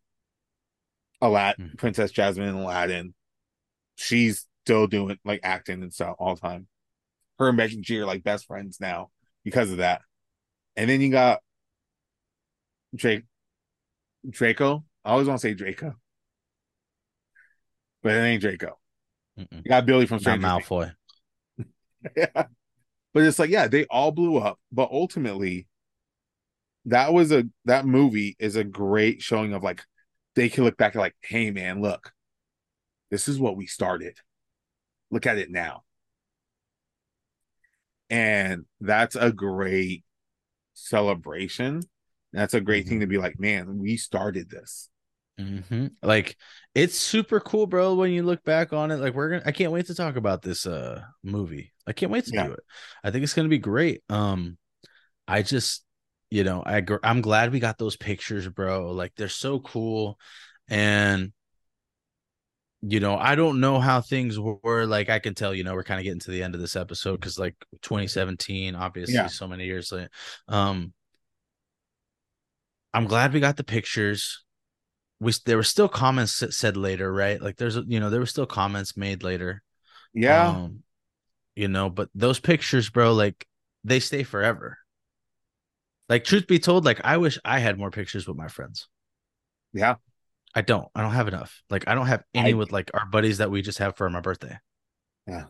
Aladdin, 1.20 1.70
Hmm. 1.70 1.76
Princess 1.76 2.10
Jasmine 2.10 2.48
and 2.48 2.58
Aladdin. 2.58 3.14
She's 3.96 4.46
still 4.64 4.86
doing 4.86 5.18
like 5.24 5.40
acting 5.42 5.82
and 5.82 5.92
stuff 5.92 6.16
all 6.18 6.34
the 6.34 6.40
time. 6.40 6.68
Her 7.38 7.48
and 7.48 7.56
Becky 7.56 7.80
G 7.80 7.98
are 8.00 8.06
like 8.06 8.24
best 8.24 8.46
friends 8.46 8.78
now 8.80 9.10
because 9.44 9.70
of 9.70 9.78
that. 9.78 10.02
And 10.76 10.88
then 10.88 11.00
you 11.00 11.10
got 11.10 11.40
Drake 12.94 13.24
Draco. 14.28 14.84
I 15.04 15.10
always 15.12 15.28
want 15.28 15.40
to 15.40 15.48
say 15.48 15.54
Draco. 15.54 15.94
But 18.02 18.14
it 18.14 18.20
ain't 18.20 18.42
Draco. 18.42 18.78
Mm-mm. 19.38 19.64
You 19.64 19.68
got 19.68 19.86
Billy 19.86 20.06
from 20.06 20.20
Stranger. 20.20 20.46
Malfoy. 20.46 20.92
Yeah. 22.16 22.44
But 23.14 23.24
it's 23.24 23.38
like, 23.38 23.50
yeah, 23.50 23.68
they 23.68 23.84
all 23.90 24.10
blew 24.10 24.38
up. 24.38 24.58
But 24.72 24.88
ultimately, 24.90 25.66
that 26.86 27.12
was 27.12 27.30
a 27.30 27.44
that 27.66 27.84
movie 27.84 28.36
is 28.38 28.56
a 28.56 28.64
great 28.64 29.22
showing 29.22 29.52
of 29.52 29.62
like 29.62 29.82
they 30.34 30.48
can 30.48 30.64
look 30.64 30.76
back 30.76 30.96
at 30.96 30.98
like, 30.98 31.14
hey 31.20 31.50
man, 31.50 31.82
look, 31.82 32.12
this 33.10 33.28
is 33.28 33.38
what 33.38 33.56
we 33.56 33.66
started. 33.66 34.18
Look 35.10 35.26
at 35.26 35.36
it 35.36 35.50
now. 35.50 35.82
And 38.08 38.64
that's 38.80 39.14
a 39.14 39.30
great 39.30 40.04
celebration. 40.74 41.82
That's 42.32 42.54
a 42.54 42.60
great 42.60 42.86
thing 42.86 42.94
mm-hmm. 42.94 43.00
to 43.02 43.06
be 43.08 43.18
like, 43.18 43.38
man, 43.38 43.78
we 43.78 43.96
started 43.96 44.48
this. 44.48 44.88
Hmm 45.38 45.86
Like 46.02 46.36
it's 46.74 46.96
super 46.98 47.40
cool, 47.40 47.66
bro. 47.66 47.94
When 47.94 48.10
you 48.12 48.22
look 48.22 48.44
back 48.44 48.72
on 48.72 48.90
it, 48.90 48.96
like 48.98 49.14
we're 49.14 49.30
gonna, 49.30 49.42
I 49.46 49.52
can't 49.52 49.72
wait 49.72 49.86
to 49.86 49.94
talk 49.94 50.16
about 50.16 50.42
this 50.42 50.66
uh 50.66 51.02
movie. 51.22 51.72
I 51.86 51.92
can't 51.92 52.12
wait 52.12 52.26
to 52.26 52.32
Yeah. 52.32 52.44
do 52.44 52.52
it. 52.52 52.60
I 53.02 53.10
think 53.10 53.24
it's 53.24 53.34
gonna 53.34 53.48
be 53.48 53.58
great. 53.58 54.02
Um, 54.08 54.58
I 55.28 55.42
just, 55.42 55.84
you 56.30 56.44
know, 56.44 56.62
I 56.66 56.82
gr- 56.82 56.96
I'm 57.04 57.22
glad 57.22 57.52
we 57.52 57.60
got 57.60 57.78
those 57.78 57.96
pictures, 57.96 58.48
bro. 58.48 58.92
Like 58.92 59.14
they're 59.16 59.28
so 59.30 59.60
cool, 59.60 60.18
and 60.68 61.32
you 62.84 62.98
know, 62.98 63.16
I 63.16 63.36
don't 63.36 63.60
know 63.60 63.78
how 63.78 64.00
things 64.00 64.38
were. 64.38 64.86
Like 64.86 65.08
I 65.08 65.20
can 65.20 65.34
tell, 65.34 65.54
you 65.54 65.62
know, 65.62 65.74
we're 65.74 65.84
kind 65.84 66.00
of 66.00 66.04
getting 66.04 66.18
to 66.20 66.30
the 66.32 66.42
end 66.42 66.54
of 66.54 66.60
this 66.60 66.74
episode 66.76 67.20
because 67.20 67.38
like 67.38 67.54
2017, 67.80 68.74
obviously, 68.74 69.14
Yeah. 69.14 69.28
so 69.28 69.46
many 69.46 69.66
years 69.66 69.92
later. 69.92 70.10
Um, 70.48 70.92
I'm 72.94 73.06
glad 73.06 73.32
we 73.32 73.40
got 73.40 73.56
the 73.56 73.64
pictures 73.64 74.44
we 75.22 75.32
there 75.46 75.56
were 75.56 75.62
still 75.62 75.88
comments 75.88 76.42
said 76.56 76.76
later, 76.76 77.12
right? 77.12 77.40
Like 77.40 77.56
there's 77.56 77.76
you 77.76 78.00
know 78.00 78.10
there 78.10 78.20
were 78.20 78.26
still 78.26 78.46
comments 78.46 78.96
made 78.96 79.22
later. 79.22 79.62
Yeah. 80.12 80.48
Um, 80.48 80.82
you 81.54 81.68
know, 81.68 81.90
but 81.90 82.08
those 82.14 82.40
pictures, 82.40 82.90
bro, 82.90 83.12
like 83.12 83.46
they 83.84 84.00
stay 84.00 84.22
forever. 84.22 84.78
Like, 86.08 86.24
truth 86.24 86.46
be 86.46 86.58
told, 86.58 86.84
like 86.84 87.00
I 87.04 87.16
wish 87.16 87.38
I 87.44 87.58
had 87.58 87.78
more 87.78 87.90
pictures 87.90 88.26
with 88.26 88.36
my 88.36 88.48
friends. 88.48 88.88
Yeah. 89.72 89.96
I 90.54 90.60
don't. 90.60 90.88
I 90.94 91.00
don't 91.00 91.12
have 91.12 91.28
enough. 91.28 91.62
Like, 91.70 91.88
I 91.88 91.94
don't 91.94 92.06
have 92.06 92.24
any 92.34 92.50
I- 92.50 92.56
with 92.56 92.72
like 92.72 92.90
our 92.92 93.06
buddies 93.06 93.38
that 93.38 93.50
we 93.50 93.62
just 93.62 93.78
have 93.78 93.96
for 93.96 94.10
my 94.10 94.20
birthday. 94.20 94.58
Yeah. 95.26 95.44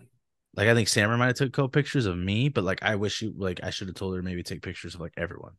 Like, 0.54 0.68
I 0.68 0.74
think 0.74 0.88
Sammer 0.88 1.16
might 1.16 1.28
have 1.28 1.36
took 1.36 1.52
couple 1.52 1.70
pictures 1.70 2.06
of 2.06 2.16
me, 2.16 2.48
but 2.48 2.62
like, 2.62 2.82
I 2.82 2.96
wish 2.96 3.22
you 3.22 3.32
like 3.36 3.60
I 3.62 3.70
should 3.70 3.88
have 3.88 3.96
told 3.96 4.14
her 4.14 4.22
maybe 4.22 4.42
take 4.42 4.62
pictures 4.62 4.94
of 4.94 5.00
like 5.00 5.14
everyone. 5.16 5.54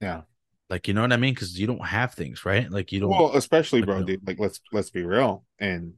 Yeah. 0.00 0.22
Like, 0.72 0.88
you 0.88 0.94
know 0.94 1.02
what 1.02 1.12
I 1.12 1.18
mean? 1.18 1.34
Because 1.34 1.60
you 1.60 1.66
don't 1.66 1.84
have 1.84 2.14
things, 2.14 2.46
right? 2.46 2.70
Like, 2.70 2.92
you 2.92 3.00
don't. 3.00 3.10
Well, 3.10 3.36
especially, 3.36 3.80
like, 3.80 3.88
bro, 3.88 4.02
dude, 4.04 4.26
like 4.26 4.38
let's 4.40 4.58
let's 4.72 4.88
be 4.88 5.02
real. 5.04 5.44
And 5.58 5.92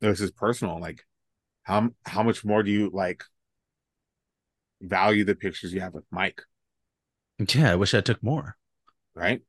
this 0.00 0.20
is 0.20 0.32
personal. 0.32 0.80
Like, 0.80 1.06
how 1.62 1.90
how 2.04 2.24
much 2.24 2.44
more 2.44 2.64
do 2.64 2.72
you 2.72 2.90
like 2.92 3.22
value 4.80 5.22
the 5.22 5.36
pictures 5.36 5.72
you 5.72 5.80
have 5.80 5.94
with 5.94 6.02
Mike? 6.10 6.42
yeah, 7.54 7.70
I 7.70 7.76
wish 7.76 7.94
I 7.94 8.00
took 8.00 8.20
more. 8.20 8.56
Right? 9.14 9.42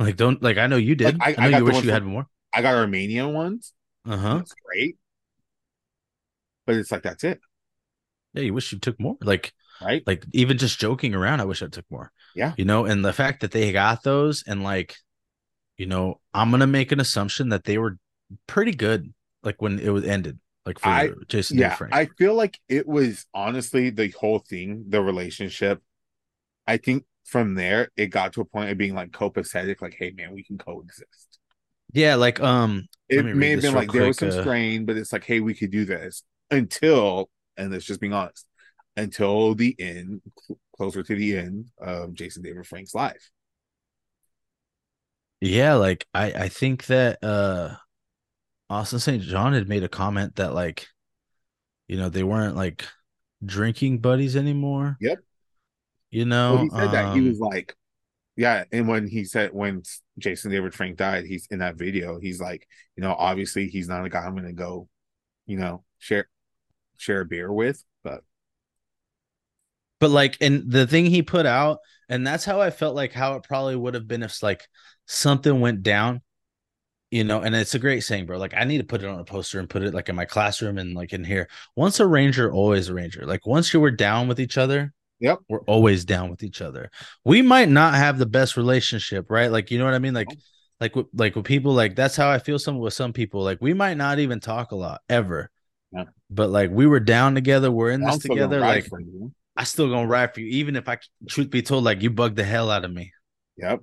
Like, 0.00 0.16
don't 0.16 0.42
like. 0.42 0.58
I 0.58 0.66
know 0.66 0.74
you 0.74 0.96
did. 0.96 1.16
Like, 1.16 1.38
I- 1.38 1.42
I, 1.44 1.46
I 1.46 1.50
know 1.50 1.50
got 1.52 1.58
you 1.58 1.64
wish 1.66 1.74
you 1.76 1.80
from- 1.82 1.90
had 1.90 2.04
more. 2.04 2.26
I 2.52 2.60
got 2.60 2.74
Armenian 2.74 3.34
ones. 3.34 3.72
Uh 4.04 4.16
huh. 4.16 4.36
That's 4.38 4.54
great. 4.66 4.96
But 6.66 6.74
it's 6.74 6.90
like 6.90 7.02
that's 7.04 7.22
it, 7.22 7.38
Yeah, 8.32 8.42
you 8.42 8.52
wish 8.52 8.72
you 8.72 8.80
took 8.80 8.98
more. 8.98 9.16
Like, 9.20 9.52
right? 9.80 10.02
like 10.08 10.24
even 10.32 10.58
just 10.58 10.80
joking 10.80 11.14
around, 11.14 11.40
I 11.40 11.44
wish 11.44 11.62
I 11.62 11.68
took 11.68 11.84
more. 11.88 12.10
Yeah. 12.34 12.52
You 12.56 12.64
know, 12.64 12.84
and 12.84 13.04
the 13.04 13.12
fact 13.12 13.40
that 13.40 13.50
they 13.52 13.72
got 13.72 14.02
those 14.02 14.42
and 14.46 14.62
like, 14.62 14.96
you 15.76 15.86
know, 15.86 16.20
I'm 16.32 16.50
gonna 16.50 16.66
make 16.66 16.92
an 16.92 17.00
assumption 17.00 17.50
that 17.50 17.64
they 17.64 17.78
were 17.78 17.98
pretty 18.46 18.72
good, 18.72 19.12
like 19.42 19.60
when 19.60 19.78
it 19.78 19.90
was 19.90 20.04
ended, 20.04 20.38
like 20.66 20.78
for 20.78 20.88
I- 20.88 21.10
Jason 21.28 21.58
yeah, 21.58 21.74
Frank. 21.74 21.94
I 21.94 22.06
feel 22.18 22.34
like 22.34 22.58
it 22.68 22.86
was 22.86 23.26
honestly 23.34 23.90
the 23.90 24.08
whole 24.10 24.38
thing, 24.40 24.84
the 24.88 25.02
relationship. 25.02 25.82
I 26.66 26.76
think 26.78 27.04
from 27.24 27.54
there 27.54 27.90
it 27.96 28.06
got 28.08 28.32
to 28.34 28.40
a 28.40 28.44
point 28.44 28.70
of 28.70 28.78
being 28.78 28.94
like 28.94 29.10
copacetic, 29.10 29.80
like, 29.80 29.94
hey 29.98 30.10
man, 30.10 30.32
we 30.34 30.42
can 30.44 30.58
coexist. 30.58 31.38
yeah, 31.92 32.14
like 32.16 32.40
um 32.40 32.86
It 33.08 33.24
may 33.24 33.50
have 33.50 33.62
been 33.62 33.74
like 33.74 33.92
there 33.92 34.06
was 34.06 34.18
some 34.18 34.28
uh, 34.28 34.40
strain, 34.40 34.84
but 34.86 34.96
it's 34.96 35.12
like, 35.12 35.24
hey, 35.24 35.40
we 35.40 35.54
could 35.54 35.70
do 35.70 35.84
this 35.84 36.22
until, 36.50 37.30
and 37.56 37.70
let's 37.70 37.84
just 37.84 38.00
being 38.00 38.12
honest, 38.12 38.46
until 38.96 39.54
the 39.54 39.74
end, 39.78 40.22
cl- 40.38 40.58
closer 40.76 41.02
to 41.02 41.14
the 41.14 41.36
end 41.36 41.70
of 41.78 42.14
Jason 42.14 42.42
David 42.42 42.66
Frank's 42.66 42.94
life. 42.94 43.30
yeah, 45.40 45.74
like 45.74 46.06
I 46.14 46.32
I 46.32 46.48
think 46.48 46.86
that 46.86 47.22
uh 47.22 47.76
Austin 48.70 48.98
St. 48.98 49.22
John 49.22 49.52
had 49.52 49.68
made 49.68 49.84
a 49.84 49.88
comment 49.88 50.36
that 50.36 50.54
like, 50.54 50.88
you 51.86 51.96
know, 51.96 52.08
they 52.08 52.22
weren't 52.22 52.56
like 52.56 52.86
drinking 53.44 53.98
buddies 53.98 54.36
anymore. 54.36 54.96
Yep. 55.00 55.18
You 56.10 56.24
know, 56.24 56.58
he 56.58 56.70
said 56.70 56.90
that 56.92 57.12
he 57.14 57.20
um, 57.20 57.28
was 57.28 57.38
like, 57.40 57.76
yeah, 58.36 58.64
and 58.72 58.88
when 58.88 59.06
he 59.06 59.24
said 59.24 59.50
when 59.52 59.82
Jason 60.18 60.50
David 60.50 60.74
Frank 60.74 60.96
died, 60.96 61.24
he's 61.24 61.46
in 61.50 61.58
that 61.58 61.76
video. 61.76 62.18
He's 62.18 62.40
like, 62.40 62.66
you 62.96 63.02
know, 63.02 63.14
obviously 63.14 63.68
he's 63.68 63.88
not 63.88 64.04
a 64.04 64.08
guy 64.08 64.24
I'm 64.24 64.34
gonna 64.34 64.52
go, 64.52 64.88
you 65.46 65.58
know, 65.58 65.84
share 65.98 66.28
share 66.96 67.20
a 67.20 67.24
beer 67.24 67.52
with, 67.52 67.84
but 68.02 68.22
but 70.04 70.10
like 70.10 70.36
and 70.42 70.70
the 70.70 70.86
thing 70.86 71.06
he 71.06 71.22
put 71.22 71.46
out 71.46 71.78
and 72.10 72.26
that's 72.26 72.44
how 72.44 72.60
i 72.60 72.68
felt 72.68 72.94
like 72.94 73.10
how 73.10 73.36
it 73.36 73.42
probably 73.42 73.74
would 73.74 73.94
have 73.94 74.06
been 74.06 74.22
if 74.22 74.42
like 74.42 74.68
something 75.06 75.60
went 75.60 75.82
down 75.82 76.20
you 77.10 77.24
know 77.24 77.40
and 77.40 77.54
it's 77.54 77.74
a 77.74 77.78
great 77.78 78.00
saying 78.00 78.26
bro 78.26 78.36
like 78.36 78.52
i 78.54 78.64
need 78.64 78.76
to 78.76 78.84
put 78.84 79.02
it 79.02 79.08
on 79.08 79.18
a 79.18 79.24
poster 79.24 79.58
and 79.58 79.70
put 79.70 79.82
it 79.82 79.94
like 79.94 80.10
in 80.10 80.14
my 80.14 80.26
classroom 80.26 80.76
and 80.76 80.94
like 80.94 81.14
in 81.14 81.24
here. 81.24 81.48
Once 81.74 82.00
a 82.00 82.06
ranger 82.06 82.52
always 82.52 82.90
a 82.90 82.94
ranger. 82.94 83.24
Like 83.24 83.46
once 83.46 83.72
you 83.72 83.80
were 83.80 83.90
down 83.90 84.28
with 84.28 84.38
each 84.40 84.58
other 84.58 84.92
Yep. 85.20 85.38
we're 85.48 85.60
always 85.60 86.04
down 86.04 86.28
with 86.28 86.42
each 86.42 86.60
other. 86.60 86.90
We 87.24 87.40
might 87.40 87.70
not 87.70 87.94
have 87.94 88.18
the 88.18 88.26
best 88.26 88.58
relationship 88.58 89.30
right? 89.30 89.50
Like 89.50 89.70
you 89.70 89.78
know 89.78 89.86
what 89.86 89.94
i 89.94 89.98
mean? 89.98 90.12
Like 90.12 90.28
like 90.80 90.94
with 90.94 91.06
like 91.14 91.34
with 91.34 91.46
people 91.46 91.72
like 91.72 91.96
that's 91.96 92.16
how 92.16 92.28
i 92.30 92.38
feel 92.38 92.58
some 92.58 92.78
with 92.78 92.92
some 92.92 93.14
people. 93.14 93.42
Like 93.42 93.58
we 93.62 93.72
might 93.72 93.96
not 93.96 94.18
even 94.18 94.38
talk 94.38 94.72
a 94.72 94.76
lot 94.76 95.00
ever. 95.08 95.50
Yeah. 95.92 96.04
but 96.28 96.50
like 96.50 96.70
we 96.70 96.86
were 96.86 97.00
down 97.00 97.34
together 97.36 97.70
we're 97.70 97.92
in 97.92 98.02
I'm 98.04 98.10
this 98.14 98.18
together 98.18 98.60
like. 98.60 98.86
I 99.56 99.64
still 99.64 99.88
gonna 99.88 100.06
ride 100.08 100.34
for 100.34 100.40
you, 100.40 100.48
even 100.58 100.76
if 100.76 100.88
I 100.88 100.98
truth 101.28 101.50
be 101.50 101.62
told, 101.62 101.84
like 101.84 102.02
you 102.02 102.10
bugged 102.10 102.36
the 102.36 102.44
hell 102.44 102.70
out 102.70 102.84
of 102.84 102.92
me. 102.92 103.12
Yep. 103.56 103.80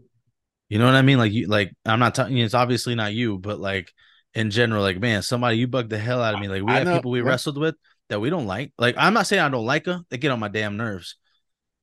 You 0.70 0.80
know 0.80 0.86
what 0.86 0.96
I 0.96 1.02
mean? 1.02 1.18
Like 1.18 1.32
you, 1.32 1.48
like 1.48 1.74
I'm 1.86 2.00
not 2.00 2.16
talking. 2.16 2.38
It's 2.38 2.54
obviously 2.54 2.96
not 2.96 3.14
you, 3.14 3.38
but 3.38 3.60
like 3.60 3.92
in 4.34 4.52
general, 4.52 4.82
like 4.82 5.00
man, 5.00 5.22
somebody 5.22 5.58
you 5.58 5.68
bugged 5.68 5.90
the 5.90 5.98
hell 5.98 6.22
out 6.22 6.34
of 6.34 6.40
me. 6.40 6.48
Like 6.48 6.64
we 6.64 6.72
I 6.72 6.78
have 6.80 6.88
know, 6.88 6.96
people 6.96 7.12
we 7.12 7.20
yeah. 7.22 7.28
wrestled 7.28 7.58
with 7.58 7.76
that 8.10 8.20
we 8.20 8.30
don't 8.30 8.48
like. 8.48 8.74
Like 8.78 8.96
I'm 8.98 9.14
not 9.14 9.28
saying 9.28 9.42
I 9.42 9.50
don't 9.50 9.66
like 9.66 9.84
them; 9.86 10.06
they 10.10 10.18
get 10.18 10.32
on 10.32 10.40
my 10.40 10.48
damn 10.50 10.78
nerves. 10.78 11.16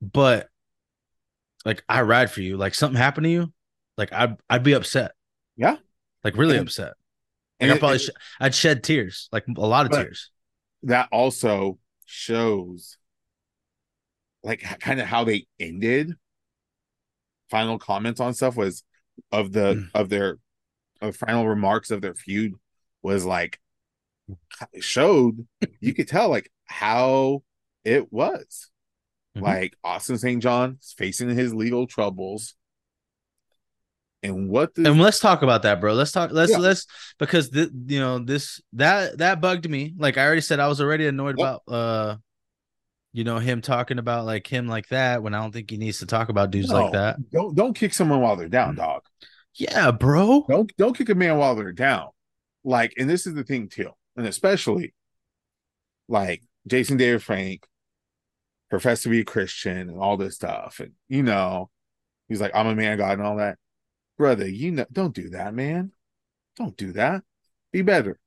But 0.01 0.47
like 1.65 1.83
I 1.89 2.01
ride 2.01 2.31
for 2.31 2.41
you. 2.41 2.57
Like 2.57 2.73
something 2.73 2.97
happened 2.97 3.25
to 3.25 3.29
you, 3.31 3.53
like 3.97 4.13
I'd 4.13 4.37
I'd 4.49 4.63
be 4.63 4.73
upset. 4.73 5.11
Yeah. 5.57 5.77
like 6.23 6.37
really 6.37 6.57
And- 6.57 6.67
upset. 6.67 6.93
Like 7.59 7.69
And 7.69 7.71
I 7.73 7.77
probably 7.77 7.95
it, 7.97 7.99
sh- 8.03 8.09
I'd 8.39 8.55
shed 8.55 8.83
tears, 8.83 9.27
like 9.33 9.43
a 9.47 9.51
lot 9.67 9.85
of 9.85 9.91
tears. 9.91 10.31
that 10.83 11.09
also 11.11 11.77
shows 12.05 12.97
like 14.43 14.61
kind 14.79 14.99
of 14.99 15.07
how 15.07 15.23
they 15.23 15.45
ended 15.59 16.13
final 17.49 17.79
comments 17.79 18.19
on 18.19 18.33
stuff 18.33 18.55
was 18.55 18.83
of 19.31 19.51
the 19.51 19.75
Mm. 19.75 19.89
of 19.93 20.09
their 20.09 20.37
of 21.01 21.15
final 21.15 21.47
remarks 21.47 21.91
of 21.91 22.01
their 22.01 22.15
feud 22.15 22.53
was 23.01 23.25
like 23.25 23.59
showed 24.79 25.47
you 25.79 25.93
could 25.93 26.07
tell 26.07 26.29
like 26.29 26.51
how 26.65 27.41
it 27.83 28.11
was 28.11 28.69
Mhm. 29.35 29.41
like 29.41 29.77
austin 29.83 30.17
st 30.17 30.41
john 30.41 30.77
facing 30.97 31.29
his 31.29 31.53
legal 31.53 31.87
troubles 31.87 32.55
and 34.21 34.49
what 34.49 34.75
the 34.75 34.89
and 34.89 34.99
let's 34.99 35.19
talk 35.21 35.43
about 35.43 35.61
that, 35.63 35.79
bro. 35.79 35.93
Let's 35.93 36.11
talk. 36.11 36.31
Let's 36.33 36.51
Yeah. 36.51 36.57
let's 36.57 36.85
because 37.19 37.51
the 37.51 37.71
you 37.87 38.01
know 38.01 38.19
this 38.19 38.59
that 38.73 39.17
that 39.19 39.39
bugged 39.39 39.69
me. 39.69 39.93
Like 39.97 40.17
I 40.17 40.25
already 40.25 40.41
said, 40.41 40.59
I 40.59 40.67
was 40.67 40.81
already 40.81 41.07
annoyed 41.07 41.37
Yep. 41.39 41.47
about 41.65 41.73
uh, 41.73 42.17
you 43.11 43.23
know 43.23 43.39
him 43.39 43.61
talking 43.61 43.99
about 43.99 44.25
like 44.25 44.47
him 44.47 44.67
like 44.67 44.87
that 44.89 45.23
when 45.23 45.33
I 45.33 45.41
don't 45.41 45.51
think 45.51 45.69
he 45.69 45.77
needs 45.77 45.99
to 45.99 46.05
talk 46.05 46.29
about 46.29 46.51
dudes 46.51 46.71
like 46.71 46.91
that. 46.93 47.17
don't 47.31 47.55
don't 47.55 47.73
kick 47.73 47.93
someone 47.93 48.21
while 48.21 48.35
they're 48.35 48.49
down 48.49 48.75
mm. 48.75 48.77
dog 48.77 49.01
Yeah, 49.55 49.91
bro. 49.91 50.45
don't 50.47 50.71
don't 50.77 50.97
kick 50.97 51.09
a 51.09 51.15
man 51.15 51.37
while 51.37 51.55
they're 51.55 51.71
down. 51.71 52.09
Like, 52.63 52.93
and 52.97 53.09
this 53.09 53.25
is 53.25 53.33
the 53.33 53.43
thing 53.43 53.69
too, 53.69 53.91
and 54.15 54.27
especially 54.27 54.93
like 56.07 56.43
Jason 56.67 56.97
David 56.97 57.23
Frank 57.23 57.65
professed 58.69 59.03
to 59.03 59.09
be 59.09 59.21
a 59.21 59.25
Christian 59.25 59.89
and 59.89 59.97
all 59.97 60.17
this 60.17 60.35
stuff, 60.35 60.79
and 60.79 60.91
you 61.07 61.23
know, 61.23 61.69
he's 62.27 62.41
like, 62.41 62.51
I'm 62.53 62.67
a 62.67 62.75
man 62.75 62.93
of 62.93 62.99
God 62.99 63.13
and 63.17 63.27
all 63.27 63.37
that. 63.37 63.57
Brother, 64.17 64.47
you 64.47 64.71
know, 64.71 64.85
don't 64.91 65.15
do 65.15 65.29
that, 65.29 65.53
man. 65.53 65.93
Don't 66.57 66.75
do 66.75 66.91
that. 66.91 67.23
Be 67.71 67.81
better. 67.81 68.19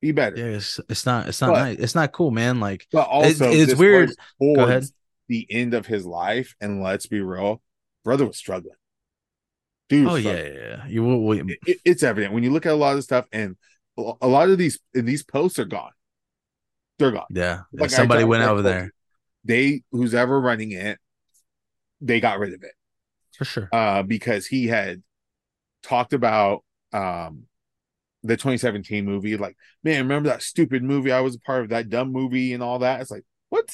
Be 0.00 0.12
better. 0.12 0.36
Yeah, 0.36 0.56
it's 0.56 0.78
it's 0.88 1.04
not 1.06 1.28
it's 1.28 1.40
not 1.40 1.50
But- 1.50 1.60
nice. 1.60 1.78
It's 1.78 1.94
not 1.94 2.12
cool, 2.12 2.30
man. 2.30 2.60
Like 2.60 2.86
But 2.92 3.08
also, 3.08 3.50
it's 3.50 3.70
this 3.70 3.78
weird. 3.78 4.10
Go 4.40 4.54
ahead. 4.64 4.84
the 5.28 5.46
end 5.50 5.74
of 5.74 5.86
his 5.86 6.06
life, 6.06 6.54
and 6.60 6.82
let's 6.82 7.06
be 7.06 7.20
real, 7.20 7.60
brother 8.04 8.26
was 8.26 8.36
struggling. 8.36 8.76
Dude, 9.88 10.04
was 10.06 10.12
oh 10.14 10.16
yeah, 10.16 10.34
struggling. 10.36 10.54
yeah, 10.54 10.68
yeah. 10.68 10.86
You 10.86 11.02
will. 11.04 11.32
it- 11.32 11.58
it- 11.66 11.80
it's 11.84 12.02
evident 12.02 12.32
when 12.32 12.42
you 12.44 12.50
look 12.52 12.64
at 12.66 12.72
a 12.72 12.76
lot 12.76 12.96
of 12.96 13.02
stuff 13.04 13.26
and 13.32 13.56
a 14.20 14.28
lot 14.28 14.48
of 14.48 14.56
these 14.58 14.78
and 14.94 15.08
these 15.08 15.24
posts 15.24 15.58
are 15.58 15.64
gone 15.64 15.90
they're 17.00 17.10
gone 17.10 17.26
Yeah, 17.30 17.62
Like 17.72 17.90
somebody 17.90 18.22
went 18.22 18.44
over 18.44 18.62
there 18.62 18.92
they 19.44 19.82
who's 19.90 20.14
ever 20.14 20.40
running 20.40 20.70
it 20.70 20.98
they 22.00 22.20
got 22.20 22.38
rid 22.38 22.54
of 22.54 22.62
it 22.62 22.74
for 23.36 23.44
sure. 23.44 23.68
uh 23.72 24.04
because 24.04 24.46
he 24.46 24.68
had 24.68 25.02
talked 25.82 26.12
about 26.12 26.62
um 26.92 27.47
the 28.24 28.36
2017 28.36 29.04
movie 29.04 29.36
like 29.36 29.56
man 29.84 30.02
remember 30.02 30.28
that 30.28 30.42
stupid 30.42 30.82
movie 30.82 31.12
i 31.12 31.20
was 31.20 31.36
a 31.36 31.40
part 31.40 31.62
of 31.62 31.68
that 31.68 31.88
dumb 31.88 32.10
movie 32.10 32.52
and 32.52 32.62
all 32.62 32.80
that 32.80 33.00
it's 33.00 33.10
like 33.10 33.24
what 33.48 33.64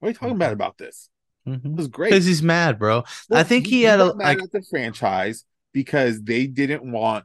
what 0.00 0.08
are 0.08 0.10
you 0.10 0.14
talking 0.14 0.34
about 0.34 0.52
about 0.52 0.76
this 0.78 1.08
Because 1.44 1.64
it 1.64 1.76
was 1.76 1.88
great 1.88 2.10
because 2.10 2.26
he's 2.26 2.42
mad, 2.42 2.78
bro. 2.78 3.04
I 3.30 3.42
think 3.42 3.66
he 3.66 3.82
had 3.82 4.00
a 4.00 4.12
like. 4.12 4.38
the 4.52 4.62
franchise 4.68 5.44
because 5.72 6.22
they 6.22 6.46
didn't 6.46 6.90
want 6.90 7.24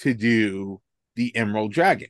to 0.00 0.14
do 0.14 0.80
the 1.14 1.34
Emerald 1.34 1.72
Dragon, 1.72 2.08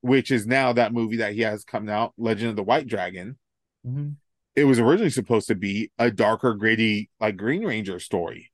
which 0.00 0.30
is 0.30 0.46
now 0.46 0.72
that 0.72 0.92
movie 0.92 1.18
that 1.18 1.34
he 1.34 1.42
has 1.42 1.64
coming 1.64 1.90
out, 1.90 2.12
Legend 2.18 2.50
of 2.50 2.56
the 2.56 2.62
White 2.62 2.86
Dragon. 2.88 3.38
Mhm. 3.86 4.16
It 4.56 4.64
was 4.64 4.78
originally 4.78 5.10
supposed 5.10 5.48
to 5.48 5.54
be 5.54 5.90
a 5.98 6.10
darker, 6.10 6.54
gritty, 6.54 7.10
like 7.20 7.36
Green 7.36 7.64
Ranger 7.64 8.00
story, 8.00 8.50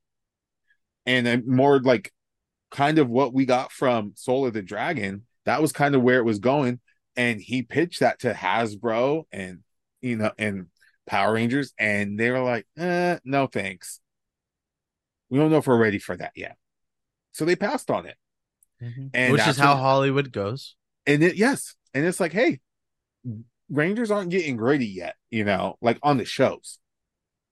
and 1.06 1.26
then 1.26 1.44
more 1.46 1.80
like 1.80 2.12
kind 2.74 2.98
of 2.98 3.08
what 3.08 3.32
we 3.32 3.46
got 3.46 3.72
from 3.72 4.12
Soul 4.16 4.46
of 4.46 4.52
the 4.52 4.60
Dragon. 4.62 5.22
That 5.46 5.62
was 5.62 5.72
kind 5.72 5.94
of 5.94 6.02
where 6.02 6.18
it 6.18 6.24
was 6.24 6.40
going, 6.40 6.80
and 7.16 7.40
he 7.40 7.62
pitched 7.62 8.00
that 8.00 8.18
to 8.20 8.34
Hasbro 8.34 9.24
and 9.32 9.60
you 10.02 10.16
know 10.16 10.32
and 10.38 10.66
Power 11.06 11.32
Rangers, 11.32 11.72
and 11.78 12.18
they 12.18 12.30
were 12.30 12.40
like, 12.42 12.66
eh, 12.76 13.18
"No 13.24 13.46
thanks." 13.46 14.00
We 15.30 15.38
don't 15.38 15.50
know 15.50 15.58
if 15.58 15.66
we're 15.66 15.76
ready 15.78 15.98
for 15.98 16.16
that 16.16 16.32
yet. 16.34 16.56
So 17.32 17.44
they 17.44 17.56
passed 17.56 17.90
on 17.90 18.06
it. 18.06 18.16
Mhm. 18.82 19.10
And 19.14 19.32
Which 19.32 19.46
is 19.46 19.56
how 19.56 19.74
when- 19.74 19.82
Hollywood 19.82 20.32
goes. 20.32 20.76
And 21.06 21.22
it 21.22 21.36
yes. 21.36 21.74
And 21.92 22.04
it's 22.06 22.20
like, 22.20 22.32
hey, 22.32 22.60
Rangers 23.70 24.10
aren't 24.10 24.30
getting 24.30 24.56
gritty 24.56 24.86
yet, 24.86 25.16
you 25.30 25.44
know, 25.44 25.76
like 25.80 25.98
on 26.02 26.18
the 26.18 26.24
shows. 26.24 26.78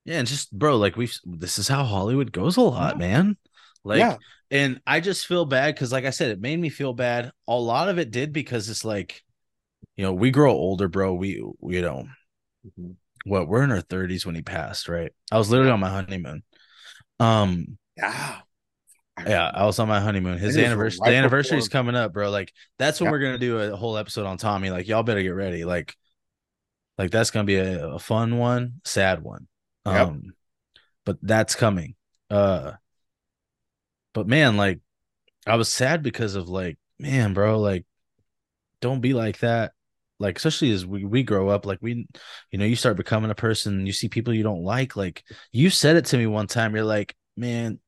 Yeah, 0.04 0.18
and 0.18 0.26
just 0.28 0.52
bro, 0.56 0.76
like 0.78 0.96
we've 0.96 1.16
this 1.24 1.58
is 1.58 1.68
how 1.68 1.84
Hollywood 1.84 2.32
goes 2.32 2.56
a 2.56 2.60
lot, 2.62 2.94
Yeah. 2.94 2.98
man. 2.98 3.36
Like, 3.84 3.98
Yeah. 3.98 4.16
And 4.52 4.80
I 4.86 5.00
just 5.00 5.26
feel 5.26 5.46
bad 5.46 5.74
because, 5.74 5.90
like 5.90 6.04
I 6.04 6.10
said, 6.10 6.30
it 6.30 6.40
made 6.40 6.58
me 6.60 6.68
feel 6.68 6.92
bad. 6.92 7.32
A 7.48 7.58
lot 7.58 7.88
of 7.88 7.98
it 7.98 8.10
did 8.10 8.32
because 8.32 8.68
it's 8.68 8.84
like, 8.84 9.22
you 9.96 10.04
know, 10.04 10.12
we 10.12 10.30
grow 10.30 10.52
older, 10.52 10.88
bro. 10.88 11.14
We, 11.14 11.42
we 11.58 11.76
you 11.76 11.82
know, 11.82 12.06
what 13.24 13.48
we're 13.48 13.64
in 13.64 13.72
our 13.72 13.80
thirties 13.80 14.26
when 14.26 14.34
he 14.34 14.42
passed, 14.42 14.88
right? 14.88 15.10
I 15.30 15.38
was 15.38 15.50
literally 15.50 15.72
on 15.72 15.80
my 15.80 15.88
honeymoon. 15.88 16.42
Um, 17.18 17.78
Yeah. 17.96 18.42
yeah, 19.26 19.50
I 19.54 19.64
was 19.64 19.78
on 19.78 19.88
my 19.88 20.00
honeymoon. 20.00 20.38
His 20.38 20.56
anniversary, 20.58 21.00
right 21.02 21.10
the 21.10 21.16
anniversary 21.16 21.58
is 21.58 21.68
coming 21.68 21.94
up, 21.94 22.12
bro. 22.12 22.30
Like 22.30 22.52
that's 22.78 23.00
when 23.00 23.08
Yeah. 23.08 23.12
we're 23.12 23.20
gonna 23.20 23.38
do 23.38 23.58
a 23.58 23.76
whole 23.76 23.96
episode 23.96 24.26
on 24.26 24.36
Tommy. 24.36 24.70
Like 24.70 24.86
y'all 24.86 25.02
better 25.02 25.22
get 25.22 25.30
ready. 25.30 25.64
Like, 25.64 25.96
like 26.98 27.10
that's 27.10 27.30
gonna 27.30 27.44
be 27.44 27.56
a, 27.56 27.88
a 27.88 27.98
fun 27.98 28.36
one, 28.38 28.80
sad 28.84 29.22
one. 29.22 29.46
Yep. 29.86 30.08
Um, 30.08 30.34
but 31.04 31.18
that's 31.22 31.54
coming. 31.54 31.94
Uh, 32.30 32.72
but 34.14 34.26
man, 34.26 34.56
like 34.56 34.80
I 35.46 35.56
was 35.56 35.68
sad 35.68 36.02
because 36.02 36.34
of 36.34 36.48
like, 36.48 36.78
man, 36.98 37.34
bro, 37.34 37.58
like 37.60 37.84
don't 38.80 39.00
be 39.00 39.12
like 39.14 39.38
that. 39.40 39.72
Like, 40.18 40.36
especially 40.36 40.70
as 40.70 40.86
we, 40.86 41.04
we 41.04 41.24
grow 41.24 41.48
up, 41.48 41.66
like 41.66 41.78
we, 41.80 42.06
you 42.52 42.58
know, 42.58 42.64
you 42.64 42.76
start 42.76 42.96
becoming 42.96 43.30
a 43.30 43.34
person, 43.34 43.86
you 43.86 43.92
see 43.92 44.08
people 44.08 44.32
you 44.32 44.44
don't 44.44 44.62
like. 44.62 44.94
Like 44.94 45.24
you 45.50 45.68
said 45.68 45.96
it 45.96 46.04
to 46.06 46.18
me 46.18 46.26
one 46.26 46.46
time. 46.46 46.76
You're 46.76 46.84
like, 46.84 47.16
man, 47.36 47.80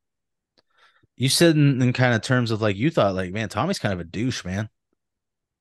you 1.17 1.29
said 1.29 1.55
in, 1.55 1.81
in 1.81 1.93
kind 1.93 2.13
of 2.15 2.23
terms 2.23 2.51
of 2.51 2.61
like 2.61 2.77
you 2.77 2.91
thought, 2.91 3.15
like, 3.15 3.33
man, 3.33 3.49
Tommy's 3.49 3.79
kind 3.79 3.95
of 3.95 4.01
a 4.01 4.05
douche, 4.05 4.45
man. 4.45 4.69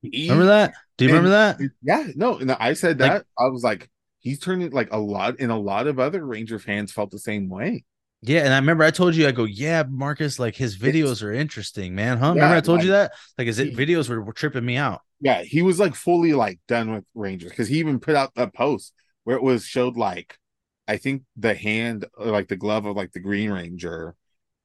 He- 0.02 0.28
Remember 0.28 0.46
that? 0.46 0.74
Do 0.96 1.04
you 1.04 1.14
and- 1.14 1.24
remember 1.24 1.56
that? 1.58 1.70
Yeah, 1.82 2.08
no, 2.16 2.38
and 2.38 2.50
I 2.50 2.72
said 2.72 2.98
Like- 2.98 3.10
that. 3.12 3.26
I 3.38 3.46
was 3.48 3.62
like, 3.62 3.88
he's 4.18 4.40
turning 4.40 4.70
like 4.70 4.92
a 4.92 4.98
lot, 4.98 5.36
and 5.38 5.52
a 5.52 5.56
lot 5.56 5.86
of 5.86 6.00
other 6.00 6.24
Ranger 6.26 6.58
fans 6.58 6.90
felt 6.92 7.10
the 7.12 7.18
same 7.20 7.48
way. 7.48 7.84
Yeah, 8.26 8.40
and 8.44 8.54
I 8.54 8.56
remember 8.58 8.84
I 8.84 8.90
told 8.90 9.14
you, 9.14 9.26
I 9.28 9.32
go, 9.32 9.44
yeah, 9.44 9.82
Marcus, 9.88 10.38
like 10.38 10.56
his 10.56 10.78
videos 10.78 11.22
are 11.22 11.32
interesting, 11.32 11.94
man. 11.94 12.16
Huh? 12.18 12.32
Yeah, 12.32 12.32
remember 12.32 12.56
I 12.56 12.60
told 12.60 12.82
you 12.82 12.90
that? 12.90 13.12
Like 13.36 13.46
his 13.46 13.58
he- 13.58 13.70
videos 13.70 14.08
were, 14.08 14.22
were 14.22 14.32
tripping 14.32 14.64
me 14.64 14.76
out. 14.76 15.02
Yeah, 15.20 15.42
he 15.42 15.62
was 15.62 15.78
like 15.78 15.94
fully 15.94 16.32
like 16.32 16.60
done 16.68 16.92
with 16.92 17.04
Rangers 17.14 17.50
because 17.50 17.68
he 17.68 17.78
even 17.78 18.00
put 18.00 18.14
out 18.14 18.32
a 18.36 18.46
post 18.46 18.92
where 19.24 19.36
it 19.36 19.42
was 19.42 19.64
showed 19.64 19.96
like, 19.96 20.38
I 20.86 20.96
think 20.98 21.22
the 21.36 21.54
hand, 21.54 22.06
or, 22.16 22.26
like 22.26 22.48
the 22.48 22.56
glove 22.56 22.84
of 22.86 22.96
like 22.96 23.12
the 23.12 23.20
Green 23.20 23.50
Ranger, 23.50 24.14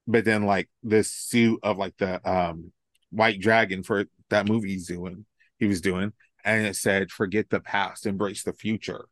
but 0.08 0.26
then 0.26 0.46
like 0.46 0.70
this 0.84 1.12
suit 1.12 1.60
of 1.64 1.78
like 1.78 1.98
the 1.98 2.28
um 2.30 2.72
White 3.12 3.42
Dragon 3.42 3.84
for 3.84 4.06
that 4.30 4.48
movie 4.48 4.70
he's 4.72 4.88
doing, 4.88 5.26
he 5.60 5.68
was 5.68 5.82
doing, 5.82 6.14
and 6.46 6.66
it 6.68 6.76
said, 6.78 7.12
"Forget 7.12 7.50
the 7.50 7.60
past, 7.62 8.06
embrace 8.06 8.44
the 8.44 8.54
future." 8.54 9.06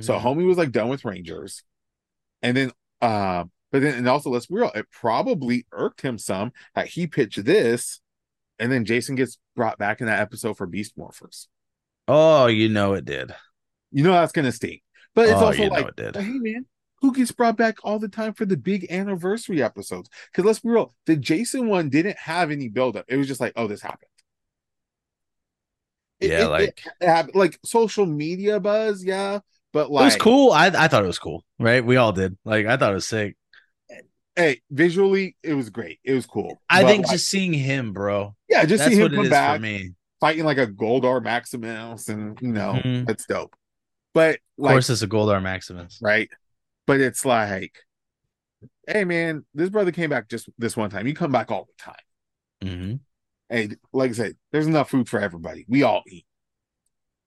So 0.00 0.14
Mm-hmm. 0.14 0.20
homie 0.20 0.46
was 0.46 0.58
like 0.58 0.72
done 0.72 0.88
with 0.88 1.04
Rangers. 1.04 1.62
And 2.42 2.56
then 2.56 2.72
uh 3.00 3.44
but 3.72 3.82
then 3.82 3.94
and 3.94 4.08
also 4.08 4.30
let's 4.30 4.46
be 4.46 4.54
real, 4.56 4.70
it 4.74 4.90
probably 4.90 5.66
irked 5.72 6.00
him 6.00 6.18
some 6.18 6.52
that 6.74 6.88
he 6.88 7.06
pitched 7.06 7.44
this 7.44 8.00
and 8.58 8.72
then 8.72 8.84
Jason 8.84 9.14
gets 9.16 9.38
brought 9.54 9.78
back 9.78 10.00
in 10.00 10.06
that 10.06 10.20
episode 10.20 10.56
for 10.56 10.66
Beast 10.66 10.96
Morphers. 10.96 11.46
oh, 12.08 12.46
you 12.46 12.68
know 12.68 12.94
it 12.94 13.04
did. 13.04 13.34
You 13.92 14.04
know 14.04 14.12
that's 14.12 14.32
gonna 14.32 14.52
stink. 14.52 14.82
But 15.14 15.28
it's 15.28 15.40
oh, 15.40 15.46
also 15.46 15.64
like, 15.64 15.88
it 15.98 16.16
hey 16.16 16.38
man, 16.38 16.66
who 17.00 17.12
gets 17.12 17.32
brought 17.32 17.56
back 17.56 17.76
all 17.84 17.98
the 17.98 18.08
time 18.08 18.34
for 18.34 18.44
the 18.44 18.56
big 18.56 18.90
anniversary 18.90 19.62
episodes? 19.62 20.10
Because 20.30 20.44
let's 20.44 20.60
be 20.60 20.70
real, 20.70 20.94
the 21.06 21.16
Jason 21.16 21.68
one 21.68 21.88
didn't 21.88 22.18
have 22.18 22.50
any 22.50 22.68
buildup. 22.68 23.06
It 23.08 23.16
was 23.16 23.26
just 23.26 23.40
like, 23.40 23.52
oh, 23.56 23.66
this 23.66 23.82
happened. 23.82 24.10
It- 26.20 26.30
Yeah, 26.30 26.46
it- 26.46 26.48
like 26.48 26.82
it 27.00 27.34
like 27.34 27.58
social 27.64 28.06
media 28.06 28.60
buzz, 28.60 29.04
yeah. 29.04 29.40
But 29.72 29.90
like 29.90 30.02
it 30.02 30.04
was 30.06 30.16
cool. 30.16 30.52
I 30.52 30.66
I 30.66 30.88
thought 30.88 31.04
it 31.04 31.08
was 31.08 31.18
cool, 31.18 31.44
right? 31.58 31.84
We 31.84 31.96
all 31.96 32.12
did. 32.12 32.38
Like 32.44 32.66
I 32.66 32.76
thought 32.76 32.92
it 32.92 32.94
was 32.94 33.06
sick. 33.08 33.36
Hey, 34.36 34.60
visually, 34.70 35.36
it 35.42 35.54
was 35.54 35.70
great. 35.70 35.98
It 36.04 36.12
was 36.12 36.26
cool. 36.26 36.60
I 36.70 36.82
But, 36.82 36.88
think 36.88 37.06
like, 37.06 37.12
just 37.14 37.28
seeing 37.28 37.52
him, 37.52 37.92
bro. 37.92 38.36
yeah, 38.48 38.64
just 38.64 38.84
That's 38.84 38.94
see 38.94 39.00
him 39.00 39.10
come 39.12 39.28
back 39.28 39.60
fighting 40.20 40.44
like 40.44 40.58
a 40.58 40.66
Goldar 40.66 41.22
Maximus, 41.22 42.08
and 42.08 42.38
you 42.40 42.52
know 42.52 42.80
Mhm. 42.84 43.06
that's 43.06 43.26
dope. 43.26 43.54
But 44.14 44.40
Of 44.58 44.64
course, 44.68 44.88
it's 44.90 45.02
a 45.02 45.08
Goldar 45.08 45.42
Maximus. 45.42 45.98
right? 46.00 46.30
But 46.86 47.00
it's 47.00 47.24
like, 47.24 47.76
hey 48.88 49.04
man, 49.04 49.44
this 49.54 49.68
brother 49.70 49.92
came 49.92 50.10
back 50.10 50.28
just 50.28 50.48
this 50.58 50.76
one 50.76 50.88
time. 50.90 51.06
You 51.06 51.14
come 51.14 51.32
back 51.32 51.50
all 51.50 51.66
the 51.66 51.82
time. 51.82 51.96
hmm 52.62 52.94
Hey, 53.48 53.68
like 53.92 54.10
I 54.10 54.14
said, 54.14 54.36
there's 54.50 54.66
enough 54.66 54.90
food 54.90 55.08
for 55.08 55.20
everybody. 55.20 55.64
We 55.68 55.82
all 55.84 56.02
eat. 56.08 56.26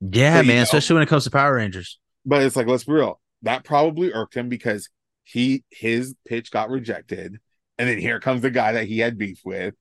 Yeah, 0.01 0.41
you 0.41 0.47
man. 0.47 0.57
know- 0.57 0.63
Especially 0.63 0.95
when 0.95 1.03
it 1.03 1.09
comes 1.09 1.23
to 1.25 1.31
Power 1.31 1.55
Rangers. 1.55 1.97
But 2.25 2.41
it's 2.43 2.55
like, 2.55 2.67
let's 2.67 2.83
be 2.83 2.93
real. 2.93 3.21
That 3.43 3.63
probably 3.63 4.11
irked 4.13 4.35
him 4.35 4.49
because 4.49 4.89
he 5.31 5.63
his 5.69 6.15
pitch 6.27 6.49
got 6.49 6.69
rejected, 6.69 7.39
and 7.77 7.87
then 7.87 7.99
here 7.99 8.19
comes 8.19 8.41
the 8.41 8.49
guy 8.49 8.71
that 8.73 8.87
he 8.87 8.97
had 8.97 9.17
beef 9.17 9.41
with, 9.45 9.75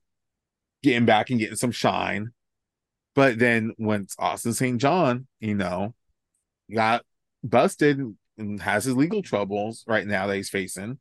getting 0.83 1.05
back 1.05 1.31
and 1.31 1.39
getting 1.39 1.55
some 1.55 1.71
shine. 1.71 2.29
But 3.15 3.39
then 3.39 3.73
once 3.79 4.15
Austin 4.19 4.53
St. 4.53 4.79
John, 4.79 5.27
you 5.39 5.55
know, 5.55 5.95
got 6.71 7.03
busted 7.43 7.99
and 8.37 8.61
has 8.61 8.85
his 8.85 8.95
legal 8.95 9.23
troubles 9.23 9.83
right 9.87 10.05
now 10.05 10.27
that 10.27 10.35
he's 10.35 10.49
facing, 10.49 10.99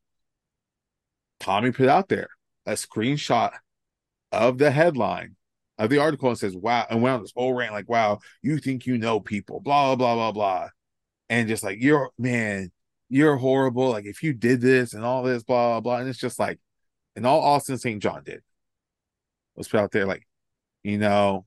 Tommy 1.40 1.70
put 1.70 1.88
out 1.88 2.08
there 2.08 2.28
a 2.64 2.72
screenshot 2.72 3.52
of 4.32 4.56
the 4.56 4.70
headline 4.70 5.36
of 5.76 5.90
the 5.90 5.98
article 5.98 6.30
and 6.30 6.38
says, 6.38 6.56
Wow, 6.56 6.86
and 6.88 7.02
went 7.02 7.16
on 7.16 7.22
this 7.22 7.34
whole 7.36 7.52
rant 7.52 7.74
like, 7.74 7.88
Wow, 7.88 8.20
you 8.42 8.58
think 8.58 8.86
you 8.86 8.96
know 8.96 9.20
people, 9.20 9.60
blah, 9.60 9.94
blah, 9.94 10.14
blah, 10.14 10.32
blah. 10.32 10.68
And 11.28 11.48
just 11.48 11.62
like, 11.62 11.82
You're, 11.82 12.10
man, 12.18 12.72
you're 13.08 13.36
horrible. 13.36 13.90
Like, 13.90 14.06
if 14.06 14.22
you 14.22 14.32
did 14.32 14.60
this 14.60 14.94
and 14.94 15.04
all 15.04 15.22
this, 15.22 15.42
blah, 15.42 15.68
blah, 15.68 15.80
blah. 15.80 15.96
And 15.98 16.08
it's 16.08 16.18
just 16.18 16.38
like, 16.38 16.58
and 17.16 17.26
all 17.26 17.40
Austin 17.40 17.78
St. 17.78 18.02
John 18.02 18.22
did 18.24 18.42
was 19.56 19.68
put 19.68 19.80
out 19.80 19.92
there, 19.92 20.06
like, 20.06 20.26
you 20.82 20.98
know, 20.98 21.46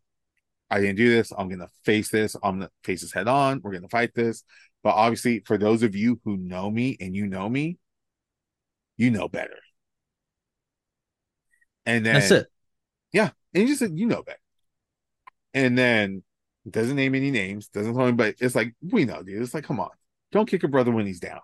I 0.69 0.79
didn't 0.79 0.97
do 0.97 1.09
this. 1.09 1.31
I'm 1.37 1.47
going 1.47 1.59
to 1.59 1.69
face 1.83 2.09
this. 2.09 2.35
I'm 2.41 2.59
going 2.59 2.67
to 2.67 2.73
face 2.83 3.01
this 3.01 3.13
head 3.13 3.27
on. 3.27 3.61
We're 3.63 3.71
going 3.71 3.83
to 3.83 3.89
fight 3.89 4.13
this. 4.13 4.43
But 4.83 4.95
obviously, 4.95 5.43
for 5.45 5.57
those 5.57 5.83
of 5.83 5.95
you 5.95 6.19
who 6.25 6.37
know 6.37 6.69
me 6.69 6.97
and 6.99 7.15
you 7.15 7.27
know 7.27 7.47
me, 7.47 7.77
you 8.97 9.11
know 9.11 9.27
better. 9.27 9.57
And 11.85 12.05
then 12.05 12.15
That's 12.15 12.31
it. 12.31 12.47
Yeah. 13.11 13.31
And 13.53 13.63
he 13.63 13.67
just 13.67 13.79
said, 13.79 13.97
you 13.97 14.05
know 14.07 14.23
better. 14.23 14.39
And 15.53 15.77
then 15.77 16.23
doesn't 16.69 16.95
name 16.95 17.15
any 17.15 17.31
names, 17.31 17.67
doesn't 17.67 17.95
tell 17.95 18.05
me, 18.05 18.11
but 18.11 18.35
it's 18.39 18.55
like, 18.55 18.73
we 18.81 19.05
know, 19.05 19.23
dude. 19.23 19.41
It's 19.41 19.53
like, 19.53 19.63
come 19.63 19.79
on. 19.79 19.89
Don't 20.31 20.47
kick 20.47 20.63
a 20.63 20.67
brother 20.67 20.91
when 20.91 21.05
he's 21.05 21.19
down. 21.19 21.41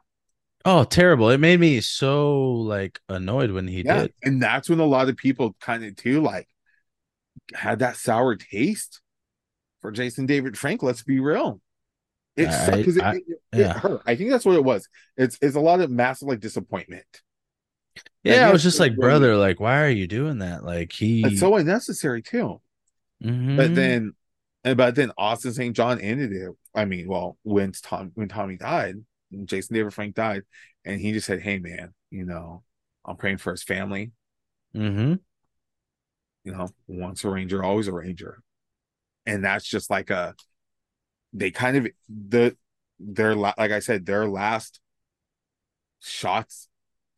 Oh, 0.69 0.83
terrible! 0.83 1.29
It 1.29 1.37
made 1.37 1.61
me 1.61 1.79
so 1.79 2.41
like 2.41 2.99
annoyed 3.07 3.51
when 3.51 3.69
he 3.69 3.83
yeah. 3.85 4.01
did. 4.01 4.13
And 4.21 4.43
that's 4.43 4.69
when 4.69 4.81
a 4.81 4.85
lot 4.85 5.07
of 5.07 5.15
people 5.15 5.55
kind 5.61 5.85
of 5.85 5.95
too 5.95 6.21
like 6.21 6.45
had 7.53 7.79
that 7.79 7.95
sour 7.95 8.35
taste 8.35 8.99
for 9.79 9.91
Jason 9.91 10.25
David 10.25 10.57
Frank. 10.57 10.83
Let's 10.83 11.03
be 11.03 11.21
real. 11.21 11.61
It 12.35 12.49
I- 12.49 12.51
sucked 12.51 12.77
because 12.79 12.97
it, 12.97 13.03
it, 13.03 13.23
it 13.53 13.59
yeah. 13.59 13.79
hurt. 13.79 14.01
I 14.05 14.15
think 14.17 14.29
that's 14.29 14.43
what 14.43 14.57
it 14.57 14.63
was. 14.63 14.89
It's 15.15 15.37
it's 15.41 15.55
a 15.55 15.61
lot 15.61 15.79
of 15.79 15.89
massive 15.89 16.27
like 16.27 16.41
disappointment. 16.41 17.05
Yeah, 18.23 18.49
I 18.49 18.51
was 18.51 18.61
just 18.61 18.79
like, 18.79 18.97
brother, 18.97 19.37
like, 19.37 19.61
why 19.61 19.83
are 19.83 19.89
you 19.89 20.05
doing 20.05 20.39
that? 20.39 20.65
Like 20.65 20.91
he. 20.91 21.25
It's 21.25 21.39
so 21.39 21.55
unnecessary 21.55 22.21
too. 22.21 22.59
Mhm. 23.23 23.55
But 23.55 23.73
then, 23.73 24.13
but 24.63 24.95
then 24.95 25.13
Austin 25.17 25.53
St. 25.53 25.73
John 25.73 26.01
ended 26.01 26.33
it. 26.33 26.51
I 26.75 26.83
mean, 26.83 27.07
well, 27.07 27.37
when 27.43 27.71
Tom 27.71 28.11
when 28.15 28.27
Tommy 28.27 28.57
died, 28.57 28.97
Jason 29.45 29.75
David 29.75 29.93
Frank 29.93 30.15
died, 30.15 30.43
and 30.85 30.99
he 30.99 31.11
just 31.11 31.27
said, 31.27 31.41
"Hey, 31.41 31.59
man, 31.59 31.93
you 32.09 32.25
know, 32.25 32.63
I'm 33.05 33.17
praying 33.17 33.37
for 33.37 33.51
his 33.51 33.63
family. 33.63 34.11
Mhm. 34.73 35.19
You 36.43 36.53
know, 36.53 36.69
once 36.87 37.23
a 37.23 37.29
Ranger, 37.29 37.63
always 37.63 37.87
a 37.87 37.93
Ranger." 37.93 38.41
And 39.25 39.43
that's 39.43 39.65
just 39.65 39.89
like 39.89 40.09
a. 40.09 40.35
They 41.33 41.51
kind 41.51 41.77
of 41.77 41.87
the 42.07 42.57
their 42.99 43.35
like 43.35 43.59
I 43.59 43.79
said 43.79 44.05
their 44.05 44.27
last 44.27 44.79
shots 45.99 46.69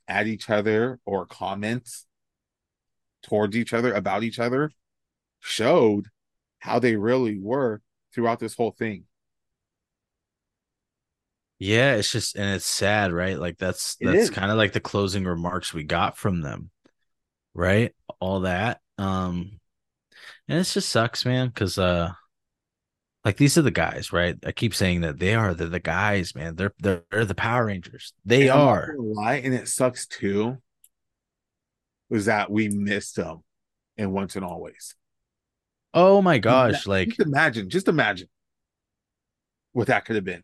at 0.07 0.27
each 0.27 0.49
other 0.49 0.99
or 1.05 1.25
comments 1.25 2.07
towards 3.21 3.55
each 3.55 3.73
other 3.73 3.93
about 3.93 4.23
each 4.23 4.39
other 4.39 4.71
showed 5.39 6.07
how 6.59 6.79
they 6.79 6.95
really 6.95 7.37
were 7.39 7.81
throughout 8.13 8.39
this 8.39 8.55
whole 8.55 8.71
thing. 8.71 9.05
Yeah, 11.59 11.95
it's 11.95 12.11
just 12.11 12.35
and 12.37 12.55
it's 12.55 12.65
sad, 12.65 13.11
right? 13.11 13.37
Like 13.37 13.57
that's 13.57 13.97
It 13.99 14.07
that's 14.07 14.29
kind 14.29 14.49
of 14.51 14.57
like 14.57 14.71
the 14.73 14.79
closing 14.79 15.25
remarks 15.25 15.73
we 15.73 15.83
got 15.83 16.17
from 16.17 16.41
them, 16.41 16.71
right? 17.55 17.93
All 18.19 18.41
that. 18.41 18.81
Um 18.97 19.59
and 20.49 20.59
it 20.59 20.65
just 20.65 20.89
sucks, 20.89 21.25
man, 21.25 21.49
because 21.49 21.77
uh 21.79 22.13
like 23.25 23.37
these 23.37 23.57
are 23.57 23.61
the 23.61 23.71
guys, 23.71 24.13
right? 24.13 24.37
I 24.45 24.51
keep 24.51 24.73
saying 24.73 25.01
that 25.01 25.19
they 25.19 25.35
are 25.35 25.53
they're 25.53 25.67
the 25.67 25.79
guys, 25.79 26.33
man. 26.35 26.55
They're 26.55 26.73
they're, 26.79 27.03
they're 27.11 27.25
the 27.25 27.35
Power 27.35 27.65
Rangers. 27.65 28.13
They 28.25 28.49
And 28.49 28.49
are. 28.49 28.97
lie, 28.97 29.35
and 29.35 29.53
it 29.53 29.67
sucks 29.67 30.05
too. 30.07 30.57
Was 32.09 32.25
that 32.25 32.51
we 32.51 32.69
missed 32.69 33.15
them 33.15 33.43
and 33.97 34.13
once 34.13 34.35
and 34.35 34.45
always? 34.45 34.95
Oh 35.93 36.21
my 36.21 36.37
gosh, 36.39 36.87
like 36.87 37.15
just 37.15 37.19
imagine, 37.19 37.69
just 37.69 37.87
imagine 37.87 38.27
what 39.73 39.87
that 39.87 40.05
could 40.05 40.15
have 40.15 40.25
been. 40.25 40.43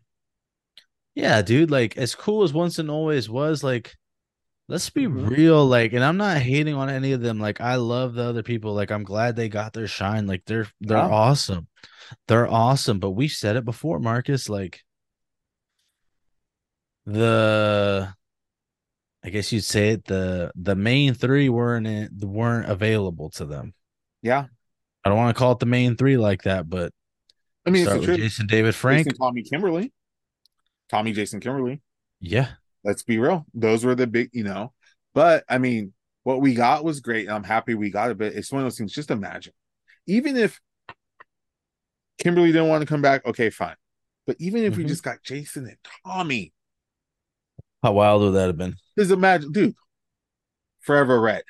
Yeah, 1.15 1.41
dude. 1.41 1.71
Like 1.71 1.97
as 1.97 2.13
cool 2.13 2.43
as 2.43 2.53
once 2.53 2.77
and 2.77 2.91
always 2.91 3.29
was, 3.29 3.63
like 3.63 3.95
let's 4.67 4.89
be 4.89 5.05
Mhm. 5.05 5.29
real. 5.29 5.65
Like, 5.65 5.93
and 5.93 6.03
I'm 6.03 6.17
not 6.17 6.37
hating 6.39 6.73
on 6.75 6.89
any 6.89 7.11
of 7.11 7.21
them. 7.21 7.39
Like, 7.39 7.61
I 7.61 7.75
love 7.75 8.15
the 8.15 8.23
other 8.23 8.41
people. 8.43 8.73
Like, 8.73 8.89
I'm 8.91 9.03
glad 9.03 9.35
they 9.35 9.47
got 9.47 9.73
their 9.73 9.87
shine. 9.87 10.25
Like, 10.27 10.43
they're 10.45 10.67
they're 10.81 10.97
awesome. 10.97 11.67
They're 12.27 12.47
awesome. 12.47 12.99
But 12.99 13.11
we've 13.11 13.31
said 13.31 13.55
it 13.55 13.63
before, 13.65 13.99
Marcus. 13.99 14.49
Like 14.49 14.81
the 17.05 18.13
I 19.23 19.29
guess 19.29 19.51
you'd 19.51 19.63
say 19.63 19.89
it, 19.89 20.05
the 20.05 20.51
the 20.55 20.75
main 20.75 21.13
three 21.13 21.49
weren't 21.49 21.87
in, 21.87 22.09
weren't 22.21 22.69
available 22.69 23.29
to 23.31 23.45
them. 23.45 23.73
Yeah. 24.21 24.45
I 25.03 25.09
don't 25.09 25.17
want 25.17 25.35
to 25.35 25.39
call 25.39 25.51
it 25.53 25.59
the 25.59 25.65
main 25.67 25.95
three 25.95 26.17
like 26.17 26.43
that, 26.43 26.67
but 26.69 26.91
I 27.65 27.69
mean, 27.69 27.85
start 27.85 28.01
the 28.01 28.07
with. 28.07 28.17
Jason 28.17 28.47
David 28.47 28.73
Frank. 28.75 29.05
Jason, 29.07 29.17
Tommy 29.19 29.43
Kimberly. 29.43 29.91
Tommy 30.89 31.11
Jason 31.13 31.39
Kimberly. 31.39 31.81
Yeah. 32.19 32.49
Let's 32.83 33.03
be 33.03 33.17
real. 33.17 33.45
Those 33.53 33.83
were 33.83 33.95
the 33.95 34.07
big, 34.07 34.29
you 34.33 34.43
know. 34.43 34.73
But 35.13 35.43
I 35.49 35.57
mean, 35.57 35.93
what 36.23 36.41
we 36.41 36.53
got 36.53 36.83
was 36.83 36.99
great. 36.99 37.27
and 37.27 37.35
I'm 37.35 37.43
happy 37.43 37.73
we 37.73 37.89
got 37.89 38.11
it, 38.11 38.17
but 38.17 38.33
it's 38.33 38.51
one 38.51 38.61
of 38.61 38.65
those 38.65 38.77
things. 38.77 38.93
Just 38.93 39.11
imagine. 39.11 39.53
Even 40.07 40.37
if 40.37 40.59
Kimberly 42.19 42.51
didn't 42.51 42.69
want 42.69 42.81
to 42.81 42.87
come 42.87 43.01
back, 43.01 43.25
okay, 43.25 43.49
fine. 43.49 43.75
But 44.27 44.37
even 44.39 44.63
if 44.63 44.77
we 44.77 44.83
Mhm. 44.83 44.87
just 44.87 45.03
got 45.03 45.21
Jason 45.23 45.65
and 45.67 45.77
Tommy, 46.05 46.53
How 47.83 47.91
wild 47.93 48.21
would 48.23 48.31
that 48.31 48.47
have 48.47 48.57
been? 48.57 48.77
just 48.97 49.11
imagine, 49.11 49.51
dude, 49.51 49.75
forever 50.81 51.19
red. 51.19 51.43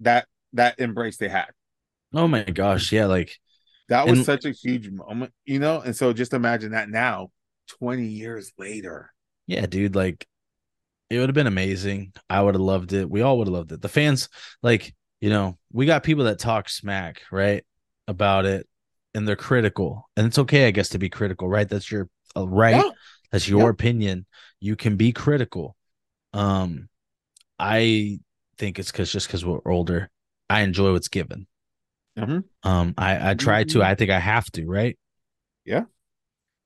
That 0.00 0.28
that 0.52 0.78
embrace 0.78 1.16
they 1.16 1.28
had. 1.28 1.50
Oh 2.12 2.28
my 2.28 2.44
gosh. 2.44 2.92
Yeah, 2.92 3.06
like 3.06 3.38
That 3.88 4.06
was 4.06 4.18
And- 4.20 4.26
such 4.26 4.44
a 4.44 4.50
huge 4.50 4.90
moment, 4.90 5.32
you 5.44 5.58
know? 5.58 5.80
And 5.80 5.94
so 5.94 6.12
just 6.12 6.32
imagine 6.32 6.72
that 6.72 6.88
now, 6.88 7.30
20 7.68 8.06
years 8.06 8.52
later. 8.58 9.12
Yeah, 9.46 9.66
dude, 9.66 9.94
like 9.94 10.26
it 11.10 11.18
would 11.18 11.28
have 11.28 11.34
been 11.34 11.46
amazing. 11.46 12.12
I 12.30 12.40
would 12.40 12.54
have 12.54 12.62
loved 12.62 12.92
it. 12.94 13.08
We 13.08 13.20
all 13.20 13.38
would 13.38 13.46
have 13.46 13.52
loved 13.54 13.72
it. 13.72 13.82
The 13.82 13.88
fans, 13.88 14.28
like, 14.62 14.94
you 15.20 15.28
know, 15.28 15.58
we 15.72 15.84
got 15.86 16.02
people 16.02 16.24
that 16.24 16.38
talk 16.38 16.68
smack, 16.68 17.22
right, 17.30 17.64
about 18.08 18.46
it, 18.46 18.66
and 19.14 19.28
they're 19.28 19.36
critical. 19.36 20.08
And 20.16 20.26
it's 20.26 20.38
okay, 20.38 20.66
I 20.66 20.70
guess, 20.70 20.88
to 20.90 20.98
be 20.98 21.10
critical, 21.10 21.46
right? 21.48 21.68
That's 21.68 21.90
your 21.90 22.08
uh, 22.36 22.48
right. 22.48 22.76
Yeah. 22.76 22.90
That's 23.30 23.48
your 23.48 23.64
Yeah. 23.64 23.68
opinion. 23.70 24.26
You 24.60 24.76
can 24.76 24.96
be 24.96 25.12
critical. 25.12 25.76
Um, 26.32 26.88
I 27.58 28.18
think 28.58 28.78
it's 28.78 28.90
because 28.90 29.12
just 29.12 29.26
because 29.28 29.44
we're 29.44 29.60
older, 29.66 30.10
I 30.50 30.62
enjoy 30.62 30.92
what's 30.92 31.08
given. 31.08 31.46
Mhm. 32.18 32.44
Um, 32.62 32.94
I 32.96 33.30
I 33.30 33.34
try 33.34 33.64
to. 33.64 33.82
I 33.82 33.94
think 33.94 34.10
I 34.10 34.20
have 34.20 34.50
to, 34.52 34.66
right? 34.66 34.98
Yeah. 35.64 35.84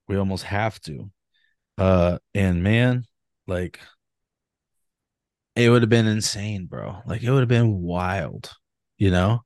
We 0.06 0.16
almost 0.16 0.44
have 0.44 0.80
to. 0.82 1.10
Uh, 1.78 2.18
and 2.34 2.62
man, 2.62 3.04
like 3.46 3.80
it 5.56 5.70
would 5.70 5.82
have 5.82 5.88
been 5.88 6.06
insane, 6.06 6.66
bro. 6.66 7.02
Like 7.06 7.22
it 7.22 7.30
would 7.30 7.40
have 7.40 7.48
been 7.48 7.80
wild, 7.82 8.52
you 8.96 9.10
know? 9.10 9.42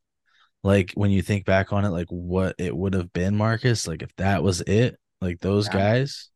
Like 0.62 0.92
when 0.94 1.10
you 1.10 1.22
think 1.22 1.44
back 1.46 1.72
on 1.72 1.84
it, 1.84 1.90
like 1.90 2.08
what 2.08 2.54
it 2.58 2.76
would 2.76 2.94
have 2.94 3.12
been, 3.12 3.36
Marcus, 3.36 3.86
like 3.88 4.02
if 4.02 4.14
that 4.16 4.42
was 4.42 4.60
it, 4.62 4.98
like 5.20 5.40
those 5.40 5.66
Yeah. 5.68 5.72
guys, 5.74 6.30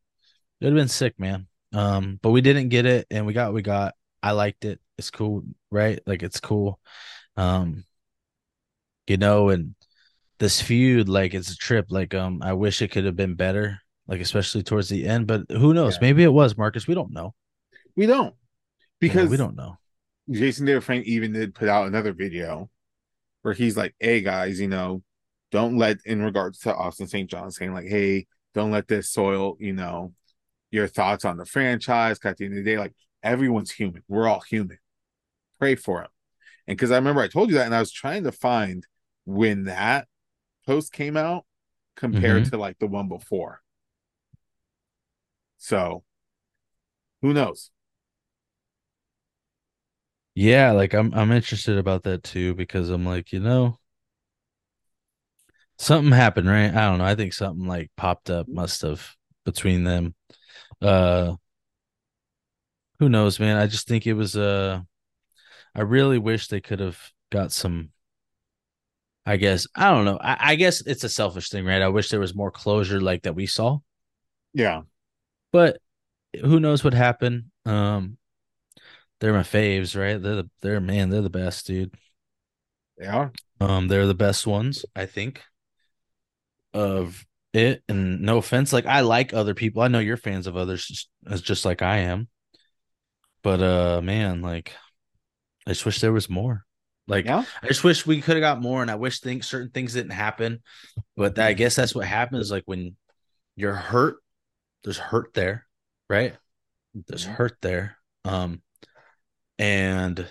it 0.59 0.65
would 0.65 0.73
have 0.73 0.81
been 0.81 0.87
sick, 0.89 1.19
man. 1.19 1.47
Um, 1.73 2.19
but 2.21 2.31
we 2.31 2.41
didn't 2.41 2.69
get 2.69 2.85
it 2.85 3.07
and 3.11 3.25
we 3.25 3.33
got 3.33 3.47
what 3.47 3.55
we 3.55 3.61
got. 3.61 3.95
I 4.23 4.31
liked 4.31 4.65
it. 4.65 4.79
It's 4.97 5.11
cool, 5.11 5.43
right? 5.71 5.99
Like 6.05 6.23
it's 6.23 6.39
cool. 6.39 6.79
Um, 7.37 7.85
you 9.07 9.17
know, 9.17 9.49
and 9.49 9.75
this 10.39 10.61
feud, 10.61 11.09
like 11.09 11.33
it's 11.33 11.51
a 11.51 11.57
trip. 11.57 11.87
Like, 11.89 12.13
um, 12.13 12.41
I 12.41 12.53
wish 12.53 12.81
it 12.81 12.91
could 12.91 13.05
have 13.05 13.15
been 13.15 13.35
better, 13.35 13.79
like 14.07 14.21
especially 14.21 14.63
towards 14.63 14.89
the 14.89 15.07
end, 15.07 15.27
but 15.27 15.43
who 15.49 15.73
knows? 15.73 15.95
Yeah. 15.95 15.99
Maybe 16.01 16.23
it 16.23 16.33
was, 16.33 16.57
Marcus. 16.57 16.87
We 16.87 16.95
don't 16.95 17.11
know. 17.11 17.33
We 17.95 18.05
don't. 18.05 18.35
Because 18.99 19.29
we 19.29 19.37
don't 19.37 19.55
know. 19.55 19.77
Jason 20.29 20.65
David 20.65 20.83
Frank 20.83 21.05
even 21.05 21.31
did 21.31 21.55
put 21.55 21.69
out 21.69 21.87
another 21.87 22.13
video 22.13 22.69
where 23.41 23.53
he's 23.53 23.77
like, 23.77 23.95
hey 23.99 24.21
guys, 24.21 24.59
you 24.59 24.67
know, 24.67 25.01
don't 25.51 25.77
let 25.77 25.97
in 26.05 26.21
regards 26.21 26.59
to 26.59 26.75
Austin 26.75 27.07
St. 27.07 27.29
John 27.29 27.49
saying, 27.51 27.73
like, 27.73 27.87
hey, 27.87 28.27
don't 28.53 28.71
let 28.71 28.87
this 28.87 29.09
soil, 29.09 29.55
you 29.59 29.73
know, 29.73 30.13
your 30.71 30.87
thoughts 30.87 31.25
on 31.25 31.37
the 31.37 31.45
franchise. 31.45 32.19
at 32.23 32.37
the 32.37 32.45
end 32.45 32.57
of 32.57 32.63
the 32.63 32.69
day, 32.71 32.77
like 32.77 32.93
everyone's 33.23 33.71
human. 33.71 34.03
We're 34.07 34.27
all 34.27 34.41
human. 34.41 34.79
Pray 35.59 35.75
for 35.75 36.01
him. 36.01 36.09
And 36.67 36.77
because 36.77 36.91
I 36.91 36.97
remember 36.97 37.21
I 37.21 37.27
told 37.27 37.49
you 37.49 37.55
that, 37.55 37.65
and 37.65 37.75
I 37.75 37.79
was 37.79 37.91
trying 37.91 38.23
to 38.23 38.31
find 38.31 38.85
when 39.27 39.65
that 39.65 40.07
post 40.65 40.93
came 40.93 41.17
out 41.17 41.45
compared 41.95 42.45
to 42.45 42.57
like 42.57 42.79
the 42.79 42.87
one 42.87 43.09
before. 43.09 43.61
So 45.57 46.03
who 47.21 47.33
knows? 47.33 47.71
Yeah, 50.35 50.71
like 50.71 50.93
I'm 50.93 51.13
I'm 51.13 51.31
interested 51.31 51.77
about 51.77 52.03
that 52.03 52.23
too 52.23 52.53
because 52.55 52.89
I'm 52.89 53.05
like, 53.05 53.31
you 53.33 53.39
know, 53.39 53.79
something 55.77 56.11
happened, 56.11 56.47
right? 56.47 56.73
I 56.73 56.89
don't 56.89 56.99
know. 56.99 57.05
I 57.05 57.15
think 57.15 57.33
something 57.33 57.67
like 57.67 57.91
popped 57.97 58.29
up 58.29 58.47
must 58.47 58.81
have 58.81 59.15
between 59.45 59.83
them. 59.83 60.15
Uh 60.81 61.35
who 62.99 63.09
knows, 63.09 63.39
man? 63.39 63.57
I 63.57 63.67
just 63.67 63.87
think 63.87 64.07
it 64.07 64.13
was 64.13 64.35
uh 64.35 64.81
I 65.75 65.81
really 65.81 66.17
wish 66.19 66.47
they 66.47 66.61
could 66.61 66.79
have 66.79 66.99
got 67.31 67.51
some 67.51 67.91
I 69.27 69.37
guess 69.37 69.67
I 69.75 69.91
don't 69.91 70.05
know. 70.05 70.17
I, 70.21 70.53
I 70.53 70.55
guess 70.55 70.81
it's 70.81 71.03
a 71.03 71.09
selfish 71.09 71.49
thing, 71.49 71.65
right? 71.65 71.81
I 71.83 71.89
wish 71.89 72.09
there 72.09 72.19
was 72.21 72.33
more 72.35 72.51
closure 72.51 73.01
like 73.01 73.23
that 73.23 73.35
we 73.35 73.45
saw, 73.45 73.79
Yeah. 74.53 74.83
but 75.51 75.79
who 76.41 76.59
knows 76.59 76.83
what 76.83 76.93
happened. 76.93 77.45
Um 77.65 78.17
they're 79.19 79.33
my 79.33 79.43
faves, 79.43 79.99
right? 79.99 80.21
They're 80.21 80.35
the 80.37 80.49
they're 80.61 80.79
man, 80.81 81.09
they're 81.09 81.21
the 81.21 81.29
best, 81.29 81.67
dude. 81.67 81.93
They 82.97 83.05
are. 83.07 83.31
Um, 83.59 83.87
they're 83.87 84.07
the 84.07 84.13
best 84.15 84.47
ones, 84.47 84.85
I 84.95 85.05
think, 85.07 85.43
of 86.73 87.25
it. 87.53 87.83
And 87.89 88.21
no 88.21 88.37
offense, 88.37 88.73
like 88.73 88.85
I 88.85 89.01
like 89.01 89.33
other 89.33 89.53
people. 89.53 89.81
I 89.81 89.87
know 89.87 89.99
you're 89.99 90.17
fans 90.17 90.47
of 90.47 90.57
others 90.57 90.85
just, 90.85 91.09
as 91.29 91.41
just 91.41 91.65
like 91.65 91.81
I 91.81 91.99
am. 91.99 92.27
But 93.43 93.61
uh, 93.61 94.01
man, 94.01 94.41
like 94.41 94.73
I 95.65 95.71
just 95.71 95.85
wish 95.85 96.01
there 96.01 96.13
was 96.13 96.29
more. 96.29 96.66
Like 97.07 97.25
Yeah. 97.25 97.45
I 97.63 97.67
just 97.67 97.83
wish 97.83 98.05
we 98.05 98.21
could 98.21 98.35
have 98.35 98.41
got 98.41 98.61
more, 98.61 98.81
and 98.81 98.91
I 98.91 98.95
wish 98.95 99.19
things 99.19 99.47
certain 99.47 99.69
things 99.71 99.93
didn't 99.93 100.11
happen. 100.11 100.61
But 101.15 101.39
I 101.39 101.53
guess 101.53 101.75
that's 101.75 101.95
what 101.95 102.05
happens. 102.05 102.51
Like 102.51 102.63
when 102.65 102.95
you're 103.55 103.73
hurt, 103.75 104.17
there's 104.83 104.99
hurt 104.99 105.33
there, 105.33 105.67
right? 106.09 106.35
There's 107.07 107.25
Mhm. 107.25 107.35
hurt 107.35 107.57
there. 107.61 107.97
Um, 108.25 108.61
and 109.59 110.27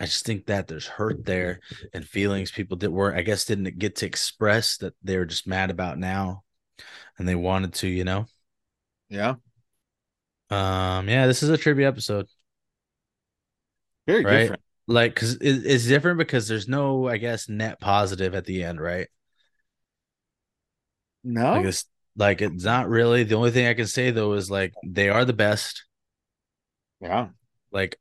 I 0.00 0.04
just 0.06 0.24
think 0.24 0.46
that 0.46 0.68
there's 0.68 0.86
hurt 0.86 1.24
there 1.24 1.60
and 1.92 2.06
feelings 2.06 2.52
people 2.52 2.76
that 2.78 2.90
were, 2.92 3.14
I 3.14 3.22
guess, 3.22 3.44
didn't 3.44 3.78
get 3.78 3.96
to 3.96 4.06
express 4.06 4.76
that 4.78 4.94
they 5.02 5.18
were 5.18 5.24
just 5.26 5.46
mad 5.48 5.70
about 5.70 5.98
now, 5.98 6.44
and 7.18 7.28
they 7.28 7.34
wanted 7.34 7.74
to, 7.74 7.88
you 7.88 8.04
know. 8.04 8.26
Yeah. 9.08 9.36
Um, 10.50 11.08
yeah, 11.08 11.26
this 11.26 11.42
is 11.42 11.50
a 11.50 11.58
trivia 11.58 11.88
episode, 11.88 12.26
Very 14.06 14.24
right? 14.24 14.24
different. 14.24 14.62
Like, 14.88 15.14
cause 15.16 15.34
it, 15.36 15.66
it's 15.66 15.86
different 15.86 16.18
because 16.18 16.48
there's 16.48 16.68
no, 16.68 17.08
I 17.08 17.18
guess, 17.18 17.48
net 17.48 17.80
positive 17.80 18.34
at 18.34 18.46
the 18.46 18.64
end, 18.64 18.80
right? 18.80 19.08
No. 21.22 21.52
Like 21.52 21.64
it's 21.64 21.84
like 22.16 22.42
it's 22.42 22.64
not 22.64 22.88
really. 22.88 23.24
The 23.24 23.34
only 23.36 23.50
thing 23.50 23.66
I 23.66 23.74
can 23.74 23.86
say 23.86 24.10
though 24.10 24.32
is 24.34 24.50
like 24.50 24.74
they 24.82 25.08
are 25.08 25.24
the 25.24 25.32
best. 25.32 25.84
yeah. 27.00 27.28
like 27.70 27.98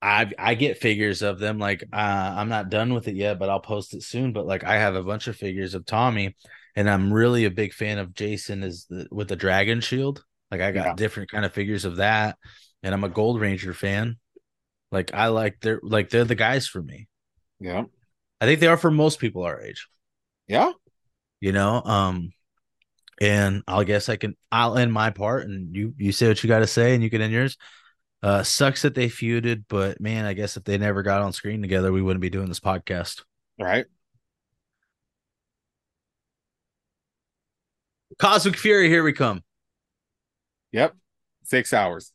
I 0.00 0.30
I 0.38 0.54
get 0.54 0.78
figures 0.78 1.22
of 1.22 1.38
them. 1.38 1.58
Like 1.58 1.82
uh, 1.92 1.96
I'm 1.96 2.48
not 2.48 2.70
done 2.70 2.94
with 2.94 3.08
it 3.08 3.16
yet, 3.16 3.38
but 3.38 3.48
I'll 3.50 3.60
post 3.60 3.94
it 3.94 4.02
soon. 4.02 4.32
But 4.32 4.46
like 4.46 4.64
I 4.64 4.76
have 4.76 4.94
a 4.94 5.02
bunch 5.02 5.26
of 5.28 5.36
figures 5.36 5.74
of 5.74 5.86
Tommy, 5.86 6.36
and 6.76 6.88
I'm 6.88 7.12
really 7.12 7.44
a 7.44 7.50
big 7.50 7.72
fan 7.72 7.98
of 7.98 8.14
Jason 8.14 8.62
is 8.62 8.86
the, 8.88 9.08
with 9.10 9.28
the 9.28 9.36
dragon 9.36 9.80
shield. 9.80 10.24
Like 10.50 10.60
I 10.60 10.70
got 10.72 10.84
Yeah. 10.84 10.94
different 10.94 11.30
kind 11.30 11.44
of 11.44 11.52
figures 11.52 11.84
of 11.84 11.96
that, 11.96 12.38
and 12.82 12.94
I'm 12.94 13.04
a 13.04 13.08
Gold 13.08 13.40
Ranger 13.40 13.74
fan. 13.74 14.18
Like 14.90 15.12
I 15.14 15.28
like 15.28 15.60
they're 15.60 15.80
like 15.82 16.10
they're 16.10 16.24
the 16.24 16.34
guys 16.34 16.66
for 16.66 16.82
me. 16.82 17.08
Yeah. 17.60 17.84
I 18.40 18.46
think 18.46 18.60
they 18.60 18.66
are 18.68 18.76
for 18.76 18.90
most 18.90 19.18
people 19.18 19.42
our 19.42 19.60
age. 19.60 19.88
Yeah. 20.46 20.72
You 21.40 21.52
know, 21.52 21.82
um, 21.82 22.32
and 23.20 23.62
I'll 23.66 23.84
guess 23.84 24.08
I 24.08 24.16
can 24.16 24.36
I'll 24.50 24.78
end 24.78 24.92
my 24.92 25.10
part, 25.10 25.46
and 25.46 25.74
you 25.74 25.94
you 25.98 26.12
say 26.12 26.28
what 26.28 26.42
you 26.42 26.48
got 26.48 26.60
to 26.60 26.66
say, 26.66 26.94
and 26.94 27.02
you 27.02 27.10
can 27.10 27.20
end 27.20 27.32
yours. 27.32 27.56
Uh, 28.22 28.42
sucks 28.42 28.82
that 28.82 28.94
they 28.94 29.08
feuded, 29.08 29.64
but 29.68 30.00
man, 30.00 30.24
I 30.24 30.32
guess 30.32 30.56
if 30.56 30.64
they 30.64 30.78
never 30.78 31.02
got 31.02 31.22
on 31.22 31.32
screen 31.32 31.62
together, 31.62 31.92
we 31.92 32.02
wouldn't 32.02 32.20
be 32.20 32.30
doing 32.30 32.48
this 32.48 32.60
podcast. 32.60 33.22
Right. 33.60 33.86
Cosmic 38.18 38.56
Fury, 38.56 38.88
here 38.88 39.04
we 39.04 39.12
come. 39.12 39.42
Yep. 40.72 40.96
Six 41.44 41.72
hours. 41.72 42.12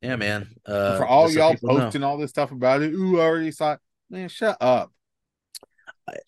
Yeah, 0.00 0.16
man. 0.16 0.48
Uh, 0.64 0.98
For 0.98 1.06
all 1.06 1.30
y'all 1.30 1.56
know. 1.62 1.78
posting 1.78 2.02
all 2.02 2.18
this 2.18 2.30
stuff 2.30 2.52
about 2.52 2.82
it, 2.82 2.92
ooh, 2.92 3.18
I 3.18 3.24
already 3.24 3.50
saw 3.50 3.72
it. 3.72 3.80
Man, 4.10 4.28
shut 4.28 4.56
up. 4.60 4.92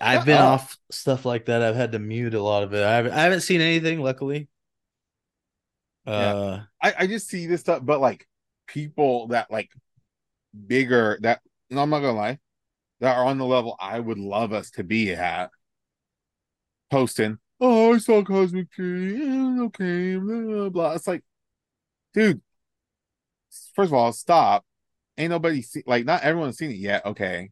I, 0.01 0.15
have 0.15 0.27
been 0.27 0.37
up. 0.37 0.45
off 0.45 0.79
stuff 0.91 1.25
like 1.25 1.47
that. 1.47 1.63
I've 1.63 1.77
had 1.77 1.93
to 1.93 1.99
mute 1.99 2.35
a 2.35 2.43
lot 2.43 2.63
of 2.63 2.75
it. 2.75 2.83
I 2.83 2.97
haven't, 2.97 3.13
I 3.13 3.23
haven't 3.23 3.41
seen 3.41 3.61
anything, 3.61 4.03
luckily. 4.03 4.49
Uh, 6.07 6.61
I, 6.83 6.95
I 7.01 7.07
just 7.07 7.29
see 7.29 7.47
this 7.47 7.61
stuff, 7.61 7.81
but 7.85 8.01
like 8.01 8.27
people 8.67 9.29
that 9.29 9.51
like 9.51 9.71
bigger 10.67 11.19
that 11.23 11.41
no, 11.71 11.83
I'm 11.83 11.91
not 11.91 12.01
gonna 12.01 12.19
lie, 12.19 12.39
that 13.01 13.17
are 13.17 13.25
on 13.25 13.39
the 13.39 13.47
level 13.47 13.77
I 13.79 14.01
would 14.01 14.19
love 14.19 14.53
us 14.53 14.71
to 14.73 14.85
be 14.85 15.13
at 15.13 15.51
posting, 16.91 17.39
oh, 17.61 17.95
I 17.95 17.99
saw 17.99 18.25
Cosmic 18.25 18.71
Tree, 18.73 19.19
yeah, 19.19 19.63
okay, 19.63 20.17
blah, 20.17 20.41
blah, 20.41 20.69
blah. 20.69 20.93
It's 20.95 21.07
like, 21.07 21.23
dude, 22.13 22.43
first 23.75 23.89
of 23.91 23.95
all, 23.95 24.13
stop. 24.13 24.65
Ain't 25.19 25.31
nobody 25.31 25.63
see 25.63 25.83
like 25.87 26.05
not 26.05 26.23
everyone's 26.23 26.57
seen 26.59 26.71
it 26.71 26.77
yet. 26.77 27.05
Okay. 27.07 27.51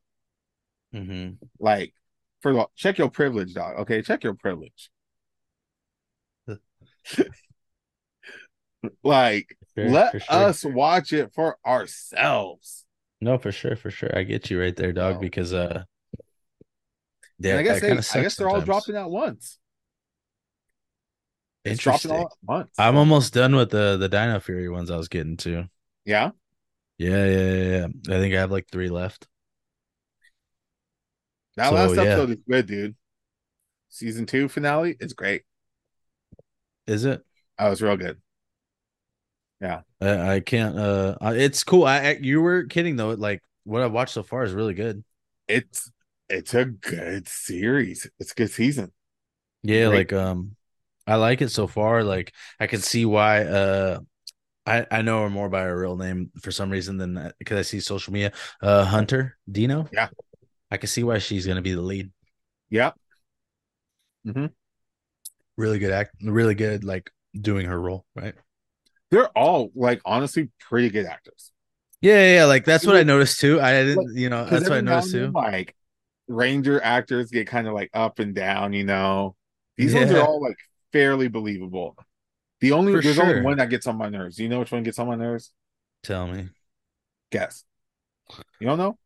mhm. 0.94 1.38
Like, 1.58 1.94
first 2.42 2.52
of 2.54 2.58
all, 2.60 2.72
check 2.76 2.98
your 2.98 3.10
privilege, 3.10 3.54
dog. 3.54 3.78
Okay, 3.80 4.02
check 4.02 4.24
your 4.24 4.34
privilege. 4.34 4.90
like, 9.02 9.56
Sure, 9.76 9.88
let 9.90 10.12
sure. 10.22 10.22
us 10.28 10.64
watch 10.64 11.12
it 11.12 11.32
for 11.34 11.56
ourselves. 11.64 12.84
No, 13.20 13.38
for 13.38 13.52
sure, 13.52 13.76
for 13.76 13.90
sure. 13.90 14.10
I 14.16 14.22
get 14.24 14.50
you 14.50 14.60
right 14.60 14.74
there, 14.74 14.92
dog. 14.92 15.20
Because 15.20 15.52
uh, 15.52 15.84
yeah, 17.38 17.58
I 17.58 17.62
guess 17.62 17.80
they, 17.80 17.92
I 17.92 18.22
guess 18.22 18.36
they're 18.36 18.48
all 18.48 18.60
dropping 18.60 18.96
at 18.96 19.10
once. 19.10 19.58
It's 21.64 21.80
dropping 21.80 22.10
all 22.10 22.16
Interesting. 22.18 22.38
at 22.48 22.56
once. 22.58 22.70
I'm 22.78 22.96
almost 22.96 23.34
done 23.34 23.54
with 23.54 23.70
the 23.70 23.96
the 23.96 24.08
Dino 24.08 24.40
Fury 24.40 24.68
ones 24.68 24.90
I 24.90 24.96
was 24.96 25.08
getting 25.08 25.36
to. 25.38 25.68
Yeah. 26.08 26.32
Yeah, 26.98 27.24
yeah, 27.26 27.52
yeah, 27.52 27.78
yeah. 27.78 28.16
I 28.16 28.18
think 28.20 28.34
I 28.34 28.40
have 28.40 28.50
like 28.50 28.68
three 28.70 28.88
left. 28.88 29.28
That 31.56 31.68
So, 31.68 31.74
last 31.74 31.92
yeah. 31.92 31.98
episode 31.98 32.30
is 32.30 32.36
good, 32.48 32.66
dude. 32.66 32.96
Season 33.90 34.26
two 34.26 34.48
finale 34.48 34.96
is 35.00 35.14
great. 35.14 35.44
Is 36.86 37.04
it? 37.04 37.24
That 37.58 37.68
was 37.68 37.82
real 37.82 37.96
good. 37.96 38.20
I, 40.00 40.34
I 40.36 40.40
can't. 40.40 40.76
Uh, 40.78 41.16
it's 41.22 41.64
cool. 41.64 41.84
I, 41.84 41.98
I 42.00 42.18
you 42.20 42.40
were 42.40 42.64
kidding 42.64 42.96
though. 42.96 43.10
Like 43.10 43.42
what 43.64 43.82
I've 43.82 43.92
watched 43.92 44.14
so 44.14 44.22
far 44.22 44.44
is 44.44 44.52
really 44.52 44.74
good. 44.74 45.04
It's 45.46 45.90
it's 46.28 46.54
a 46.54 46.64
good 46.66 47.28
series. 47.28 48.10
It's 48.18 48.32
a 48.32 48.34
good 48.34 48.50
season. 48.50 48.92
Yeah, 49.62 49.88
Great. 49.88 49.88
like 49.88 50.12
um, 50.12 50.56
I 51.06 51.16
like 51.16 51.42
it 51.42 51.50
so 51.50 51.66
far. 51.66 52.04
Like 52.04 52.32
I 52.60 52.66
can 52.66 52.80
see 52.80 53.04
why. 53.06 53.44
Uh, 53.44 54.00
I 54.68 54.86
I 54.98 55.02
know 55.02 55.22
her 55.22 55.30
more 55.30 55.48
by 55.48 55.62
her 55.62 55.78
real 55.78 55.96
name 55.96 56.30
for 56.42 56.50
some 56.52 56.70
reason 56.70 56.98
than 56.98 57.32
because 57.38 57.58
I 57.58 57.62
see 57.62 57.80
social 57.80 58.12
media. 58.12 58.32
Uh, 58.62 58.84
Hunter 58.84 59.36
Deno. 59.50 59.88
Yeah. 59.92 60.08
I 60.70 60.76
can 60.76 60.88
see 60.88 61.02
why 61.02 61.18
she's 61.18 61.46
gonna 61.46 61.62
be 61.62 61.72
the 61.72 61.80
lead. 61.80 62.10
Yep. 62.70 62.94
Really 65.56 65.78
good 65.78 65.92
act. 65.92 66.14
Really 66.22 66.54
good. 66.54 66.84
Like 66.84 67.10
doing 67.38 67.66
her 67.66 67.80
role. 67.80 68.04
Right. 68.14 68.34
They're 69.10 69.28
all 69.28 69.70
like 69.74 70.00
honestly 70.04 70.50
pretty 70.60 70.90
good 70.90 71.06
actors. 71.06 71.52
Yeah, 72.00 72.14
yeah. 72.14 72.34
yeah, 72.36 72.44
Like 72.44 72.64
that's 72.64 72.86
what 72.86 72.96
I 72.96 73.02
noticed 73.02 73.40
too. 73.40 73.60
I 73.60 73.72
didn't. 73.82 74.16
You 74.16 74.28
know, 74.28 74.44
that's 74.44 74.68
what 74.68 74.78
I 74.78 74.80
noticed 74.80 75.12
too. 75.12 75.30
Like 75.34 75.74
Ranger 76.28 76.80
actors 76.82 77.30
get 77.30 77.46
kind 77.46 77.66
of 77.66 77.74
like 77.74 77.90
up 77.94 78.18
and 78.18 78.34
down, 78.34 78.72
you 78.72 78.84
know. 78.84 79.34
These 79.76 79.94
ones 79.94 80.10
are 80.10 80.20
all 80.20 80.42
like 80.42 80.58
fairly 80.92 81.28
believable. 81.28 81.96
The 82.60 82.72
only 82.72 82.92
For 82.92 83.00
there's 83.02 83.16
sure. 83.16 83.24
only 83.26 83.40
one 83.42 83.58
that 83.58 83.70
gets 83.70 83.86
on 83.86 83.96
my 83.96 84.08
nerves. 84.08 84.36
Do 84.36 84.42
you 84.42 84.48
know 84.48 84.58
which 84.60 84.72
one 84.72 84.82
gets 84.82 84.98
on 84.98 85.06
my 85.06 85.14
nerves? 85.14 85.52
Tell 86.02 86.26
me. 86.26 86.48
Guess. 87.30 87.64
You 88.60 88.66
don't 88.66 88.78
know? 88.78 88.98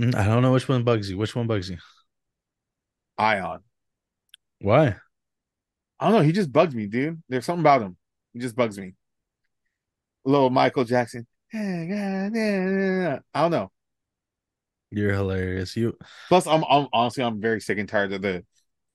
Mm, 0.00 0.14
I 0.14 0.24
don't 0.26 0.42
know 0.42 0.52
which 0.52 0.68
one 0.68 0.84
bugs 0.84 1.10
you. 1.10 1.18
Which 1.18 1.34
one 1.34 1.46
bugs 1.46 1.70
you? 1.70 1.78
Aiyon. 3.18 3.62
Why? 4.60 4.96
I 6.00 6.06
don't 6.06 6.14
know. 6.14 6.22
He 6.22 6.32
just 6.32 6.52
bugs 6.52 6.74
me, 6.74 6.86
dude. 6.86 7.22
There's 7.28 7.44
something 7.46 7.62
about 7.62 7.82
him. 7.82 7.96
He 8.32 8.40
just 8.40 8.56
bugs 8.56 8.78
me. 8.78 8.94
Little 10.24 10.50
Michael 10.50 10.84
Jackson. 10.84 11.26
I 11.54 13.20
don't 13.34 13.50
know. 13.50 13.70
You're 14.90 15.12
hilarious. 15.14 15.76
You 15.76 15.96
Plus, 16.28 16.46
I'm, 16.46 16.64
I'm 16.68 16.88
honestly 16.92 17.24
I'm 17.24 17.40
very 17.40 17.60
sick 17.60 17.78
and 17.78 17.88
tired 17.88 18.12
of 18.12 18.22
the 18.22 18.44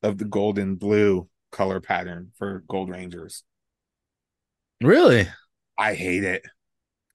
of 0.04 0.18
the 0.18 0.26
gold 0.26 0.60
and 0.60 0.78
blue 0.78 1.28
color 1.52 1.80
pattern 1.82 2.32
for 2.38 2.64
Gold 2.68 2.90
Rangers. 2.90 3.44
Really? 4.82 5.28
I 5.78 5.94
hate 5.94 6.24
it. 6.24 6.44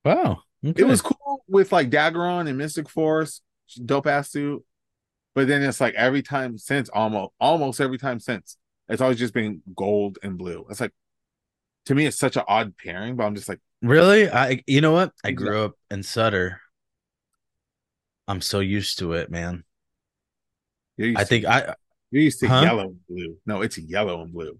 Wow. 0.05 0.43
Okay. 0.65 0.83
It 0.83 0.87
was 0.87 1.03
cool 1.03 1.45
with 1.49 1.73
like 1.73 1.91
Daggeron 1.91 2.49
and 2.49 2.57
Mystic 2.59 2.89
Force, 2.89 3.41
dope 3.85 4.07
ass 4.07 4.31
suit. 4.31 4.65
But 5.35 5.49
then 5.49 5.63
it's 5.63 5.81
like 5.81 5.95
every 5.95 6.23
time 6.23 6.59
since 6.59 6.89
almost 6.91 7.33
almost 7.41 7.81
every 7.81 7.99
time 7.99 8.21
since 8.21 8.57
it's 8.89 9.01
always 9.01 9.19
just 9.19 9.35
been 9.35 9.63
gold 9.75 10.19
and 10.23 10.37
blue. 10.39 10.67
It's 10.71 10.81
like 10.81 10.93
to 11.87 11.95
me 11.95 12.07
it's 12.07 12.19
such 12.19 12.37
an 12.37 12.45
odd 12.47 12.77
pairing, 12.77 13.17
but 13.17 13.25
I'm 13.25 13.35
just 13.35 13.49
like 13.49 13.61
really. 13.81 14.31
I. 14.31 14.63
You 14.67 14.81
know 14.81 14.93
what? 14.93 15.13
I 15.25 15.33
grew 15.33 15.65
up 15.65 15.73
in 15.91 16.03
Sutter. 16.03 16.61
I'm 18.29 18.41
so 18.41 18.61
used 18.61 18.99
to 19.01 19.15
it, 19.15 19.31
man. 19.31 19.65
I 21.01 21.15
to- 21.15 21.25
think 21.25 21.45
I 21.47 21.75
you're 22.11 22.23
used 22.23 22.41
to 22.41 22.47
Huh? 22.49 22.61
yellow 22.63 22.83
and 22.83 23.07
blue. 23.09 23.37
No, 23.47 23.63
it's 23.63 23.79
yellow 23.79 24.23
and 24.23 24.33
blue. 24.33 24.59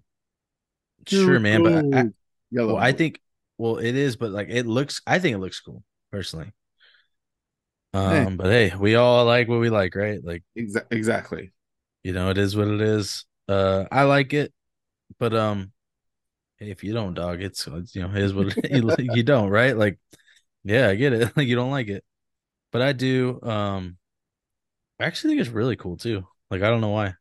sure, 1.07 1.39
man, 1.39 1.63
but 1.63 1.97
I, 1.97 2.05
yellow. 2.53 2.75
well, 2.75 2.83
I 2.83 2.91
think 2.91 3.19
well, 3.57 3.77
it 3.77 3.95
is, 3.95 4.15
but 4.15 4.31
like 4.31 4.49
it 4.49 4.65
looks. 4.65 5.01
I 5.05 5.19
think 5.19 5.35
it 5.35 5.39
looks 5.39 5.59
cool 5.59 5.83
personally. 6.11 6.51
Hey. 7.93 8.25
Um, 8.25 8.37
but 8.37 8.47
hey, 8.47 8.73
we 8.77 8.95
all 8.95 9.25
like 9.25 9.47
what 9.47 9.59
we 9.59 9.69
like, 9.69 9.95
right? 9.95 10.19
Like 10.23 10.43
Exa- 10.57 10.85
exactly. 10.91 11.53
you 12.03 12.13
know, 12.13 12.29
it 12.29 12.37
is 12.37 12.55
what 12.55 12.67
it 12.67 12.81
is. 12.81 13.25
Uh, 13.47 13.85
I 13.91 14.03
like 14.03 14.33
it, 14.33 14.51
but 15.19 15.33
um, 15.33 15.71
hey, 16.57 16.71
if 16.71 16.83
you 16.83 16.93
don't, 16.93 17.13
dog, 17.13 17.41
it's, 17.41 17.67
it's 17.67 17.95
you 17.95 18.01
know, 18.01 18.09
it 18.09 18.23
is 18.23 18.33
what 18.33 18.57
it, 18.57 18.71
you, 18.99 19.13
you 19.15 19.23
don't, 19.23 19.49
right? 19.49 19.77
Like, 19.77 19.99
yeah, 20.63 20.89
I 20.89 20.95
get 20.95 21.13
it. 21.13 21.37
Like 21.37 21.47
you 21.47 21.55
don't 21.55 21.71
like 21.71 21.87
it, 21.87 22.03
but 22.71 22.81
I 22.81 22.93
do. 22.93 23.39
Um, 23.43 23.97
I 24.99 25.05
actually 25.05 25.31
think 25.31 25.41
it's 25.41 25.55
really 25.55 25.75
cool 25.75 25.97
too. 25.97 26.25
Like 26.49 26.61
I 26.63 26.69
don't 26.69 26.81
know 26.81 26.89
why. 26.89 27.13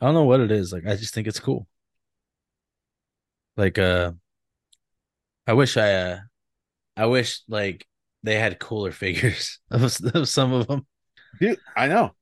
I 0.00 0.06
don't 0.06 0.14
know 0.14 0.24
what 0.24 0.40
it 0.40 0.50
is. 0.52 0.72
Like 0.72 0.86
I 0.86 0.96
just 0.96 1.14
think 1.14 1.26
it's 1.26 1.40
cool. 1.40 1.66
Like 3.56 3.78
uh, 3.78 4.12
I 5.46 5.52
wish 5.52 5.76
I 5.76 5.92
uh, 5.92 6.18
I 6.96 7.06
wish 7.06 7.40
like 7.48 7.86
they 8.22 8.38
had 8.38 8.58
cooler 8.58 8.92
figures 9.04 9.58
of, 9.70 9.82
of 10.14 10.28
some 10.28 10.52
of 10.52 10.66
them. 10.66 10.86
Dude, 11.40 11.58
I 11.76 11.88
know. 11.88 12.12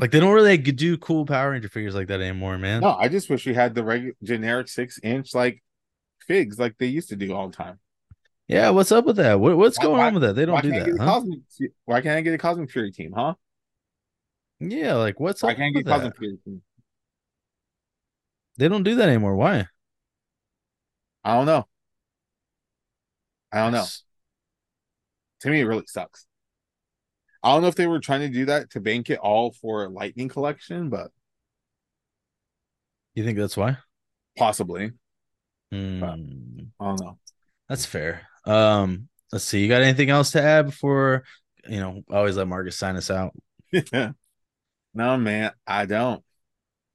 Like 0.00 0.12
they 0.12 0.20
don't 0.20 0.32
really 0.34 0.56
do 0.58 0.96
cool 0.98 1.26
Power 1.26 1.50
Ranger 1.50 1.68
figures 1.68 1.94
like 1.94 2.06
that 2.08 2.20
anymore, 2.20 2.56
man. 2.58 2.82
No, 2.82 2.94
I 2.94 3.08
just 3.08 3.28
wish 3.28 3.46
we 3.46 3.54
had 3.54 3.74
the 3.74 3.82
regular 3.82 4.14
generic 4.22 4.68
six 4.68 4.98
inch 5.02 5.34
like 5.34 5.62
figs 6.26 6.58
like 6.58 6.76
they 6.78 6.86
used 6.86 7.08
to 7.08 7.16
do 7.16 7.34
all 7.34 7.48
the 7.48 7.56
time. 7.56 7.80
Yeah, 8.46 8.70
what's 8.70 8.92
up 8.92 9.04
with 9.04 9.16
that? 9.16 9.40
What, 9.40 9.56
what's 9.58 9.76
Why- 9.78 9.84
going 9.84 9.98
why- 9.98 10.06
on 10.06 10.14
with 10.14 10.22
that? 10.22 10.36
They 10.36 10.46
don't 10.46 10.62
do 10.62 10.70
that, 10.70 10.96
huh? 10.98 11.04
Cosmic 11.04 11.40
why 11.84 12.00
can't 12.00 12.16
I 12.16 12.20
get 12.20 12.32
a 12.34 12.38
Cosmic 12.38 12.70
Fury 12.70 12.92
team, 12.92 13.12
huh? 13.14 13.34
Yeah, 14.60 14.94
like 14.94 15.18
what's 15.18 15.42
Why 15.42 15.50
up 15.52 15.56
can't 15.56 15.74
with 15.74 15.84
get 15.84 15.90
that? 15.90 15.96
Cosmic 15.96 16.16
Fury 16.18 16.38
team? 16.44 16.62
They 18.56 18.68
don't 18.68 18.82
do 18.84 18.94
that 18.96 19.08
anymore. 19.08 19.34
Why? 19.36 19.66
I 21.24 21.34
don't 21.34 21.46
know. 21.46 21.66
I 23.52 23.58
don't 23.62 23.72
know. 23.72 23.86
To 25.40 25.50
me, 25.50 25.60
it 25.60 25.64
really 25.64 25.84
sucks. 25.86 26.26
I 27.42 27.52
don't 27.52 27.62
know 27.62 27.68
if 27.68 27.76
they 27.76 27.86
were 27.86 28.00
trying 28.00 28.20
to 28.20 28.28
do 28.28 28.46
that 28.46 28.70
to 28.70 28.80
bank 28.80 29.10
it 29.10 29.18
all 29.18 29.52
for 29.52 29.84
a 29.84 29.88
Lightning 29.88 30.28
collection, 30.28 30.90
but 30.90 31.10
You 33.14 33.24
think 33.24 33.38
that's 33.38 33.56
why? 33.56 33.78
possibly. 34.36 34.92
Hmm, 35.72 36.02
I 36.04 36.84
don't 36.84 37.00
know. 37.00 37.18
that's 37.68 37.84
fair. 37.86 38.22
Um, 38.44 39.08
let's 39.32 39.44
see. 39.44 39.60
You 39.60 39.68
got 39.68 39.82
anything 39.82 40.10
else 40.10 40.30
to 40.32 40.42
add 40.42 40.66
before 40.66 41.24
you 41.68 41.80
know? 41.80 42.02
Always 42.10 42.36
let 42.36 42.48
Marcus 42.48 42.76
sign 42.76 42.96
us 42.96 43.10
out. 43.10 43.34
no, 43.92 44.14
man, 44.94 45.52
I 45.66 45.86
don't. 45.86 46.24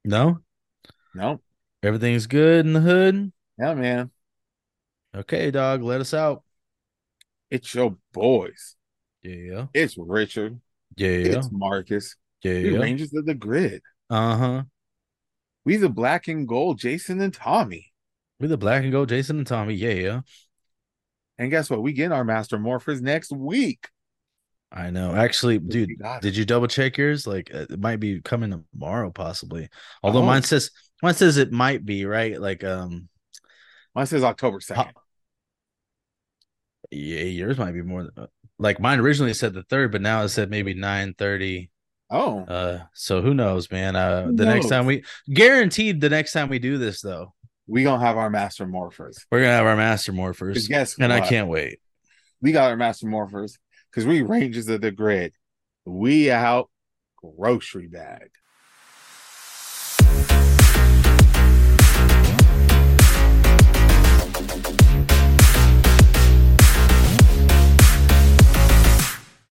No, 0.03 0.39
No. 1.13 1.41
everything's 1.83 2.27
good 2.27 2.65
in 2.65 2.73
the 2.73 2.79
hood. 2.81 3.31
Yeah, 3.59 3.73
man. 3.75 4.11
Okay, 5.15 5.51
dog, 5.51 5.83
let 5.83 6.01
us 6.01 6.13
out. 6.13 6.42
It's 7.53 7.75
your 7.75 7.95
boys. 8.13 8.75
Yeah, 9.21 9.67
It's 9.75 9.95
Richard. 9.97 10.59
yeah, 10.97 11.07
It's 11.09 11.49
Marcus. 11.51 12.15
Yeah. 12.43 12.77
Rangers 12.79 13.13
of 13.13 13.27
the 13.27 13.35
Grid. 13.35 13.83
Uh 14.09 14.35
huh. 14.37 14.63
We 15.63 15.77
the 15.77 15.87
black 15.87 16.27
and 16.27 16.47
gold, 16.47 16.79
Jason 16.79 17.21
and 17.21 17.31
Tommy. 17.33 17.93
We 18.39 18.47
the 18.47 18.57
black 18.57 18.81
and 18.83 18.91
gold, 18.91 19.09
Jason 19.09 19.37
and 19.37 19.45
Tommy. 19.47 19.75
Yeah, 19.75 19.93
yeah. 19.93 20.21
And 21.37 21.51
guess 21.51 21.69
what? 21.69 21.83
We 21.83 21.93
get 21.93 22.11
our 22.11 22.23
Master 22.23 22.57
Morphers 22.57 23.01
next 23.01 23.31
week. 23.31 23.87
I 24.71 24.89
know. 24.89 25.13
Actually, 25.13 25.59
dude, 25.59 25.89
We 25.89 25.95
got 25.95 26.17
it. 26.17 26.21
did 26.23 26.35
you 26.35 26.45
double 26.45 26.67
check 26.67 26.97
yours? 26.97 27.27
Like, 27.27 27.53
uh, 27.53 27.67
it 27.69 27.79
might 27.79 27.99
be 27.99 28.19
coming 28.21 28.65
tomorrow, 28.73 29.11
possibly. 29.11 29.69
Although 30.01 30.23
Oh. 30.23 30.25
mine 30.25 30.41
says 30.43 30.71
mine 31.03 31.13
says 31.13 31.37
it 31.37 31.51
might 31.51 31.85
be 31.85 32.05
right. 32.05 32.41
Like, 32.41 32.63
um, 32.63 33.09
Mine 33.93 34.07
says 34.07 34.23
October 34.23 34.59
2nd. 34.59 34.91
Yeah, 36.93 37.23
yours 37.23 37.57
might 37.57 37.71
be 37.73 37.81
more. 37.81 38.03
Than, 38.03 38.11
uh, 38.17 38.27
like 38.59 38.79
mine 38.79 38.99
originally 38.99 39.33
said 39.33 39.53
the 39.53 39.63
third, 39.63 39.91
but 39.91 40.01
now 40.01 40.21
it 40.23 40.29
said 40.29 40.49
maybe 40.49 40.73
nine 40.73 41.13
thirty. 41.17 41.69
Oh, 42.09 42.39
Uh, 42.41 42.83
so 42.93 43.21
who 43.21 43.33
knows, 43.33 43.71
man? 43.71 43.95
Uh, 43.95 44.25
Who 44.25 44.35
the 44.35 44.45
next 44.45 44.69
time 44.69 44.85
we 44.85 45.03
guaranteed 45.33 45.99
the 45.99 46.09
next 46.09 46.31
time 46.33 46.47
we 46.49 46.59
do 46.59 46.77
this 46.77 47.01
though, 47.01 47.33
we 47.65 47.83
gonna 47.83 48.05
have 48.05 48.17
our 48.17 48.29
master 48.29 48.67
morphers. 48.67 49.25
we're 49.31 49.39
gonna 49.39 49.53
have 49.53 49.65
our 49.65 49.75
master 49.75 50.13
morphers, 50.13 50.67
guess 50.67 50.97
and 50.99 51.11
I 51.11 51.21
can't 51.21 51.47
wait. 51.47 51.79
We 52.41 52.51
got 52.51 52.69
our 52.69 52.77
master 52.77 53.07
morphers 53.07 53.57
because 53.89 54.05
we 54.05 54.21
rangers 54.21 54.67
of 54.67 54.81
the 54.81 54.91
grid. 54.91 55.33
We 55.85 56.29
out 56.29 56.69
grocery 57.17 57.87
bag. 57.87 58.29